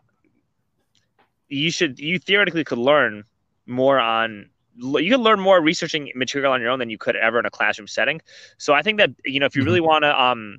you 1.49 1.71
should 1.71 1.99
you 1.99 2.19
theoretically 2.19 2.65
could 2.65 2.79
learn 2.79 3.25
more 3.67 3.99
on 3.99 4.51
you 4.77 5.11
could 5.11 5.21
learn 5.21 5.41
more 5.41 5.61
researching 5.61 6.11
material 6.15 6.53
on 6.53 6.61
your 6.61 6.71
own 6.71 6.79
than 6.79 6.91
you 6.91 6.99
could 6.99 7.17
ever 7.17 7.39
in 7.39 7.47
a 7.47 7.51
classroom 7.51 7.89
setting. 7.89 8.21
So 8.59 8.73
I 8.75 8.83
think 8.83 8.99
that 8.99 9.11
you 9.25 9.41
know 9.41 9.47
if 9.47 9.57
you 9.57 9.65
Mhm. 9.65 9.65
really 9.65 9.81
want 9.81 10.05
to 10.05 10.21
um 10.21 10.59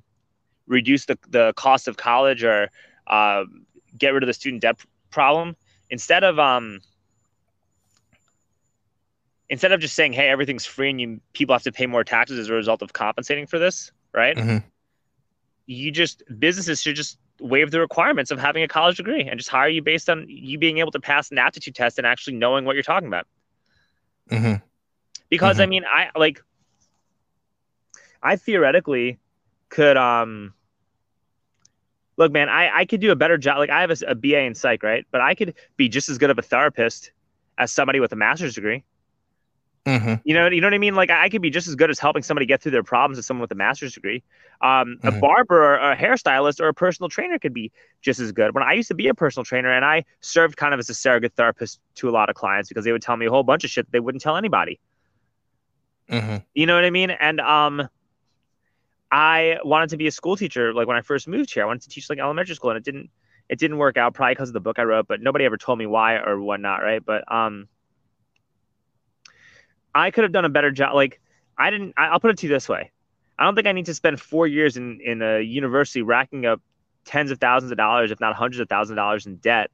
reduce 0.68 1.06
the 1.06 1.18
the 1.30 1.54
cost 1.56 1.88
of 1.88 1.98
college 1.98 2.44
or 2.44 2.70
uh, 3.08 3.44
get 3.98 4.10
rid 4.14 4.24
of 4.24 4.28
the 4.28 4.34
student 4.34 4.62
debt 4.62 4.80
problem 5.12 5.56
instead 5.90 6.24
of 6.24 6.40
um 6.40 6.82
instead 9.50 9.72
of 9.72 9.80
just 9.80 9.96
saying 9.96 10.14
hey 10.14 10.28
everything's 10.30 10.66
free 10.66 10.90
and 10.90 11.00
you 11.02 11.20
people 11.34 11.54
have 11.54 11.64
to 11.64 11.72
pay 11.72 11.86
more 11.86 12.04
taxes 12.04 12.40
as 12.40 12.50
a 12.50 12.54
result 12.54 12.82
of 12.82 12.94
compensating 12.94 13.46
for 13.48 13.60
this 13.60 13.92
right 14.14 14.38
Mhm. 14.38 14.64
you 15.66 15.92
just 15.92 16.24
businesses 16.40 16.82
should 16.82 16.96
just 16.96 17.18
waive 17.40 17.72
the 17.72 17.80
requirements 17.80 18.32
of 18.32 18.40
having 18.40 18.64
a 18.64 18.68
college 18.68 18.98
degree 18.98 19.24
and 19.24 19.40
just 19.40 19.50
hire 19.50 19.70
you 19.70 19.82
based 19.82 20.10
on 20.10 20.26
you 20.28 20.58
being 20.58 20.78
able 20.80 20.92
to 20.92 21.00
pass 21.00 21.32
an 21.32 21.38
aptitude 21.38 21.76
test 21.76 21.98
and 21.98 22.08
actually 22.08 22.36
knowing 22.36 22.66
what 22.66 22.76
you're 22.76 22.84
talking 22.84 23.08
about 23.08 23.28
Mhm. 24.32 24.62
because 25.30 25.60
I 25.60 25.66
Mhm. 25.66 25.68
mean, 25.68 25.84
I 25.86 26.10
like, 26.18 26.42
I 28.24 28.36
theoretically 28.38 29.20
could 29.72 29.98
um. 29.98 30.54
Look, 32.18 32.32
man, 32.32 32.50
I, 32.50 32.80
I 32.82 32.86
could 32.86 33.02
do 33.02 33.12
a 33.12 33.16
better 33.16 33.38
job. 33.38 33.58
Like, 33.58 33.72
I 33.72 33.82
have 33.82 33.90
a, 33.90 33.96
a 34.08 34.16
BA 34.16 34.42
in 34.42 34.54
psych, 34.54 34.84
right? 34.84 35.08
But 35.12 35.22
I 35.22 35.34
could 35.34 35.56
be 35.78 35.90
just 35.90 36.10
as 36.10 36.20
good 36.20 36.30
of 36.30 36.38
a 36.38 36.44
therapist 36.44 37.12
as 37.58 37.72
somebody 37.72 38.00
with 38.00 38.12
a 38.12 38.16
master's 38.16 38.54
degree. 38.54 38.84
hmm 39.88 40.16
You 40.24 40.36
know, 40.36 40.48
you 40.48 40.62
know 40.62 40.68
what 40.68 40.76
I 40.76 40.78
mean? 40.78 40.94
Like 40.94 41.10
I 41.10 41.30
could 41.30 41.42
be 41.42 41.50
just 41.50 41.68
as 41.68 41.76
good 41.76 41.90
as 41.90 41.98
helping 41.98 42.22
somebody 42.22 42.46
get 42.46 42.62
through 42.62 42.74
their 42.74 42.84
problems 42.84 43.18
as 43.18 43.26
someone 43.26 43.42
with 43.42 43.52
a 43.52 43.56
master's 43.56 43.94
degree. 43.94 44.24
Um, 44.62 45.00
A 45.04 45.12
Mhm. 45.12 45.20
barber 45.20 45.64
or 45.64 45.76
a 45.80 45.96
hairstylist 45.96 46.60
or 46.62 46.68
a 46.68 46.74
personal 46.74 47.10
trainer 47.10 47.40
could 47.40 47.54
be 47.54 47.72
just 48.02 48.20
as 48.20 48.32
good. 48.32 48.54
When 48.54 48.64
I 48.64 48.74
used 48.74 48.90
to 48.90 48.94
be 48.94 49.08
a 49.08 49.16
personal 49.16 49.44
trainer 49.44 49.72
and 49.72 49.84
I 49.84 50.06
served 50.20 50.58
kind 50.58 50.74
of 50.76 50.80
as 50.80 50.90
a 50.90 50.94
surrogate 50.94 51.34
therapist 51.34 51.80
to 51.96 52.10
a 52.10 52.12
lot 52.12 52.30
of 52.30 52.36
clients 52.36 52.70
because 52.70 52.86
they 52.86 52.92
would 52.92 53.02
tell 53.02 53.18
me 53.18 53.26
a 53.26 53.32
whole 53.32 53.44
bunch 53.44 53.64
of 53.64 53.72
shit 53.72 53.88
that 53.88 53.92
they 53.92 54.00
wouldn't 54.00 54.22
tell 54.22 54.38
anybody. 54.38 54.80
hmm 56.10 56.38
You 56.54 56.66
know 56.68 56.76
what 56.76 56.86
I 56.86 56.90
mean? 56.92 57.10
And 57.12 57.40
um, 57.42 57.88
I 59.12 59.58
wanted 59.64 59.90
to 59.90 59.98
be 59.98 60.08
a 60.08 60.12
school 60.12 60.38
teacher. 60.38 60.74
Like 60.74 60.88
when 60.88 60.98
I 60.98 61.02
first 61.02 61.28
moved 61.28 61.54
here, 61.54 61.64
I 61.64 61.66
wanted 61.66 61.84
to 61.84 61.90
teach 61.90 62.10
like 62.10 62.20
elementary 62.20 62.56
school, 62.56 62.70
and 62.70 62.78
it 62.78 62.84
didn't. 62.84 63.10
It 63.50 63.60
didn't 63.60 63.80
work 63.80 63.98
out 63.98 64.14
probably 64.14 64.36
because 64.36 64.48
of 64.48 64.54
the 64.54 64.62
book 64.62 64.80
I 64.80 64.84
wrote, 64.84 65.10
but 65.10 65.22
nobody 65.22 65.44
ever 65.44 65.58
told 65.58 65.78
me 65.78 65.86
why 65.86 66.16
or 66.16 66.40
whatnot, 66.40 66.82
right? 66.82 67.04
But 67.04 67.30
um, 67.30 67.68
I 69.94 70.12
could 70.12 70.24
have 70.24 70.32
done 70.32 70.46
a 70.46 70.50
better 70.50 70.72
job. 70.72 70.96
Like 70.96 71.20
I 71.58 71.70
didn't. 71.70 71.94
I, 71.98 72.08
I'll 72.08 72.20
put 72.22 72.32
it 72.32 72.38
to 72.40 72.48
you 72.48 72.54
this 72.54 72.70
way: 72.70 72.92
I 73.38 73.44
don't 73.44 73.56
think 73.56 73.68
I 73.68 73.74
need 73.74 73.88
to 73.88 73.94
spend 73.94 74.22
four 74.22 74.48
years 74.48 74.78
in 74.78 75.02
in 75.02 75.22
a 75.22 75.42
university 75.42 76.02
racking 76.02 76.46
up 76.46 76.62
tens 77.04 77.32
of 77.32 77.40
thousands 77.40 77.72
of 77.72 77.78
dollars, 77.78 78.12
if 78.12 78.20
not 78.22 78.36
hundreds 78.36 78.60
of 78.60 78.70
thousands 78.70 78.92
of 78.92 78.98
dollars 78.98 79.26
in 79.26 79.36
debt, 79.38 79.70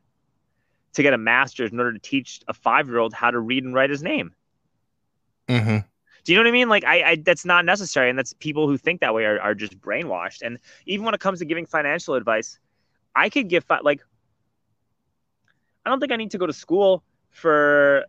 to 0.93 1.03
get 1.03 1.13
a 1.13 1.17
master's 1.17 1.71
in 1.71 1.79
order 1.79 1.93
to 1.93 1.99
teach 1.99 2.41
a 2.47 2.53
five 2.53 2.87
year 2.87 2.97
old 2.97 3.13
how 3.13 3.29
to 3.29 3.39
read 3.39 3.63
and 3.63 3.75
write 3.75 3.91
his 3.91 4.01
name. 4.01 4.33
hmm 5.47 5.77
Do 6.27 6.33
you 6.33 6.39
know 6.39 6.43
what 6.43 6.49
I 6.49 6.51
mean? 6.51 6.67
Like, 6.67 6.83
I, 6.83 7.03
I 7.03 7.15
that's 7.15 7.45
not 7.45 7.63
necessary, 7.63 8.09
and 8.09 8.19
that's 8.19 8.33
people 8.33 8.67
who 8.67 8.77
think 8.77 8.99
that 8.99 9.13
way 9.13 9.23
are, 9.23 9.39
are 9.39 9.55
just 9.55 9.79
brainwashed. 9.79 10.41
And 10.41 10.59
even 10.85 11.05
when 11.05 11.13
it 11.13 11.21
comes 11.21 11.39
to 11.39 11.45
giving 11.45 11.65
financial 11.65 12.15
advice, 12.15 12.59
I 13.15 13.29
could 13.29 13.47
give 13.47 13.63
like, 13.81 14.01
I 15.85 15.89
don't 15.89 16.01
think 16.01 16.11
I 16.11 16.17
need 16.17 16.31
to 16.31 16.37
go 16.37 16.45
to 16.45 16.51
school 16.51 17.01
for 17.29 18.07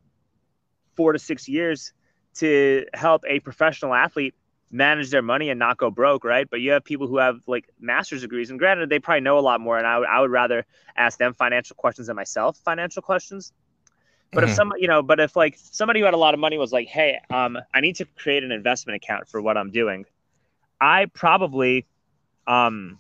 four 0.97 1.13
to 1.13 1.19
six 1.21 1.49
years 1.49 1.93
to 2.39 2.87
help 2.93 3.23
a 3.25 3.39
professional 3.39 3.95
athlete 3.95 4.35
manage 4.73 5.11
their 5.11 5.23
money 5.23 5.51
and 5.51 5.61
not 5.61 5.77
go 5.77 5.89
broke, 5.89 6.25
right? 6.25 6.51
But 6.51 6.61
you 6.61 6.73
have 6.73 6.83
people 6.83 7.07
who 7.07 7.19
have 7.19 7.39
like 7.47 7.69
master's 7.79 8.23
degrees, 8.23 8.51
and 8.51 8.59
granted, 8.59 8.91
they 8.91 8.99
probably 8.99 9.21
know 9.21 9.39
a 9.39 9.47
lot 9.47 9.61
more, 9.61 9.79
and 9.79 9.87
I—I 9.87 10.21
would 10.21 10.33
rather 10.33 10.67
ask 10.97 11.21
them 11.21 11.35
financial 11.35 11.77
questions 11.77 12.09
than 12.09 12.17
myself 12.17 12.59
financial 12.65 13.01
questions. 13.01 13.53
But 14.33 14.45
if 14.45 14.51
Mhm. 14.51 14.55
some, 14.55 14.73
you 14.79 14.87
know, 14.89 15.03
but 15.03 15.21
if 15.21 15.37
like 15.37 15.57
somebody 15.57 16.01
who 16.01 16.05
had 16.05 16.15
a 16.15 16.19
lot 16.19 16.35
of 16.35 16.41
money 16.41 16.59
was 16.59 16.73
like, 16.73 16.87
"Hey, 16.89 17.19
um, 17.31 17.59
I 17.75 17.81
need 17.81 17.97
to 17.97 18.05
create 18.05 18.45
an 18.45 18.53
investment 18.53 18.97
account 18.97 19.29
for 19.29 19.41
what 19.41 19.57
I'm 19.57 19.71
doing," 19.71 20.05
I 20.81 21.07
probably, 21.07 21.87
um, 22.47 22.99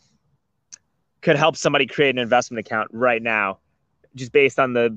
could 1.20 1.37
help 1.37 1.57
somebody 1.57 1.87
create 1.87 2.11
an 2.14 2.18
investment 2.18 2.66
account 2.66 2.89
right 2.93 3.22
now, 3.22 3.59
just 4.14 4.33
based 4.33 4.59
on 4.59 4.72
the 4.72 4.97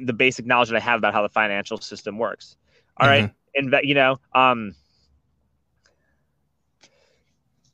the 0.00 0.12
basic 0.12 0.46
knowledge 0.46 0.70
that 0.70 0.76
I 0.76 0.80
have 0.80 0.98
about 0.98 1.12
how 1.14 1.22
the 1.22 1.28
financial 1.28 1.76
system 1.78 2.18
works. 2.18 2.56
All 2.96 3.06
right, 3.08 3.30
Inve- 3.56 3.84
you 3.84 3.94
know, 3.94 4.18
um, 4.34 4.74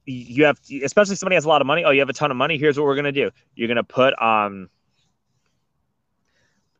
you 0.04 0.44
have, 0.44 0.60
to, 0.62 0.82
especially 0.82 1.12
if 1.12 1.18
somebody 1.18 1.34
has 1.34 1.44
a 1.44 1.48
lot 1.48 1.60
of 1.60 1.66
money. 1.66 1.84
Oh, 1.84 1.90
you 1.90 2.00
have 2.00 2.08
a 2.08 2.14
ton 2.14 2.30
of 2.30 2.36
money. 2.36 2.56
Here's 2.58 2.78
what 2.78 2.84
we're 2.84 2.96
gonna 2.96 3.12
do. 3.12 3.30
You're 3.54 3.68
gonna 3.68 3.84
put 3.84 4.20
um 4.20 4.68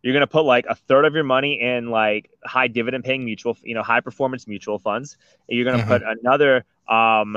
you're 0.09 0.19
going 0.21 0.27
to 0.27 0.33
put 0.33 0.45
like 0.45 0.67
a 0.69 0.77
third 0.77 1.07
of 1.07 1.15
your 1.15 1.25
money 1.25 1.61
in 1.61 1.91
like 1.91 2.31
high 2.45 2.69
dividend 2.69 3.05
paying 3.05 3.25
mutual 3.25 3.57
you 3.63 3.75
know 3.75 3.83
high 3.83 4.01
performance 4.01 4.47
mutual 4.49 4.79
funds 4.79 5.17
and 5.49 5.57
you're 5.59 5.65
going 5.65 5.79
to 5.79 5.87
Mhm. 5.87 6.01
put 6.01 6.03
another 6.23 6.65
um 6.89 7.37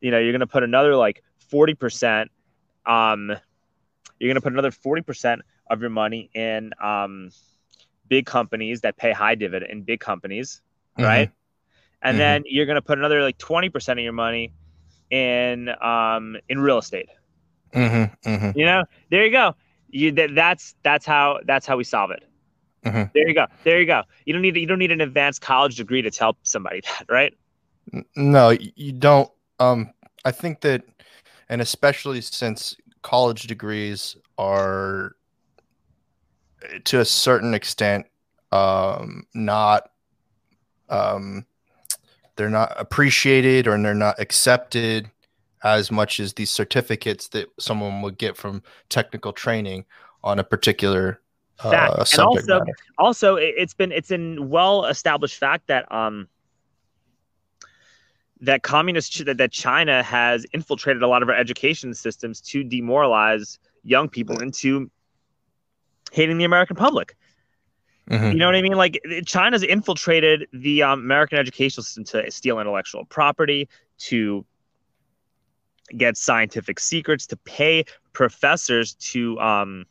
you 0.00 0.10
know 0.12 0.18
you're 0.18 0.32
going 0.32 0.40
to 0.40 0.46
put 0.46 0.62
another 0.64 0.96
like 0.96 1.22
40% 1.38 2.30
um 2.86 3.28
you're 4.18 4.28
going 4.28 4.36
to 4.36 4.40
put 4.42 4.52
another 4.52 4.70
40% 4.72 5.42
of 5.70 5.80
your 5.80 5.90
money 5.90 6.30
in 6.34 6.72
um 6.82 7.32
big 8.08 8.26
companies 8.26 8.82
that 8.82 8.96
pay 8.96 9.12
high 9.12 9.34
dividend 9.34 9.70
in 9.72 9.82
big 9.82 10.00
companies 10.00 10.62
Mhm. 10.98 11.02
right 11.02 11.30
and 12.02 12.18
Mhm. 12.18 12.20
then 12.20 12.42
you're 12.46 12.66
going 12.66 12.76
to 12.76 12.82
put 12.82 12.98
another 12.98 13.22
like 13.22 13.38
20% 13.38 13.98
of 13.98 14.04
your 14.04 14.12
money 14.12 14.52
in 15.10 15.68
um 15.82 16.36
in 16.48 16.58
real 16.60 16.78
estate 16.78 17.08
hmm 17.74 18.04
hmm 18.24 18.52
you 18.54 18.64
know, 18.66 18.84
there 19.10 19.24
you 19.24 19.32
go. 19.32 19.54
You 19.90 20.12
that, 20.12 20.34
that's 20.34 20.74
that's 20.82 21.06
how 21.06 21.40
that's 21.46 21.66
how 21.66 21.76
we 21.76 21.84
solve 21.84 22.10
it. 22.10 22.24
Mhm. 22.84 23.12
There 23.12 23.28
you 23.28 23.34
go. 23.34 23.46
There 23.64 23.80
you 23.80 23.86
go. 23.86 24.02
You 24.24 24.32
don't 24.32 24.42
need 24.42 24.56
you 24.56 24.66
don't 24.66 24.78
need 24.78 24.92
an 24.92 25.00
advanced 25.00 25.40
college 25.40 25.76
degree 25.76 26.02
to 26.02 26.10
tell 26.10 26.36
somebody 26.42 26.80
that, 26.98 27.06
right? 27.08 27.34
No, 28.16 28.50
you 28.50 28.92
don't. 28.92 29.30
Um, 29.58 29.92
I 30.24 30.32
think 30.32 30.60
that, 30.62 30.82
and 31.48 31.60
especially 31.60 32.20
since 32.20 32.76
college 33.02 33.44
degrees 33.44 34.16
are, 34.38 35.12
to 36.84 37.00
a 37.00 37.04
certain 37.04 37.54
extent, 37.54 38.06
um, 38.50 39.24
not, 39.34 39.90
um, 40.88 41.46
they're 42.34 42.50
not 42.50 42.74
appreciated 42.76 43.68
or 43.68 43.80
they're 43.80 43.94
not 43.94 44.18
accepted 44.18 45.10
as 45.64 45.90
much 45.90 46.20
as 46.20 46.34
these 46.34 46.50
certificates 46.50 47.28
that 47.28 47.48
someone 47.58 48.02
would 48.02 48.18
get 48.18 48.36
from 48.36 48.62
technical 48.88 49.32
training 49.32 49.84
on 50.22 50.38
a 50.38 50.44
particular 50.44 51.20
Fact. 51.62 51.92
uh, 51.92 51.96
And 52.00 52.08
subject 52.08 52.50
also- 52.50 52.58
matter. 52.58 52.76
Also, 52.98 53.36
it, 53.36 53.54
it's 53.56 53.72
been 53.74 53.90
it's 53.90 54.10
in 54.10 54.50
well 54.50 54.84
established 54.84 55.38
fact 55.38 55.66
that 55.68 55.90
um 55.90 56.28
that 58.42 58.62
communist 58.62 59.24
that, 59.24 59.50
China 59.52 60.02
has 60.02 60.44
infiltrated 60.52 61.02
a 61.02 61.08
lot 61.08 61.22
of 61.22 61.28
our 61.30 61.34
education 61.34 61.94
systems 61.94 62.40
to 62.42 62.62
demoralize 62.62 63.58
young 63.82 64.08
people 64.10 64.38
into 64.42 64.90
hating 66.12 66.36
the 66.36 66.44
American 66.44 66.76
public. 66.76 67.16
Mhm. 68.10 68.32
You 68.34 68.38
know 68.38 68.44
what 68.46 68.54
I 68.54 68.60
mean? 68.62 68.74
Like 68.74 69.00
China's 69.24 69.62
infiltrated 69.62 70.46
the 70.52 70.82
um, 70.82 71.00
American 71.00 71.38
educational 71.38 71.82
system 71.82 72.04
to 72.04 72.30
steal 72.30 72.60
intellectual 72.60 73.06
property, 73.06 73.68
to 74.00 74.44
get 75.96 76.16
scientific 76.16 76.80
secrets, 76.80 77.26
to 77.28 77.36
pay 77.38 77.84
professors 78.12 78.94
to 78.94 79.38
um. 79.40 79.86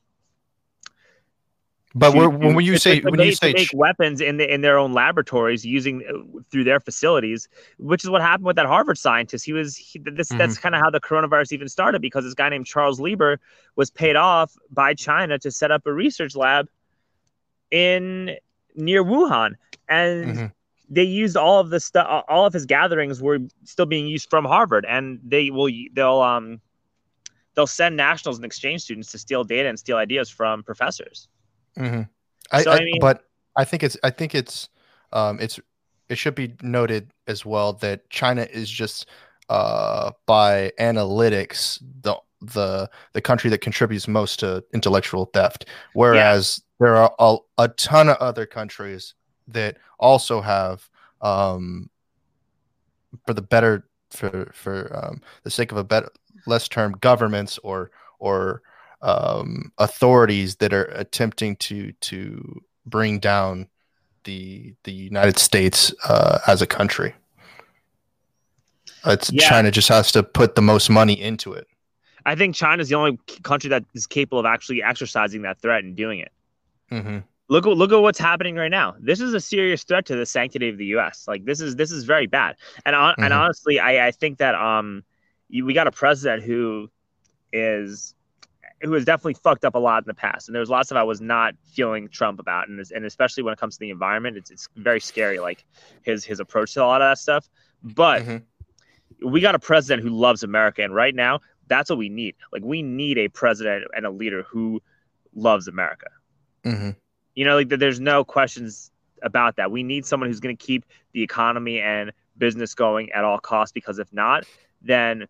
But 1.97 2.11
to- 2.11 2.17
we're, 2.17 2.29
when 2.29 2.59
you 2.65 2.77
say 2.77 2.99
when 2.99 3.19
you 3.21 3.33
say 3.33 3.53
make 3.53 3.69
ch- 3.69 3.73
weapons 3.73 4.19
in 4.19 4.35
the, 4.37 4.53
in 4.53 4.59
their 4.61 4.77
own 4.77 4.91
laboratories 4.91 5.65
using 5.65 6.03
uh, 6.03 6.41
through 6.51 6.65
their 6.65 6.81
facilities, 6.81 7.47
which 7.77 8.03
is 8.03 8.09
what 8.09 8.21
happened 8.21 8.45
with 8.45 8.57
that 8.57 8.65
Harvard 8.65 8.97
scientist. 8.97 9.45
He 9.45 9.53
was 9.53 9.77
he, 9.77 9.99
this. 9.99 10.27
Mm-hmm. 10.27 10.37
That's 10.37 10.57
kind 10.57 10.75
of 10.75 10.81
how 10.81 10.89
the 10.89 10.99
coronavirus 10.99 11.53
even 11.53 11.69
started 11.69 12.01
because 12.01 12.25
this 12.25 12.33
guy 12.33 12.49
named 12.49 12.65
Charles 12.65 12.99
Lieber 12.99 13.39
was 13.77 13.89
paid 13.89 14.17
off 14.17 14.53
by 14.71 14.93
China 14.93 15.39
to 15.39 15.49
set 15.51 15.71
up 15.71 15.85
a 15.87 15.93
research 15.93 16.35
lab 16.35 16.67
in 17.71 18.35
near 18.75 19.01
Wuhan, 19.03 19.53
and 19.87 20.25
Mhm. 20.35 20.51
They 20.89 21.03
used 21.03 21.35
all 21.37 21.59
of 21.59 21.69
the 21.69 21.79
stuff. 21.79 22.23
All 22.27 22.45
of 22.45 22.53
his 22.53 22.65
gatherings 22.65 23.21
were 23.21 23.39
still 23.63 23.85
being 23.85 24.07
used 24.07 24.29
from 24.29 24.45
Harvard, 24.45 24.85
and 24.87 25.19
they 25.23 25.49
will 25.49 25.69
they'll 25.93 26.21
um 26.21 26.59
they'll 27.55 27.67
send 27.67 27.95
nationals 27.95 28.37
and 28.37 28.45
exchange 28.45 28.81
students 28.81 29.11
to 29.11 29.17
steal 29.17 29.43
data 29.43 29.69
and 29.69 29.79
steal 29.79 29.97
ideas 29.97 30.29
from 30.29 30.63
professors. 30.63 31.27
Mhm. 31.77 32.09
I, 32.51 32.63
So, 32.63 32.71
I, 32.71 32.77
I 32.77 32.83
mean- 32.83 32.99
but 32.99 33.23
I 33.55 33.63
think 33.63 33.83
it's 33.83 33.97
I 34.03 34.09
think 34.09 34.35
it's 34.35 34.69
um 35.13 35.39
it's 35.39 35.59
it 36.09 36.17
should 36.17 36.35
be 36.35 36.53
noted 36.61 37.11
as 37.27 37.45
well 37.45 37.73
that 37.73 38.09
China 38.09 38.43
is 38.51 38.69
just 38.69 39.07
uh 39.49 40.11
by 40.25 40.71
analytics 40.79 41.79
the 42.01 42.15
the 42.41 42.89
the 43.13 43.21
country 43.21 43.49
that 43.49 43.59
contributes 43.61 44.07
most 44.07 44.39
to 44.39 44.63
intellectual 44.73 45.25
theft 45.33 45.65
whereas 45.93 46.61
there 46.79 46.95
are 46.95 47.13
a, 47.19 47.37
a 47.59 47.67
ton 47.69 48.09
of 48.09 48.17
other 48.17 48.45
countries 48.45 49.13
that 49.47 49.77
also 49.99 50.41
have 50.41 50.89
um 51.21 51.89
for 53.25 53.33
the 53.33 53.41
better 53.41 53.87
for 54.11 54.51
for 54.53 54.91
um 54.93 55.21
the 55.43 55.49
sake 55.49 55.71
of 55.71 55.77
a 55.77 55.83
better 55.83 56.09
less 56.45 56.67
term 56.67 56.93
governments 57.01 57.57
or 57.63 57.91
or 58.19 58.61
um, 59.01 59.71
authorities 59.77 60.55
that 60.57 60.73
are 60.73 60.85
attempting 60.85 61.55
to 61.57 61.91
to 61.93 62.61
bring 62.85 63.19
down 63.19 63.67
the 64.23 64.73
the 64.83 64.91
United 64.91 65.37
States 65.37 65.93
uh, 66.07 66.39
as 66.47 66.61
a 66.61 66.67
country. 66.67 67.13
It's 69.05 69.31
Yeah. 69.31 69.47
China 69.47 69.71
just 69.71 69.89
has 69.89 70.11
to 70.13 70.23
put 70.23 70.55
the 70.55 70.61
most 70.61 70.89
money 70.89 71.19
into 71.19 71.53
it. 71.53 71.67
I 72.25 72.33
think 72.33 72.55
China's 72.55 72.89
the 72.89 72.95
only 72.95 73.19
country 73.43 73.69
that 73.69 73.85
is 73.93 74.07
capable 74.07 74.39
of 74.39 74.47
actually 74.47 74.81
exercising 74.81 75.43
that 75.43 75.61
threat 75.61 75.83
and 75.83 75.95
doing 75.95 76.19
it. 76.19 76.31
hmm 76.89 77.19
Look 77.47 77.67
at 77.67 77.73
look 77.77 77.91
at 77.91 77.97
what's 78.01 78.19
happening 78.19 78.55
right 78.55 78.71
now. 78.71 78.95
This 78.99 79.21
is 79.21 79.33
a 79.33 79.39
serious 79.39 79.83
threat 79.83 80.05
to 80.07 80.15
the 80.15 80.25
sanctity 80.25 80.69
of 80.69 80.77
the 80.77 80.85
U.S. 80.87 81.25
Like 81.27 81.45
this 81.45 81.61
is 81.61 81.75
this 81.75 81.91
is 81.91 82.03
very 82.03 82.25
bad. 82.25 82.55
And 82.85 82.95
on, 82.95 83.15
and 83.21 83.33
Mhm. 83.33 83.37
honestly, 83.37 83.79
I 83.79 84.07
I 84.07 84.11
think 84.11 84.39
that 84.39 84.55
um 84.55 85.03
you, 85.49 85.65
we 85.65 85.73
got 85.73 85.87
a 85.87 85.91
president 85.91 86.43
who 86.43 86.89
is 87.53 88.15
who 88.81 88.93
has 88.93 89.05
definitely 89.05 89.35
fucked 89.35 89.65
up 89.65 89.75
a 89.75 89.79
lot 89.79 90.03
in 90.03 90.07
the 90.07 90.13
past. 90.15 90.47
And 90.49 90.55
there's 90.55 90.69
lots 90.69 90.91
of 90.91 90.97
I 90.97 91.03
was 91.03 91.21
not 91.21 91.55
feeling 91.73 92.09
Trump 92.09 92.39
about, 92.39 92.67
and 92.67 92.79
this, 92.79 92.91
and 92.91 93.05
especially 93.05 93.43
when 93.43 93.53
it 93.53 93.59
comes 93.59 93.75
to 93.75 93.79
the 93.79 93.91
environment, 93.91 94.37
it's 94.37 94.51
it's 94.51 94.67
very 94.75 94.99
scary. 94.99 95.39
Like 95.39 95.65
his 96.03 96.25
his 96.25 96.39
approach 96.39 96.73
to 96.73 96.83
a 96.83 96.85
lot 96.85 97.01
of 97.01 97.11
that 97.11 97.19
stuff. 97.19 97.49
But 97.83 98.23
Mhm. 98.23 98.45
we 99.23 99.41
got 99.41 99.55
a 99.55 99.59
president 99.59 100.03
who 100.07 100.09
loves 100.15 100.43
America, 100.43 100.83
and 100.83 100.93
right 100.93 101.15
now 101.15 101.41
that's 101.67 101.89
what 101.89 101.99
we 101.99 102.09
need. 102.09 102.35
Like 102.51 102.63
we 102.63 102.81
need 102.83 103.17
a 103.17 103.27
president 103.29 103.85
and 103.95 104.05
a 104.05 104.11
leader 104.11 104.43
who 104.43 104.81
loves 105.35 105.67
America. 105.67 106.07
hmm 106.63 107.04
You 107.35 107.45
know, 107.45 107.55
like 107.55 107.69
th- 107.69 107.79
there's 107.79 107.99
no 107.99 108.23
questions 108.23 108.91
about 109.21 109.57
that. 109.57 109.71
We 109.71 109.83
need 109.83 110.05
someone 110.05 110.29
who's 110.29 110.39
going 110.39 110.55
to 110.55 110.65
keep 110.65 110.85
the 111.13 111.21
economy 111.21 111.79
and 111.79 112.11
business 112.37 112.73
going 112.73 113.11
at 113.11 113.23
all 113.23 113.39
costs 113.39 113.71
because 113.71 113.99
if 113.99 114.11
not, 114.13 114.45
then 114.81 115.27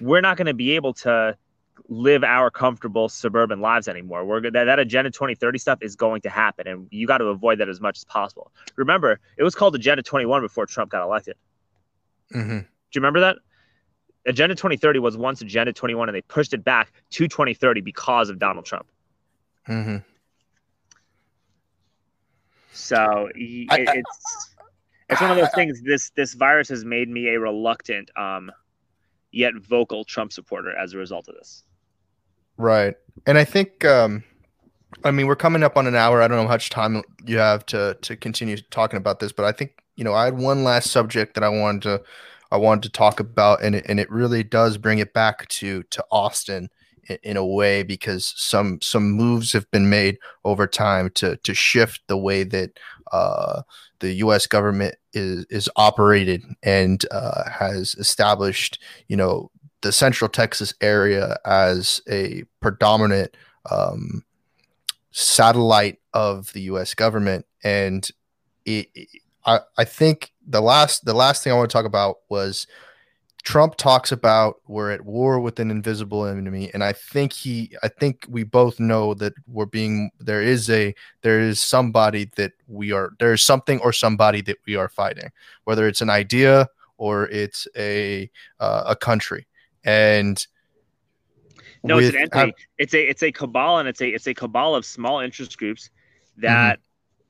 we're 0.00 0.20
not 0.20 0.36
going 0.36 0.46
to 0.46 0.54
be 0.54 0.72
able 0.72 0.94
to 0.94 1.36
live 1.88 2.22
our 2.24 2.50
comfortable 2.50 3.08
suburban 3.08 3.60
lives 3.60 3.88
anymore. 3.88 4.24
We're 4.24 4.40
that, 4.50 4.64
that 4.64 4.78
agenda 4.78 5.10
2030 5.10 5.58
stuff 5.58 5.78
is 5.82 5.96
going 5.96 6.20
to 6.22 6.28
happen 6.28 6.66
and 6.66 6.86
you 6.90 7.06
got 7.06 7.18
to 7.18 7.26
avoid 7.26 7.58
that 7.58 7.68
as 7.68 7.80
much 7.80 7.98
as 7.98 8.04
possible. 8.04 8.52
Remember, 8.76 9.20
it 9.36 9.42
was 9.42 9.54
called 9.54 9.74
agenda 9.74 10.02
21 10.02 10.42
before 10.42 10.66
Trump 10.66 10.90
got 10.90 11.02
elected. 11.02 11.36
Mm-hmm. 12.34 12.58
Do 12.58 12.64
you 12.94 13.00
remember 13.00 13.20
that? 13.20 13.36
Agenda 14.26 14.54
2030 14.54 14.98
was 15.00 15.16
once 15.16 15.40
Agenda 15.40 15.72
21 15.72 16.08
and 16.08 16.14
they 16.14 16.22
pushed 16.22 16.54
it 16.54 16.62
back 16.64 16.92
to 17.10 17.26
2030 17.26 17.80
because 17.80 18.30
of 18.30 18.38
Donald 18.38 18.64
Trump. 18.64 18.86
Mm-hmm. 19.68 19.96
So 22.72 23.28
it, 23.34 23.68
it's 23.70 24.50
it's 25.08 25.20
one 25.20 25.30
of 25.30 25.36
those 25.36 25.54
things. 25.54 25.82
This 25.82 26.10
this 26.10 26.34
virus 26.34 26.68
has 26.70 26.84
made 26.84 27.08
me 27.08 27.28
a 27.34 27.38
reluctant, 27.38 28.10
um, 28.16 28.50
yet 29.30 29.54
vocal 29.56 30.04
Trump 30.04 30.32
supporter 30.32 30.74
as 30.76 30.94
a 30.94 30.98
result 30.98 31.28
of 31.28 31.34
this. 31.34 31.64
Right. 32.56 32.94
And 33.26 33.38
I 33.38 33.44
think 33.44 33.84
um 33.84 34.24
I 35.04 35.10
mean 35.10 35.26
we're 35.26 35.36
coming 35.36 35.62
up 35.62 35.76
on 35.76 35.86
an 35.86 35.94
hour. 35.94 36.22
I 36.22 36.28
don't 36.28 36.38
know 36.38 36.44
how 36.44 36.48
much 36.48 36.70
time 36.70 37.02
you 37.24 37.38
have 37.38 37.66
to 37.66 37.96
to 38.00 38.16
continue 38.16 38.56
talking 38.70 38.96
about 38.96 39.20
this, 39.20 39.32
but 39.32 39.44
I 39.44 39.52
think, 39.52 39.82
you 39.96 40.04
know, 40.04 40.14
I 40.14 40.24
had 40.24 40.38
one 40.38 40.64
last 40.64 40.90
subject 40.90 41.34
that 41.34 41.44
I 41.44 41.48
wanted 41.48 41.82
to 41.82 42.02
I 42.50 42.56
wanted 42.56 42.84
to 42.84 42.90
talk 42.90 43.20
about 43.20 43.62
and 43.62 43.74
it, 43.74 43.86
and 43.88 43.98
it 43.98 44.10
really 44.10 44.42
does 44.42 44.78
bring 44.78 44.98
it 44.98 45.12
back 45.12 45.48
to 45.48 45.82
to 45.84 46.04
Austin 46.10 46.70
in, 47.22 47.36
a 47.36 47.44
way 47.44 47.82
because 47.82 48.32
some 48.36 48.80
some 48.80 49.10
moves 49.10 49.52
have 49.52 49.70
been 49.70 49.90
made 49.90 50.18
over 50.44 50.66
time 50.66 51.10
to 51.14 51.36
to 51.38 51.54
shift 51.54 52.00
the 52.06 52.16
way 52.16 52.44
that 52.44 52.78
uh 53.12 53.62
the 54.00 54.12
US 54.14 54.46
government 54.46 54.94
is 55.12 55.44
is 55.50 55.68
operated 55.76 56.42
and 56.62 57.04
uh, 57.10 57.48
has 57.50 57.94
established, 57.96 58.78
you 59.08 59.16
know, 59.16 59.50
the 59.82 59.92
Central 59.92 60.28
Texas 60.28 60.74
area 60.80 61.36
as 61.44 62.00
a 62.08 62.42
predominant 62.60 63.36
um, 63.70 64.24
satellite 65.10 65.98
of 66.14 66.52
the 66.52 66.62
U.S. 66.62 66.94
government, 66.94 67.46
and 67.64 68.08
it, 68.64 68.88
it- 68.94 69.08
I, 69.44 69.58
I 69.76 69.82
think 69.84 70.32
the 70.46 70.60
last 70.60 71.04
the 71.04 71.14
last 71.14 71.42
thing 71.42 71.52
I 71.52 71.56
want 71.56 71.68
to 71.68 71.72
talk 71.72 71.84
about 71.84 72.18
was 72.28 72.68
Trump 73.42 73.76
talks 73.76 74.12
about 74.12 74.60
we're 74.68 74.92
at 74.92 75.00
war 75.04 75.40
with 75.40 75.58
an 75.58 75.70
invisible 75.70 76.26
enemy, 76.26 76.70
and 76.72 76.84
I 76.84 76.92
think 76.92 77.32
he 77.32 77.74
I 77.82 77.88
think 77.88 78.24
we 78.28 78.44
both 78.44 78.78
know 78.78 79.14
that 79.14 79.32
we're 79.48 79.66
being 79.66 80.10
there 80.20 80.40
is 80.42 80.70
a 80.70 80.94
there 81.22 81.40
is 81.40 81.60
somebody 81.60 82.30
that 82.36 82.52
we 82.68 82.92
are 82.92 83.10
there 83.18 83.32
is 83.32 83.44
something 83.44 83.80
or 83.80 83.92
somebody 83.92 84.42
that 84.42 84.58
we 84.66 84.76
are 84.76 84.88
fighting, 84.88 85.30
whether 85.64 85.88
it's 85.88 86.00
an 86.00 86.10
idea 86.10 86.68
or 86.98 87.28
it's 87.30 87.66
a 87.76 88.30
uh, 88.60 88.84
a 88.86 88.94
country 88.96 89.46
and 89.84 90.46
No, 91.82 91.98
it's 91.98 92.14
an 92.14 92.22
with- 92.22 92.34
entity. 92.36 92.54
it's 92.78 92.94
a 92.94 93.08
it's 93.08 93.22
a 93.24 93.32
cabal, 93.32 93.78
and 93.78 93.88
it's 93.88 94.00
a 94.00 94.08
it's 94.08 94.28
a 94.28 94.34
cabal 94.34 94.76
of 94.76 94.84
small 94.86 95.18
interest 95.18 95.58
groups 95.58 95.90
that 96.36 96.78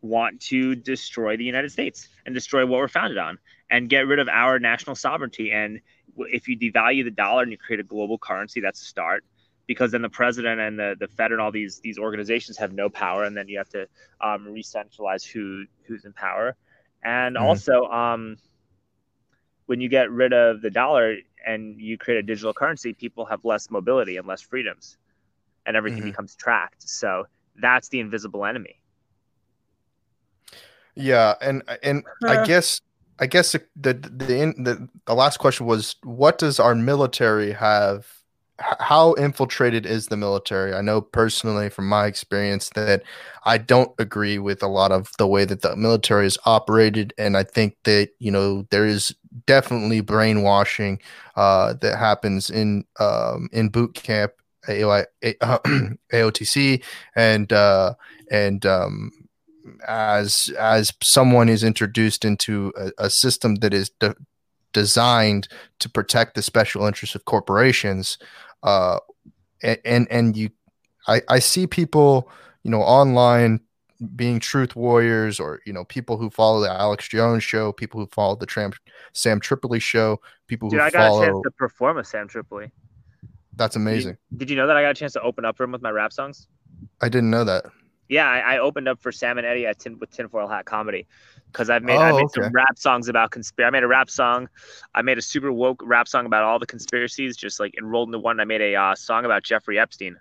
want 0.02 0.40
to 0.42 0.74
destroy 0.74 1.36
the 1.38 1.44
United 1.44 1.70
States 1.72 2.08
and 2.26 2.34
destroy 2.34 2.66
what 2.66 2.78
we're 2.80 2.88
founded 2.88 3.16
on, 3.16 3.38
and 3.70 3.88
get 3.88 4.06
rid 4.06 4.18
of 4.18 4.28
our 4.28 4.58
national 4.58 4.94
sovereignty. 4.96 5.50
And 5.52 5.80
if 6.18 6.48
you 6.48 6.58
devalue 6.58 7.04
the 7.04 7.10
dollar 7.10 7.42
and 7.42 7.50
you 7.52 7.58
create 7.58 7.80
a 7.80 7.84
global 7.84 8.18
currency, 8.18 8.60
that's 8.60 8.80
a 8.82 8.84
start. 8.84 9.24
Because 9.66 9.92
then 9.92 10.02
the 10.02 10.08
president 10.10 10.60
and 10.60 10.78
the, 10.78 10.96
the 10.98 11.08
Fed 11.08 11.32
and 11.32 11.40
all 11.40 11.52
these 11.52 11.80
these 11.80 11.98
organizations 11.98 12.58
have 12.58 12.72
no 12.72 12.88
power, 12.90 13.24
and 13.24 13.36
then 13.36 13.48
you 13.48 13.58
have 13.58 13.68
to 13.70 13.86
um, 14.20 14.46
re-centralize 14.48 15.24
who 15.24 15.64
who's 15.86 16.04
in 16.04 16.12
power. 16.12 16.56
And 17.04 17.36
Mhm. 17.38 17.38
also, 17.38 17.84
um, 17.86 18.36
when 19.66 19.80
you 19.80 19.88
get 19.88 20.10
rid 20.10 20.32
of 20.32 20.60
the 20.62 20.70
dollar 20.70 21.16
and 21.46 21.80
you 21.80 21.96
create 21.98 22.18
a 22.18 22.22
digital 22.22 22.52
currency, 22.52 22.92
people 22.92 23.24
have 23.26 23.44
less 23.44 23.70
mobility 23.70 24.16
and 24.16 24.26
less 24.26 24.40
freedoms, 24.42 24.98
and 25.66 25.76
everything 25.76 26.02
Mhm. 26.02 26.04
becomes 26.04 26.34
tracked. 26.36 26.82
So 26.88 27.26
that's 27.56 27.88
the 27.88 28.00
invisible 28.00 28.44
enemy. 28.44 28.80
Yeah, 30.94 31.34
and 31.40 31.62
and 31.82 32.04
I 32.26 32.36
guess 32.36 32.80
I 33.22 33.26
guess 33.26 33.52
the 33.52 33.62
the 33.76 33.94
the, 33.94 34.88
the 35.06 35.14
last 35.14 35.38
question 35.38 35.64
was 35.64 35.94
what 36.02 36.38
does 36.38 36.58
our 36.58 36.74
military 36.74 37.52
have 37.52 38.04
how 38.58 39.12
infiltrated 39.14 39.86
is 39.86 40.08
the 40.08 40.16
military? 40.16 40.74
I 40.74 40.80
know 40.82 41.00
personally 41.00 41.68
from 41.70 41.88
my 41.88 42.06
experience 42.06 42.70
that 42.70 43.04
I 43.44 43.58
don't 43.58 43.92
agree 43.98 44.38
with 44.38 44.60
a 44.60 44.66
lot 44.66 44.90
of 44.90 45.12
the 45.18 45.28
way 45.28 45.44
that 45.44 45.62
the 45.62 45.76
military 45.76 46.26
is 46.26 46.36
operated 46.46 47.14
and 47.16 47.36
I 47.36 47.44
think 47.44 47.76
that, 47.84 48.10
you 48.18 48.32
know, 48.32 48.66
there 48.70 48.86
is 48.86 49.14
definitely 49.46 50.00
brainwashing 50.00 51.00
uh 51.36 51.74
that 51.80 51.98
happens 51.98 52.50
in 52.50 52.84
um 52.98 53.48
in 53.52 53.68
boot 53.68 53.94
camp 53.94 54.32
AOI, 54.68 55.04
AOTC 56.12 56.82
and 57.16 57.52
uh 57.52 57.94
and 58.32 58.66
um 58.66 59.12
as 59.86 60.50
as 60.58 60.92
someone 61.02 61.48
is 61.48 61.62
introduced 61.64 62.24
into 62.24 62.72
a, 62.76 63.06
a 63.06 63.10
system 63.10 63.56
that 63.56 63.72
is 63.74 63.90
de- 64.00 64.14
designed 64.72 65.48
to 65.78 65.88
protect 65.88 66.34
the 66.34 66.42
special 66.42 66.86
interests 66.86 67.14
of 67.14 67.24
corporations 67.24 68.18
uh 68.62 68.98
and 69.84 70.06
and, 70.10 70.36
you 70.36 70.50
I, 71.06 71.22
I 71.28 71.38
see 71.38 71.66
people 71.66 72.30
you 72.62 72.70
know 72.70 72.80
online 72.82 73.60
being 74.16 74.40
truth 74.40 74.74
warriors 74.74 75.38
or 75.38 75.60
you 75.66 75.72
know 75.72 75.84
people 75.84 76.16
who 76.16 76.30
follow 76.30 76.60
the 76.60 76.70
alex 76.70 77.06
jones 77.08 77.44
show 77.44 77.70
people 77.72 78.00
who 78.00 78.06
follow 78.06 78.34
the 78.34 78.46
Tram- 78.46 78.72
sam 79.12 79.38
tripoli 79.40 79.78
show 79.78 80.20
people 80.48 80.68
Dude, 80.68 80.80
who 80.80 80.86
I 80.86 80.90
got 80.90 81.22
a 81.22 81.26
chance 81.26 81.38
to 81.44 81.50
perform 81.52 81.96
with 81.96 82.06
Sam 82.06 82.26
Tripoli. 82.28 82.70
that's 83.56 83.74
Did 83.74 83.80
you- 83.80 83.86
amazing 83.86 84.16
Did 84.36 84.50
you 84.50 84.56
know 84.56 84.66
that 84.66 84.76
I 84.76 84.82
got 84.82 84.90
a 84.90 84.94
chance 84.94 85.12
to 85.12 85.22
open 85.22 85.44
up 85.44 85.56
for 85.56 85.64
him 85.64 85.72
with 85.72 85.82
my 85.82 85.90
rap 85.90 86.12
songs? 86.12 86.48
i 87.00 87.08
didn't 87.08 87.30
know 87.30 87.44
that 87.44 87.66
Yeah, 88.12 88.28
I, 88.28 88.56
I 88.56 88.58
opened 88.58 88.88
up 88.88 89.00
for 89.00 89.10
Sam 89.10 89.38
and 89.38 89.46
Eddie 89.46 89.64
at 89.64 89.78
tin, 89.78 89.98
with 89.98 90.10
Tinfoil 90.10 90.46
Hat 90.46 90.66
Comedy 90.66 91.06
because 91.50 91.70
I've 91.70 91.82
made 91.82 91.96
Oh, 91.96 92.00
I 92.00 92.12
made 92.12 92.24
okay. 92.24 92.42
some 92.42 92.52
rap 92.52 92.78
songs 92.78 93.08
about 93.08 93.30
conspiracy. 93.30 93.66
I 93.66 93.70
made 93.70 93.84
a 93.84 93.88
rap 93.88 94.10
song. 94.10 94.50
I 94.94 95.00
made 95.00 95.16
a 95.16 95.22
super 95.22 95.50
woke 95.50 95.80
rap 95.82 96.06
song 96.06 96.26
about 96.26 96.42
all 96.42 96.58
the 96.58 96.66
conspiracies, 96.66 97.38
just 97.38 97.58
like 97.58 97.74
enrolled 97.78 98.08
into 98.08 98.18
one. 98.18 98.38
I 98.38 98.44
made 98.44 98.60
a 98.60 98.74
uh, 98.74 98.94
song 98.96 99.24
about 99.24 99.44
Jeffrey 99.44 99.78
Epstein. 99.78 100.18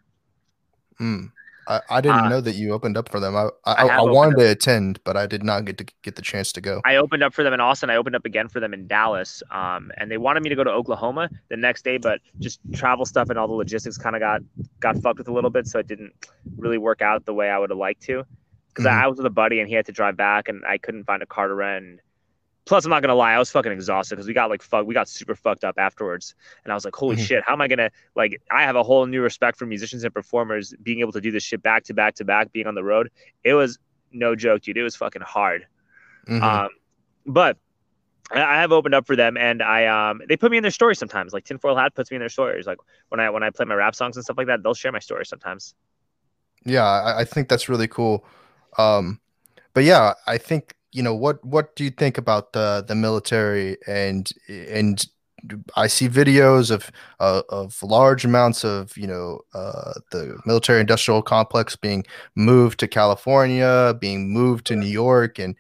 Mm. 1.02 1.32
I, 1.68 1.82
I 1.90 2.02
didn't 2.02 2.26
Uh, 2.26 2.30
know 2.30 2.42
that 2.42 2.56
you 2.56 2.74
opened 2.74 2.98
up 2.98 3.10
for 3.10 3.20
them. 3.20 3.36
I 3.36 3.50
I, 3.66 3.74
I 3.76 3.88
I, 3.88 3.94
have 3.94 4.06
I 4.06 4.12
opened 4.12 4.16
wanted 4.16 4.38
to 4.38 4.50
attend, 4.50 5.00
but 5.04 5.16
I 5.18 5.28
did 5.28 5.44
not 5.44 5.66
get 5.66 5.78
to 5.78 5.86
get 6.02 6.16
the 6.16 6.22
chance 6.22 6.52
to 6.54 6.62
go. 6.62 6.82
I 6.86 6.96
opened 6.98 7.24
up 7.24 7.34
for 7.34 7.44
them 7.44 7.54
in 7.54 7.60
Austin. 7.60 7.90
I 7.90 7.96
opened 7.98 8.16
up 8.16 8.26
again 8.26 8.48
for 8.48 8.60
them 8.60 8.74
in 8.74 8.88
Dallas. 8.88 9.44
Um, 9.52 9.92
and 9.98 10.10
they 10.12 10.18
wanted 10.18 10.44
me 10.44 10.50
to 10.50 10.56
go 10.56 10.64
to 10.64 10.72
Oklahoma 10.72 11.30
the 11.50 11.58
next 11.58 11.84
day, 11.84 11.98
but 11.98 12.20
just 12.40 12.60
travel 12.74 13.06
stuff 13.06 13.30
and 13.30 13.38
all 13.40 13.48
the 13.48 13.54
logistics 13.54 13.98
kind 13.98 14.16
of 14.16 14.20
got 14.22 14.42
got 14.80 14.98
fucked 15.02 15.20
with 15.20 15.28
a 15.28 15.34
little 15.34 15.50
bit, 15.52 15.68
so 15.68 15.80
it 15.80 15.88
didn't 15.88 16.14
really 16.58 16.78
work 16.78 17.02
out 17.02 17.26
the 17.26 17.34
way 17.34 17.50
I 17.50 17.58
would 17.60 17.70
have 17.70 17.80
liked 17.80 18.02
to. 18.04 18.26
Because 18.70 18.86
Mhm. 18.86 19.04
I 19.04 19.08
was 19.08 19.18
with 19.18 19.26
a 19.28 19.32
buddy 19.32 19.60
and 19.60 19.68
he 19.70 19.76
had 19.76 19.86
to 19.88 19.92
drive 19.92 20.18
back, 20.18 20.48
and 20.48 20.66
I 20.66 20.78
couldn't 20.78 21.04
find 21.06 21.22
a 21.22 21.26
car 21.26 21.48
to 21.48 21.54
rent. 21.54 22.00
Plus, 22.72 22.86
I'm 22.86 22.90
not 22.90 23.02
gonna 23.02 23.16
lie, 23.16 23.34
I 23.34 23.38
was 23.38 23.52
fucking 23.52 23.74
exhausted 23.74 24.16
because 24.16 24.28
we 24.28 24.34
got 24.34 24.50
like 24.50 24.62
fuck, 24.62 24.86
we 24.86 24.94
got 24.94 25.10
super 25.10 25.36
fucked 25.36 25.66
up 25.66 25.76
afterwards, 25.78 26.36
and 26.64 26.72
I 26.72 26.74
was 26.74 26.86
like, 26.86 26.96
holy 26.96 27.18
Mhm. 27.18 27.28
shit, 27.28 27.44
how 27.46 27.52
am 27.52 27.60
I 27.60 27.68
gonna 27.68 27.92
like? 28.16 28.42
I 28.50 28.64
have 28.64 28.78
a 28.78 28.82
whole 28.82 29.06
new 29.08 29.22
respect 29.22 29.58
for 29.58 29.66
musicians 29.66 30.06
and 30.06 30.14
performers 30.14 30.74
being 30.82 31.02
able 31.02 31.12
to 31.12 31.20
do 31.20 31.32
this 31.32 31.44
shit 31.44 31.62
back 31.62 31.84
to 31.84 31.94
back 31.94 32.16
to 32.16 32.24
back, 32.24 32.54
being 32.54 32.68
on 32.68 32.76
the 32.76 32.84
road. 32.86 33.12
It 33.44 33.56
was 33.56 33.78
no 34.14 34.38
joke, 34.38 34.62
dude. 34.62 34.78
It 34.78 34.84
was 34.84 34.96
fucking 34.96 35.22
hard. 35.22 35.68
Mhm. 36.30 36.42
Um, 36.42 36.70
but 37.26 37.58
I 38.32 38.42
I 38.42 38.56
have 38.62 38.72
opened 38.72 38.96
up 38.96 39.06
for 39.06 39.18
them, 39.18 39.36
and 39.36 39.62
I 39.62 39.88
um 39.88 40.22
they 40.30 40.38
put 40.38 40.50
me 40.50 40.56
in 40.56 40.64
their 40.64 40.72
stories 40.72 40.98
sometimes. 40.98 41.34
Like 41.34 41.44
Tinfoil 41.44 41.76
Hat 41.76 41.94
puts 41.94 42.10
me 42.10 42.16
in 42.16 42.22
their 42.22 42.30
stories. 42.30 42.68
Like 42.68 42.78
when 43.10 43.20
I 43.20 43.30
when 43.32 43.44
I 43.44 43.50
play 43.50 43.66
my 43.66 43.76
rap 43.76 43.96
songs 43.96 44.16
and 44.16 44.24
stuff 44.24 44.38
like 44.38 44.48
that, 44.48 44.64
they'll 44.64 44.74
share 44.74 44.94
my 44.94 45.00
stories 45.00 45.28
sometimes. 45.28 45.76
yeah, 46.66 46.86
I, 46.86 47.22
I 47.22 47.26
think 47.26 47.50
that's 47.50 47.68
really 47.70 47.88
cool. 47.88 48.26
Um, 48.78 49.20
but 49.74 49.84
yeah, 49.84 50.14
I 50.28 50.38
think 50.38 50.76
you 50.92 51.02
know 51.04 51.16
what 51.16 51.44
what 51.46 51.76
do 51.76 51.84
you 51.84 51.90
think 51.92 52.18
about 52.18 52.54
the 52.54 52.84
the 52.88 52.96
military 52.96 53.78
and 53.88 54.30
and 54.48 55.06
I 55.76 55.88
see 55.88 56.08
videos 56.08 56.70
of 56.70 56.92
uh, 57.20 57.42
of 57.50 57.82
large 57.82 58.24
amounts 58.26 58.64
of 58.64 58.96
you 58.96 59.08
know 59.08 59.40
uh, 59.54 59.94
the 60.12 60.38
military 60.46 60.80
industrial 60.82 61.22
complex 61.24 61.76
being 61.76 62.06
moved 62.36 62.80
to 62.82 62.88
California, 62.88 63.96
being 64.00 64.32
moved 64.32 64.68
to 64.68 64.76
New 64.76 64.88
York, 64.88 65.40
and 65.40 65.56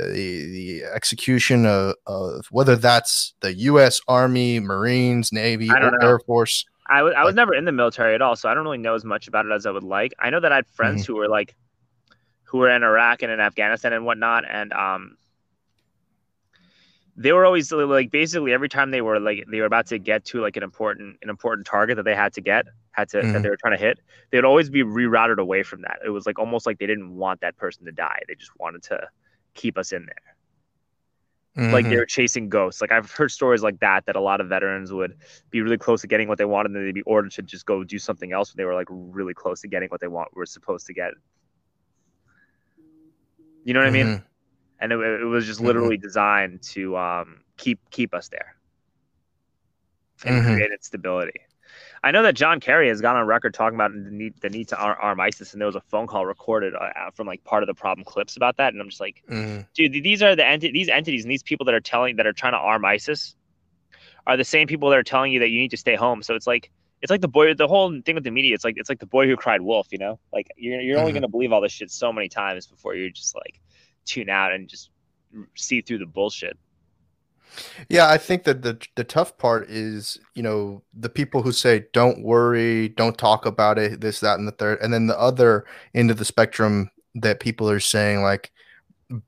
uh, 0.00 0.06
the 0.06 0.46
the 0.52 0.84
execution 0.84 1.66
of, 1.66 1.94
of 2.06 2.46
whether 2.52 2.76
that's 2.76 3.34
the 3.40 3.52
U.S. 3.54 4.00
Army, 4.06 4.60
Marines, 4.60 5.32
Navy, 5.32 5.68
or 5.70 5.80
know. 5.80 5.98
Air 6.00 6.18
Force. 6.20 6.64
I 6.88 7.02
was 7.02 7.14
I 7.16 7.24
was 7.24 7.30
Like- 7.30 7.36
never 7.36 7.54
in 7.54 7.64
the 7.64 7.72
military 7.72 8.14
at 8.14 8.22
all, 8.22 8.36
so 8.36 8.48
I 8.48 8.54
don't 8.54 8.62
really 8.64 8.78
know 8.78 8.94
as 8.94 9.04
much 9.04 9.26
about 9.26 9.46
it 9.46 9.52
as 9.52 9.66
I 9.66 9.70
would 9.72 9.82
like. 9.82 10.12
I 10.20 10.30
know 10.30 10.38
that 10.40 10.52
I 10.52 10.56
had 10.56 10.66
friends 10.68 11.04
who 11.06 11.16
were 11.16 11.28
like 11.28 11.56
who 12.54 12.60
were 12.60 12.70
in 12.70 12.84
Iraq 12.84 13.20
and 13.24 13.32
in 13.32 13.40
Afghanistan 13.40 13.92
and 13.92 14.06
whatnot, 14.06 14.44
and 14.48 14.72
um 14.72 15.16
they 17.16 17.32
were 17.32 17.44
always 17.44 17.72
like 17.72 18.12
basically 18.12 18.52
every 18.52 18.68
time 18.68 18.92
they 18.92 19.00
were 19.00 19.18
like 19.18 19.44
they 19.50 19.58
were 19.58 19.66
about 19.66 19.86
to 19.88 19.98
get 19.98 20.24
to 20.24 20.40
like 20.40 20.56
an 20.56 20.62
important 20.62 21.16
an 21.20 21.30
important 21.30 21.66
target 21.66 21.96
that 21.96 22.04
they 22.04 22.14
had 22.14 22.32
to 22.34 22.40
get 22.40 22.66
had 22.92 23.08
to 23.08 23.24
Mhm. 23.24 23.32
that 23.32 23.42
they 23.42 23.48
were 23.48 23.56
trying 23.56 23.76
to 23.76 23.84
hit, 23.84 23.98
they'd 24.30 24.44
always 24.44 24.70
be 24.70 24.84
rerouted 24.84 25.38
away 25.38 25.64
from 25.64 25.82
that. 25.82 25.98
It 26.06 26.10
was 26.10 26.26
like 26.26 26.38
almost 26.38 26.64
like 26.64 26.78
they 26.78 26.86
didn't 26.86 27.16
want 27.16 27.40
that 27.40 27.56
person 27.56 27.84
to 27.86 27.90
die. 27.92 28.20
They 28.28 28.36
just 28.36 28.52
wanted 28.60 28.84
to 28.84 29.08
keep 29.54 29.76
us 29.76 29.92
in 29.92 30.06
there. 30.06 30.36
Like 31.72 31.88
Mhm. 31.88 31.88
they 31.88 31.96
were 31.96 32.06
chasing 32.06 32.48
ghosts. 32.48 32.80
Like 32.80 32.92
I've 32.92 33.10
heard 33.10 33.32
stories 33.32 33.64
like 33.64 33.80
that 33.80 34.06
that 34.06 34.14
a 34.14 34.20
lot 34.20 34.40
of 34.40 34.48
veterans 34.48 34.92
would 34.92 35.16
be 35.50 35.60
really 35.60 35.78
close 35.78 36.02
to 36.02 36.06
getting 36.06 36.28
what 36.28 36.38
they 36.38 36.44
wanted, 36.44 36.68
and 36.68 36.76
then 36.76 36.84
they'd 36.84 36.92
be 36.94 37.02
ordered 37.02 37.32
to 37.32 37.42
just 37.42 37.66
go 37.66 37.82
do 37.82 37.98
something 37.98 38.32
else 38.32 38.52
when 38.52 38.58
they 38.58 38.64
were 38.64 38.74
like 38.74 38.88
really 38.90 39.34
close 39.34 39.60
to 39.62 39.68
getting 39.68 39.88
what 39.88 40.00
they 40.00 40.06
want 40.08 40.36
were 40.36 40.46
supposed 40.46 40.86
to 40.86 40.94
get. 40.94 41.14
You 43.64 43.74
know 43.74 43.80
what 43.80 43.88
I 43.88 43.92
mean? 43.92 44.14
Mhm. 44.14 44.24
And 44.80 44.92
it, 44.92 44.98
it 44.98 45.24
was 45.24 45.46
just 45.46 45.60
Mhm. 45.62 45.64
literally 45.64 45.98
designed 45.98 46.62
to 46.74 46.96
um, 46.96 47.44
keep 47.58 47.80
keep 47.90 48.14
us 48.14 48.28
there 48.28 48.56
and 50.24 50.38
Mhm. 50.40 50.44
create 50.44 50.70
stability. 50.84 51.40
I 52.02 52.12
know 52.12 52.22
that 52.22 52.34
John 52.34 52.60
Kerry 52.60 52.88
has 52.88 53.00
gone 53.00 53.16
on 53.16 53.26
record 53.26 53.54
talking 53.54 53.76
about 53.76 53.92
the 53.92 54.10
need 54.10 54.34
the 54.40 54.50
need 54.50 54.68
to 54.68 54.76
ar- 54.78 54.98
arm 55.00 55.20
ISIS, 55.20 55.52
and 55.52 55.60
there 55.60 55.66
was 55.66 55.76
a 55.76 55.80
phone 55.80 56.06
call 56.06 56.26
recorded 56.26 56.74
uh, 56.74 57.10
from 57.14 57.26
like 57.26 57.44
part 57.44 57.62
of 57.62 57.66
the 57.66 57.74
problem 57.74 58.04
clips 58.04 58.36
about 58.36 58.56
that. 58.58 58.72
And 58.72 58.80
I'm 58.80 58.88
just 58.88 59.00
like, 59.00 59.22
Mhm. 59.28 59.66
dude, 59.74 59.92
these 59.92 60.22
are 60.22 60.34
the 60.36 60.42
enti- 60.42 60.72
these 60.72 60.88
entities 60.88 61.24
and 61.24 61.32
these 61.32 61.42
people 61.42 61.66
that 61.66 61.74
are 61.74 61.80
telling 61.80 62.16
that 62.16 62.26
are 62.26 62.32
trying 62.32 62.52
to 62.52 62.58
arm 62.58 62.84
ISIS 62.84 63.36
are 64.26 64.36
the 64.36 64.44
same 64.44 64.68
people 64.68 64.90
that 64.90 64.98
are 64.98 65.02
telling 65.04 65.32
you 65.32 65.40
that 65.40 65.48
you 65.50 65.58
need 65.58 65.70
to 65.72 65.76
stay 65.76 65.96
home. 65.96 66.22
So 66.22 66.34
it's 66.34 66.46
like 66.46 66.70
it's 67.04 67.12
like 67.12 67.22
the 67.22 67.28
boy 67.28 67.54
the 67.54 67.68
whole 67.68 67.90
thing 68.06 68.16
with 68.16 68.24
the 68.24 68.32
media. 68.32 68.54
It's 68.56 68.64
like 68.64 68.76
it's 68.78 68.90
like 68.90 69.00
the 69.00 69.06
boy 69.06 69.28
who 69.28 69.36
cried 69.36 69.62
wolf. 69.62 69.88
You 69.92 69.98
know, 70.00 70.20
like 70.32 70.48
you're 70.58 70.80
you're 70.82 71.00
only 71.00 71.12
Mhm. 71.12 71.14
gonna 71.14 71.28
believe 71.28 71.52
all 71.52 71.62
this 71.62 71.72
shit 71.72 71.92
so 71.92 72.12
many 72.12 72.30
times 72.30 72.66
before 72.68 72.96
you 72.96 73.10
just 73.12 73.36
like 73.36 73.60
tune 74.06 74.30
out 74.30 74.52
and 74.54 74.68
just 74.68 74.90
see 75.56 75.82
through 75.82 75.98
the 76.00 76.06
bullshit. 76.06 76.58
Yeah, 77.88 78.08
I 78.08 78.18
think 78.18 78.44
that 78.44 78.62
the 78.62 78.80
the 78.96 79.04
tough 79.04 79.38
part 79.38 79.70
is, 79.70 80.18
you 80.34 80.42
know, 80.42 80.82
the 80.94 81.08
people 81.08 81.42
who 81.42 81.52
say 81.52 81.86
don't 81.92 82.22
worry, 82.22 82.88
don't 82.90 83.16
talk 83.18 83.46
about 83.46 83.78
it, 83.78 84.00
this, 84.00 84.20
that, 84.20 84.38
and 84.38 84.48
the 84.48 84.52
third, 84.52 84.80
and 84.82 84.92
then 84.92 85.06
the 85.06 85.18
other 85.20 85.64
end 85.94 86.10
of 86.10 86.18
the 86.18 86.24
spectrum 86.24 86.90
that 87.16 87.40
people 87.40 87.70
are 87.70 87.80
saying 87.80 88.22
like, 88.22 88.50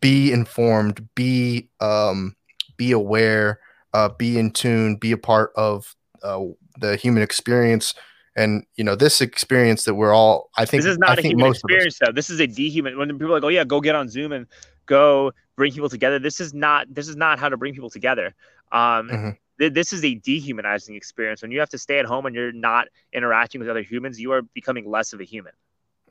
be 0.01 0.33
informed, 0.33 1.09
be 1.17 1.71
um, 1.81 2.37
be 2.79 2.93
aware, 2.93 3.61
uh, 3.95 4.11
be 4.11 4.39
in 4.39 4.53
tune, 4.53 4.97
be 4.97 5.13
a 5.13 5.19
part 5.19 5.53
of 5.57 5.95
uh, 6.25 6.43
the 6.81 6.97
human 6.97 7.23
experience, 7.23 7.95
and 8.35 8.65
you 8.77 8.85
know 8.85 8.95
this 8.95 9.21
experience 9.21 9.85
that 9.85 9.95
we're 9.95 10.13
all. 10.13 10.51
I 10.57 10.65
think 10.65 10.83
This 10.83 10.91
is 10.93 10.99
not 10.99 11.11
I 11.11 11.13
a 11.15 11.17
think 11.17 11.33
human 11.33 11.47
most 11.49 11.59
of 11.65 11.71
us- 11.71 11.75
experience, 11.75 11.99
though. 12.05 12.13
This 12.13 12.31
is 12.31 12.41
a 12.41 12.47
dehuman. 12.47 12.97
When 12.99 13.09
people 13.11 13.29
are 13.33 13.41
like, 13.41 13.45
"Oh 13.45 13.49
yeah, 13.49 13.65
go 13.65 13.81
get 13.81 13.95
on 13.95 14.09
Zoom 14.09 14.33
and 14.33 14.47
go 14.87 15.33
bring 15.57 15.73
people 15.73 15.89
together," 15.89 16.19
this 16.19 16.41
is 16.41 16.53
not. 16.55 16.87
This 16.95 17.09
is 17.09 17.17
not 17.17 17.39
how 17.39 17.49
to 17.49 17.57
bring 17.57 17.75
people 17.75 17.91
together. 17.91 18.35
Um, 18.73 19.09
Mhm. 19.09 19.37
th- 19.59 19.73
this 19.73 19.93
is 19.93 20.05
a 20.05 20.15
dehumanizing 20.17 20.95
experience. 20.97 21.41
When 21.43 21.51
you 21.51 21.61
have 21.61 21.71
to 21.71 21.79
stay 21.79 21.99
at 21.99 22.05
home 22.05 22.27
and 22.27 22.35
you're 22.35 22.53
not 22.53 22.89
interacting 23.13 23.61
with 23.61 23.69
other 23.71 23.83
humans, 23.83 24.21
you 24.21 24.33
are 24.33 24.43
becoming 24.43 24.89
less 24.91 25.13
of 25.13 25.21
a 25.21 25.25
human. 25.25 25.53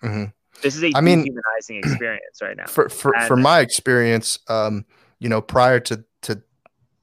Mhm. 0.01 0.33
This 0.61 0.75
is 0.75 0.83
a 0.83 0.91
I 0.95 1.01
mean- 1.01 1.23
dehumanizing 1.23 1.77
experience 1.83 2.41
right 2.41 2.55
now. 2.57 2.65
for 2.67 2.89
for, 2.89 3.13
for 3.27 3.35
my 3.35 3.59
experience 3.59 4.39
um 4.47 4.85
you 5.19 5.29
know 5.29 5.41
prior 5.41 5.79
to 5.81 6.03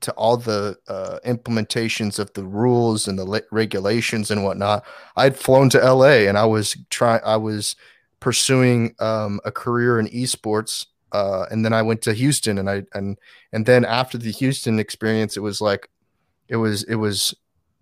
to 0.02 0.12
all 0.12 0.36
the 0.36 0.76
uh, 0.88 1.18
implementations 1.26 2.18
of 2.18 2.32
the 2.34 2.44
rules 2.44 3.08
and 3.08 3.18
the 3.18 3.24
le- 3.24 3.42
regulations 3.50 4.30
and 4.30 4.44
whatnot 4.44 4.84
i'd 5.16 5.36
flown 5.36 5.68
to 5.70 5.78
la 5.92 6.06
and 6.06 6.36
i 6.38 6.44
was 6.44 6.76
trying 6.90 7.20
i 7.24 7.36
was 7.36 7.76
pursuing 8.20 8.94
um, 9.00 9.40
a 9.44 9.50
career 9.50 9.98
in 9.98 10.06
esports 10.08 10.86
uh, 11.12 11.46
and 11.50 11.64
then 11.64 11.72
i 11.72 11.82
went 11.82 12.02
to 12.02 12.12
houston 12.12 12.58
and 12.58 12.68
i 12.68 12.82
and 12.94 13.18
and 13.52 13.66
then 13.66 13.84
after 13.84 14.18
the 14.18 14.30
houston 14.30 14.78
experience 14.78 15.36
it 15.36 15.40
was 15.40 15.60
like 15.60 15.88
it 16.48 16.56
was 16.56 16.82
it 16.84 16.96
was 16.96 17.34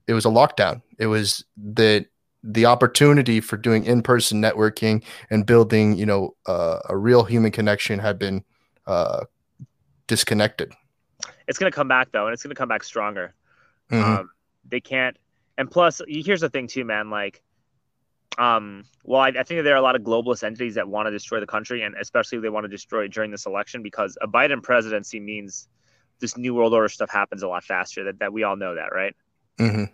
it 0.06 0.12
was 0.12 0.24
a 0.24 0.30
lockdown 0.30 0.82
it 0.98 1.06
was 1.06 1.44
that 1.56 2.06
the 2.42 2.66
opportunity 2.66 3.40
for 3.40 3.56
doing 3.56 3.84
in-person 3.84 4.40
networking 4.40 5.02
and 5.28 5.46
building, 5.46 5.96
you 5.96 6.06
know, 6.06 6.34
uh, 6.46 6.78
a 6.88 6.96
real 6.96 7.24
human 7.24 7.50
connection 7.50 7.98
had 7.98 8.18
been 8.18 8.44
uh, 8.86 9.24
disconnected. 10.06 10.72
It's 11.50 11.58
gonna 11.58 11.72
come 11.72 11.88
back 11.88 12.12
though, 12.12 12.26
and 12.26 12.32
it's 12.32 12.44
gonna 12.44 12.54
come 12.54 12.68
back 12.68 12.84
stronger. 12.84 13.34
Mhm. 13.90 14.02
Um, 14.02 14.30
they 14.64 14.80
can't. 14.80 15.16
And 15.58 15.68
plus, 15.68 16.00
here's 16.06 16.42
the 16.42 16.48
thing 16.48 16.68
too, 16.68 16.84
man. 16.84 17.10
Like, 17.10 17.42
um, 18.38 18.84
well, 19.02 19.20
I, 19.20 19.30
I 19.30 19.42
think 19.42 19.64
there 19.64 19.74
are 19.74 19.76
a 19.76 19.82
lot 19.82 19.96
of 19.96 20.02
globalist 20.02 20.44
entities 20.44 20.76
that 20.76 20.86
want 20.88 21.06
to 21.06 21.10
destroy 21.10 21.40
the 21.40 21.48
country, 21.48 21.82
and 21.82 21.96
especially 21.96 22.38
they 22.38 22.50
want 22.50 22.64
to 22.64 22.68
destroy 22.68 23.06
it 23.06 23.12
during 23.12 23.32
this 23.32 23.46
election 23.46 23.82
because 23.82 24.16
a 24.22 24.28
Biden 24.28 24.62
presidency 24.62 25.18
means 25.18 25.66
this 26.20 26.36
new 26.36 26.54
world 26.54 26.72
order 26.72 26.88
stuff 26.88 27.10
happens 27.10 27.42
a 27.42 27.48
lot 27.48 27.64
faster. 27.64 28.04
That 28.04 28.20
that 28.20 28.32
we 28.32 28.44
all 28.44 28.54
know 28.54 28.76
that, 28.76 28.92
right? 28.92 29.16
Mhm. 29.58 29.90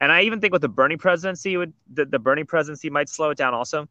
And 0.00 0.10
I 0.10 0.22
even 0.22 0.40
think 0.40 0.54
with 0.54 0.62
the 0.62 0.70
Bernie 0.70 0.96
presidency, 0.96 1.58
would 1.58 1.74
the, 1.92 2.06
the 2.06 2.18
Bernie 2.18 2.44
presidency 2.44 2.88
might 2.88 3.10
slow 3.10 3.28
it 3.28 3.36
down 3.36 3.52
also, 3.52 3.86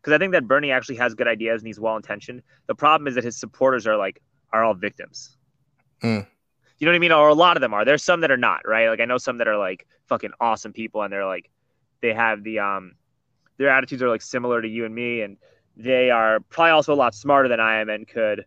because 0.00 0.14
I 0.14 0.18
think 0.18 0.32
that 0.32 0.48
Bernie 0.48 0.70
actually 0.70 0.96
has 0.96 1.14
good 1.14 1.28
ideas 1.28 1.60
and 1.60 1.66
he's 1.66 1.78
well 1.78 1.96
intentioned. 1.96 2.42
The 2.66 2.74
problem 2.74 3.06
is 3.08 3.14
that 3.14 3.24
his 3.24 3.36
supporters 3.36 3.86
are 3.86 3.98
like 3.98 4.22
are 4.54 4.64
all 4.64 4.72
victims. 4.72 5.36
Mm. 6.02 6.26
You 6.78 6.86
know 6.86 6.92
what 6.92 6.96
I 6.96 7.00
mean? 7.00 7.12
Or 7.12 7.28
a 7.28 7.34
lot 7.34 7.56
of 7.56 7.60
them 7.60 7.74
are. 7.74 7.84
There's 7.84 8.04
some 8.04 8.20
that 8.20 8.30
are 8.30 8.36
not, 8.36 8.60
right? 8.66 8.88
Like 8.88 9.00
I 9.00 9.06
know 9.06 9.18
some 9.18 9.38
that 9.38 9.48
are 9.48 9.56
like 9.56 9.86
fucking 10.08 10.32
awesome 10.40 10.72
people, 10.72 11.02
and 11.02 11.12
they're 11.12 11.26
like, 11.26 11.50
they 12.02 12.12
have 12.12 12.42
the 12.42 12.58
um, 12.58 12.94
their 13.58 13.70
attitudes 13.70 14.02
are 14.02 14.08
like 14.08 14.22
similar 14.22 14.60
to 14.62 14.68
you 14.68 14.84
and 14.84 14.94
me, 14.94 15.22
and 15.22 15.38
they 15.76 16.10
are 16.10 16.40
probably 16.50 16.72
also 16.72 16.94
a 16.94 16.96
lot 16.96 17.14
smarter 17.14 17.48
than 17.48 17.60
I 17.60 17.78
am, 17.80 17.88
and 17.88 18.06
could, 18.06 18.44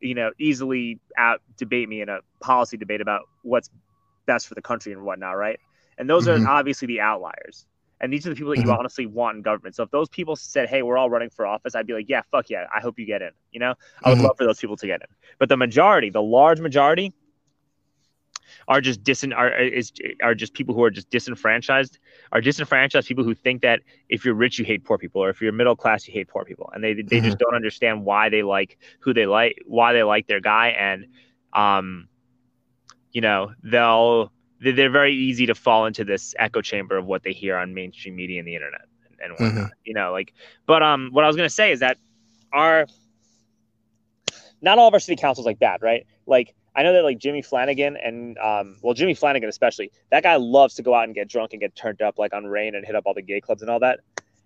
you 0.00 0.14
know, 0.14 0.32
easily 0.38 1.00
out 1.16 1.40
debate 1.56 1.88
me 1.88 2.02
in 2.02 2.08
a 2.08 2.18
policy 2.40 2.76
debate 2.76 3.00
about 3.00 3.22
what's 3.42 3.70
best 4.26 4.48
for 4.48 4.54
the 4.54 4.62
country 4.62 4.92
and 4.92 5.02
whatnot, 5.02 5.36
right? 5.36 5.58
And 5.98 6.08
those 6.08 6.26
Mhm. 6.26 6.28
are 6.28 6.46
obviously 6.46 6.86
the 6.86 7.00
outliers. 7.00 7.66
And 8.00 8.12
these 8.12 8.26
are 8.26 8.30
the 8.30 8.36
people 8.36 8.50
that 8.50 8.60
you 8.60 8.70
Mhm. 8.70 8.76
honestly 8.78 9.06
want 9.06 9.36
in 9.38 9.42
government. 9.42 9.74
So 9.74 9.82
if 9.82 9.90
those 9.90 10.08
people 10.10 10.36
said, 10.36 10.68
"Hey, 10.68 10.82
we're 10.82 10.98
all 10.98 11.08
running 11.08 11.30
for 11.30 11.46
office," 11.46 11.74
I'd 11.74 11.86
be 11.86 11.94
like, 11.94 12.08
"Yeah, 12.10 12.22
fuck 12.30 12.50
yeah, 12.50 12.66
I 12.74 12.80
hope 12.80 12.98
you 12.98 13.06
get 13.06 13.22
in." 13.22 13.30
You 13.52 13.60
know, 13.60 13.74
I 14.04 14.10
would 14.10 14.18
Mhm. 14.18 14.22
love 14.22 14.36
for 14.36 14.44
those 14.44 14.60
people 14.60 14.76
to 14.76 14.86
get 14.86 15.00
in. 15.00 15.08
But 15.38 15.48
the 15.48 15.56
majority, 15.56 16.10
the 16.10 16.22
large 16.22 16.60
majority, 16.60 17.14
are 18.68 18.80
just 18.80 19.02
disin 19.02 19.34
are 19.36 19.50
is 19.56 19.92
are 20.22 20.34
just 20.34 20.54
people 20.54 20.74
who 20.74 20.82
are 20.82 20.90
just 20.90 21.10
disenfranchised. 21.10 21.98
Are 22.32 22.40
disenfranchised 22.40 23.06
people 23.06 23.24
who 23.24 23.34
think 23.34 23.62
that 23.62 23.80
if 24.08 24.24
you're 24.24 24.34
rich, 24.34 24.58
you 24.58 24.64
hate 24.64 24.84
poor 24.84 24.98
people, 24.98 25.22
or 25.22 25.30
if 25.30 25.40
you're 25.40 25.52
middle 25.52 25.76
class, 25.76 26.06
you 26.06 26.12
hate 26.14 26.28
poor 26.28 26.44
people, 26.44 26.70
and 26.74 26.82
they 26.82 26.94
they 26.94 27.20
just 27.20 27.38
don't 27.38 27.54
understand 27.54 28.04
why 28.04 28.28
they 28.28 28.42
like 28.42 28.78
who 29.00 29.12
they 29.12 29.26
like, 29.26 29.62
why 29.66 29.92
they 29.92 30.02
like 30.02 30.26
their 30.26 30.40
guy, 30.40 30.68
and 30.68 31.06
um, 31.52 32.08
you 33.12 33.20
know, 33.20 33.52
they'll 33.62 34.32
they- 34.60 34.72
they're 34.72 34.90
very 34.90 35.14
easy 35.14 35.46
to 35.46 35.54
fall 35.54 35.86
into 35.86 36.04
this 36.04 36.34
echo 36.38 36.60
chamber 36.62 36.96
of 36.96 37.06
what 37.06 37.22
they 37.22 37.32
hear 37.32 37.56
on 37.56 37.74
mainstream 37.74 38.16
media 38.16 38.38
and 38.38 38.48
the 38.48 38.54
internet 38.54 38.82
and, 39.08 39.16
and 39.22 39.32
whatnot. 39.38 39.70
You 39.84 39.94
know, 39.94 40.12
like, 40.12 40.32
but 40.66 40.82
um, 40.82 41.10
what 41.12 41.24
I 41.24 41.26
was 41.26 41.36
gonna 41.36 41.48
say 41.48 41.72
is 41.72 41.80
that 41.80 41.98
our 42.52 42.86
not 44.60 44.78
all 44.78 44.88
of 44.88 44.94
our 44.94 45.00
city 45.00 45.16
councils 45.20 45.46
like 45.46 45.58
that, 45.60 45.82
right? 45.82 46.06
Like 46.26 46.54
I 46.76 46.82
know 46.82 46.92
that 46.92 47.02
like 47.04 47.18
Jimmy 47.18 47.40
Flannigan 47.42 47.96
and 47.96 48.36
um, 48.38 48.76
well 48.82 48.94
Jimmy 48.94 49.14
Flannigan 49.14 49.48
especially, 49.48 49.90
that 50.10 50.22
guy 50.22 50.36
loves 50.36 50.74
to 50.74 50.82
go 50.82 50.94
out 50.94 51.04
and 51.04 51.14
get 51.14 51.26
drunk 51.28 51.52
and 51.54 51.60
get 51.60 51.74
turned 51.74 52.02
up 52.02 52.18
like 52.18 52.32
on 52.34 52.44
rain 52.46 52.74
and 52.74 52.84
hit 52.86 52.94
up 52.94 53.04
all 53.06 53.14
the 53.14 53.22
gay 53.22 53.40
clubs 53.40 53.62
and 53.62 53.70
all 53.70 53.80
that. 53.80 54.00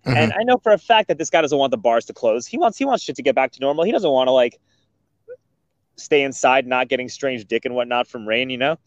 Mhm. 0.05 0.15
And 0.15 0.33
I 0.33 0.43
know 0.43 0.57
for 0.57 0.71
a 0.71 0.77
fact 0.77 1.09
that 1.09 1.17
this 1.19 1.29
guy 1.29 1.41
doesn't 1.41 1.57
want 1.57 1.69
the 1.71 1.77
bars 1.77 2.05
to 2.05 2.13
close. 2.13 2.47
He 2.47 2.57
wants 2.57 2.77
he 2.77 2.85
wants 2.85 3.03
shit 3.03 3.17
to 3.17 3.21
get 3.21 3.35
back 3.35 3.51
to 3.51 3.59
normal. 3.59 3.83
He 3.83 3.91
doesn't 3.91 4.09
want 4.09 4.27
to 4.29 4.31
like 4.31 4.59
stay 5.97 6.23
inside, 6.23 6.65
not 6.65 6.87
getting 6.87 7.09
strange 7.09 7.45
dick 7.45 7.65
and 7.65 7.75
whatnot 7.75 8.07
from 8.07 8.27
rain. 8.27 8.49
You 8.49 8.57
know, 8.57 8.77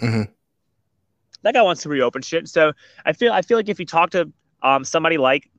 Mhm. 0.00 0.28
that 1.42 1.54
guy 1.54 1.62
wants 1.62 1.82
to 1.82 1.88
reopen 1.88 2.22
shit. 2.22 2.48
So 2.48 2.72
I 3.04 3.12
feel 3.12 3.32
I 3.32 3.42
feel 3.42 3.58
like 3.58 3.68
if 3.68 3.78
you 3.78 3.86
talk 3.86 4.10
to 4.10 4.32
um 4.62 4.84
somebody 4.84 5.18
like 5.18 5.50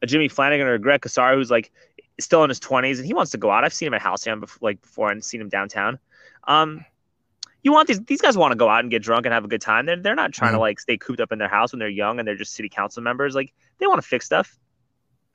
a 0.00 0.06
Jimmy 0.06 0.28
Flannigan 0.28 0.66
or 0.66 0.74
a 0.74 0.78
Greg 0.78 1.00
Casar 1.02 1.34
who's 1.34 1.50
like 1.50 1.72
still 2.20 2.44
in 2.44 2.48
his 2.48 2.60
twenties 2.60 2.98
and 2.98 3.06
he 3.06 3.12
wants 3.14 3.32
to 3.32 3.38
go 3.38 3.50
out. 3.50 3.64
I've 3.64 3.74
seen 3.74 3.88
him 3.88 3.94
at 3.94 4.02
Halcyon 4.02 4.40
before, 4.40 4.58
like 4.62 4.80
before 4.80 5.10
and 5.10 5.22
seen 5.24 5.40
him 5.40 5.48
downtown. 5.48 5.98
Um, 6.46 6.84
you 7.62 7.72
want 7.72 7.88
these 7.88 8.00
these 8.00 8.20
guys 8.20 8.36
want 8.36 8.52
to 8.52 8.56
go 8.56 8.68
out 8.68 8.80
and 8.80 8.90
get 8.90 9.02
drunk 9.02 9.24
and 9.26 9.32
have 9.32 9.44
a 9.44 9.48
good 9.48 9.60
time. 9.62 9.86
They're 9.86 9.96
they're 10.00 10.14
not 10.14 10.32
trying 10.32 10.52
to 10.52 10.58
Mhm. 10.58 10.62
like 10.62 10.80
stay 10.80 10.98
cooped 10.98 11.20
up 11.20 11.32
in 11.32 11.38
their 11.38 11.48
house 11.48 11.72
when 11.72 11.78
they're 11.78 11.88
young 11.88 12.18
and 12.18 12.28
they're 12.28 12.36
just 12.36 12.54
city 12.54 12.68
council 12.68 13.02
members. 13.02 13.34
Like 13.34 13.52
they 13.78 13.86
want 13.86 14.00
to 14.02 14.06
fix 14.06 14.26
stuff. 14.26 14.58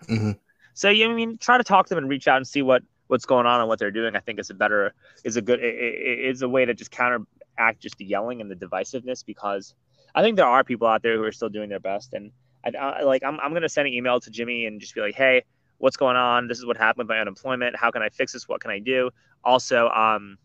Mhm. 0.03 0.37
So 0.73 0.89
you 0.89 1.09
I 1.09 1.13
mean 1.13 1.37
try 1.39 1.57
to 1.57 1.63
talk 1.63 1.87
to 1.87 1.95
them 1.95 2.03
and 2.03 2.09
reach 2.09 2.27
out 2.27 2.37
and 2.37 2.47
see 2.47 2.61
what 2.61 2.83
what's 3.07 3.25
going 3.25 3.47
on 3.47 3.59
and 3.59 3.67
what 3.67 3.79
they're 3.79 3.89
doing. 3.91 4.15
I 4.15 4.19
think 4.19 4.39
is 4.39 4.49
a 4.51 4.53
better 4.53 4.93
is 5.23 5.37
a 5.37 5.41
good 5.41 5.59
is 5.63 6.41
a 6.43 6.49
way 6.49 6.65
to 6.65 6.73
just 6.73 6.91
counteract 6.91 7.79
just 7.79 7.97
the 7.97 8.05
yelling 8.05 8.41
and 8.41 8.49
the 8.51 8.55
divisiveness 8.55 9.25
because 9.25 9.73
I 10.13 10.21
think 10.21 10.37
there 10.37 10.47
are 10.47 10.63
people 10.63 10.87
out 10.87 11.01
there 11.01 11.17
who 11.17 11.23
are 11.23 11.31
still 11.31 11.49
doing 11.49 11.69
their 11.69 11.79
best 11.79 12.13
and 12.13 12.31
I, 12.63 12.69
I 12.77 13.03
like 13.03 13.23
I'm 13.23 13.39
I'm 13.39 13.53
gonna 13.53 13.69
send 13.69 13.87
an 13.87 13.93
email 13.93 14.19
to 14.19 14.29
Jimmy 14.29 14.65
and 14.67 14.79
just 14.79 14.93
be 14.93 15.01
like, 15.01 15.15
hey, 15.15 15.43
what's 15.79 15.97
going 15.97 16.17
on? 16.17 16.47
This 16.47 16.59
is 16.59 16.65
what 16.65 16.77
happened 16.77 17.07
with 17.07 17.15
my 17.15 17.19
unemployment. 17.19 17.75
How 17.75 17.89
can 17.89 18.03
I 18.03 18.09
fix 18.09 18.33
this? 18.33 18.47
What 18.47 18.61
can 18.61 18.69
I 18.69 18.79
do? 18.79 19.09
Also, 19.43 19.89
um, 19.89 20.37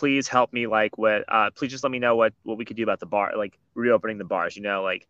please 0.00 0.28
help 0.28 0.52
me 0.52 0.66
like 0.66 0.96
with 0.98 1.24
uh 1.28 1.50
please 1.56 1.70
just 1.70 1.84
let 1.84 1.90
me 1.90 1.98
know 1.98 2.16
what 2.16 2.32
what 2.44 2.56
we 2.58 2.64
could 2.64 2.76
do 2.76 2.82
about 2.82 3.00
the 3.00 3.06
bar 3.06 3.32
like 3.36 3.58
reopening 3.74 4.18
the 4.18 4.24
bars 4.24 4.56
you 4.56 4.62
know 4.62 4.82
like 4.82 5.06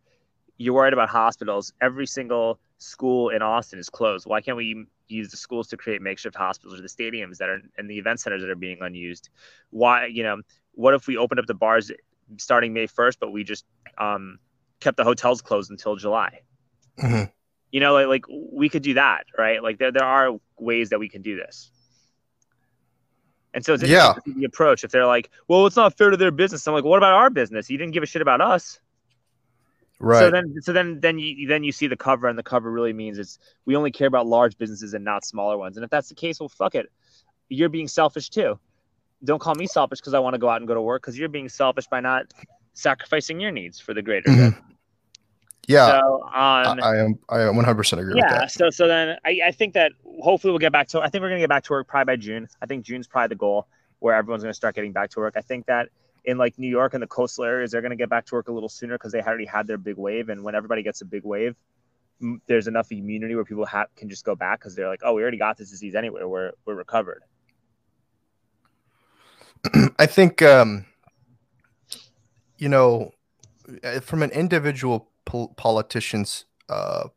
you're 0.57 0.73
worried 0.73 0.93
about 0.93 1.09
hospitals 1.09 1.73
every 1.81 2.05
single 2.05 2.59
school 2.77 3.29
in 3.29 3.41
austin 3.41 3.79
is 3.79 3.89
closed 3.89 4.25
why 4.27 4.41
can't 4.41 4.57
we 4.57 4.85
use 5.07 5.29
the 5.29 5.37
schools 5.37 5.67
to 5.67 5.77
create 5.77 6.01
makeshift 6.01 6.35
hospitals 6.35 6.77
or 6.77 6.81
the 6.81 6.87
stadiums 6.89 7.37
that 7.37 7.49
are 7.49 7.61
and 7.77 7.89
the 7.89 7.97
event 7.97 8.19
centers 8.19 8.41
that 8.41 8.49
are 8.49 8.55
being 8.55 8.79
unused 8.81 9.29
why 9.69 10.05
you 10.05 10.23
know 10.23 10.41
what 10.73 10.93
if 10.93 11.07
we 11.07 11.17
opened 11.17 11.39
up 11.39 11.45
the 11.45 11.53
bars 11.53 11.91
starting 12.37 12.73
may 12.73 12.87
1st 12.87 13.17
but 13.19 13.31
we 13.31 13.43
just 13.43 13.65
um 13.97 14.39
kept 14.81 14.97
the 14.97 15.03
hotels 15.03 15.41
closed 15.41 15.71
until 15.71 15.95
July. 15.95 16.41
Mhm. 16.97 17.31
You 17.71 17.79
know, 17.79 17.93
like, 17.93 18.07
like 18.07 18.25
we 18.51 18.67
could 18.67 18.83
do 18.83 18.95
that, 18.95 19.25
right? 19.37 19.63
Like 19.63 19.77
there 19.77 19.91
there 19.91 20.03
are 20.03 20.37
ways 20.59 20.89
that 20.89 20.99
we 20.99 21.07
can 21.07 21.21
do 21.21 21.37
this. 21.37 21.71
And 23.53 23.65
so 23.65 23.73
it's 23.73 23.83
Yeah. 23.83 24.09
interesting 24.09 24.33
to 24.33 24.37
see 24.37 24.39
the 24.39 24.45
approach. 24.45 24.83
If 24.83 24.91
they're 24.91 25.05
like, 25.05 25.29
"Well, 25.47 25.65
it's 25.65 25.75
not 25.75 25.97
fair 25.97 26.09
to 26.09 26.17
their 26.17 26.31
business," 26.31 26.67
I'm 26.67 26.73
like, 26.73 26.83
"What 26.83 26.97
about 26.97 27.13
our 27.13 27.29
business? 27.29 27.69
You 27.69 27.77
didn't 27.77 27.93
give 27.93 28.03
a 28.03 28.05
shit 28.05 28.21
about 28.21 28.41
us." 28.41 28.79
Right. 29.99 30.19
So 30.19 30.31
then, 30.31 30.55
so 30.61 30.73
then, 30.73 30.99
then 30.99 31.19
you 31.19 31.47
then 31.47 31.63
you 31.63 31.71
see 31.71 31.87
the 31.87 31.97
cover, 31.97 32.27
and 32.27 32.37
the 32.37 32.43
cover 32.43 32.71
really 32.71 32.93
means 32.93 33.19
it's 33.19 33.37
we 33.65 33.75
only 33.75 33.91
care 33.91 34.07
about 34.07 34.25
large 34.25 34.57
businesses 34.57 34.93
and 34.93 35.05
not 35.05 35.25
smaller 35.25 35.57
ones. 35.57 35.77
And 35.77 35.83
if 35.83 35.91
that's 35.91 36.09
the 36.09 36.15
case, 36.15 36.39
well, 36.39 36.49
fuck 36.49 36.73
it, 36.73 36.91
you're 37.49 37.69
being 37.69 37.87
selfish 37.87 38.29
too. 38.29 38.59
Don't 39.23 39.39
call 39.39 39.53
me 39.53 39.67
selfish 39.67 39.99
because 39.99 40.15
I 40.15 40.19
want 40.19 40.33
to 40.33 40.39
go 40.39 40.49
out 40.49 40.57
and 40.57 40.67
go 40.67 40.73
to 40.73 40.81
work 40.81 41.03
because 41.03 41.19
you're 41.19 41.29
being 41.29 41.49
selfish 41.49 41.85
by 41.87 41.99
not 41.99 42.33
sacrificing 42.73 43.39
your 43.39 43.51
needs 43.51 43.79
for 43.79 43.93
the 43.93 44.01
greater 44.01 44.29
mm-hmm. 44.29 44.49
good. 44.49 44.75
Yeah. 45.67 45.99
So 45.99 46.29
I, 46.33 46.63
on, 46.65 46.79
I 46.81 46.97
am. 46.97 47.19
I 47.29 47.37
100% 47.39 47.99
agree 47.99 48.13
with 48.13 48.17
yeah. 48.17 48.39
that. 48.39 48.51
So 48.51 48.69
so 48.69 48.87
then 48.87 49.17
I, 49.25 49.39
I 49.45 49.51
think 49.51 49.73
that 49.75 49.91
hopefully 50.21 50.51
we'll 50.51 50.59
get 50.59 50.71
back 50.71 50.87
to. 50.89 51.01
I 51.01 51.09
think 51.09 51.21
we're 51.21 51.29
gonna 51.29 51.39
get 51.39 51.49
back 51.49 51.63
to 51.65 51.73
work 51.73 51.87
probably 51.87 52.13
by 52.13 52.15
June. 52.17 52.47
I 52.61 52.65
think 52.65 52.85
June's 52.85 53.07
probably 53.07 53.29
the 53.29 53.35
goal 53.35 53.67
where 53.99 54.15
everyone's 54.15 54.43
gonna 54.43 54.53
start 54.53 54.75
getting 54.75 54.91
back 54.91 55.09
to 55.11 55.19
work. 55.19 55.35
I 55.37 55.41
think 55.41 55.67
that 55.67 55.89
in 56.25 56.37
like 56.37 56.57
New 56.57 56.69
York 56.69 56.93
and 56.93 57.01
the 57.01 57.07
coastal 57.07 57.45
areas, 57.45 57.71
they're 57.71 57.81
gonna 57.81 57.95
get 57.95 58.09
back 58.09 58.25
to 58.27 58.35
work 58.35 58.47
a 58.47 58.51
little 58.51 58.69
sooner 58.69 58.95
because 58.95 59.11
they 59.11 59.21
already 59.21 59.45
had 59.45 59.67
their 59.67 59.77
big 59.77 59.97
wave. 59.97 60.29
And 60.29 60.43
when 60.43 60.55
everybody 60.55 60.83
gets 60.83 61.01
a 61.01 61.05
big 61.05 61.23
wave, 61.23 61.55
m- 62.21 62.41
there's 62.47 62.67
enough 62.67 62.91
immunity 62.91 63.35
where 63.35 63.45
people 63.45 63.65
ha- 63.65 63.87
can 63.95 64.09
just 64.09 64.25
go 64.25 64.35
back 64.35 64.59
because 64.59 64.75
they're 64.75 64.89
like, 64.89 65.01
oh, 65.03 65.13
we 65.13 65.21
already 65.21 65.37
got 65.37 65.57
this 65.57 65.69
disease 65.69 65.95
anyway. 65.95 66.23
We're 66.23 66.51
we're 66.65 66.75
recovered. 66.75 67.23
I 69.99 70.07
think, 70.07 70.41
um, 70.41 70.85
you 72.57 72.67
know, 72.69 73.11
uh, 73.83 73.99
from 73.99 74.23
an 74.23 74.31
individual 74.31 75.10
pol- 75.31 75.53
politician's 75.57 76.45
uh, 76.69 77.07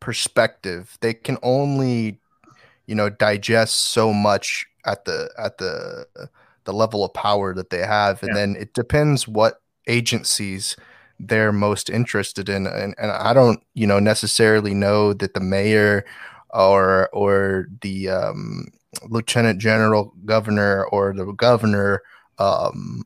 perspective, 0.00 0.96
they 1.00 1.14
can 1.14 1.38
only, 1.42 2.20
you 2.86 2.94
know, 2.94 3.10
digest 3.10 3.74
so 3.76 4.12
much 4.12 4.66
at 4.84 5.04
the 5.04 5.30
at 5.38 5.58
the 5.58 6.06
the 6.64 6.72
level 6.72 7.04
of 7.04 7.12
power 7.14 7.54
that 7.54 7.70
they 7.70 7.80
have, 7.80 8.22
and 8.22 8.30
Yeah. 8.30 8.36
then 8.36 8.56
it 8.56 8.72
depends 8.74 9.28
what 9.28 9.60
agencies 9.86 10.76
they're 11.20 11.52
most 11.52 11.90
interested 11.90 12.48
in, 12.48 12.66
and 12.66 12.94
and 12.98 13.10
I 13.10 13.32
don't, 13.34 13.62
you 13.74 13.86
know, 13.86 13.98
necessarily 14.00 14.74
know 14.74 15.12
that 15.12 15.34
the 15.34 15.40
mayor 15.40 16.04
or 16.50 17.08
or 17.12 17.68
the 17.82 18.08
um, 18.08 18.68
lieutenant 19.08 19.60
general 19.60 20.14
governor 20.24 20.86
or 20.86 21.12
the 21.14 21.26
governor 21.32 22.02
um, 22.38 23.04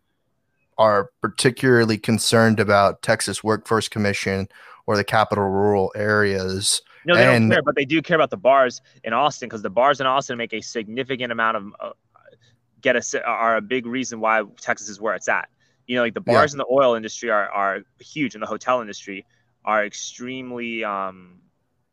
are 0.81 1.11
particularly 1.21 1.99
concerned 1.99 2.59
about 2.59 3.03
Texas 3.03 3.45
Workforce 3.45 3.87
Commission 3.87 4.49
or 4.87 4.97
the 4.97 5.05
capital 5.05 5.45
rural 5.45 5.93
areas. 5.95 6.81
No, 7.05 7.15
they 7.15 7.27
And- 7.27 7.51
don't 7.51 7.57
care, 7.57 7.63
but 7.63 7.77
they 7.77 7.85
do 7.85 8.01
care 8.01 8.15
about 8.17 8.31
the 8.31 8.39
bars 8.39 8.81
in 9.05 9.13
Austin 9.13 9.49
because 9.49 9.61
the 9.61 9.69
bars 9.71 10.01
in 10.01 10.07
Austin 10.07 10.39
make 10.39 10.55
a 10.55 10.63
significant 10.63 11.33
amount 11.33 11.59
of 11.59 11.65
uh, 11.81 11.91
get 12.81 12.97
us 12.97 13.15
are 13.15 13.57
a 13.57 13.61
big 13.61 13.85
reason 13.85 14.21
why 14.21 14.43
Texas 14.59 14.89
is 14.89 14.99
where 15.03 15.15
it's 15.15 15.29
at. 15.29 15.51
You 15.87 15.97
know, 15.97 16.03
like 16.03 16.15
the 16.15 16.23
Yeah. 16.27 16.33
bars 16.33 16.55
in 16.55 16.59
the 16.59 16.67
oil 16.71 16.95
industry 16.95 17.31
are 17.31 17.51
are 17.51 17.81
huge, 18.01 18.35
and 18.35 18.43
the 18.43 18.47
hotel 18.47 18.81
industry 18.81 19.27
are 19.67 19.85
extremely 19.85 20.83
um, 20.83 21.41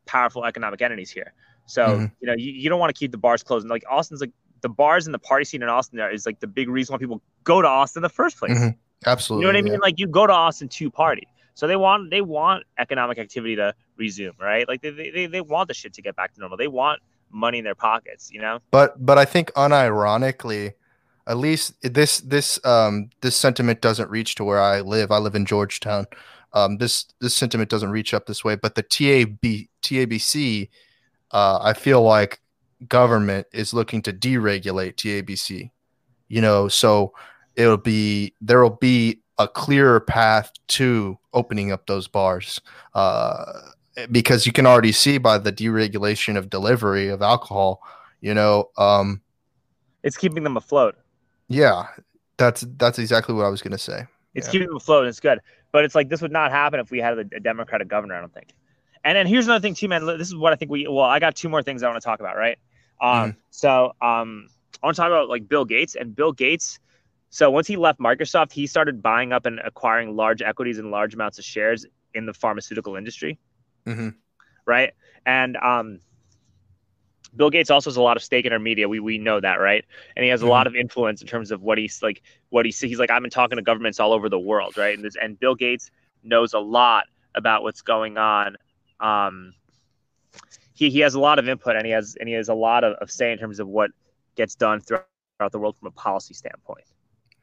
powerful 0.06 0.46
economic 0.46 0.80
entities 0.80 1.10
here. 1.10 1.34
So 1.66 1.86
Mhm. 1.86 2.12
you 2.20 2.26
know, 2.26 2.34
you, 2.38 2.52
you 2.52 2.70
don't 2.70 2.80
want 2.80 2.94
to 2.94 2.98
keep 2.98 3.12
the 3.12 3.18
bars 3.18 3.42
closed. 3.42 3.64
And 3.64 3.70
like 3.70 3.84
Austin's 3.90 4.22
like 4.22 4.32
the 4.60 4.68
bars 4.68 5.06
and 5.06 5.14
the 5.14 5.18
party 5.18 5.44
scene 5.44 5.62
in 5.62 5.68
Austin 5.68 5.96
there 5.98 6.10
is 6.10 6.26
like 6.26 6.40
the 6.40 6.46
big 6.46 6.68
reason 6.68 6.92
why 6.92 6.98
people 6.98 7.22
go 7.44 7.62
to 7.62 7.68
Austin 7.68 8.00
in 8.00 8.02
the 8.02 8.08
first 8.08 8.38
place. 8.38 8.58
Mhm. 8.58 8.74
You 9.06 9.40
know 9.40 9.46
what 9.46 9.54
I 9.54 9.58
yeah. 9.58 9.62
mean? 9.62 9.80
Like 9.80 9.98
you 9.98 10.06
go 10.06 10.26
to 10.26 10.32
Austin 10.32 10.68
to 10.68 10.90
party. 10.90 11.28
So 11.54 11.66
they 11.66 11.76
want 11.76 12.10
they 12.10 12.20
want 12.20 12.64
economic 12.78 13.18
activity 13.18 13.56
to 13.56 13.74
resume, 13.96 14.34
right? 14.40 14.66
Like 14.68 14.80
they, 14.82 14.90
they, 14.90 15.26
they 15.26 15.40
want 15.40 15.68
the 15.68 15.74
shit 15.74 15.92
to 15.94 16.02
get 16.02 16.14
back 16.14 16.34
to 16.34 16.40
normal. 16.40 16.56
They 16.56 16.68
want 16.68 17.00
money 17.30 17.58
in 17.58 17.64
their 17.64 17.74
pockets, 17.74 18.30
you 18.32 18.40
know? 18.40 18.60
But 18.70 19.04
but 19.04 19.18
I 19.18 19.24
think 19.24 19.52
unironically, 19.52 20.74
at 21.26 21.36
least 21.36 21.74
this 21.82 22.20
this 22.20 22.64
um 22.64 23.10
this 23.22 23.36
sentiment 23.36 23.80
doesn't 23.80 24.10
reach 24.10 24.34
to 24.36 24.44
where 24.44 24.60
I 24.60 24.80
live. 24.80 25.10
I 25.10 25.18
live 25.18 25.34
in 25.34 25.46
Georgetown. 25.46 26.06
Um, 26.52 26.78
this 26.78 27.06
this 27.20 27.34
sentiment 27.34 27.70
doesn't 27.70 27.90
reach 27.90 28.14
up 28.14 28.26
this 28.26 28.44
way. 28.44 28.56
But 28.56 28.74
the 28.74 28.82
TAB 28.82 29.40
TABC, 29.82 30.68
uh, 31.32 31.58
I 31.60 31.72
feel 31.72 32.02
like 32.02 32.40
government 32.86 33.46
is 33.52 33.74
looking 33.74 34.02
to 34.02 34.12
deregulate 34.12 34.94
TABC. 34.96 35.70
You 36.28 36.40
know, 36.42 36.68
so 36.68 37.12
it'll 37.56 37.76
be 37.76 38.34
there 38.40 38.62
will 38.62 38.70
be 38.76 39.20
a 39.38 39.48
clearer 39.48 40.00
path 40.00 40.50
to 40.68 41.18
opening 41.32 41.72
up 41.72 41.86
those 41.86 42.06
bars. 42.08 42.60
Uh, 42.94 43.44
because 44.10 44.46
you 44.46 44.52
can 44.52 44.66
already 44.66 44.92
see 44.92 45.18
by 45.18 45.38
the 45.38 45.52
deregulation 45.52 46.36
of 46.36 46.50
delivery 46.50 47.08
of 47.08 47.20
alcohol, 47.22 47.82
you 48.20 48.32
know, 48.34 48.68
um, 48.76 49.20
It's 50.04 50.16
keeping 50.16 50.44
them 50.44 50.56
afloat. 50.56 50.96
yeah, 51.48 51.86
that's 52.36 52.64
that's 52.76 52.98
exactly 52.98 53.34
what 53.34 53.44
I 53.44 53.48
was 53.48 53.62
gonna 53.62 53.78
say. 53.78 54.06
It's 54.34 54.46
Yeah. 54.46 54.52
keeping 54.52 54.68
them 54.68 54.76
afloat 54.76 55.00
and 55.00 55.08
it's 55.08 55.20
good. 55.20 55.40
But 55.72 55.84
it's 55.84 55.94
like 55.94 56.08
this 56.08 56.22
would 56.22 56.32
not 56.32 56.50
happen 56.50 56.78
if 56.80 56.90
we 56.90 56.98
had 56.98 57.18
a, 57.18 57.24
a 57.36 57.40
Democratic 57.40 57.88
governor, 57.88 58.14
I 58.16 58.20
don't 58.20 58.32
think. 58.32 58.54
And 59.04 59.16
then 59.16 59.26
here's 59.26 59.46
another 59.46 59.62
thing 59.62 59.74
too, 59.74 59.88
man. 59.88 60.04
This 60.06 60.28
is 60.28 60.34
what 60.36 60.52
I 60.52 60.56
think 60.56 60.70
we 60.70 60.86
well, 60.86 61.04
I 61.04 61.18
got 61.18 61.34
two 61.36 61.48
more 61.48 61.62
things 61.62 61.82
I 61.82 61.88
want 61.88 62.00
to 62.00 62.04
talk 62.04 62.20
about, 62.20 62.36
right? 62.36 62.58
Um, 63.00 63.36
so 63.50 63.92
um 64.00 64.48
I 64.82 64.86
want 64.86 64.96
to 64.96 65.02
talk 65.02 65.08
about 65.08 65.28
like 65.28 65.48
Bill 65.48 65.64
Gates 65.64 65.94
and 65.96 66.14
Bill 66.14 66.32
Gates. 66.32 66.78
So 67.30 67.50
once 67.50 67.66
he 67.66 67.76
left 67.76 67.98
Microsoft, 68.00 68.52
he 68.52 68.66
started 68.66 69.02
buying 69.02 69.32
up 69.32 69.46
and 69.46 69.60
acquiring 69.60 70.16
large 70.16 70.42
equities 70.42 70.78
and 70.78 70.90
large 70.90 71.14
amounts 71.14 71.38
of 71.38 71.44
shares 71.44 71.86
in 72.14 72.26
the 72.26 72.32
pharmaceutical 72.32 72.96
industry. 72.96 73.38
Mhm. 73.86 74.14
right? 74.66 74.92
And 75.26 75.56
um, 75.56 76.00
Bill 77.36 77.50
Gates 77.50 77.70
also 77.70 77.90
has 77.90 77.96
a 77.96 78.02
lot 78.02 78.16
of 78.16 78.22
stake 78.22 78.46
in 78.46 78.52
our 78.52 78.58
media. 78.58 78.88
We 78.88 79.00
we 79.00 79.18
know 79.18 79.40
that, 79.40 79.56
right? 79.56 79.84
And 80.16 80.24
he 80.24 80.30
has 80.30 80.42
a 80.42 80.46
Mhm. 80.46 80.48
lot 80.48 80.66
of 80.66 80.74
influence 80.74 81.20
in 81.20 81.28
terms 81.28 81.50
of 81.50 81.62
what 81.62 81.78
he's 81.78 82.02
like. 82.02 82.22
What 82.50 82.64
he's 82.64 82.80
he's 82.80 82.98
like. 82.98 83.10
I've 83.10 83.22
been 83.22 83.30
talking 83.30 83.56
to 83.56 83.62
governments 83.62 84.00
all 84.00 84.12
over 84.12 84.28
the 84.28 84.38
world, 84.38 84.76
right? 84.76 84.94
And 84.94 85.04
this 85.04 85.16
and 85.20 85.38
Bill 85.38 85.54
Gates 85.54 85.90
knows 86.22 86.54
a 86.54 86.58
lot 86.58 87.04
about 87.34 87.62
what's 87.62 87.82
going 87.82 88.18
on. 88.18 88.56
Um, 89.00 89.52
he 90.78 90.90
he 90.94 91.04
has 91.04 91.14
a 91.16 91.20
lot 91.20 91.48
of 91.48 91.48
input, 91.48 91.76
and 91.76 91.86
he 91.86 91.92
has 91.92 92.16
and 92.20 92.28
he 92.28 92.34
has 92.36 92.48
a 92.48 92.54
lot 92.54 92.84
of, 92.84 93.10
of 93.12 93.20
say 93.20 93.42
in 93.42 93.54
terms 93.56 93.70
of 93.74 93.90
what 93.90 94.06
gets 94.36 94.72
done 94.72 94.80
throughout 94.80 95.12
the 95.12 95.18
world 95.18 95.38
from 95.38 95.88
a 95.88 95.92
policy 95.92 96.34
standpoint 96.34 96.42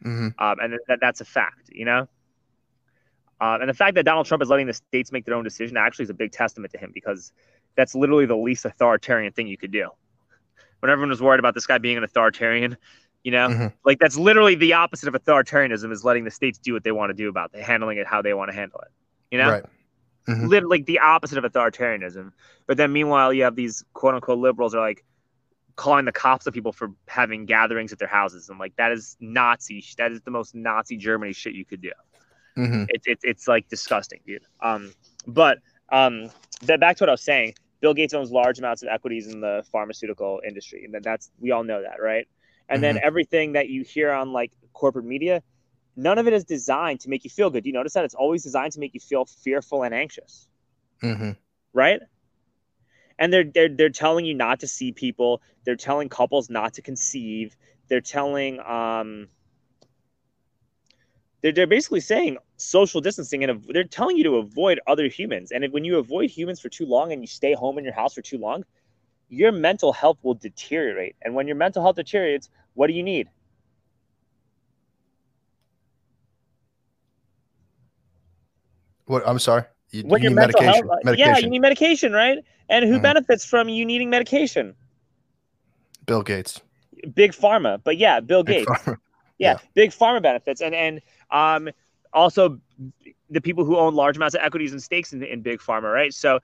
hmm 0.04 0.30
um, 0.40 0.60
and 0.64 0.80
that, 0.88 1.00
that's 1.02 1.22
a 1.22 1.26
fact, 1.26 1.70
you 1.74 1.86
know. 1.86 2.08
Um, 3.42 3.62
and 3.62 3.70
the 3.70 3.74
fact 3.74 3.96
that 3.96 4.06
Donald 4.06 4.26
Trump 4.28 4.42
is 4.54 4.62
letting 4.62 4.78
the 4.78 4.84
states 4.84 5.12
make 5.12 5.26
their 5.26 5.36
own 5.36 5.44
decision 5.44 5.78
actually 5.78 6.04
is 6.04 6.10
a 6.10 6.16
big 6.16 6.32
testament 6.32 6.72
to 6.74 6.78
him 6.78 6.92
because 6.94 7.32
that's 7.76 7.94
literally 7.94 8.26
the 8.26 8.36
least 8.38 8.66
authoritarian 8.66 9.32
thing 9.34 9.48
you 9.48 9.58
could 9.58 9.72
do. 9.72 9.90
When 10.80 10.92
everyone 10.92 11.10
was 11.10 11.22
worried 11.22 11.40
about 11.40 11.54
this 11.54 11.66
guy 11.66 11.78
being 11.78 11.98
an 11.98 12.04
authoritarian, 12.04 12.78
you 13.24 13.32
know, 13.32 13.54
Mhm. 13.54 13.74
like 13.84 14.00
that's 14.00 14.18
literally 14.18 14.56
the 14.56 14.74
opposite 14.74 15.08
of 15.08 15.14
authoritarianism 15.14 15.92
is 15.92 16.04
letting 16.04 16.24
the 16.26 16.32
states 16.32 16.58
do 16.60 16.74
what 16.74 16.84
they 16.84 16.92
want 16.92 17.10
to 17.10 17.14
do 17.14 17.30
about 17.30 17.52
it, 17.54 17.64
handling 17.64 17.98
it 17.98 18.08
how 18.08 18.22
they 18.22 18.34
want 18.34 18.50
to 18.50 18.56
handle 18.56 18.80
it. 18.82 18.92
You 19.32 19.40
know, 19.40 19.54
Right. 19.54 19.66
Mhm. 20.28 20.48
literally 20.48 20.80
like 20.80 20.86
the 20.86 21.00
opposite 21.00 21.38
of 21.38 21.52
authoritarianism. 21.52 22.32
But 22.68 22.78
then 22.78 22.92
meanwhile, 22.92 23.34
you 23.34 23.44
have 23.44 23.56
these 23.56 23.84
quote 23.94 24.16
unquote 24.16 24.40
liberals 24.40 24.74
are 24.74 24.82
like 24.82 25.04
calling 25.76 26.06
the 26.06 26.12
cops 26.12 26.48
on 26.48 26.54
people 26.54 26.72
for 26.72 26.92
having 27.08 27.46
gatherings 27.46 27.92
at 27.92 28.00
their 28.00 28.08
houses. 28.08 28.50
and 28.50 28.58
like, 28.58 28.76
that 28.78 28.92
is 28.92 29.18
Nazi. 29.20 29.84
That 29.98 30.12
is 30.12 30.22
the 30.22 30.32
most 30.32 30.56
Nazi 30.56 30.98
Germany 30.98 31.34
shit 31.34 31.54
you 31.54 31.66
could 31.66 31.82
do. 31.82 31.92
Mhm. 32.58 32.88
It's 32.90 33.06
it's 33.08 33.24
it's 33.24 33.48
like 33.48 33.68
disgusting, 33.68 34.22
dude. 34.26 34.46
Um, 34.62 34.94
but 35.28 35.60
um, 35.90 36.30
that, 36.64 36.80
back 36.80 36.98
to 36.98 37.04
what 37.04 37.10
I 37.10 37.14
was 37.14 37.22
saying. 37.22 37.56
Bill 37.82 37.94
Gates 37.94 38.14
owns 38.14 38.32
large 38.32 38.58
amounts 38.58 38.82
of 38.82 38.90
equities 38.90 39.28
in 39.28 39.42
the 39.42 39.64
pharmaceutical 39.72 40.42
industry, 40.48 40.86
and 40.86 41.04
that's 41.04 41.30
we 41.40 41.52
all 41.52 41.64
know 41.64 41.82
that, 41.84 42.02
right? 42.02 42.28
And 42.68 42.82
then 42.82 42.98
everything 43.04 43.52
that 43.52 43.70
you 43.70 43.84
hear 43.84 44.12
on 44.12 44.32
like 44.34 44.52
corporate 44.74 45.06
media, 45.06 45.44
none 45.96 46.18
of 46.18 46.28
it 46.28 46.34
is 46.34 46.44
designed 46.44 47.00
to 47.02 47.10
make 47.10 47.24
you 47.24 47.30
feel 47.30 47.50
good. 47.50 47.64
Do 47.64 47.70
you 47.70 47.74
notice 47.74 47.94
that 47.94 48.06
it's 48.06 48.16
always 48.16 48.44
designed 48.44 48.74
to 48.74 48.80
make 48.80 48.94
you 48.94 49.00
feel 49.00 49.26
fearful 49.26 49.84
and 49.84 49.94
anxious, 49.94 50.48
Mhm. 51.02 51.38
right? 51.74 52.02
And 53.18 53.32
they're 53.32 53.44
they're 53.46 53.70
they're 53.70 53.90
telling 53.90 54.26
you 54.26 54.34
not 54.34 54.60
to 54.62 54.68
see 54.68 54.92
people. 54.92 55.42
They're 55.64 55.76
telling 55.76 56.10
couples 56.10 56.50
not 56.50 56.74
to 56.76 56.82
conceive. 56.82 57.56
They're 57.88 58.02
telling 58.02 58.60
um. 58.60 59.30
They're, 61.42 61.52
they're 61.52 61.68
basically 61.68 62.00
saying 62.00 62.38
social 62.58 63.02
distancing 63.02 63.44
and 63.44 63.64
they're 63.70 63.84
telling 63.84 64.18
you 64.18 64.24
to 64.24 64.38
avoid 64.38 64.80
other 64.88 65.08
humans. 65.08 65.52
And 65.52 65.64
if, 65.64 65.72
when 65.72 65.84
you 65.86 65.98
avoid 65.98 66.30
humans 66.32 66.60
for 66.60 66.70
too 66.70 66.86
long 66.88 67.12
and 67.12 67.22
you 67.22 67.28
stay 67.28 67.54
home 67.54 67.78
in 67.78 67.84
your 67.84 67.94
house 67.94 68.16
for 68.16 68.22
too 68.22 68.40
long, 68.40 68.64
your 69.30 69.52
mental 69.52 69.94
health 69.94 70.18
will 70.24 70.34
deteriorate. 70.34 71.16
And 71.22 71.36
when 71.36 71.48
your 71.48 71.56
mental 71.56 71.84
health 71.84 71.98
deteriorates, 71.98 72.50
what 72.74 72.88
do 72.88 72.94
you 72.94 73.04
need? 73.04 73.30
What? 79.06 79.24
I'm 79.26 79.40
sorry. 79.40 79.64
You, 79.92 80.04
When 80.04 80.22
you 80.22 80.30
your 80.30 80.32
need 80.32 80.36
medication. 80.36 80.88
health, 80.88 81.00
medication. 81.04 81.34
yeah, 81.34 81.38
you 81.38 81.50
need 81.50 81.60
medication, 81.60 82.12
right? 82.12 82.40
And 82.70 82.86
who 82.86 83.00
Mhm. 83.00 83.04
benefits 83.04 83.46
from 83.46 83.70
you 83.70 83.86
needing 83.86 84.10
medication? 84.10 84.76
Bill 86.06 86.22
Gates. 86.22 86.62
Big 87.14 87.32
pharma, 87.34 87.80
but 87.84 87.98
yeah, 87.98 88.20
Bill 88.20 88.44
Gates. 88.44 88.70
Yeah, 89.38 89.52
Yeah. 89.52 89.58
big 89.74 89.92
pharma 89.92 90.22
benefits 90.22 90.62
and 90.62 90.74
and 90.74 91.02
um 91.30 91.70
also 92.14 92.58
the 93.30 93.42
people 93.42 93.66
who 93.66 93.78
own 93.78 93.94
large 93.94 94.16
amounts 94.16 94.34
of 94.34 94.42
equities 94.42 94.72
and 94.72 94.82
stakes 94.82 95.12
in, 95.12 95.22
in 95.24 95.42
big 95.42 95.60
pharma, 95.60 95.94
right? 95.94 96.14
So 96.14 96.38
uh, 96.38 96.40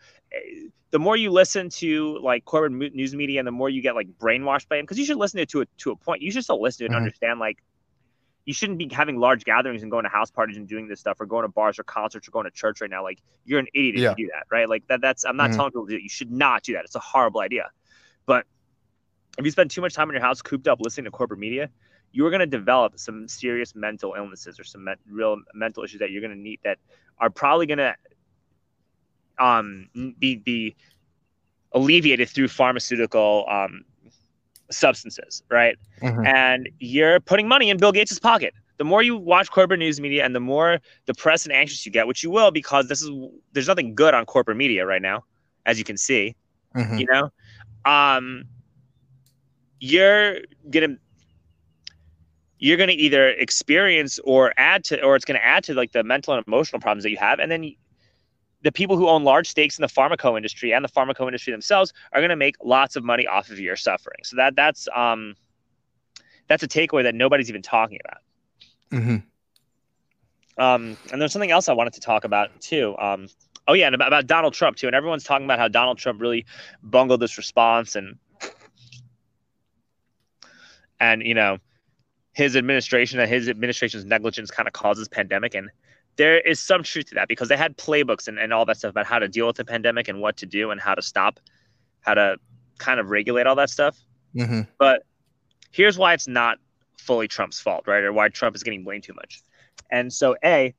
the 0.90 1.00
more 1.00 1.16
you 1.16 1.32
listen 1.32 1.70
to 1.70 2.20
like 2.22 2.44
corporate 2.44 2.74
news 2.74 3.16
media 3.16 3.40
and 3.40 3.48
the 3.48 3.52
more 3.52 3.70
you 3.70 3.82
get 3.82 3.96
like 3.96 4.10
brainwashed 4.20 4.68
by 4.68 4.76
them, 4.76 4.84
because 4.84 5.00
you 5.00 5.06
should 5.06 5.16
listen 5.16 5.38
to 5.38 5.42
it 5.44 5.50
to 5.50 5.62
a, 5.62 5.66
to 5.78 5.92
a 5.92 5.96
point. 5.96 6.22
You 6.22 6.32
should 6.32 6.44
still 6.44 6.62
listen 6.62 6.80
to 6.80 6.84
it 6.84 6.88
and 6.88 6.96
mm-hmm. 6.96 7.06
understand 7.06 7.40
like 7.40 7.64
you 8.46 8.54
shouldn't 8.54 8.80
be 8.80 8.90
having 8.92 9.18
large 9.18 9.44
gatherings 9.44 9.84
and 9.84 9.92
going 9.92 10.04
to 10.04 10.10
house 10.10 10.32
parties 10.32 10.58
and 10.58 10.68
doing 10.68 10.88
this 10.88 11.00
stuff 11.00 11.20
or 11.20 11.26
going 11.26 11.44
to 11.44 11.50
bars 11.50 11.78
or 11.78 11.84
concerts 11.84 12.28
or 12.28 12.32
going 12.32 12.46
to 12.46 12.52
church 12.52 12.82
right 12.82 12.90
now. 12.90 13.04
Like 13.04 13.20
you're 13.46 13.60
an 13.60 13.68
idiot 13.74 13.96
if 13.96 14.02
yeah. 14.02 14.14
you 14.18 14.28
do 14.28 14.32
that, 14.34 14.46
right? 14.52 14.68
Like 14.68 14.88
that. 14.88 15.02
That's 15.02 15.26
I'm 15.26 15.38
not 15.38 15.50
mm-hmm. 15.50 15.58
telling 15.58 15.72
people 15.72 15.86
that 15.88 16.02
you 16.02 16.10
should 16.10 16.32
not 16.32 16.64
do 16.64 16.74
that. 16.74 16.86
It's 16.86 16.96
a 16.96 17.00
horrible 17.00 17.42
idea. 17.42 17.70
But 18.26 18.46
if 19.38 19.46
you 19.46 19.52
spend 19.52 19.72
too 19.72 19.82
much 19.82 19.94
time 19.94 20.10
in 20.10 20.14
your 20.14 20.24
house 20.24 20.42
cooped 20.42 20.68
up 20.68 20.80
listening 20.82 21.06
to 21.06 21.12
corporate 21.12 21.40
media, 21.40 21.70
you 22.12 22.26
are 22.26 22.30
going 22.30 22.42
to 22.42 22.48
develop 22.48 23.00
some 23.00 23.28
serious 23.28 23.76
mental 23.76 24.16
illnesses 24.18 24.60
or 24.60 24.64
some 24.64 24.86
me- 24.86 24.94
real 25.10 25.38
mental 25.54 25.84
issues 25.84 26.00
that 26.00 26.12
you're 26.12 26.22
going 26.22 26.36
to 26.36 26.40
need 26.40 26.60
that 26.64 26.78
are 27.20 27.30
probably 27.30 27.66
going 27.66 27.78
to 27.78 27.96
um, 29.38 29.88
be 30.20 30.36
be 30.36 30.76
alleviated 31.72 32.28
through 32.28 32.48
pharmaceutical 32.48 33.46
um, 33.50 33.86
substances, 34.72 35.44
right? 35.50 35.78
Mm-hmm. 36.02 36.26
And 36.26 36.70
you're 36.80 37.20
putting 37.20 37.48
money 37.48 37.70
in 37.70 37.78
Bill 37.78 37.92
Gates' 37.92 38.20
pocket. 38.20 38.54
The 38.78 38.84
more 38.84 39.04
you 39.04 39.16
watch 39.16 39.52
corporate 39.52 39.80
news 39.80 40.02
media 40.02 40.26
and 40.26 40.36
the 40.36 40.40
more 40.40 40.80
depressed 41.06 41.46
and 41.46 41.54
anxious 41.54 41.86
you 41.86 41.92
get, 41.92 42.08
which 42.08 42.24
you 42.24 42.32
will 42.32 42.50
because 42.50 42.88
this 42.88 43.02
is 43.02 43.12
there's 43.54 43.68
nothing 43.68 43.94
good 43.94 44.14
on 44.14 44.26
corporate 44.26 44.58
media 44.58 44.86
right 44.86 45.02
now, 45.02 45.24
as 45.66 45.78
you 45.78 45.84
can 45.84 45.98
see. 45.98 46.36
Mm-hmm. 46.76 46.98
You 46.98 47.06
know, 47.06 47.30
um, 47.86 48.46
you're 49.80 50.38
gonna 50.70 50.98
you're 52.62 52.78
to 52.90 52.96
either 52.96 53.30
experience 53.30 54.20
or 54.24 54.54
add 54.58 54.84
to 54.86 55.04
or 55.04 55.16
it's 55.16 55.26
to 55.26 55.46
add 55.46 55.64
to 55.66 55.74
like 55.74 55.92
the 55.92 56.04
mental 56.04 56.34
and 56.34 56.44
emotional 56.48 56.80
problems 56.80 57.04
that 57.04 57.10
you 57.10 57.18
have 57.18 57.40
and 57.40 57.52
then 57.52 57.76
the 58.64 58.72
people 58.72 58.98
who 58.98 59.08
own 59.08 59.24
large 59.24 59.50
stakes 59.50 59.78
in 59.78 59.82
the 59.82 59.88
pharmaco 59.88 60.38
industry 60.38 60.74
and 60.74 60.84
the 60.86 60.90
pharmaco 60.90 61.26
industry 61.28 61.52
themselves 61.52 61.94
are 62.14 62.20
going 62.20 62.30
to 62.30 62.36
make 62.36 62.56
lots 62.64 62.96
of 62.96 63.04
money 63.04 63.28
off 63.28 63.50
of 63.50 63.60
your 63.60 63.76
suffering 63.76 64.20
so 64.24 64.36
that 64.36 64.56
that's 64.56 64.88
um 64.96 65.36
that's 66.48 66.64
a 66.64 66.68
takeaway 66.68 67.04
that 67.04 67.16
nobody's 67.16 67.50
even 67.50 67.62
talking 67.62 68.00
about 68.04 68.22
mm-hmm. 68.92 70.64
um 70.64 70.98
and 71.12 71.22
there's 71.22 71.32
something 71.32 71.52
else 71.52 71.70
i 71.70 71.74
wanted 71.74 71.94
to 71.94 72.02
talk 72.02 72.24
about 72.24 72.50
too 72.62 72.96
um 72.98 73.28
oh 73.68 73.74
yeah 73.74 73.86
and 73.86 73.96
about, 73.96 74.08
about 74.08 74.28
donald 74.28 74.54
trump 74.54 74.78
too 74.78 74.88
and 74.88 74.96
everyone's 74.96 75.24
talking 75.24 75.46
about 75.46 75.60
how 75.60 75.68
donald 75.68 75.98
trump 75.98 76.22
really 76.22 76.46
bungled 76.84 77.20
this 77.20 77.38
response 77.38 77.96
and 77.96 78.18
and 81.00 81.24
you 81.24 81.34
know 81.34 81.58
his 82.34 82.56
administration 82.56 83.20
and 83.20 83.30
his 83.30 83.50
administration's 83.50 84.06
negligence 84.06 84.52
kind 84.52 84.68
of 84.68 84.74
causes 84.74 85.10
pandemic 85.10 85.54
and 85.54 85.70
there 86.22 86.40
is 86.40 86.60
some 86.60 86.84
truth 86.84 87.08
to 87.08 87.16
that 87.16 87.28
because 87.28 87.50
they 87.50 87.58
had 87.58 87.76
playbooks 87.78 88.28
and, 88.28 88.38
and 88.38 88.54
all 88.54 88.64
that 88.66 88.78
stuff 88.78 88.90
about 88.92 89.08
how 89.08 89.18
to 89.18 89.28
deal 89.28 89.48
with 89.48 89.56
the 89.56 89.66
pandemic 89.66 90.08
and 90.08 90.22
what 90.22 90.38
to 90.38 90.46
do 90.46 90.70
and 90.70 90.80
how 90.80 90.94
to 90.94 91.02
stop 91.02 91.40
how 92.02 92.14
to 92.14 92.38
kind 92.78 93.00
of 93.00 93.10
regulate 93.10 93.48
all 93.48 93.56
that 93.56 93.70
stuff 93.70 93.98
mm-hmm. 94.36 94.62
but 94.78 95.04
here's 95.72 95.98
why 95.98 96.14
it's 96.14 96.28
not 96.28 96.60
fully 96.98 97.28
trump's 97.28 97.60
fault 97.60 97.88
right 97.88 98.04
or 98.04 98.14
why 98.14 98.30
trump 98.30 98.56
is 98.56 98.62
getting 98.62 98.84
blamed 98.84 99.04
too 99.04 99.14
much 99.14 99.42
and 99.90 100.14
so 100.14 100.36
a 100.44 100.74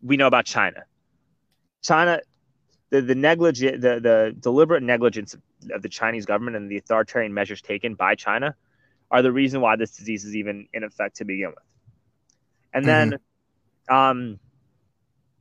we 0.00 0.16
know 0.16 0.28
about 0.28 0.44
china 0.44 0.84
china 1.82 2.20
the, 2.90 3.02
the 3.02 3.14
negligent 3.14 3.80
the, 3.80 3.98
the 4.00 4.36
deliberate 4.38 4.82
negligence 4.82 5.34
of 5.72 5.82
the 5.82 5.88
chinese 5.88 6.24
government 6.24 6.56
and 6.56 6.70
the 6.70 6.76
authoritarian 6.76 7.34
measures 7.34 7.60
taken 7.60 7.94
by 7.94 8.14
china 8.14 8.54
are 9.10 9.22
the 9.22 9.32
reason 9.32 9.60
why 9.60 9.76
this 9.76 9.96
disease 9.96 10.24
is 10.24 10.36
even 10.36 10.68
in 10.72 10.84
effect 10.84 11.16
to 11.16 11.24
begin 11.24 11.48
with. 11.48 11.64
And 12.74 12.84
then 12.86 13.14
mm-hmm. 13.88 13.94
um, 13.94 14.38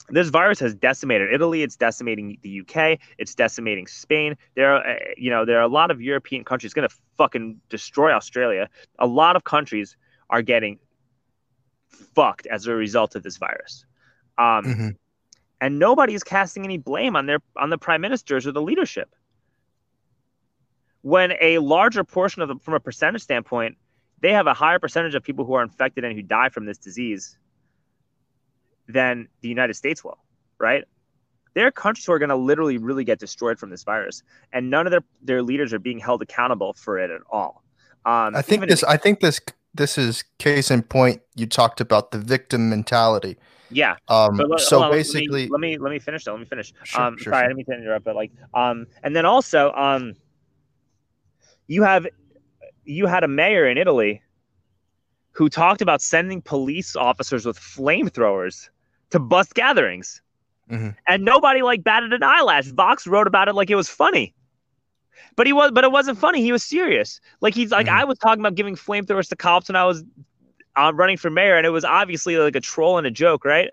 this 0.09 0.29
virus 0.29 0.59
has 0.59 0.73
decimated 0.73 1.33
Italy. 1.33 1.63
It's 1.63 1.75
decimating 1.75 2.37
the 2.41 2.61
UK. 2.61 2.99
It's 3.17 3.35
decimating 3.35 3.87
Spain. 3.87 4.35
There 4.55 4.75
are, 4.75 4.87
uh, 4.87 4.95
you 5.17 5.29
know, 5.29 5.45
there 5.45 5.57
are 5.57 5.63
a 5.63 5.67
lot 5.67 5.91
of 5.91 6.01
European 6.01 6.43
countries 6.43 6.73
going 6.73 6.87
to 6.87 6.95
fucking 7.17 7.59
destroy 7.69 8.11
Australia. 8.11 8.69
A 8.99 9.07
lot 9.07 9.35
of 9.35 9.43
countries 9.43 9.97
are 10.29 10.41
getting 10.41 10.79
fucked 12.15 12.47
as 12.47 12.67
a 12.67 12.73
result 12.73 13.15
of 13.15 13.23
this 13.23 13.37
virus. 13.37 13.85
Um, 14.37 14.65
mm-hmm. 14.65 14.89
And 15.59 15.79
nobody 15.79 16.13
is 16.13 16.23
casting 16.23 16.63
any 16.63 16.77
blame 16.77 17.15
on 17.15 17.25
their 17.25 17.39
on 17.55 17.69
the 17.69 17.77
prime 17.77 18.01
ministers 18.01 18.45
or 18.45 18.51
the 18.51 18.61
leadership 18.61 19.13
when 21.07 21.33
a 21.39 21.57
larger 21.59 22.03
portion 22.03 22.41
of 22.41 22.49
them, 22.49 22.59
from 22.59 22.73
a 22.73 22.81
percentage 22.81 23.21
standpoint, 23.21 23.77
they 24.19 24.33
have 24.33 24.45
a 24.45 24.53
higher 24.53 24.77
percentage 24.77 25.15
of 25.15 25.23
people 25.23 25.45
who 25.45 25.53
are 25.53 25.63
infected 25.63 26.03
and 26.03 26.13
who 26.13 26.21
die 26.21 26.49
from 26.49 26.65
this 26.65 26.77
disease 26.77 27.37
than 28.87 29.27
the 29.41 29.49
United 29.49 29.75
States 29.75 30.03
will, 30.03 30.17
right? 30.59 30.83
There 31.53 31.65
are 31.65 31.71
countries 31.71 32.05
who 32.05 32.13
are 32.13 32.19
going 32.19 32.29
to 32.29 32.35
literally 32.35 32.77
really 32.77 33.03
get 33.03 33.19
destroyed 33.19 33.57
from 33.59 33.69
this 33.69 33.83
virus, 33.83 34.23
and 34.53 34.69
none 34.69 34.85
of 34.85 34.91
their, 34.91 35.03
their 35.21 35.41
leaders 35.41 35.73
are 35.73 35.79
being 35.79 35.99
held 35.99 36.21
accountable 36.21 36.73
for 36.73 36.99
it 36.99 37.09
at 37.09 37.21
all. 37.31 37.63
Um, 38.05 38.35
I 38.35 38.41
think 38.41 38.67
this. 38.67 38.83
If, 38.83 38.89
I 38.89 38.97
think 38.97 39.19
this. 39.19 39.41
This 39.73 39.97
is 39.97 40.23
case 40.39 40.71
in 40.71 40.81
point. 40.81 41.21
You 41.35 41.45
talked 41.45 41.81
about 41.81 42.09
the 42.11 42.17
victim 42.17 42.69
mentality. 42.69 43.37
Yeah. 43.69 43.97
Um. 44.07 44.41
so 44.57 44.83
on, 44.83 44.91
basically, 44.91 45.47
let 45.49 45.59
me, 45.59 45.77
let 45.77 45.77
me 45.77 45.77
let 45.77 45.91
me 45.91 45.99
finish. 45.99 46.23
Though. 46.23 46.31
Let 46.31 46.39
me 46.39 46.45
finish. 46.45 46.73
Sure, 46.83 47.01
um. 47.01 47.17
Sure, 47.17 47.31
sorry, 47.31 47.33
sure. 47.33 47.35
I 47.35 47.41
didn't 47.43 47.57
mean 47.57 47.65
to 47.65 47.73
interrupt, 47.73 48.05
but 48.05 48.15
like, 48.15 48.31
um, 48.53 48.87
and 49.03 49.15
then 49.15 49.25
also, 49.25 49.71
um, 49.73 50.15
you 51.67 51.83
have 51.83 52.07
you 52.85 53.05
had 53.05 53.23
a 53.23 53.27
mayor 53.27 53.67
in 53.67 53.77
Italy 53.77 54.21
who 55.31 55.49
talked 55.49 55.81
about 55.81 56.01
sending 56.01 56.41
police 56.41 56.95
officers 56.95 57.45
with 57.45 57.59
flamethrowers 57.59 58.69
to 59.11 59.19
bust 59.19 59.53
gatherings. 59.53 60.21
Mm-hmm. 60.69 60.89
And 61.07 61.23
nobody 61.23 61.61
like 61.61 61.83
batted 61.83 62.13
an 62.13 62.23
eyelash. 62.23 62.65
Vox 62.67 63.07
wrote 63.07 63.27
about 63.27 63.47
it 63.47 63.53
like 63.53 63.69
it 63.69 63.75
was 63.75 63.87
funny. 63.87 64.33
But 65.35 65.47
he 65.47 65.53
was 65.53 65.71
but 65.71 65.83
it 65.83 65.91
wasn't 65.91 66.17
funny. 66.17 66.41
He 66.41 66.51
was 66.51 66.63
serious. 66.63 67.21
Like 67.41 67.53
he's 67.53 67.71
like 67.71 67.87
mm-hmm. 67.87 67.95
I 67.95 68.03
was 68.03 68.17
talking 68.17 68.41
about 68.41 68.55
giving 68.55 68.75
flamethrowers 68.75 69.29
to 69.29 69.35
cops 69.35 69.69
when 69.69 69.75
I 69.75 69.85
was 69.85 70.03
uh, 70.75 70.91
running 70.93 71.17
for 71.17 71.29
mayor 71.29 71.55
and 71.55 71.65
it 71.65 71.69
was 71.69 71.85
obviously 71.85 72.37
like 72.37 72.55
a 72.55 72.61
troll 72.61 72.97
and 72.97 73.07
a 73.07 73.11
joke, 73.11 73.45
right? 73.45 73.71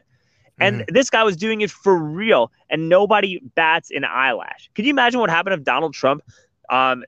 And 0.61 0.83
mm-hmm. 0.83 0.95
this 0.95 1.11
guy 1.11 1.25
was 1.25 1.37
doing 1.37 1.63
it 1.63 1.71
for 1.73 1.99
real, 1.99 2.53
and 2.71 2.89
nobody 2.89 3.41
bats 3.57 3.91
an 3.91 4.05
eyelash. 4.05 4.71
Could 4.77 4.85
you 4.85 4.91
imagine 4.91 5.19
what 5.19 5.29
happened 5.29 5.55
if 5.55 5.65
Donald 5.65 5.95
Trump 5.95 6.23
um, 6.71 7.03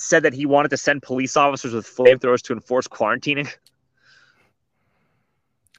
said 0.00 0.22
that 0.22 0.32
he 0.32 0.46
wanted 0.46 0.70
to 0.70 0.76
send 0.76 1.02
police 1.02 1.36
officers 1.36 1.74
with 1.74 1.86
flamethrowers 1.86 2.42
to 2.42 2.52
enforce 2.52 2.88
quarantining. 2.88 3.52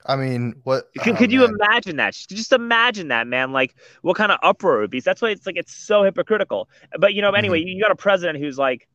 I 0.06 0.16
mean, 0.16 0.56
what 0.64 0.89
could, 0.99 1.14
oh, 1.14 1.18
could 1.18 1.32
you 1.32 1.45
imagine 1.45 1.97
that? 1.97 2.14
Just 2.14 2.52
imagine 2.52 3.10
that, 3.10 3.28
man. 3.28 3.52
Like, 3.52 3.76
what 4.02 4.18
kind 4.18 4.32
of 4.32 4.39
uproar 4.41 4.78
it 4.78 4.82
would 4.82 4.91
be? 4.91 4.99
That's 4.99 5.22
why 5.22 5.30
it's 5.30 5.45
like 5.45 5.58
it's 5.58 5.74
so 5.74 6.04
hypocritical. 6.04 6.70
But 6.97 7.14
you 7.14 7.22
know, 7.22 7.32
anyway, 7.32 7.60
mm-hmm. 7.60 7.70
you 7.70 7.82
got 7.82 7.91
a 7.91 7.95
president 7.95 8.39
who's 8.39 8.58
like 8.58 8.88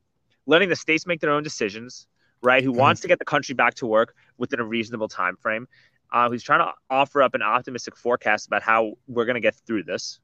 letting 0.47 0.69
the 0.69 0.77
states 0.77 1.07
make 1.07 1.21
their 1.21 1.31
own 1.31 1.43
decisions, 1.43 2.07
right? 2.43 2.63
Who 2.63 2.71
mm-hmm. 2.71 2.81
wants 2.81 3.01
to 3.03 3.09
get 3.09 3.19
the 3.19 3.25
country 3.25 3.55
back 3.55 3.75
to 3.75 3.87
work 3.87 4.15
within 4.39 4.61
a 4.61 4.65
reasonable 4.65 5.09
time 5.09 5.37
frame. 5.37 5.69
Uh, 6.13 6.29
who's 6.29 6.43
trying 6.43 6.61
to 6.61 6.73
offer 6.89 7.21
up 7.21 7.35
an 7.35 7.43
optimistic 7.43 7.97
forecast 7.97 8.47
about 8.47 8.63
how 8.63 8.93
we're 9.09 9.25
going 9.25 9.35
to 9.35 9.41
get 9.41 9.57
through 9.67 9.83
this, 9.83 10.21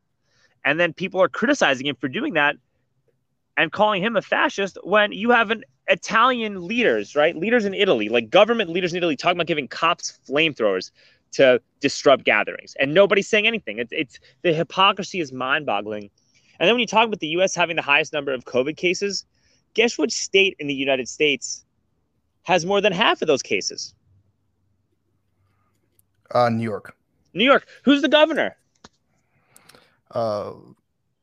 and 0.64 0.78
then 0.78 0.92
people 0.92 1.20
are 1.20 1.28
criticizing 1.28 1.86
him 1.86 1.96
for 1.96 2.08
doing 2.08 2.34
that 2.34 2.54
and 3.56 3.72
calling 3.72 4.02
him 4.02 4.16
a 4.16 4.22
fascist 4.22 4.78
when 4.82 5.12
you 5.12 5.30
have 5.30 5.50
an 5.50 5.64
Italian 5.92 6.66
leaders, 6.66 7.14
right? 7.14 7.36
Leaders 7.36 7.64
in 7.64 7.74
Italy, 7.74 8.08
like 8.08 8.30
government 8.30 8.70
leaders 8.70 8.92
in 8.92 8.96
Italy, 8.96 9.14
talking 9.16 9.36
about 9.36 9.46
giving 9.46 9.68
cops 9.68 10.18
flamethrowers 10.28 10.90
to 11.32 11.60
disrupt 11.80 12.24
gatherings, 12.24 12.74
and 12.80 12.94
nobody's 12.94 13.28
saying 13.28 13.46
anything. 13.46 13.78
It's, 13.78 13.92
it's 13.92 14.18
the 14.42 14.52
hypocrisy 14.52 15.20
is 15.20 15.32
mind-boggling. 15.32 16.10
And 16.58 16.68
then 16.68 16.74
when 16.74 16.80
you 16.80 16.86
talk 16.86 17.06
about 17.06 17.20
the 17.20 17.28
U.S. 17.28 17.54
having 17.54 17.76
the 17.76 17.82
highest 17.82 18.12
number 18.12 18.32
of 18.32 18.44
COVID 18.44 18.76
cases, 18.76 19.24
guess 19.74 19.98
which 19.98 20.12
state 20.12 20.56
in 20.58 20.66
the 20.66 20.74
United 20.74 21.08
States 21.08 21.64
has 22.44 22.64
more 22.64 22.80
than 22.80 22.92
half 22.92 23.22
of 23.22 23.28
those 23.28 23.42
cases? 23.42 23.94
Uh, 26.30 26.48
New 26.48 26.62
York. 26.62 26.96
New 27.34 27.44
York. 27.44 27.66
Who's 27.84 28.02
the 28.02 28.08
governor? 28.08 28.56
Uh, 30.10 30.52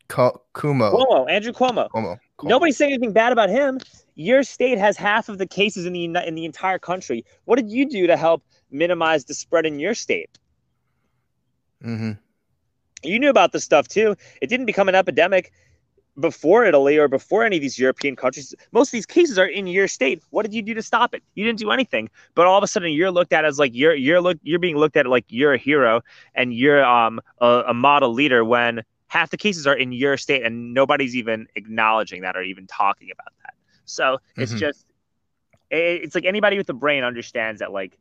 Cuomo. 0.09 0.43
Cuomo, 0.53 1.29
Andrew 1.29 1.53
Cuomo. 1.53 1.89
Cuomo. 1.89 2.19
Nobody's 2.43 2.77
saying 2.77 2.91
anything 2.91 3.13
bad 3.13 3.31
about 3.31 3.49
him. 3.49 3.79
Your 4.15 4.43
state 4.43 4.77
has 4.77 4.97
half 4.97 5.29
of 5.29 5.37
the 5.37 5.47
cases 5.47 5.85
in 5.85 5.93
the 5.93 6.27
in 6.27 6.35
the 6.35 6.45
entire 6.45 6.79
country. 6.79 7.25
What 7.45 7.57
did 7.57 7.69
you 7.69 7.89
do 7.89 8.07
to 8.07 8.17
help 8.17 8.43
minimize 8.71 9.25
the 9.25 9.33
spread 9.33 9.65
in 9.65 9.79
your 9.79 9.93
state? 9.93 10.29
Mm-hmm. 11.83 12.11
You 13.03 13.19
knew 13.19 13.29
about 13.29 13.51
this 13.51 13.63
stuff 13.63 13.87
too. 13.87 14.15
It 14.41 14.47
didn't 14.47 14.65
become 14.65 14.89
an 14.89 14.95
epidemic 14.95 15.51
before 16.19 16.65
Italy 16.65 16.97
or 16.97 17.07
before 17.07 17.45
any 17.45 17.55
of 17.55 17.61
these 17.61 17.79
European 17.79 18.15
countries. 18.15 18.53
Most 18.71 18.89
of 18.89 18.91
these 18.91 19.05
cases 19.05 19.39
are 19.39 19.45
in 19.45 19.67
your 19.67 19.87
state. 19.87 20.21
What 20.31 20.43
did 20.43 20.53
you 20.53 20.61
do 20.61 20.73
to 20.73 20.81
stop 20.81 21.13
it? 21.13 21.23
You 21.35 21.45
didn't 21.45 21.59
do 21.59 21.71
anything. 21.71 22.09
But 22.35 22.45
all 22.45 22.57
of 22.57 22.63
a 22.63 22.67
sudden, 22.67 22.91
you're 22.91 23.11
looked 23.11 23.31
at 23.31 23.45
as 23.45 23.57
like 23.57 23.73
you're 23.73 23.95
you're 23.95 24.21
look 24.21 24.37
you're 24.43 24.59
being 24.59 24.77
looked 24.77 24.97
at 24.97 25.07
like 25.07 25.25
you're 25.29 25.53
a 25.53 25.57
hero 25.57 26.01
and 26.35 26.53
you're 26.53 26.83
um 26.83 27.21
a, 27.39 27.63
a 27.67 27.73
model 27.73 28.13
leader 28.13 28.43
when 28.43 28.83
half 29.10 29.31
the 29.31 29.38
cases 29.38 29.68
are 29.68 29.76
in 29.76 29.91
your 29.91 30.15
state 30.15 30.44
and 30.44 30.73
nobody's 30.73 31.15
even 31.15 31.48
acknowledging 31.56 32.22
that 32.22 32.38
or 32.38 32.44
even 32.44 32.65
talking 32.68 33.10
about 33.11 33.34
that. 33.44 33.56
So 33.86 34.19
it's 34.38 34.52
mm-hmm. 34.52 34.60
just 34.60 34.86
it's 35.72 36.15
like 36.15 36.26
anybody 36.26 36.57
with 36.57 36.69
a 36.69 36.73
brain 36.73 37.03
understands 37.03 37.60
that 37.60 37.72
like 37.72 37.98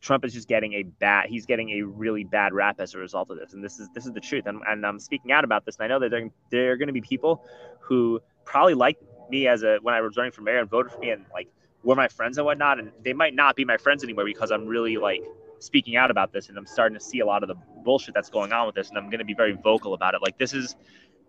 Trump 0.00 0.24
is 0.24 0.32
just 0.32 0.46
getting 0.46 0.74
a 0.74 0.82
bad 0.82 1.28
he's 1.28 1.46
getting 1.46 1.70
a 1.70 1.82
really 1.82 2.24
bad 2.24 2.52
rap 2.52 2.80
as 2.80 2.94
a 2.94 2.98
result 2.98 3.30
of 3.30 3.38
this. 3.38 3.52
And 3.52 3.64
this 3.64 3.78
is 3.78 3.88
this 3.94 4.04
is 4.04 4.12
the 4.12 4.20
truth. 4.20 4.46
And, 4.46 4.60
and 4.68 4.84
I'm 4.84 4.98
speaking 4.98 5.32
out 5.32 5.44
about 5.44 5.64
this. 5.64 5.76
And 5.76 5.84
I 5.84 5.88
know 5.88 6.00
that 6.00 6.10
there, 6.10 6.28
there 6.50 6.72
are 6.72 6.76
going 6.76 6.88
to 6.88 6.92
be 6.92 7.00
people 7.00 7.44
who 7.80 8.20
probably 8.44 8.74
like 8.74 8.98
me 9.30 9.46
as 9.46 9.62
a 9.62 9.78
when 9.82 9.94
I 9.94 10.00
was 10.00 10.16
running 10.16 10.32
for 10.32 10.42
mayor 10.42 10.58
and 10.58 10.68
voted 10.68 10.92
for 10.92 10.98
me 10.98 11.10
and 11.10 11.24
like 11.32 11.48
were 11.84 11.94
my 11.94 12.08
friends 12.08 12.36
and 12.36 12.44
whatnot. 12.44 12.80
And 12.80 12.90
they 13.04 13.12
might 13.12 13.34
not 13.34 13.54
be 13.54 13.64
my 13.64 13.76
friends 13.76 14.02
anymore 14.02 14.24
because 14.24 14.50
I'm 14.50 14.66
really 14.66 14.96
like 14.96 15.22
speaking 15.60 15.96
out 15.96 16.10
about 16.10 16.32
this 16.32 16.48
and 16.48 16.56
I'm 16.56 16.66
starting 16.66 16.96
to 16.98 17.04
see 17.04 17.20
a 17.20 17.26
lot 17.26 17.42
of 17.42 17.48
the 17.48 17.56
bullshit 17.84 18.14
that's 18.14 18.30
going 18.30 18.52
on 18.52 18.66
with 18.66 18.74
this. 18.74 18.88
And 18.88 18.98
I'm 18.98 19.06
going 19.06 19.18
to 19.18 19.24
be 19.24 19.34
very 19.34 19.52
vocal 19.52 19.94
about 19.94 20.14
it. 20.14 20.22
Like 20.22 20.38
this 20.38 20.52
is 20.52 20.76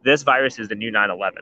this 0.04 0.24
virus 0.24 0.60
is 0.60 0.68
the 0.68 0.76
new 0.76 0.92
9/11. 0.92 1.40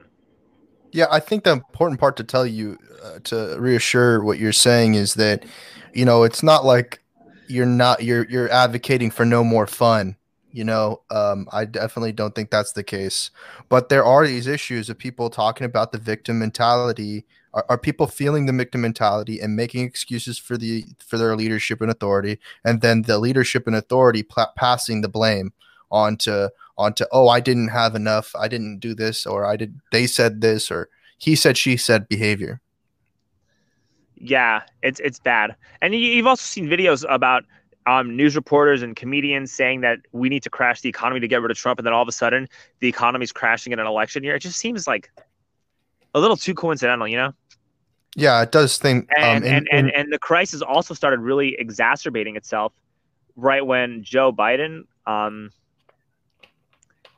Yeah, 0.93 1.05
I 1.11 1.19
think 1.19 1.43
the 1.43 1.51
important 1.51 1.99
part 1.99 2.15
to 2.17 2.23
tell 2.23 2.45
you 2.45 2.77
uh, 3.03 3.19
to 3.25 3.57
reassure 3.59 4.23
what 4.23 4.39
you're 4.39 4.53
saying 4.53 4.95
is 4.95 5.15
that 5.15 5.45
you 5.93 6.05
know 6.05 6.23
it's 6.23 6.43
not 6.43 6.65
like 6.65 7.03
you're 7.47 7.65
not 7.65 8.03
you're 8.03 8.25
you're 8.29 8.49
advocating 8.51 9.11
for 9.11 9.25
no 9.25 9.43
more 9.43 9.67
fun 9.67 10.15
you 10.51 10.63
know 10.63 11.01
um, 11.11 11.47
i 11.51 11.65
definitely 11.65 12.11
don't 12.11 12.35
think 12.35 12.49
that's 12.49 12.73
the 12.73 12.83
case 12.83 13.31
but 13.69 13.89
there 13.89 14.03
are 14.05 14.25
these 14.25 14.47
issues 14.47 14.89
of 14.89 14.97
people 14.97 15.29
talking 15.29 15.65
about 15.65 15.91
the 15.91 15.97
victim 15.97 16.39
mentality 16.39 17.25
are, 17.57 17.65
are 17.69 17.77
people 17.77 18.07
feeling 18.07 18.45
the 18.45 18.53
victim 18.53 18.81
mentality 18.81 19.39
and 19.39 19.55
making 19.55 19.83
excuses 19.83 20.37
for 20.37 20.57
the 20.57 20.85
for 20.99 21.17
their 21.17 21.35
leadership 21.35 21.81
and 21.81 21.91
authority 21.91 22.39
and 22.63 22.81
then 22.81 23.01
the 23.03 23.19
leadership 23.19 23.67
and 23.67 23.75
authority 23.75 24.23
pl- 24.23 24.53
passing 24.55 25.01
the 25.01 25.09
blame 25.09 25.51
onto 25.91 26.47
onto 26.77 27.05
oh 27.11 27.27
i 27.27 27.39
didn't 27.39 27.69
have 27.69 27.95
enough 27.95 28.33
i 28.39 28.47
didn't 28.47 28.79
do 28.79 28.93
this 28.93 29.25
or 29.25 29.45
i 29.45 29.55
did 29.55 29.79
they 29.91 30.05
said 30.05 30.41
this 30.41 30.69
or 30.69 30.89
he 31.17 31.35
said 31.35 31.57
she 31.57 31.75
said 31.75 32.07
behavior 32.07 32.61
yeah, 34.19 34.61
it's 34.81 34.99
it's 34.99 35.19
bad. 35.19 35.55
And 35.81 35.93
you've 35.93 36.27
also 36.27 36.41
seen 36.41 36.67
videos 36.67 37.05
about 37.07 37.43
um, 37.85 38.15
news 38.15 38.35
reporters 38.35 38.81
and 38.81 38.95
comedians 38.95 39.51
saying 39.51 39.81
that 39.81 39.99
we 40.11 40.29
need 40.29 40.43
to 40.43 40.49
crash 40.49 40.81
the 40.81 40.89
economy 40.89 41.19
to 41.19 41.27
get 41.27 41.41
rid 41.41 41.51
of 41.51 41.57
Trump, 41.57 41.79
and 41.79 41.85
then 41.85 41.93
all 41.93 42.01
of 42.01 42.07
a 42.07 42.11
sudden 42.11 42.47
the 42.79 42.87
economy's 42.87 43.31
crashing 43.31 43.73
in 43.73 43.79
an 43.79 43.87
election 43.87 44.23
year. 44.23 44.35
It 44.35 44.39
just 44.39 44.57
seems 44.57 44.87
like 44.87 45.11
a 46.13 46.19
little 46.19 46.37
too 46.37 46.53
coincidental, 46.53 47.07
you 47.07 47.17
know? 47.17 47.33
Yeah, 48.17 48.41
it 48.41 48.51
does 48.51 48.77
think. 48.79 49.07
And, 49.15 49.45
um, 49.45 49.49
and, 49.49 49.69
and, 49.71 49.91
and 49.91 50.11
the 50.11 50.17
crisis 50.17 50.63
also 50.63 50.95
started 50.95 51.19
really 51.19 51.55
exacerbating 51.59 52.35
itself 52.35 52.73
right 53.35 53.63
when 53.63 54.03
Joe 54.03 54.33
Biden 54.33 54.85
um, 55.05 55.51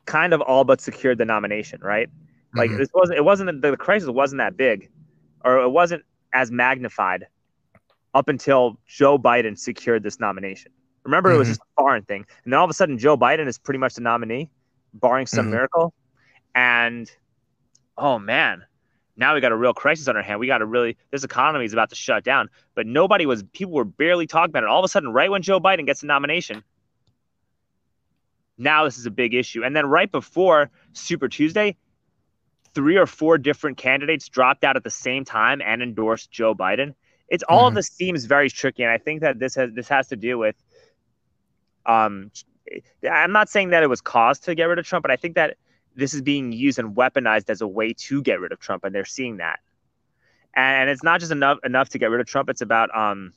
kind 0.04 0.34
of 0.34 0.42
all 0.42 0.64
but 0.64 0.78
secured 0.78 1.16
the 1.16 1.24
nomination, 1.24 1.80
right? 1.80 2.10
Like 2.54 2.68
mm-hmm. 2.68 2.78
this 2.78 2.90
wasn't 2.92 3.16
it 3.16 3.22
wasn't 3.22 3.62
the 3.62 3.76
crisis 3.78 4.10
wasn't 4.10 4.40
that 4.40 4.58
big, 4.58 4.90
or 5.42 5.62
it 5.62 5.70
wasn't 5.70 6.04
as 6.34 6.50
magnified 6.50 7.26
up 8.12 8.28
until 8.28 8.78
Joe 8.86 9.18
Biden 9.18 9.58
secured 9.58 10.02
this 10.02 10.20
nomination. 10.20 10.70
Remember, 11.04 11.30
mm-hmm. 11.30 11.36
it 11.36 11.38
was 11.38 11.46
mm-hmm. 11.46 11.52
just 11.52 11.60
a 11.62 11.80
foreign 11.80 12.02
thing. 12.02 12.26
And 12.44 12.52
then 12.52 12.58
all 12.58 12.64
of 12.64 12.70
a 12.70 12.74
sudden, 12.74 12.98
Joe 12.98 13.16
Biden 13.16 13.46
is 13.46 13.56
pretty 13.56 13.78
much 13.78 13.94
the 13.94 14.02
nominee, 14.02 14.50
barring 14.92 15.26
some 15.26 15.46
mm-hmm. 15.46 15.52
miracle. 15.52 15.94
And 16.54 17.10
oh 17.96 18.18
man, 18.18 18.64
now 19.20 19.34
we 19.34 19.40
got 19.40 19.52
a 19.52 19.56
real 19.56 19.74
crisis 19.74 20.08
on 20.08 20.16
our 20.16 20.22
hand. 20.22 20.40
We 20.40 20.46
got 20.46 20.58
to 20.58 20.66
really, 20.66 20.96
this 21.10 21.24
economy 21.24 21.66
is 21.66 21.74
about 21.74 21.90
to 21.90 21.94
shut 21.94 22.24
down. 22.24 22.48
But 22.74 22.86
nobody 22.86 23.26
was, 23.26 23.44
people 23.52 23.74
were 23.74 23.84
barely 23.84 24.26
talking 24.26 24.50
about 24.50 24.62
it. 24.62 24.68
All 24.68 24.80
of 24.80 24.84
a 24.84 24.88
sudden, 24.88 25.12
right 25.12 25.30
when 25.30 25.42
Joe 25.42 25.60
Biden 25.60 25.84
gets 25.84 26.00
the 26.00 26.06
nomination, 26.06 26.64
now 28.56 28.84
this 28.84 28.98
is 28.98 29.04
a 29.04 29.10
big 29.10 29.34
issue. 29.34 29.62
And 29.62 29.76
then 29.76 29.86
right 29.86 30.10
before 30.10 30.70
Super 30.94 31.28
Tuesday, 31.28 31.76
three 32.74 32.96
or 32.96 33.06
four 33.06 33.36
different 33.36 33.76
candidates 33.76 34.28
dropped 34.28 34.64
out 34.64 34.76
at 34.76 34.84
the 34.84 34.90
same 34.90 35.24
time 35.24 35.60
and 35.60 35.82
endorsed 35.82 36.30
Joe 36.30 36.54
Biden. 36.54 36.94
It's 37.28 37.44
all 37.48 37.60
mm-hmm. 37.60 37.68
of 37.68 37.74
this 37.74 37.88
seems 37.88 38.24
very 38.24 38.48
tricky, 38.48 38.82
and 38.82 38.90
I 38.90 38.98
think 38.98 39.20
that 39.20 39.38
this 39.38 39.54
has 39.54 39.70
this 39.72 39.88
has 39.88 40.08
to 40.08 40.16
do 40.16 40.36
with. 40.38 40.56
Um, 41.86 42.30
I'm 43.10 43.32
not 43.32 43.48
saying 43.48 43.70
that 43.70 43.82
it 43.82 43.88
was 43.88 44.00
caused 44.00 44.44
to 44.44 44.54
get 44.54 44.64
rid 44.64 44.78
of 44.78 44.86
Trump, 44.86 45.02
but 45.02 45.10
I 45.10 45.16
think 45.16 45.34
that 45.34 45.56
this 46.00 46.14
is 46.14 46.22
being 46.22 46.52
used 46.52 46.78
and 46.78 46.96
weaponized 46.96 47.50
as 47.50 47.60
a 47.60 47.68
way 47.68 47.92
to 47.92 48.22
get 48.22 48.40
rid 48.40 48.52
of 48.52 48.58
Trump, 48.58 48.84
and 48.84 48.94
they're 48.94 49.04
seeing 49.04 49.36
that. 49.36 49.60
And 50.54 50.90
it's 50.90 51.04
not 51.04 51.20
just 51.20 51.30
enough 51.30 51.58
enough 51.64 51.90
to 51.90 51.98
get 51.98 52.10
rid 52.10 52.20
of 52.20 52.26
Trump; 52.26 52.50
it's 52.50 52.60
about 52.60 52.94
um, 52.96 53.32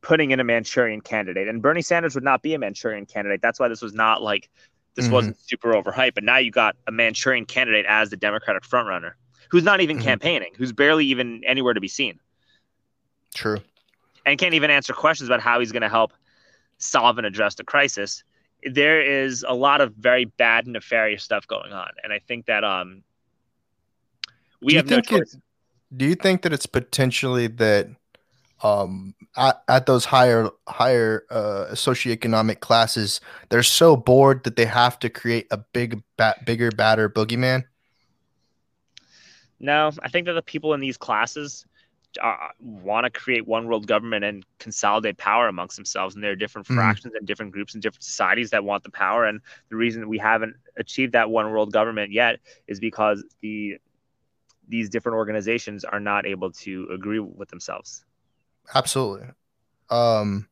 putting 0.00 0.30
in 0.30 0.40
a 0.40 0.44
Manchurian 0.44 1.00
candidate. 1.00 1.48
And 1.48 1.62
Bernie 1.62 1.82
Sanders 1.82 2.14
would 2.14 2.24
not 2.24 2.42
be 2.42 2.54
a 2.54 2.58
Manchurian 2.58 3.06
candidate. 3.06 3.40
That's 3.42 3.60
why 3.60 3.68
this 3.68 3.82
was 3.82 3.94
not 3.94 4.22
like 4.22 4.50
this 4.94 5.06
mm-hmm. 5.06 5.14
wasn't 5.14 5.40
super 5.40 5.72
overhyped, 5.72 6.14
but 6.14 6.24
now 6.24 6.38
you 6.38 6.50
got 6.50 6.76
a 6.86 6.92
Manchurian 6.92 7.46
candidate 7.46 7.86
as 7.88 8.10
the 8.10 8.16
Democratic 8.16 8.62
frontrunner, 8.62 9.12
who's 9.50 9.64
not 9.64 9.80
even 9.80 9.96
mm-hmm. 9.96 10.04
campaigning, 10.04 10.52
who's 10.56 10.72
barely 10.72 11.06
even 11.06 11.42
anywhere 11.44 11.74
to 11.74 11.80
be 11.80 11.88
seen. 11.88 12.20
True. 13.34 13.58
And 14.26 14.38
can't 14.38 14.54
even 14.54 14.70
answer 14.70 14.92
questions 14.92 15.28
about 15.28 15.40
how 15.40 15.60
he's 15.60 15.72
going 15.72 15.82
to 15.82 15.88
help 15.88 16.12
solve 16.78 17.18
and 17.18 17.26
address 17.26 17.54
the 17.56 17.64
crisis. 17.64 18.24
There 18.64 19.00
is 19.00 19.44
a 19.46 19.54
lot 19.54 19.80
of 19.80 19.94
very 19.94 20.24
bad, 20.24 20.66
nefarious 20.66 21.22
stuff 21.22 21.46
going 21.46 21.72
on, 21.72 21.90
and 22.02 22.12
I 22.12 22.18
think 22.18 22.46
that 22.46 22.64
um, 22.64 23.02
we 24.62 24.74
have 24.74 24.88
no 24.88 25.00
choice. 25.00 25.34
It, 25.34 25.40
do 25.96 26.06
you 26.06 26.14
think 26.14 26.42
that 26.42 26.52
it's 26.52 26.66
potentially 26.66 27.46
that 27.46 27.88
um, 28.62 29.14
at, 29.36 29.62
at 29.68 29.86
those 29.86 30.06
higher 30.06 30.48
higher 30.66 31.24
uh, 31.30 31.66
socioeconomic 31.72 32.60
classes, 32.60 33.20
they're 33.50 33.62
so 33.62 33.96
bored 33.96 34.44
that 34.44 34.56
they 34.56 34.64
have 34.64 34.98
to 35.00 35.10
create 35.10 35.46
a 35.50 35.58
big, 35.58 36.02
bat, 36.16 36.44
bigger, 36.46 36.70
badder 36.70 37.08
boogeyman. 37.08 37.64
No, 39.60 39.92
I 40.02 40.08
think 40.08 40.26
that 40.26 40.32
the 40.32 40.42
people 40.42 40.74
in 40.74 40.80
these 40.80 40.96
classes 40.96 41.66
uh, 42.22 42.48
want 42.60 43.04
to 43.04 43.10
create 43.10 43.46
one 43.46 43.66
world 43.66 43.86
government 43.86 44.24
and 44.24 44.44
consolidate 44.58 45.18
power 45.18 45.48
amongst 45.48 45.76
themselves. 45.76 46.14
And 46.14 46.22
there 46.22 46.32
are 46.32 46.36
different 46.36 46.66
mm-hmm. 46.66 46.76
fractions 46.76 47.14
and 47.14 47.26
different 47.26 47.52
groups 47.52 47.74
and 47.74 47.82
different 47.82 48.04
societies 48.04 48.50
that 48.50 48.64
want 48.64 48.82
the 48.82 48.90
power. 48.90 49.24
And 49.24 49.40
the 49.68 49.76
reason 49.76 50.08
we 50.08 50.18
haven't 50.18 50.56
achieved 50.76 51.12
that 51.12 51.30
one 51.30 51.50
world 51.50 51.72
government 51.72 52.12
yet 52.12 52.40
is 52.66 52.80
because 52.80 53.24
the 53.40 53.76
these 54.66 54.88
different 54.88 55.16
organizations 55.16 55.84
are 55.84 56.00
not 56.00 56.24
able 56.26 56.50
to 56.50 56.88
agree 56.90 57.18
with 57.18 57.50
themselves. 57.50 58.04
Absolutely. 58.74 59.26
Um, 59.90 60.48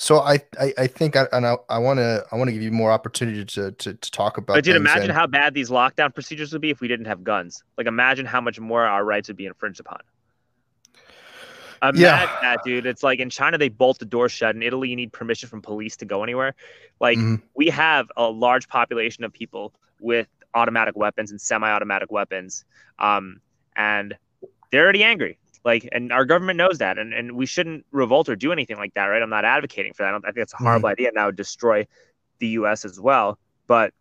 so 0.00 0.20
I, 0.20 0.40
I, 0.58 0.72
I 0.78 0.86
think 0.86 1.16
I, 1.16 1.26
and 1.32 1.44
I, 1.44 1.56
I 1.68 1.78
want 1.78 1.98
to, 1.98 2.24
I 2.30 2.36
want 2.36 2.48
to 2.48 2.52
give 2.52 2.62
you 2.62 2.70
more 2.70 2.92
opportunity 2.92 3.44
to, 3.44 3.72
to, 3.72 3.94
to 3.94 4.10
talk 4.10 4.38
about. 4.38 4.54
But 4.54 4.64
dude, 4.64 4.76
imagine 4.76 5.10
and, 5.10 5.12
how 5.12 5.26
bad 5.26 5.54
these 5.54 5.70
lockdown 5.70 6.14
procedures 6.14 6.52
would 6.52 6.62
be 6.62 6.70
if 6.70 6.80
we 6.80 6.86
didn't 6.88 7.06
have 7.06 7.24
guns. 7.24 7.64
Like, 7.76 7.88
imagine 7.88 8.24
how 8.24 8.40
much 8.40 8.60
more 8.60 8.86
our 8.86 9.04
rights 9.04 9.28
would 9.28 9.36
be 9.36 9.46
infringed 9.46 9.80
upon. 9.80 9.98
Imagine 11.82 12.02
yeah. 12.02 12.38
that, 12.42 12.64
dude. 12.64 12.86
It's 12.86 13.02
like 13.02 13.20
in 13.20 13.30
China 13.30 13.58
they 13.58 13.68
bolt 13.68 13.98
the 13.98 14.04
door 14.04 14.28
shut. 14.28 14.54
In 14.54 14.62
Italy, 14.62 14.88
you 14.88 14.96
need 14.96 15.12
permission 15.12 15.48
from 15.48 15.62
police 15.62 15.96
to 15.98 16.04
go 16.04 16.22
anywhere. 16.22 16.54
Like 17.00 17.18
mm-hmm. 17.18 17.36
we 17.54 17.68
have 17.68 18.08
a 18.16 18.28
large 18.28 18.68
population 18.68 19.24
of 19.24 19.32
people 19.32 19.74
with 20.00 20.28
automatic 20.54 20.96
weapons 20.96 21.30
and 21.30 21.40
semi-automatic 21.40 22.10
weapons, 22.10 22.64
um, 22.98 23.40
and 23.76 24.16
they're 24.70 24.82
already 24.82 25.04
angry. 25.04 25.38
Like, 25.64 25.88
and 25.92 26.12
our 26.12 26.24
government 26.24 26.56
knows 26.56 26.78
that, 26.78 26.98
and, 26.98 27.12
and 27.12 27.32
we 27.32 27.44
shouldn't 27.44 27.84
revolt 27.90 28.28
or 28.28 28.36
do 28.36 28.52
anything 28.52 28.76
like 28.76 28.94
that, 28.94 29.06
right? 29.06 29.20
I'm 29.20 29.30
not 29.30 29.44
advocating 29.44 29.92
for 29.92 30.04
that. 30.04 30.14
I, 30.14 30.18
think 30.18 30.38
it's 30.38 30.54
a 30.54 30.56
horrible 30.56 30.88
mm-hmm. 30.88 30.92
idea, 30.92 31.08
and 31.08 31.16
that 31.16 31.26
would 31.26 31.36
destroy 31.36 31.86
the 32.38 32.46
U.S. 32.48 32.84
as 32.84 32.98
well. 33.00 33.38
But 33.66 33.92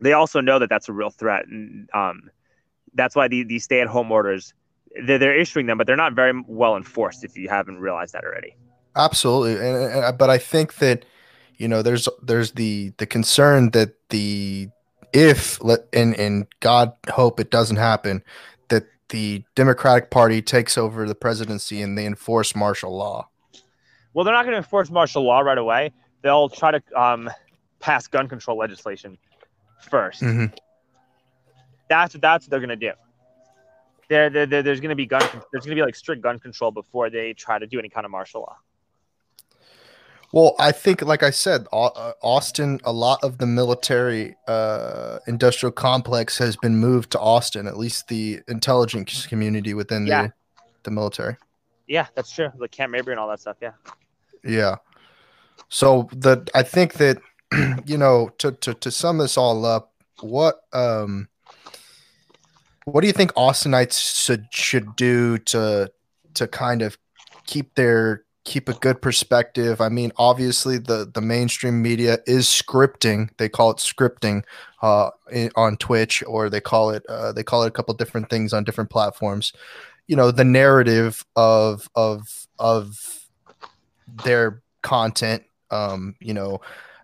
they 0.00 0.12
also 0.12 0.40
know 0.40 0.58
that 0.58 0.68
that's 0.70 0.88
a 0.88 0.92
real 0.92 1.10
threat, 1.10 1.46
and 1.46 1.88
um, 1.94 2.30
that's 2.94 3.14
why 3.14 3.28
the, 3.28 3.44
these 3.44 3.64
stay-at-home 3.64 4.10
orders 4.10 4.54
they're, 5.04 5.18
they're 5.18 5.38
issuing 5.38 5.66
them, 5.66 5.78
but 5.78 5.86
they're 5.86 5.96
not 5.96 6.14
very 6.14 6.32
well 6.46 6.76
enforced. 6.76 7.24
If 7.24 7.36
you 7.36 7.48
haven't 7.48 7.78
realized 7.78 8.14
that 8.14 8.24
already. 8.24 8.56
Absolutely, 8.96 9.54
and, 9.54 10.04
and 10.04 10.18
but 10.18 10.30
I 10.30 10.38
think 10.38 10.76
that 10.76 11.04
you 11.56 11.68
know 11.68 11.82
there's 11.82 12.08
there's 12.22 12.52
the 12.52 12.92
the 12.98 13.06
concern 13.06 13.70
that 13.70 13.94
the 14.10 14.68
if 15.12 15.62
let 15.62 15.80
and 15.92 16.14
and 16.18 16.46
God 16.60 16.92
hope 17.10 17.40
it 17.40 17.50
doesn't 17.50 17.76
happen 17.76 18.22
that 18.68 18.84
the 19.08 19.44
Democratic 19.54 20.10
Party 20.10 20.42
takes 20.42 20.76
over 20.76 21.06
the 21.06 21.14
presidency 21.14 21.82
and 21.82 21.96
they 21.96 22.06
enforce 22.06 22.54
martial 22.54 22.96
law? 22.96 23.28
Well, 24.14 24.24
they're 24.24 24.34
not 24.34 24.44
going 24.44 24.52
to 24.52 24.58
enforce 24.58 24.90
martial 24.90 25.24
law 25.24 25.40
right 25.40 25.58
away. 25.58 25.92
They'll 26.22 26.48
try 26.48 26.72
to 26.72 26.82
um, 26.94 27.30
pass 27.80 28.06
gun 28.06 28.28
control 28.28 28.58
legislation 28.58 29.18
1st 29.88 30.22
mm-hmm. 30.22 30.44
That's 31.88 32.14
that's 32.14 32.46
what 32.46 32.50
they're 32.50 32.60
going 32.60 32.70
to 32.70 32.76
do. 32.76 32.92
There, 34.12 34.46
there, 34.46 34.62
there's 34.62 34.80
going 34.80 34.90
to 34.90 34.96
be 34.96 35.06
gun. 35.06 35.22
There's 35.52 35.64
going 35.64 35.74
to 35.74 35.80
be 35.80 35.82
like 35.82 35.94
strict 35.94 36.20
gun 36.20 36.38
control 36.38 36.70
before 36.70 37.08
they 37.08 37.32
try 37.32 37.58
to 37.58 37.66
do 37.66 37.78
any 37.78 37.88
kind 37.88 38.04
of 38.04 38.10
martial 38.10 38.42
law. 38.42 38.56
Well, 40.32 40.54
I 40.58 40.72
think, 40.72 41.00
like 41.00 41.22
I 41.22 41.30
said, 41.30 41.66
uh, 41.72 42.12
Austin, 42.22 42.80
a 42.84 42.92
lot 42.92 43.22
of 43.22 43.38
the 43.38 43.46
military 43.46 44.36
uh, 44.46 45.18
industrial 45.26 45.72
complex 45.72 46.36
has 46.38 46.56
been 46.56 46.76
moved 46.76 47.12
to 47.12 47.20
Austin, 47.20 47.66
at 47.66 47.78
least 47.78 48.08
the 48.08 48.40
intelligence 48.48 49.26
community 49.26 49.72
within 49.72 50.06
yeah. 50.06 50.26
the, 50.26 50.32
the 50.84 50.90
military. 50.90 51.36
Yeah, 51.86 52.06
that's 52.14 52.32
true. 52.32 52.50
Like 52.58 52.70
Camp 52.70 52.92
Mabry 52.92 53.12
and 53.12 53.20
all 53.20 53.28
that 53.28 53.40
stuff. 53.40 53.56
Yeah. 53.62 53.72
Yeah. 54.44 54.76
So 55.68 56.08
the 56.12 56.46
I 56.54 56.62
think 56.62 56.94
that 56.94 57.18
you 57.86 57.96
know 57.96 58.30
to 58.38 58.52
to 58.52 58.74
to 58.74 58.90
sum 58.90 59.18
this 59.18 59.36
all 59.38 59.64
up, 59.64 59.92
what 60.20 60.62
um 60.72 61.28
what 62.84 63.00
do 63.00 63.06
you 63.06 63.12
think 63.12 63.32
Austinites 63.34 64.24
should 64.24 64.46
should 64.50 64.96
do 64.96 65.38
to 65.38 65.90
to 66.34 66.46
kind 66.48 66.82
of 66.82 66.98
keep 67.46 67.74
their 67.74 68.24
keep 68.44 68.68
a 68.68 68.74
good 68.74 69.00
perspective. 69.00 69.80
I 69.80 69.88
mean, 69.88 70.12
obviously 70.16 70.78
the 70.78 71.10
the 71.12 71.20
mainstream 71.20 71.82
media 71.82 72.18
is 72.26 72.46
scripting. 72.46 73.30
They 73.38 73.48
call 73.48 73.70
it 73.70 73.76
scripting 73.78 74.44
uh, 74.82 75.10
on 75.56 75.76
Twitch, 75.76 76.22
or 76.26 76.50
they 76.50 76.60
call 76.60 76.90
it 76.90 77.04
uh, 77.08 77.32
they 77.32 77.42
call 77.42 77.64
it 77.64 77.68
a 77.68 77.72
couple 77.72 77.94
different 77.94 78.30
things 78.30 78.52
on 78.52 78.64
different 78.64 78.90
platforms. 78.90 79.52
You 80.08 80.16
know, 80.16 80.30
the 80.30 80.44
narrative 80.44 81.24
of 81.36 81.88
of 81.94 82.46
of 82.58 83.28
their 84.24 84.62
content. 84.82 85.44
Um, 85.70 86.16
you 86.20 86.34
know, 86.34 86.60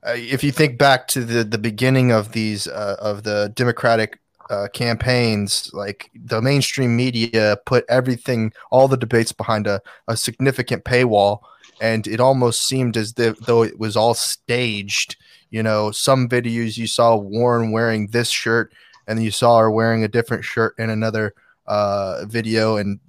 uh, 0.07 0.15
if 0.17 0.43
you 0.45 0.53
think 0.53 0.79
back 0.79 1.09
to 1.09 1.25
the 1.25 1.45
the 1.45 1.59
beginning 1.59 2.11
of 2.11 2.33
these 2.33 2.67
uh, 2.67 2.97
of 2.99 3.23
the 3.23 3.53
Democratic 3.55 4.21
uh, 4.51 4.69
campaigns, 4.73 5.71
like 5.73 6.11
the 6.15 6.41
mainstream 6.41 6.97
media 6.97 7.59
put 7.67 7.85
everything, 7.89 8.53
all 8.71 8.89
the 8.89 8.97
debates 8.97 9.33
behind 9.33 9.67
a, 9.67 9.81
a 10.07 10.17
significant 10.17 10.85
paywall. 10.85 11.41
And 11.81 12.07
it 12.07 12.21
almost 12.21 12.67
seemed 12.67 12.97
as 12.97 13.15
though 13.15 13.63
it 13.63 13.79
was 13.79 13.97
all 13.97 14.15
staged. 14.15 15.17
You 15.51 15.63
know, 15.63 15.91
some 15.93 16.29
videos 16.29 16.77
you 16.77 16.87
saw 16.87 17.17
Warren 17.17 17.71
wearing 17.71 18.09
this 18.09 18.31
shirt, 18.31 18.73
and 19.07 19.23
you 19.23 19.31
saw 19.31 19.59
her 19.59 19.71
wearing 19.71 20.05
a 20.05 20.09
different 20.09 20.45
shirt 20.45 20.75
in 20.79 20.91
another 20.91 21.35
uh, 21.67 22.25
video. 22.27 22.77
And 22.77 23.01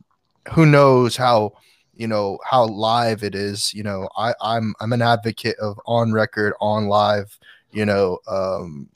who 0.53 0.65
knows 0.65 1.17
how, 1.17 1.53
you 1.95 2.07
know, 2.07 2.39
how 2.49 2.65
live 2.65 3.23
it 3.23 3.35
is. 3.35 3.73
You 3.73 3.83
know, 3.83 4.07
I, 4.15 4.33
I'm 4.41 4.73
I'm 4.79 4.93
an 4.93 5.01
advocate 5.01 5.57
of 5.59 5.79
on 5.85 6.13
record, 6.13 6.53
on 6.61 6.87
live, 6.87 7.37
you 7.71 7.85
know, 7.85 8.19
um, 8.27 8.87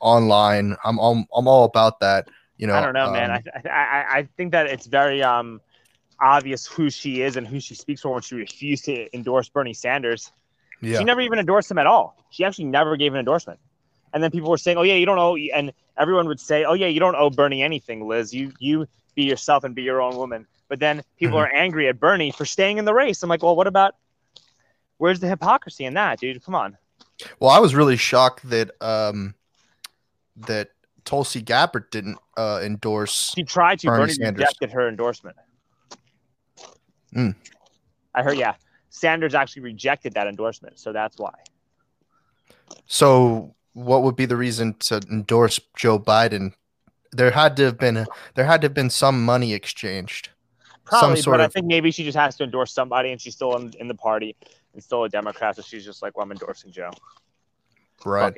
online. 0.00 0.76
I'm 0.84 0.98
I'm, 0.98 1.26
I'm 1.34 1.46
all 1.48 1.64
about 1.64 2.00
that. 2.00 2.28
You 2.58 2.66
know, 2.66 2.74
I 2.74 2.80
don't 2.80 2.94
know, 2.94 3.06
um, 3.06 3.12
man. 3.12 3.30
I, 3.30 3.42
I 3.68 4.04
I 4.18 4.28
think 4.36 4.52
that 4.52 4.66
it's 4.66 4.86
very 4.86 5.22
um 5.22 5.60
obvious 6.20 6.66
who 6.66 6.90
she 6.90 7.22
is 7.22 7.36
and 7.36 7.46
who 7.46 7.60
she 7.60 7.74
speaks 7.74 8.02
for 8.02 8.12
when 8.12 8.22
she 8.22 8.34
refused 8.34 8.84
to 8.84 9.14
endorse 9.14 9.48
Bernie 9.48 9.72
Sanders. 9.74 10.30
yeah. 10.82 10.98
She 10.98 11.04
never 11.04 11.20
even 11.22 11.38
endorsed 11.38 11.70
him 11.70 11.78
at 11.78 11.86
all. 11.86 12.16
She 12.30 12.44
actually 12.44 12.66
never 12.66 12.96
gave 12.96 13.12
an 13.14 13.18
endorsement. 13.18 13.58
And 14.12 14.22
then 14.22 14.30
people 14.30 14.50
were 14.50 14.58
saying, 14.58 14.76
"Oh 14.76 14.82
yeah, 14.82 14.94
you 14.94 15.06
don't 15.06 15.18
owe," 15.18 15.36
and 15.36 15.72
everyone 15.96 16.26
would 16.28 16.40
say, 16.40 16.64
"Oh 16.64 16.74
yeah, 16.74 16.88
you 16.88 17.00
don't 17.00 17.14
owe 17.14 17.30
Bernie 17.30 17.62
anything, 17.62 18.06
Liz. 18.06 18.34
You 18.34 18.52
you 18.58 18.86
be 19.14 19.22
yourself 19.22 19.64
and 19.64 19.74
be 19.74 19.82
your 19.82 20.00
own 20.02 20.16
woman." 20.16 20.46
But 20.68 20.80
then 20.80 21.02
people 21.18 21.38
Mhm. 21.38 21.42
are 21.42 21.52
angry 21.52 21.88
at 21.88 21.98
Bernie 21.98 22.30
for 22.32 22.44
staying 22.44 22.78
in 22.78 22.84
the 22.84 22.94
race. 22.94 23.22
I'm 23.22 23.28
like, 23.28 23.42
well, 23.42 23.56
what 23.56 23.66
about? 23.66 23.94
Where's 24.98 25.20
the 25.20 25.28
hypocrisy 25.28 25.84
in 25.84 25.94
that, 25.94 26.20
dude? 26.20 26.44
Come 26.44 26.54
on. 26.54 26.76
Well, 27.38 27.50
I 27.50 27.58
was 27.58 27.74
really 27.74 27.96
shocked 27.96 28.48
that 28.50 28.70
um 28.80 29.34
that 30.36 30.70
Tulsi 31.04 31.40
Gabbard 31.40 31.90
didn't 31.90 32.18
uh 32.36 32.60
endorse. 32.62 33.32
She 33.34 33.44
tried 33.44 33.78
to. 33.80 33.88
Bernie 33.88 34.02
Bernie, 34.02 34.12
Sanders. 34.14 34.40
rejected 34.40 34.72
her 34.72 34.88
endorsement. 34.88 35.36
Mm. 37.14 37.34
I 38.14 38.22
heard, 38.22 38.38
yeah. 38.38 38.54
Sanders 38.90 39.34
actually 39.34 39.62
rejected 39.62 40.14
that 40.14 40.26
endorsement, 40.26 40.78
so 40.78 40.92
that's 40.92 41.16
why. 41.16 41.32
So, 42.86 43.54
what 43.72 44.02
would 44.02 44.16
be 44.16 44.26
the 44.26 44.36
reason 44.36 44.74
to 44.80 45.00
endorse 45.10 45.60
Joe 45.76 45.98
Biden? 45.98 46.52
There 47.12 47.30
had 47.30 47.56
to 47.56 47.64
have 47.64 47.78
been 47.78 47.96
a, 47.96 48.06
there 48.34 48.44
had 48.44 48.60
to 48.60 48.66
have 48.66 48.74
been 48.74 48.90
some 48.90 49.24
money 49.24 49.52
exchanged. 49.52 50.30
Probably, 50.84 51.20
sort 51.20 51.34
but 51.34 51.40
I 51.40 51.48
think 51.48 51.66
maybe 51.66 51.92
she 51.92 52.02
just 52.02 52.18
has 52.18 52.36
to 52.36 52.44
endorse 52.44 52.72
somebody, 52.72 53.12
and 53.12 53.20
she's 53.20 53.34
still 53.34 53.56
in, 53.56 53.72
in 53.78 53.86
the 53.86 53.94
party 53.94 54.36
and 54.74 54.82
still 54.82 55.04
a 55.04 55.08
Democrat, 55.08 55.54
so 55.56 55.62
she's 55.62 55.84
just 55.84 56.02
like, 56.02 56.16
"Well, 56.16 56.24
I'm 56.24 56.32
endorsing 56.32 56.72
Joe." 56.72 56.90
Right. 58.04 58.36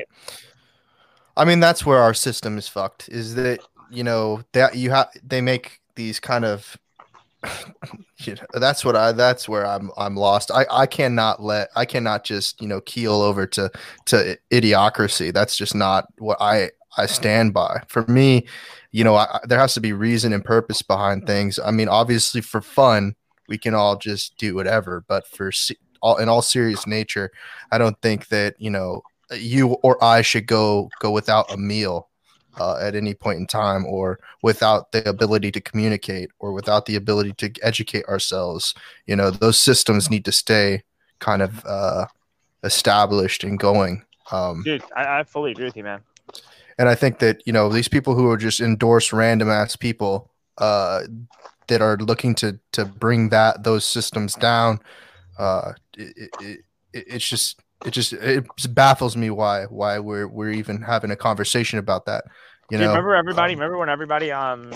I 1.37 1.45
mean, 1.45 1.61
that's 1.61 1.87
where 1.87 1.99
our 1.99 2.15
system 2.15 2.59
is 2.59 2.69
fucked. 2.69 3.09
Is 3.09 3.35
that 3.37 3.61
you 3.91 4.05
know 4.05 4.43
that 4.53 4.77
you 4.77 4.91
have 4.91 5.09
they 5.23 5.41
make 5.41 5.81
these 5.95 6.21
kind 6.21 6.45
of 6.45 6.77
you 8.19 8.35
know, 8.35 8.61
that's 8.61 8.85
what 8.85 8.97
I 8.97 9.13
that's 9.13 9.49
where 9.49 9.67
I'm 9.67 9.91
I'm 9.97 10.17
lost. 10.17 10.51
I 10.51 10.67
I 10.71 10.87
cannot 10.87 11.43
let 11.43 11.71
I 11.75 11.85
cannot 11.85 12.25
just 12.25 12.61
you 12.61 12.69
know 12.69 12.81
keel 12.83 13.15
over 13.15 13.47
to 13.49 13.71
to 14.07 14.39
idiocracy. 14.51 15.33
That's 15.33 15.57
just 15.57 15.75
not 15.75 16.07
what 16.19 16.39
I 16.41 16.71
I 16.97 17.07
stand 17.07 17.55
by. 17.55 17.83
For 17.89 18.05
me, 18.07 18.47
you 18.91 19.03
know, 19.03 19.17
I, 19.17 19.41
there 19.45 19.59
has 19.59 19.75
to 19.75 19.81
be 19.81 19.93
reason 19.93 20.33
and 20.33 20.45
purpose 20.45 20.83
behind 20.83 21.27
things. 21.27 21.59
I 21.59 21.71
mean, 21.71 21.89
obviously 21.89 22.43
for 22.43 22.61
fun, 22.61 23.15
we 23.49 23.59
can 23.59 23.75
all 23.75 23.97
just 23.97 24.37
do 24.37 24.55
whatever, 24.55 25.05
but 25.09 25.27
for 25.27 25.51
all 26.01 26.19
in 26.19 26.29
all 26.29 26.43
serious 26.43 26.87
nature, 26.87 27.31
I 27.71 27.79
don't 27.79 28.01
think 28.03 28.29
that 28.29 28.55
you 28.59 28.71
know 28.71 29.03
you 29.39 29.69
or 29.83 30.03
I 30.03 30.23
should 30.23 30.47
go 30.47 30.91
go 31.01 31.11
without 31.11 31.53
a 31.53 31.57
meal 31.57 32.09
uh, 32.59 32.79
at 32.81 32.95
any 32.95 33.15
point 33.15 33.39
in 33.39 33.47
time, 33.47 33.87
or 33.87 34.19
without 34.43 34.93
the 34.93 35.09
ability 35.09 35.51
to 35.53 35.61
communicate, 35.61 36.31
or 36.39 36.53
without 36.53 36.87
the 36.87 36.97
ability 36.97 37.33
to 37.35 37.53
educate 37.63 38.05
ourselves. 38.07 38.75
You 39.07 39.17
know, 39.17 39.31
those 39.31 39.59
systems 39.59 40.11
need 40.11 40.25
to 40.27 40.33
stay 40.33 40.83
kind 41.19 41.43
of 41.43 41.65
uh, 41.65 42.07
established 42.63 43.45
and 43.45 43.59
going. 43.59 44.05
Um, 44.31 44.63
Dude, 44.65 44.83
I, 44.95 45.21
I 45.21 45.25
fully 45.25 45.53
agree 45.53 45.65
with 45.65 45.77
you, 45.77 45.85
man. 45.85 46.01
and 46.79 46.89
I 46.89 46.95
think 46.95 47.19
that 47.21 47.43
you 47.47 47.53
know 47.53 47.69
these 47.69 47.89
people 47.89 48.15
who 48.15 48.31
are 48.31 48.37
just 48.37 48.61
endorse 48.61 49.13
random 49.13 49.51
ass 49.51 49.77
people 49.77 50.31
uh, 50.59 51.03
that 51.69 51.81
are 51.81 51.97
looking 51.97 52.35
to 52.37 52.59
to 52.73 52.85
bring 52.85 53.31
that 53.31 53.65
those 53.65 53.85
systems 53.85 54.35
down. 54.35 54.81
Uh, 55.39 55.73
it, 55.97 56.17
it, 56.17 56.31
it, 56.41 56.61
it's 56.93 57.27
just 57.27 57.62
it 57.85 57.91
just 57.91 58.13
it 58.13 58.45
just 58.57 58.75
baffles 58.75 59.17
me 59.17 59.31
why 59.31 59.65
why 59.65 59.99
we're 59.99 60.29
we're 60.29 60.51
even 60.51 60.83
having 60.83 61.11
a 61.11 61.17
conversation 61.17 61.79
about 61.79 62.07
that. 62.07 62.25
You 62.71 62.79
Dude, 62.79 62.87
know, 62.87 62.91
remember 62.91 63.15
everybody? 63.15 63.55
um, 63.55 63.61
remember 63.61 63.79
when 63.79 63.89
everybody 63.89 64.31
um 64.33 64.73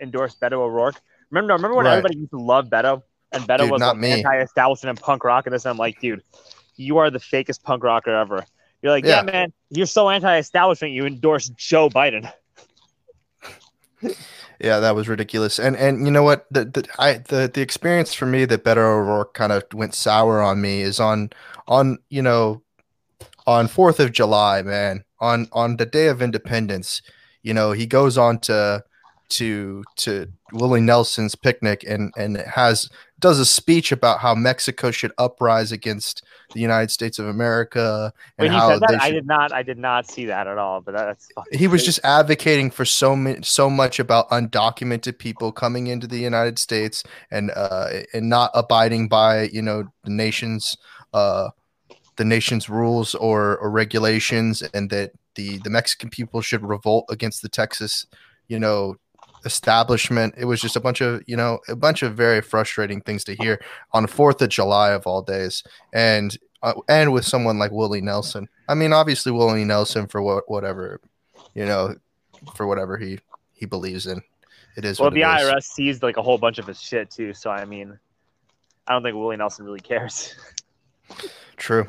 endorsed 0.00 0.40
Beto 0.40 0.52
O'Rourke? 0.54 1.00
Remember, 1.30 1.54
remember 1.54 1.76
when 1.76 1.86
Right. 1.86 1.92
everybody 1.98 2.18
used 2.18 2.30
to 2.30 2.38
love 2.40 2.66
Beto 2.66 3.02
and 3.32 3.44
Beto 3.44 3.60
Dude, 3.60 3.70
was 3.70 3.82
like 3.82 3.96
me. 3.98 4.12
anti-establishment 4.12 4.90
and 4.98 5.04
punk 5.04 5.24
rock 5.24 5.46
and 5.46 5.54
this? 5.54 5.64
And 5.64 5.70
I'm 5.70 5.78
like, 5.78 5.98
dude, 6.00 6.22
you 6.76 6.98
are 6.98 7.10
the 7.10 7.18
fakest 7.18 7.62
punk 7.62 7.82
rocker 7.82 8.14
ever. 8.14 8.44
You're 8.82 8.92
like, 8.92 9.04
yeah, 9.04 9.16
Yeah. 9.16 9.22
man, 9.22 9.52
you're 9.70 9.86
so 9.86 10.08
anti-establishment, 10.08 10.92
you 10.94 11.06
endorse 11.06 11.48
Joe 11.48 11.88
Biden. 11.88 12.30
Yeah, 14.60 14.80
that 14.80 14.94
was 14.94 15.08
ridiculous. 15.08 15.58
And 15.58 15.76
and 15.76 16.06
you 16.06 16.10
know 16.10 16.22
what? 16.22 16.46
The 16.50 16.64
the 16.64 16.88
I 16.98 17.14
the, 17.18 17.50
the 17.52 17.60
experience 17.60 18.14
for 18.14 18.26
me 18.26 18.44
that 18.46 18.64
Beto 18.64 18.78
O'Rourke 18.78 19.34
kind 19.34 19.52
of 19.52 19.64
went 19.74 19.94
sour 19.94 20.40
on 20.40 20.60
me 20.60 20.80
is 20.82 20.98
on 21.00 21.30
on 21.68 21.98
you 22.08 22.22
know 22.22 22.62
on 23.46 23.68
Fourth 23.68 24.00
of 24.00 24.12
July, 24.12 24.62
man. 24.62 25.04
On 25.20 25.48
on 25.52 25.76
the 25.76 25.86
day 25.86 26.08
of 26.08 26.20
independence, 26.22 27.00
you 27.42 27.54
know, 27.54 27.72
he 27.72 27.86
goes 27.86 28.18
on 28.18 28.38
to 28.40 28.82
to 29.28 29.84
to 29.96 30.26
Willie 30.52 30.80
Nelson's 30.80 31.34
picnic 31.34 31.84
and 31.86 32.12
and 32.16 32.36
has 32.38 32.88
does 33.18 33.38
a 33.38 33.46
speech 33.46 33.92
about 33.92 34.20
how 34.20 34.34
Mexico 34.34 34.90
should 34.90 35.12
uprise 35.16 35.72
against 35.72 36.22
the 36.52 36.60
United 36.60 36.90
States 36.90 37.18
of 37.18 37.26
America 37.26 38.12
and 38.38 38.48
When 38.48 38.52
he 38.52 38.60
said 38.60 38.80
that, 38.80 38.88
they 38.90 38.96
I 38.96 39.10
did 39.10 39.26
not, 39.26 39.52
I 39.52 39.62
did 39.62 39.78
not 39.78 40.06
see 40.06 40.26
that 40.26 40.46
at 40.46 40.58
all. 40.58 40.80
But 40.80 40.94
that's 40.94 41.28
he 41.52 41.66
was 41.66 41.80
crazy. 41.80 41.86
just 41.86 42.00
advocating 42.04 42.70
for 42.70 42.84
so 42.84 43.16
many, 43.16 43.42
so 43.42 43.70
much 43.70 43.98
about 43.98 44.28
undocumented 44.30 45.18
people 45.18 45.50
coming 45.50 45.86
into 45.86 46.06
the 46.06 46.18
United 46.18 46.58
States 46.58 47.04
and 47.30 47.50
uh, 47.56 47.88
and 48.12 48.28
not 48.28 48.50
abiding 48.54 49.08
by 49.08 49.44
you 49.44 49.62
know 49.62 49.84
the 50.04 50.10
nation's 50.10 50.76
uh, 51.14 51.48
the 52.16 52.24
nation's 52.24 52.68
rules 52.68 53.14
or, 53.14 53.56
or 53.58 53.70
regulations, 53.70 54.62
and 54.74 54.90
that 54.90 55.12
the 55.36 55.58
the 55.58 55.70
Mexican 55.70 56.10
people 56.10 56.42
should 56.42 56.62
revolt 56.62 57.06
against 57.08 57.42
the 57.42 57.48
Texas 57.48 58.06
you 58.48 58.58
know 58.60 58.96
establishment. 59.46 60.34
It 60.36 60.44
was 60.44 60.60
just 60.60 60.76
a 60.76 60.80
bunch 60.80 61.00
of 61.00 61.22
you 61.26 61.36
know 61.36 61.60
a 61.68 61.76
bunch 61.76 62.02
of 62.02 62.14
very 62.14 62.42
frustrating 62.42 63.00
things 63.00 63.24
to 63.24 63.34
hear 63.34 63.60
on 63.92 64.02
the 64.02 64.08
Fourth 64.08 64.42
of 64.42 64.50
July 64.50 64.90
of 64.90 65.06
all 65.06 65.22
days, 65.22 65.62
and 65.94 66.36
uh, 66.62 66.74
and 66.88 67.12
with 67.12 67.24
someone 67.24 67.58
like 67.58 67.70
Willie 67.70 68.02
Nelson. 68.02 68.48
I 68.68 68.74
mean, 68.74 68.92
obviously 68.92 69.32
Willie 69.32 69.64
Nelson 69.64 70.06
for 70.08 70.20
what 70.20 70.50
whatever 70.50 71.00
you 71.54 71.64
know 71.64 71.94
for 72.54 72.66
whatever 72.66 72.98
he 72.98 73.20
he 73.54 73.64
believes 73.64 74.06
in. 74.06 74.20
It 74.76 74.84
is 74.84 75.00
well, 75.00 75.10
the 75.10 75.22
is. 75.22 75.26
IRS 75.26 75.62
seized 75.62 76.02
like 76.02 76.18
a 76.18 76.22
whole 76.22 76.36
bunch 76.36 76.58
of 76.58 76.66
his 76.66 76.80
shit 76.80 77.10
too. 77.10 77.32
So 77.32 77.50
I 77.50 77.64
mean, 77.64 77.98
I 78.86 78.92
don't 78.92 79.02
think 79.02 79.16
Willie 79.16 79.36
Nelson 79.36 79.64
really 79.64 79.80
cares. 79.80 80.34
True. 81.56 81.86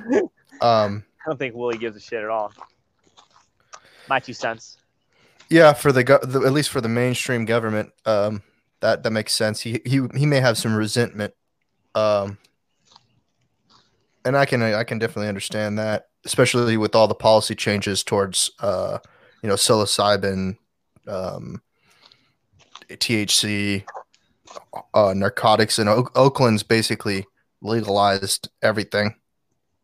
Um, 0.61 1.03
I 1.25 1.29
don't 1.29 1.37
think 1.37 1.55
Willie 1.55 1.77
gives 1.77 1.97
a 1.97 1.99
shit 1.99 2.23
at 2.23 2.29
all. 2.29 2.53
My 4.07 4.19
two 4.19 4.33
cents. 4.33 4.77
Yeah, 5.49 5.73
for 5.73 5.91
the, 5.91 6.03
go- 6.03 6.19
the 6.21 6.41
at 6.41 6.53
least 6.53 6.69
for 6.69 6.81
the 6.81 6.89
mainstream 6.89 7.45
government, 7.45 7.91
um, 8.05 8.43
that 8.81 9.03
that 9.03 9.11
makes 9.11 9.33
sense. 9.33 9.61
He 9.61 9.81
he 9.85 10.01
he 10.15 10.25
may 10.25 10.39
have 10.39 10.57
some 10.57 10.75
resentment, 10.75 11.33
um, 11.95 12.37
and 14.25 14.37
I 14.37 14.45
can 14.45 14.61
I 14.61 14.83
can 14.83 14.99
definitely 14.99 15.29
understand 15.29 15.79
that, 15.79 16.07
especially 16.25 16.77
with 16.77 16.95
all 16.95 17.07
the 17.07 17.15
policy 17.15 17.55
changes 17.55 18.03
towards 18.03 18.51
uh, 18.59 18.99
you 19.41 19.49
know 19.49 19.55
psilocybin, 19.55 20.57
um, 21.07 21.61
THC, 22.89 23.83
uh, 24.93 25.13
narcotics, 25.15 25.79
and 25.79 25.89
Oak- 25.89 26.15
Oakland's 26.15 26.63
basically 26.63 27.25
legalized 27.61 28.49
everything. 28.61 29.15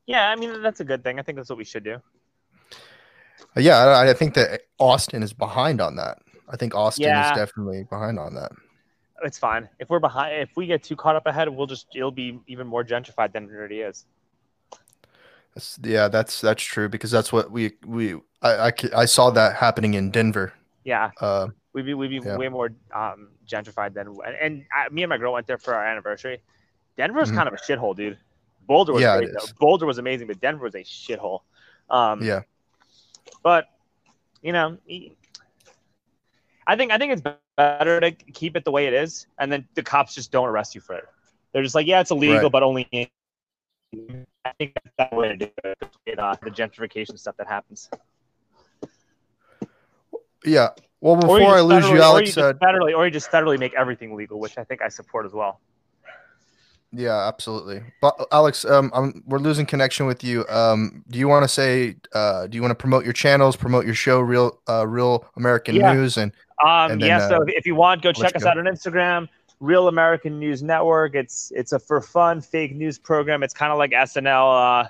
Yeah, 0.05 0.29
I 0.29 0.35
mean 0.35 0.61
that's 0.61 0.81
a 0.81 0.85
good 0.85 1.03
thing. 1.03 1.19
I 1.19 1.23
think 1.23 1.37
that's 1.37 1.49
what 1.49 1.57
we 1.57 1.65
should 1.65 1.83
do. 1.83 2.01
Uh, 3.55 3.61
Yeah, 3.61 3.77
I, 3.77 4.09
I 4.09 4.13
think 4.13 4.33
that 4.35 4.61
Austin 4.79 5.23
is 5.23 5.33
behind 5.33 5.81
on 5.81 5.95
that. 5.97 6.19
I 6.49 6.57
think 6.57 6.75
Austin 6.75 7.03
Yeah. 7.03 7.31
is 7.31 7.37
definitely 7.37 7.83
behind 7.89 8.19
on 8.19 8.35
that. 8.35 8.51
it's 9.23 9.37
fine. 9.39 9.69
If 9.79 9.89
we're 9.89 9.99
behind, 9.99 10.41
if 10.41 10.49
we 10.57 10.67
get 10.67 10.83
too 10.83 10.95
caught 10.97 11.15
up 11.15 11.25
ahead, 11.27 11.47
we'll 11.47 11.67
just 11.67 11.87
it'll 11.95 12.11
be 12.11 12.39
even 12.47 12.67
more 12.67 12.83
gentrified 12.83 13.31
than 13.31 13.45
it 13.45 13.51
already 13.51 13.79
is. 13.79 14.05
That's, 15.55 15.79
yeah, 15.83 16.07
that's 16.07 16.41
that's 16.41 16.63
true 16.63 16.89
because 16.89 17.11
that's 17.11 17.31
what 17.31 17.51
we 17.51 17.73
we 17.85 18.15
I, 18.41 18.67
I, 18.67 18.71
I 18.97 19.05
saw 19.05 19.29
that 19.31 19.55
happening 19.55 19.93
in 19.93 20.09
Denver. 20.11 20.51
Yeah, 20.83 21.11
Uh, 21.21 21.49
we'd 21.73 21.85
be 21.85 21.93
we'd 21.93 22.09
be 22.09 22.19
Yeah. 22.19 22.37
way 22.37 22.49
more 22.49 22.73
um, 22.93 23.29
gentrified 23.47 23.93
than 23.93 24.07
and, 24.07 24.35
and 24.41 24.65
I, 24.75 24.89
me 24.89 25.03
and 25.03 25.09
my 25.09 25.17
girl 25.17 25.31
went 25.33 25.47
there 25.47 25.57
for 25.59 25.73
our 25.73 25.85
anniversary. 25.85 26.41
Denver's 26.97 27.31
Mhm. 27.31 27.35
kind 27.35 27.47
of 27.47 27.53
a 27.53 27.57
shithole, 27.57 27.95
dude. 27.95 28.17
Boulder 28.67 28.93
was 28.93 29.01
Yeah, 29.03 29.17
great. 29.17 29.29
Boulder 29.59 29.85
was 29.85 29.99
amazing, 29.99 30.27
but 30.27 30.41
Denver 30.41 30.63
was 30.65 30.75
a 30.75 30.83
shithole. 30.83 31.41
Um, 31.89 32.21
yeah, 32.21 32.41
but 33.43 33.65
you 34.41 34.51
know, 34.51 34.77
I 36.67 36.75
think 36.75 36.91
I 36.91 36.97
think 36.97 37.13
it's 37.13 37.21
better 37.57 37.99
to 37.99 38.11
keep 38.11 38.55
it 38.55 38.63
the 38.65 38.71
way 38.71 38.87
it 38.87 38.93
is, 38.93 39.27
and 39.39 39.51
then 39.51 39.67
the 39.75 39.83
cops 39.83 40.15
just 40.15 40.31
don't 40.31 40.47
arrest 40.47 40.75
you 40.75 40.81
for 40.81 40.95
it. 40.95 41.05
They're 41.51 41.63
just 41.63 41.75
like, 41.75 41.87
yeah, 41.87 41.99
it's 42.01 42.11
illegal, 42.11 42.43
Right. 42.43 42.51
but 42.51 42.63
only. 42.63 42.87
In- 42.91 44.25
I 44.45 44.51
think 44.57 44.73
that's 44.73 44.89
that 44.97 45.13
way 45.15 45.29
to 45.29 45.37
do 45.37 45.51
it. 46.05 46.19
uh, 46.19 46.35
the 46.41 46.49
gentrification 46.49 47.17
stuff 47.17 47.37
that 47.37 47.47
happens. 47.47 47.89
yeah. 50.45 50.69
Well, 50.99 51.15
before 51.17 51.41
I 51.55 51.61
lose 51.61 51.83
federally- 51.85 51.89
you, 51.91 51.97
or 51.99 52.01
Alex. 52.03 52.27
just 52.33 52.37
Uh, 52.37 52.53
federally, 52.53 52.95
or 52.97 53.05
you 53.05 53.11
just 53.11 53.29
federally 53.29 53.59
make 53.59 53.73
everything 53.75 54.15
legal, 54.15 54.39
which 54.39 54.57
I 54.57 54.63
think 54.63 54.81
I 54.81 54.87
support 54.89 55.25
as 55.25 55.33
well. 55.33 55.59
Yeah, 56.93 57.27
absolutely. 57.27 57.81
But 58.01 58.15
Alex, 58.31 58.63
um, 58.65 58.91
I'm, 58.93 59.23
we're 59.25 59.39
losing 59.39 59.65
connection 59.65 60.05
with 60.05 60.23
you. 60.23 60.45
Um, 60.47 61.03
do 61.09 61.17
you 61.17 61.27
want 61.27 61.43
to 61.43 61.47
say? 61.47 61.95
Uh, 62.13 62.47
do 62.47 62.55
you 62.55 62.61
want 62.61 62.71
to 62.71 62.75
promote 62.75 63.03
your 63.03 63.13
channels, 63.13 63.55
promote 63.55 63.85
your 63.85 63.95
show, 63.95 64.19
real, 64.19 64.59
uh, 64.69 64.85
real 64.87 65.25
American 65.35 65.75
Yeah. 65.75 65.93
News, 65.93 66.17
and 66.17 66.31
Um, 66.63 66.91
And 66.91 67.01
then, 67.01 67.09
yeah, 67.09 67.27
so 67.27 67.37
uh, 67.37 67.45
if 67.47 67.65
you 67.65 67.75
want, 67.75 68.01
go 68.03 68.11
check 68.11 68.35
us 68.35 68.43
go. 68.43 68.49
out 68.49 68.57
on 68.57 68.65
Instagram, 68.65 69.27
Real 69.59 69.87
American 69.87 70.39
News 70.39 70.61
Network. 70.61 71.15
It's 71.15 71.51
it's 71.55 71.71
a 71.73 71.79
for 71.79 71.99
fun 71.99 72.41
fake 72.41 72.75
news 72.75 72.99
program. 72.99 73.43
It's 73.43 73.53
kind 73.53 73.71
of 73.71 73.77
like 73.77 73.91
SNL. 73.91 74.83
Uh, 74.85 74.89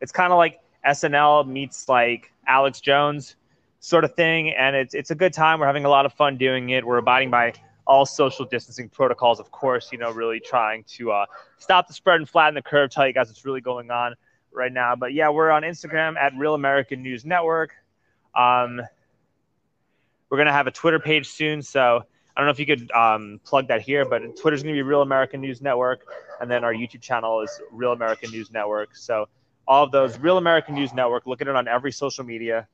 it's 0.00 0.12
kind 0.12 0.32
of 0.32 0.38
like 0.38 0.60
SNL 0.86 1.46
meets 1.46 1.88
like 1.88 2.30
Alex 2.46 2.80
Jones 2.80 3.36
sort 3.80 4.04
of 4.04 4.14
thing, 4.14 4.50
and 4.50 4.76
it's 4.76 4.94
it's 4.94 5.10
a 5.10 5.14
good 5.14 5.32
time. 5.32 5.60
We're 5.60 5.66
having 5.66 5.84
a 5.84 5.88
lot 5.88 6.06
of 6.06 6.12
fun 6.12 6.36
doing 6.36 6.70
it. 6.70 6.86
We're 6.86 6.98
abiding 6.98 7.30
by 7.30 7.52
all 7.86 8.06
social 8.06 8.44
distancing 8.44 8.88
protocols, 8.88 9.40
of 9.40 9.50
course. 9.50 9.90
You 9.92 9.98
know, 9.98 10.10
really 10.10 10.40
trying 10.40 10.84
to 10.96 11.12
uh, 11.12 11.26
stop 11.58 11.88
the 11.88 11.94
spread 11.94 12.16
and 12.16 12.28
flatten 12.28 12.54
the 12.54 12.62
curve. 12.62 12.90
Tell 12.90 13.06
you 13.06 13.12
guys 13.12 13.28
what's 13.28 13.44
really 13.44 13.60
going 13.60 13.90
on 13.90 14.14
right 14.52 14.72
now. 14.72 14.96
But 14.96 15.12
yeah, 15.12 15.28
we're 15.28 15.50
on 15.50 15.62
Instagram 15.62 16.16
at 16.16 16.32
Real 16.36 16.54
American 16.54 17.02
News 17.02 17.24
Network. 17.24 17.74
Um, 18.34 18.80
we're 20.30 20.38
gonna 20.38 20.52
have 20.52 20.66
a 20.66 20.72
Twitter 20.72 20.98
page 20.98 21.28
soon, 21.28 21.62
so 21.62 22.04
I 22.36 22.40
don't 22.40 22.46
know 22.46 22.52
if 22.52 22.58
you 22.58 22.66
could 22.66 22.90
um, 22.92 23.40
plug 23.44 23.68
that 23.68 23.82
here, 23.82 24.04
but 24.04 24.36
Twitter's 24.36 24.62
gonna 24.62 24.74
be 24.74 24.82
Real 24.82 25.02
American 25.02 25.40
News 25.40 25.60
Network, 25.60 26.06
and 26.40 26.50
then 26.50 26.64
our 26.64 26.74
YouTube 26.74 27.02
channel 27.02 27.40
is 27.40 27.60
Real 27.70 27.92
American 27.92 28.30
News 28.30 28.50
Network. 28.50 28.96
So 28.96 29.28
all 29.66 29.84
of 29.84 29.92
those 29.92 30.18
Real 30.18 30.38
American 30.38 30.74
News 30.74 30.92
Network. 30.92 31.26
Look 31.26 31.40
at 31.40 31.48
it 31.48 31.56
on 31.56 31.68
every 31.68 31.92
social 31.92 32.24
media, 32.24 32.66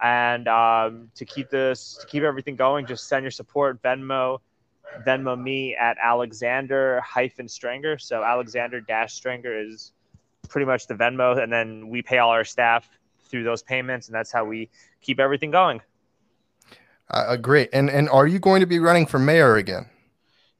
and 0.00 0.46
um, 0.48 1.10
to 1.14 1.24
keep 1.24 1.50
this 1.50 1.98
to 2.00 2.06
keep 2.06 2.22
everything 2.22 2.56
going, 2.56 2.86
just 2.86 3.08
send 3.08 3.24
your 3.24 3.30
support 3.30 3.82
Venmo, 3.82 4.38
Venmo 5.06 5.40
me 5.40 5.74
at 5.74 5.96
Alexander 6.02 7.00
hyphen 7.00 7.46
Strenger. 7.46 8.00
So 8.00 8.22
Alexander 8.22 8.80
dash 8.80 9.20
Strenger 9.20 9.68
is 9.68 9.92
pretty 10.48 10.66
much 10.66 10.86
the 10.86 10.94
Venmo, 10.94 11.42
and 11.42 11.52
then 11.52 11.88
we 11.88 12.02
pay 12.02 12.18
all 12.18 12.30
our 12.30 12.44
staff 12.44 12.88
through 13.28 13.44
those 13.44 13.62
payments, 13.62 14.06
and 14.08 14.14
that's 14.14 14.30
how 14.32 14.44
we 14.44 14.68
keep 15.00 15.18
everything 15.18 15.50
going. 15.50 15.80
uh, 17.10 17.36
great. 17.36 17.70
And 17.72 17.90
and 17.90 18.08
are 18.10 18.26
you 18.26 18.38
going 18.38 18.60
to 18.60 18.66
be 18.66 18.78
running 18.78 19.06
for 19.06 19.18
mayor 19.18 19.56
again? 19.56 19.86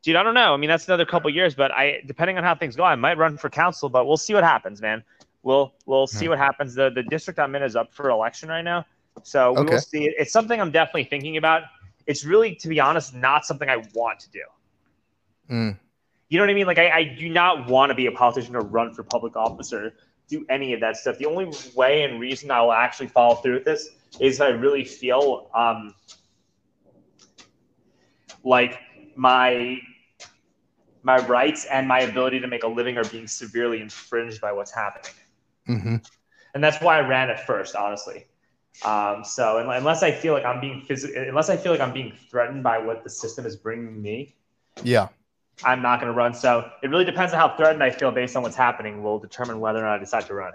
Dude, 0.03 0.17
I 0.17 0.23
don't 0.23 0.35
know. 0.35 0.55
I 0.55 0.57
mean, 0.57 0.69
that's 0.69 0.87
another 0.87 1.05
couple 1.05 1.29
years, 1.31 1.55
but 1.55 1.73
I 1.73 2.01
depending 2.07 2.39
on 2.39 2.45
how 2.45 2.55
things 2.55 2.77
go, 2.77 2.85
I 2.85 2.95
might 2.95 3.19
run 3.19 3.37
for 3.37 3.51
council, 3.51 3.89
but 3.89 4.07
we'll 4.07 4.17
see 4.17 4.35
what 4.35 4.45
happens, 4.45 4.81
man. 4.81 5.03
We'll 5.43 5.75
we'll 5.87 6.07
see 6.07 6.27
Hmm. 6.27 6.31
what 6.31 6.39
happens. 6.39 6.75
The 6.75 6.91
the 6.91 7.03
district 7.03 7.39
I'm 7.39 7.55
in 7.57 7.63
is 7.63 7.77
up 7.77 7.93
for 7.93 8.11
election 8.11 8.49
right 8.49 8.63
now. 8.63 8.85
So 9.23 9.53
we 9.53 9.67
Okay. 9.67 9.69
will 9.69 9.79
see. 9.79 10.11
It's 10.19 10.33
something 10.33 10.61
I'm 10.61 10.71
definitely 10.73 11.05
thinking 11.05 11.37
about. 11.37 11.63
It's 12.07 12.25
really, 12.25 12.55
to 12.57 12.69
be 12.69 12.81
honest, 12.81 13.15
not 13.15 13.45
something 13.45 13.69
I 13.69 13.79
want 13.95 14.21
to 14.21 14.31
do. 14.31 14.43
Mm, 15.51 15.77
You 16.29 16.39
know 16.39 16.45
what 16.45 16.51
I 16.51 16.55
mean? 16.55 16.67
Like 16.67 16.79
I, 16.79 16.91
I 16.91 17.05
do 17.19 17.29
not 17.29 17.69
want 17.69 17.91
to 17.91 17.95
be 17.95 18.07
a 18.07 18.13
politician 18.13 18.57
or 18.57 18.63
run 18.63 18.93
for 18.93 19.03
public 19.03 19.37
office 19.37 19.73
or 19.73 19.93
do 20.29 20.45
any 20.49 20.73
of 20.75 20.81
that 20.81 20.97
stuff. 20.97 21.19
The 21.19 21.27
only 21.27 21.53
way 21.75 22.03
and 22.03 22.21
reason 22.21 22.51
I 22.51 22.61
will 22.63 22.73
actually 22.73 23.09
follow 23.09 23.37
through 23.37 23.55
with 23.55 23.65
this 23.65 23.89
is 24.21 24.41
I 24.41 24.49
really 24.49 24.85
feel 24.85 25.49
um, 25.55 25.95
like 28.45 28.79
my 29.17 29.79
my 31.03 31.19
rights 31.27 31.65
and 31.67 31.87
my 31.89 32.01
ability 32.01 32.41
to 32.41 32.47
make 32.49 32.63
a 32.65 32.69
living 32.69 32.97
are 32.99 33.05
being 33.05 33.27
severely 33.27 33.81
infringed 33.81 34.41
by 34.41 34.53
what's 34.53 34.75
happening. 34.75 35.13
hmm 35.67 35.97
And 36.55 36.63
that's 36.65 36.81
why 36.81 36.99
I 36.99 37.07
ran 37.07 37.31
at 37.31 37.47
first, 37.47 37.75
honestly. 37.77 38.27
Um, 38.85 39.25
so 39.25 39.59
unless 39.59 40.03
I 40.03 40.13
feel 40.13 40.35
like 40.35 40.45
I'm 40.45 40.61
being 40.61 40.83
phys- 40.89 41.29
unless 41.29 41.49
I 41.49 41.57
feel 41.57 41.73
like 41.73 41.81
I'm 41.81 41.93
being 41.93 42.13
threatened 42.31 42.63
by 42.63 42.79
what 42.79 43.03
the 43.05 43.11
system 43.11 43.47
is 43.47 43.57
bringing 43.57 44.01
me, 44.03 44.35
Yeah. 44.83 45.09
I'm 45.65 45.81
not 45.81 46.01
going 46.01 46.13
to 46.13 46.17
run. 46.17 46.35
So 46.35 46.71
it 46.83 46.91
really 46.91 47.07
depends 47.07 47.33
on 47.33 47.39
how 47.39 47.57
threatened 47.57 47.83
I 47.83 47.91
feel 47.91 48.11
based 48.13 48.37
on 48.37 48.43
what's 48.43 48.57
happening. 48.57 49.03
Will 49.03 49.19
determine 49.19 49.59
whether 49.61 49.79
or 49.79 49.83
not 49.83 49.95
I 49.95 49.99
decide 49.99 50.27
to 50.27 50.35
run. 50.35 50.53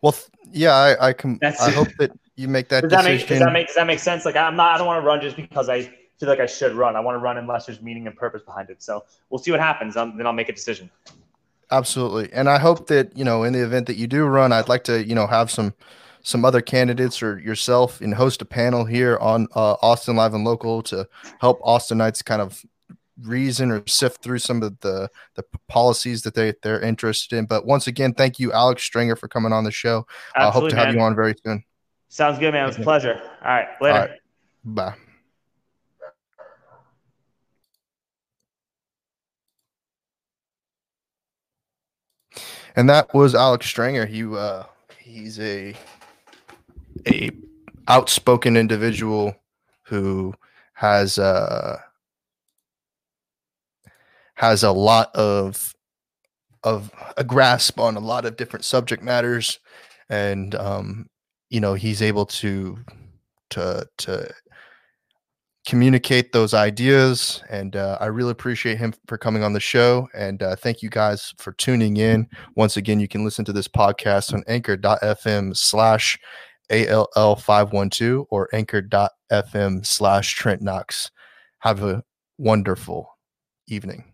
Well, 0.00 0.12
th- 0.12 0.26
yeah. 0.50 0.72
I 0.74 1.08
I 1.08 1.12
can. 1.12 1.38
That's- 1.40 1.60
I 1.60 1.70
hope 1.80 1.88
that 1.98 2.12
you 2.36 2.48
make 2.48 2.68
that 2.70 2.80
Does 2.82 2.90
that 2.92 3.02
decision. 3.02 3.18
make 3.20 3.28
does 3.28 3.38
that 3.40 3.52
make 3.52 3.66
does 3.66 3.76
that 3.76 3.86
make 3.86 3.98
sense? 3.98 4.24
Like 4.24 4.36
I'm 4.36 4.56
not. 4.56 4.74
I 4.74 4.78
don't 4.78 4.86
want 4.86 5.02
to 5.02 5.06
run 5.06 5.20
just 5.20 5.36
because 5.36 5.68
I 5.68 5.82
feel 6.18 6.28
like 6.28 6.40
I 6.40 6.46
should 6.46 6.72
run. 6.72 6.96
I 6.96 7.00
want 7.00 7.16
to 7.16 7.18
run 7.18 7.36
unless 7.36 7.66
there's 7.66 7.82
meaning 7.82 8.06
and 8.06 8.16
purpose 8.16 8.40
behind 8.42 8.70
it. 8.70 8.82
So 8.82 9.04
we'll 9.28 9.38
see 9.38 9.50
what 9.50 9.60
happens. 9.60 9.96
Um, 9.96 10.16
then 10.16 10.26
I'll 10.26 10.32
make 10.32 10.48
a 10.48 10.52
decision. 10.54 10.90
Absolutely. 11.70 12.32
And 12.32 12.48
I 12.48 12.58
hope 12.58 12.86
that, 12.88 13.16
you 13.16 13.24
know, 13.24 13.42
in 13.42 13.52
the 13.52 13.62
event 13.64 13.86
that 13.88 13.96
you 13.96 14.06
do 14.06 14.24
run, 14.26 14.52
I'd 14.52 14.68
like 14.68 14.84
to, 14.84 15.04
you 15.04 15.14
know, 15.14 15.26
have 15.26 15.50
some 15.50 15.74
some 16.24 16.44
other 16.44 16.60
candidates 16.60 17.22
or 17.22 17.38
yourself 17.38 18.00
and 18.00 18.14
host 18.14 18.42
a 18.42 18.46
panel 18.46 18.84
here 18.84 19.18
on 19.18 19.46
uh, 19.54 19.76
Austin 19.82 20.16
Live 20.16 20.34
and 20.34 20.44
Local 20.44 20.82
to 20.84 21.06
help 21.38 21.60
Austinites 21.60 22.24
kind 22.24 22.40
of 22.42 22.64
reason 23.22 23.70
or 23.70 23.86
sift 23.86 24.22
through 24.22 24.40
some 24.40 24.62
of 24.62 24.80
the 24.80 25.08
the 25.36 25.44
policies 25.68 26.22
that 26.22 26.34
they 26.34 26.54
they're 26.62 26.80
interested 26.80 27.36
in. 27.36 27.46
But 27.46 27.66
once 27.66 27.86
again, 27.86 28.14
thank 28.14 28.38
you, 28.38 28.52
Alex 28.52 28.88
Strenger, 28.88 29.16
for 29.16 29.28
coming 29.28 29.52
on 29.52 29.64
the 29.64 29.70
show. 29.70 30.06
I 30.34 30.44
hope 30.44 30.64
Absolutely, 30.64 30.70
to 30.70 30.76
have 30.76 30.94
you 30.94 31.00
on 31.00 31.14
very 31.14 31.34
soon. 31.44 31.62
Sounds 32.08 32.38
good, 32.38 32.52
man. 32.52 32.64
It 32.64 32.68
was 32.68 32.78
a 32.78 32.82
pleasure. 32.82 33.20
All 33.42 33.50
right, 33.50 33.68
later. 33.80 33.94
All 33.94 34.00
right. 34.00 34.18
Bye. 34.64 34.94
And 42.76 42.88
that 42.88 43.14
was 43.14 43.34
Alex 43.34 43.72
Strenger. 43.72 44.08
He 44.08 44.24
uh 44.24 44.64
he's 44.98 45.38
a 45.38 45.74
a 47.06 47.30
outspoken 47.88 48.56
individual 48.56 49.34
who 49.82 50.34
has 50.74 51.18
uh 51.18 51.78
has 54.34 54.62
a 54.62 54.72
lot 54.72 55.14
of 55.14 55.74
of 56.62 56.90
a 57.16 57.24
grasp 57.24 57.78
on 57.78 57.96
a 57.96 58.00
lot 58.00 58.24
of 58.24 58.36
different 58.36 58.64
subject 58.64 59.02
matters. 59.02 59.58
And 60.08 60.54
um 60.54 61.08
you 61.50 61.60
know 61.60 61.74
he's 61.74 62.02
able 62.02 62.26
to 62.26 62.78
to 63.50 63.86
to 63.98 64.34
communicate 65.66 66.32
those 66.32 66.52
ideas. 66.52 67.42
And 67.48 67.74
uh, 67.76 67.96
i 68.00 68.06
really 68.06 68.32
appreciate 68.32 68.76
him 68.78 68.92
for 69.06 69.16
coming 69.16 69.42
on 69.42 69.54
the 69.54 69.60
show. 69.60 70.08
And 70.14 70.42
uh, 70.42 70.56
thank 70.56 70.82
you 70.82 70.90
guys 70.90 71.32
for 71.38 71.52
tuning 71.52 71.96
in. 71.96 72.28
Once 72.54 72.76
again 72.76 73.00
you 73.00 73.08
can 73.08 73.24
listen 73.24 73.44
to 73.46 73.52
this 73.52 73.68
podcast 73.68 74.34
on 74.34 74.44
anchor.fm 74.46 75.56
slash 75.56 76.18
all512 76.70 78.26
or 78.30 78.48
anchor.fm 78.52 79.86
slash 79.86 80.34
trent 80.34 80.62
knox. 80.62 81.10
Have 81.60 81.82
a 81.82 82.02
wonderful 82.38 83.18
evening 83.66 84.13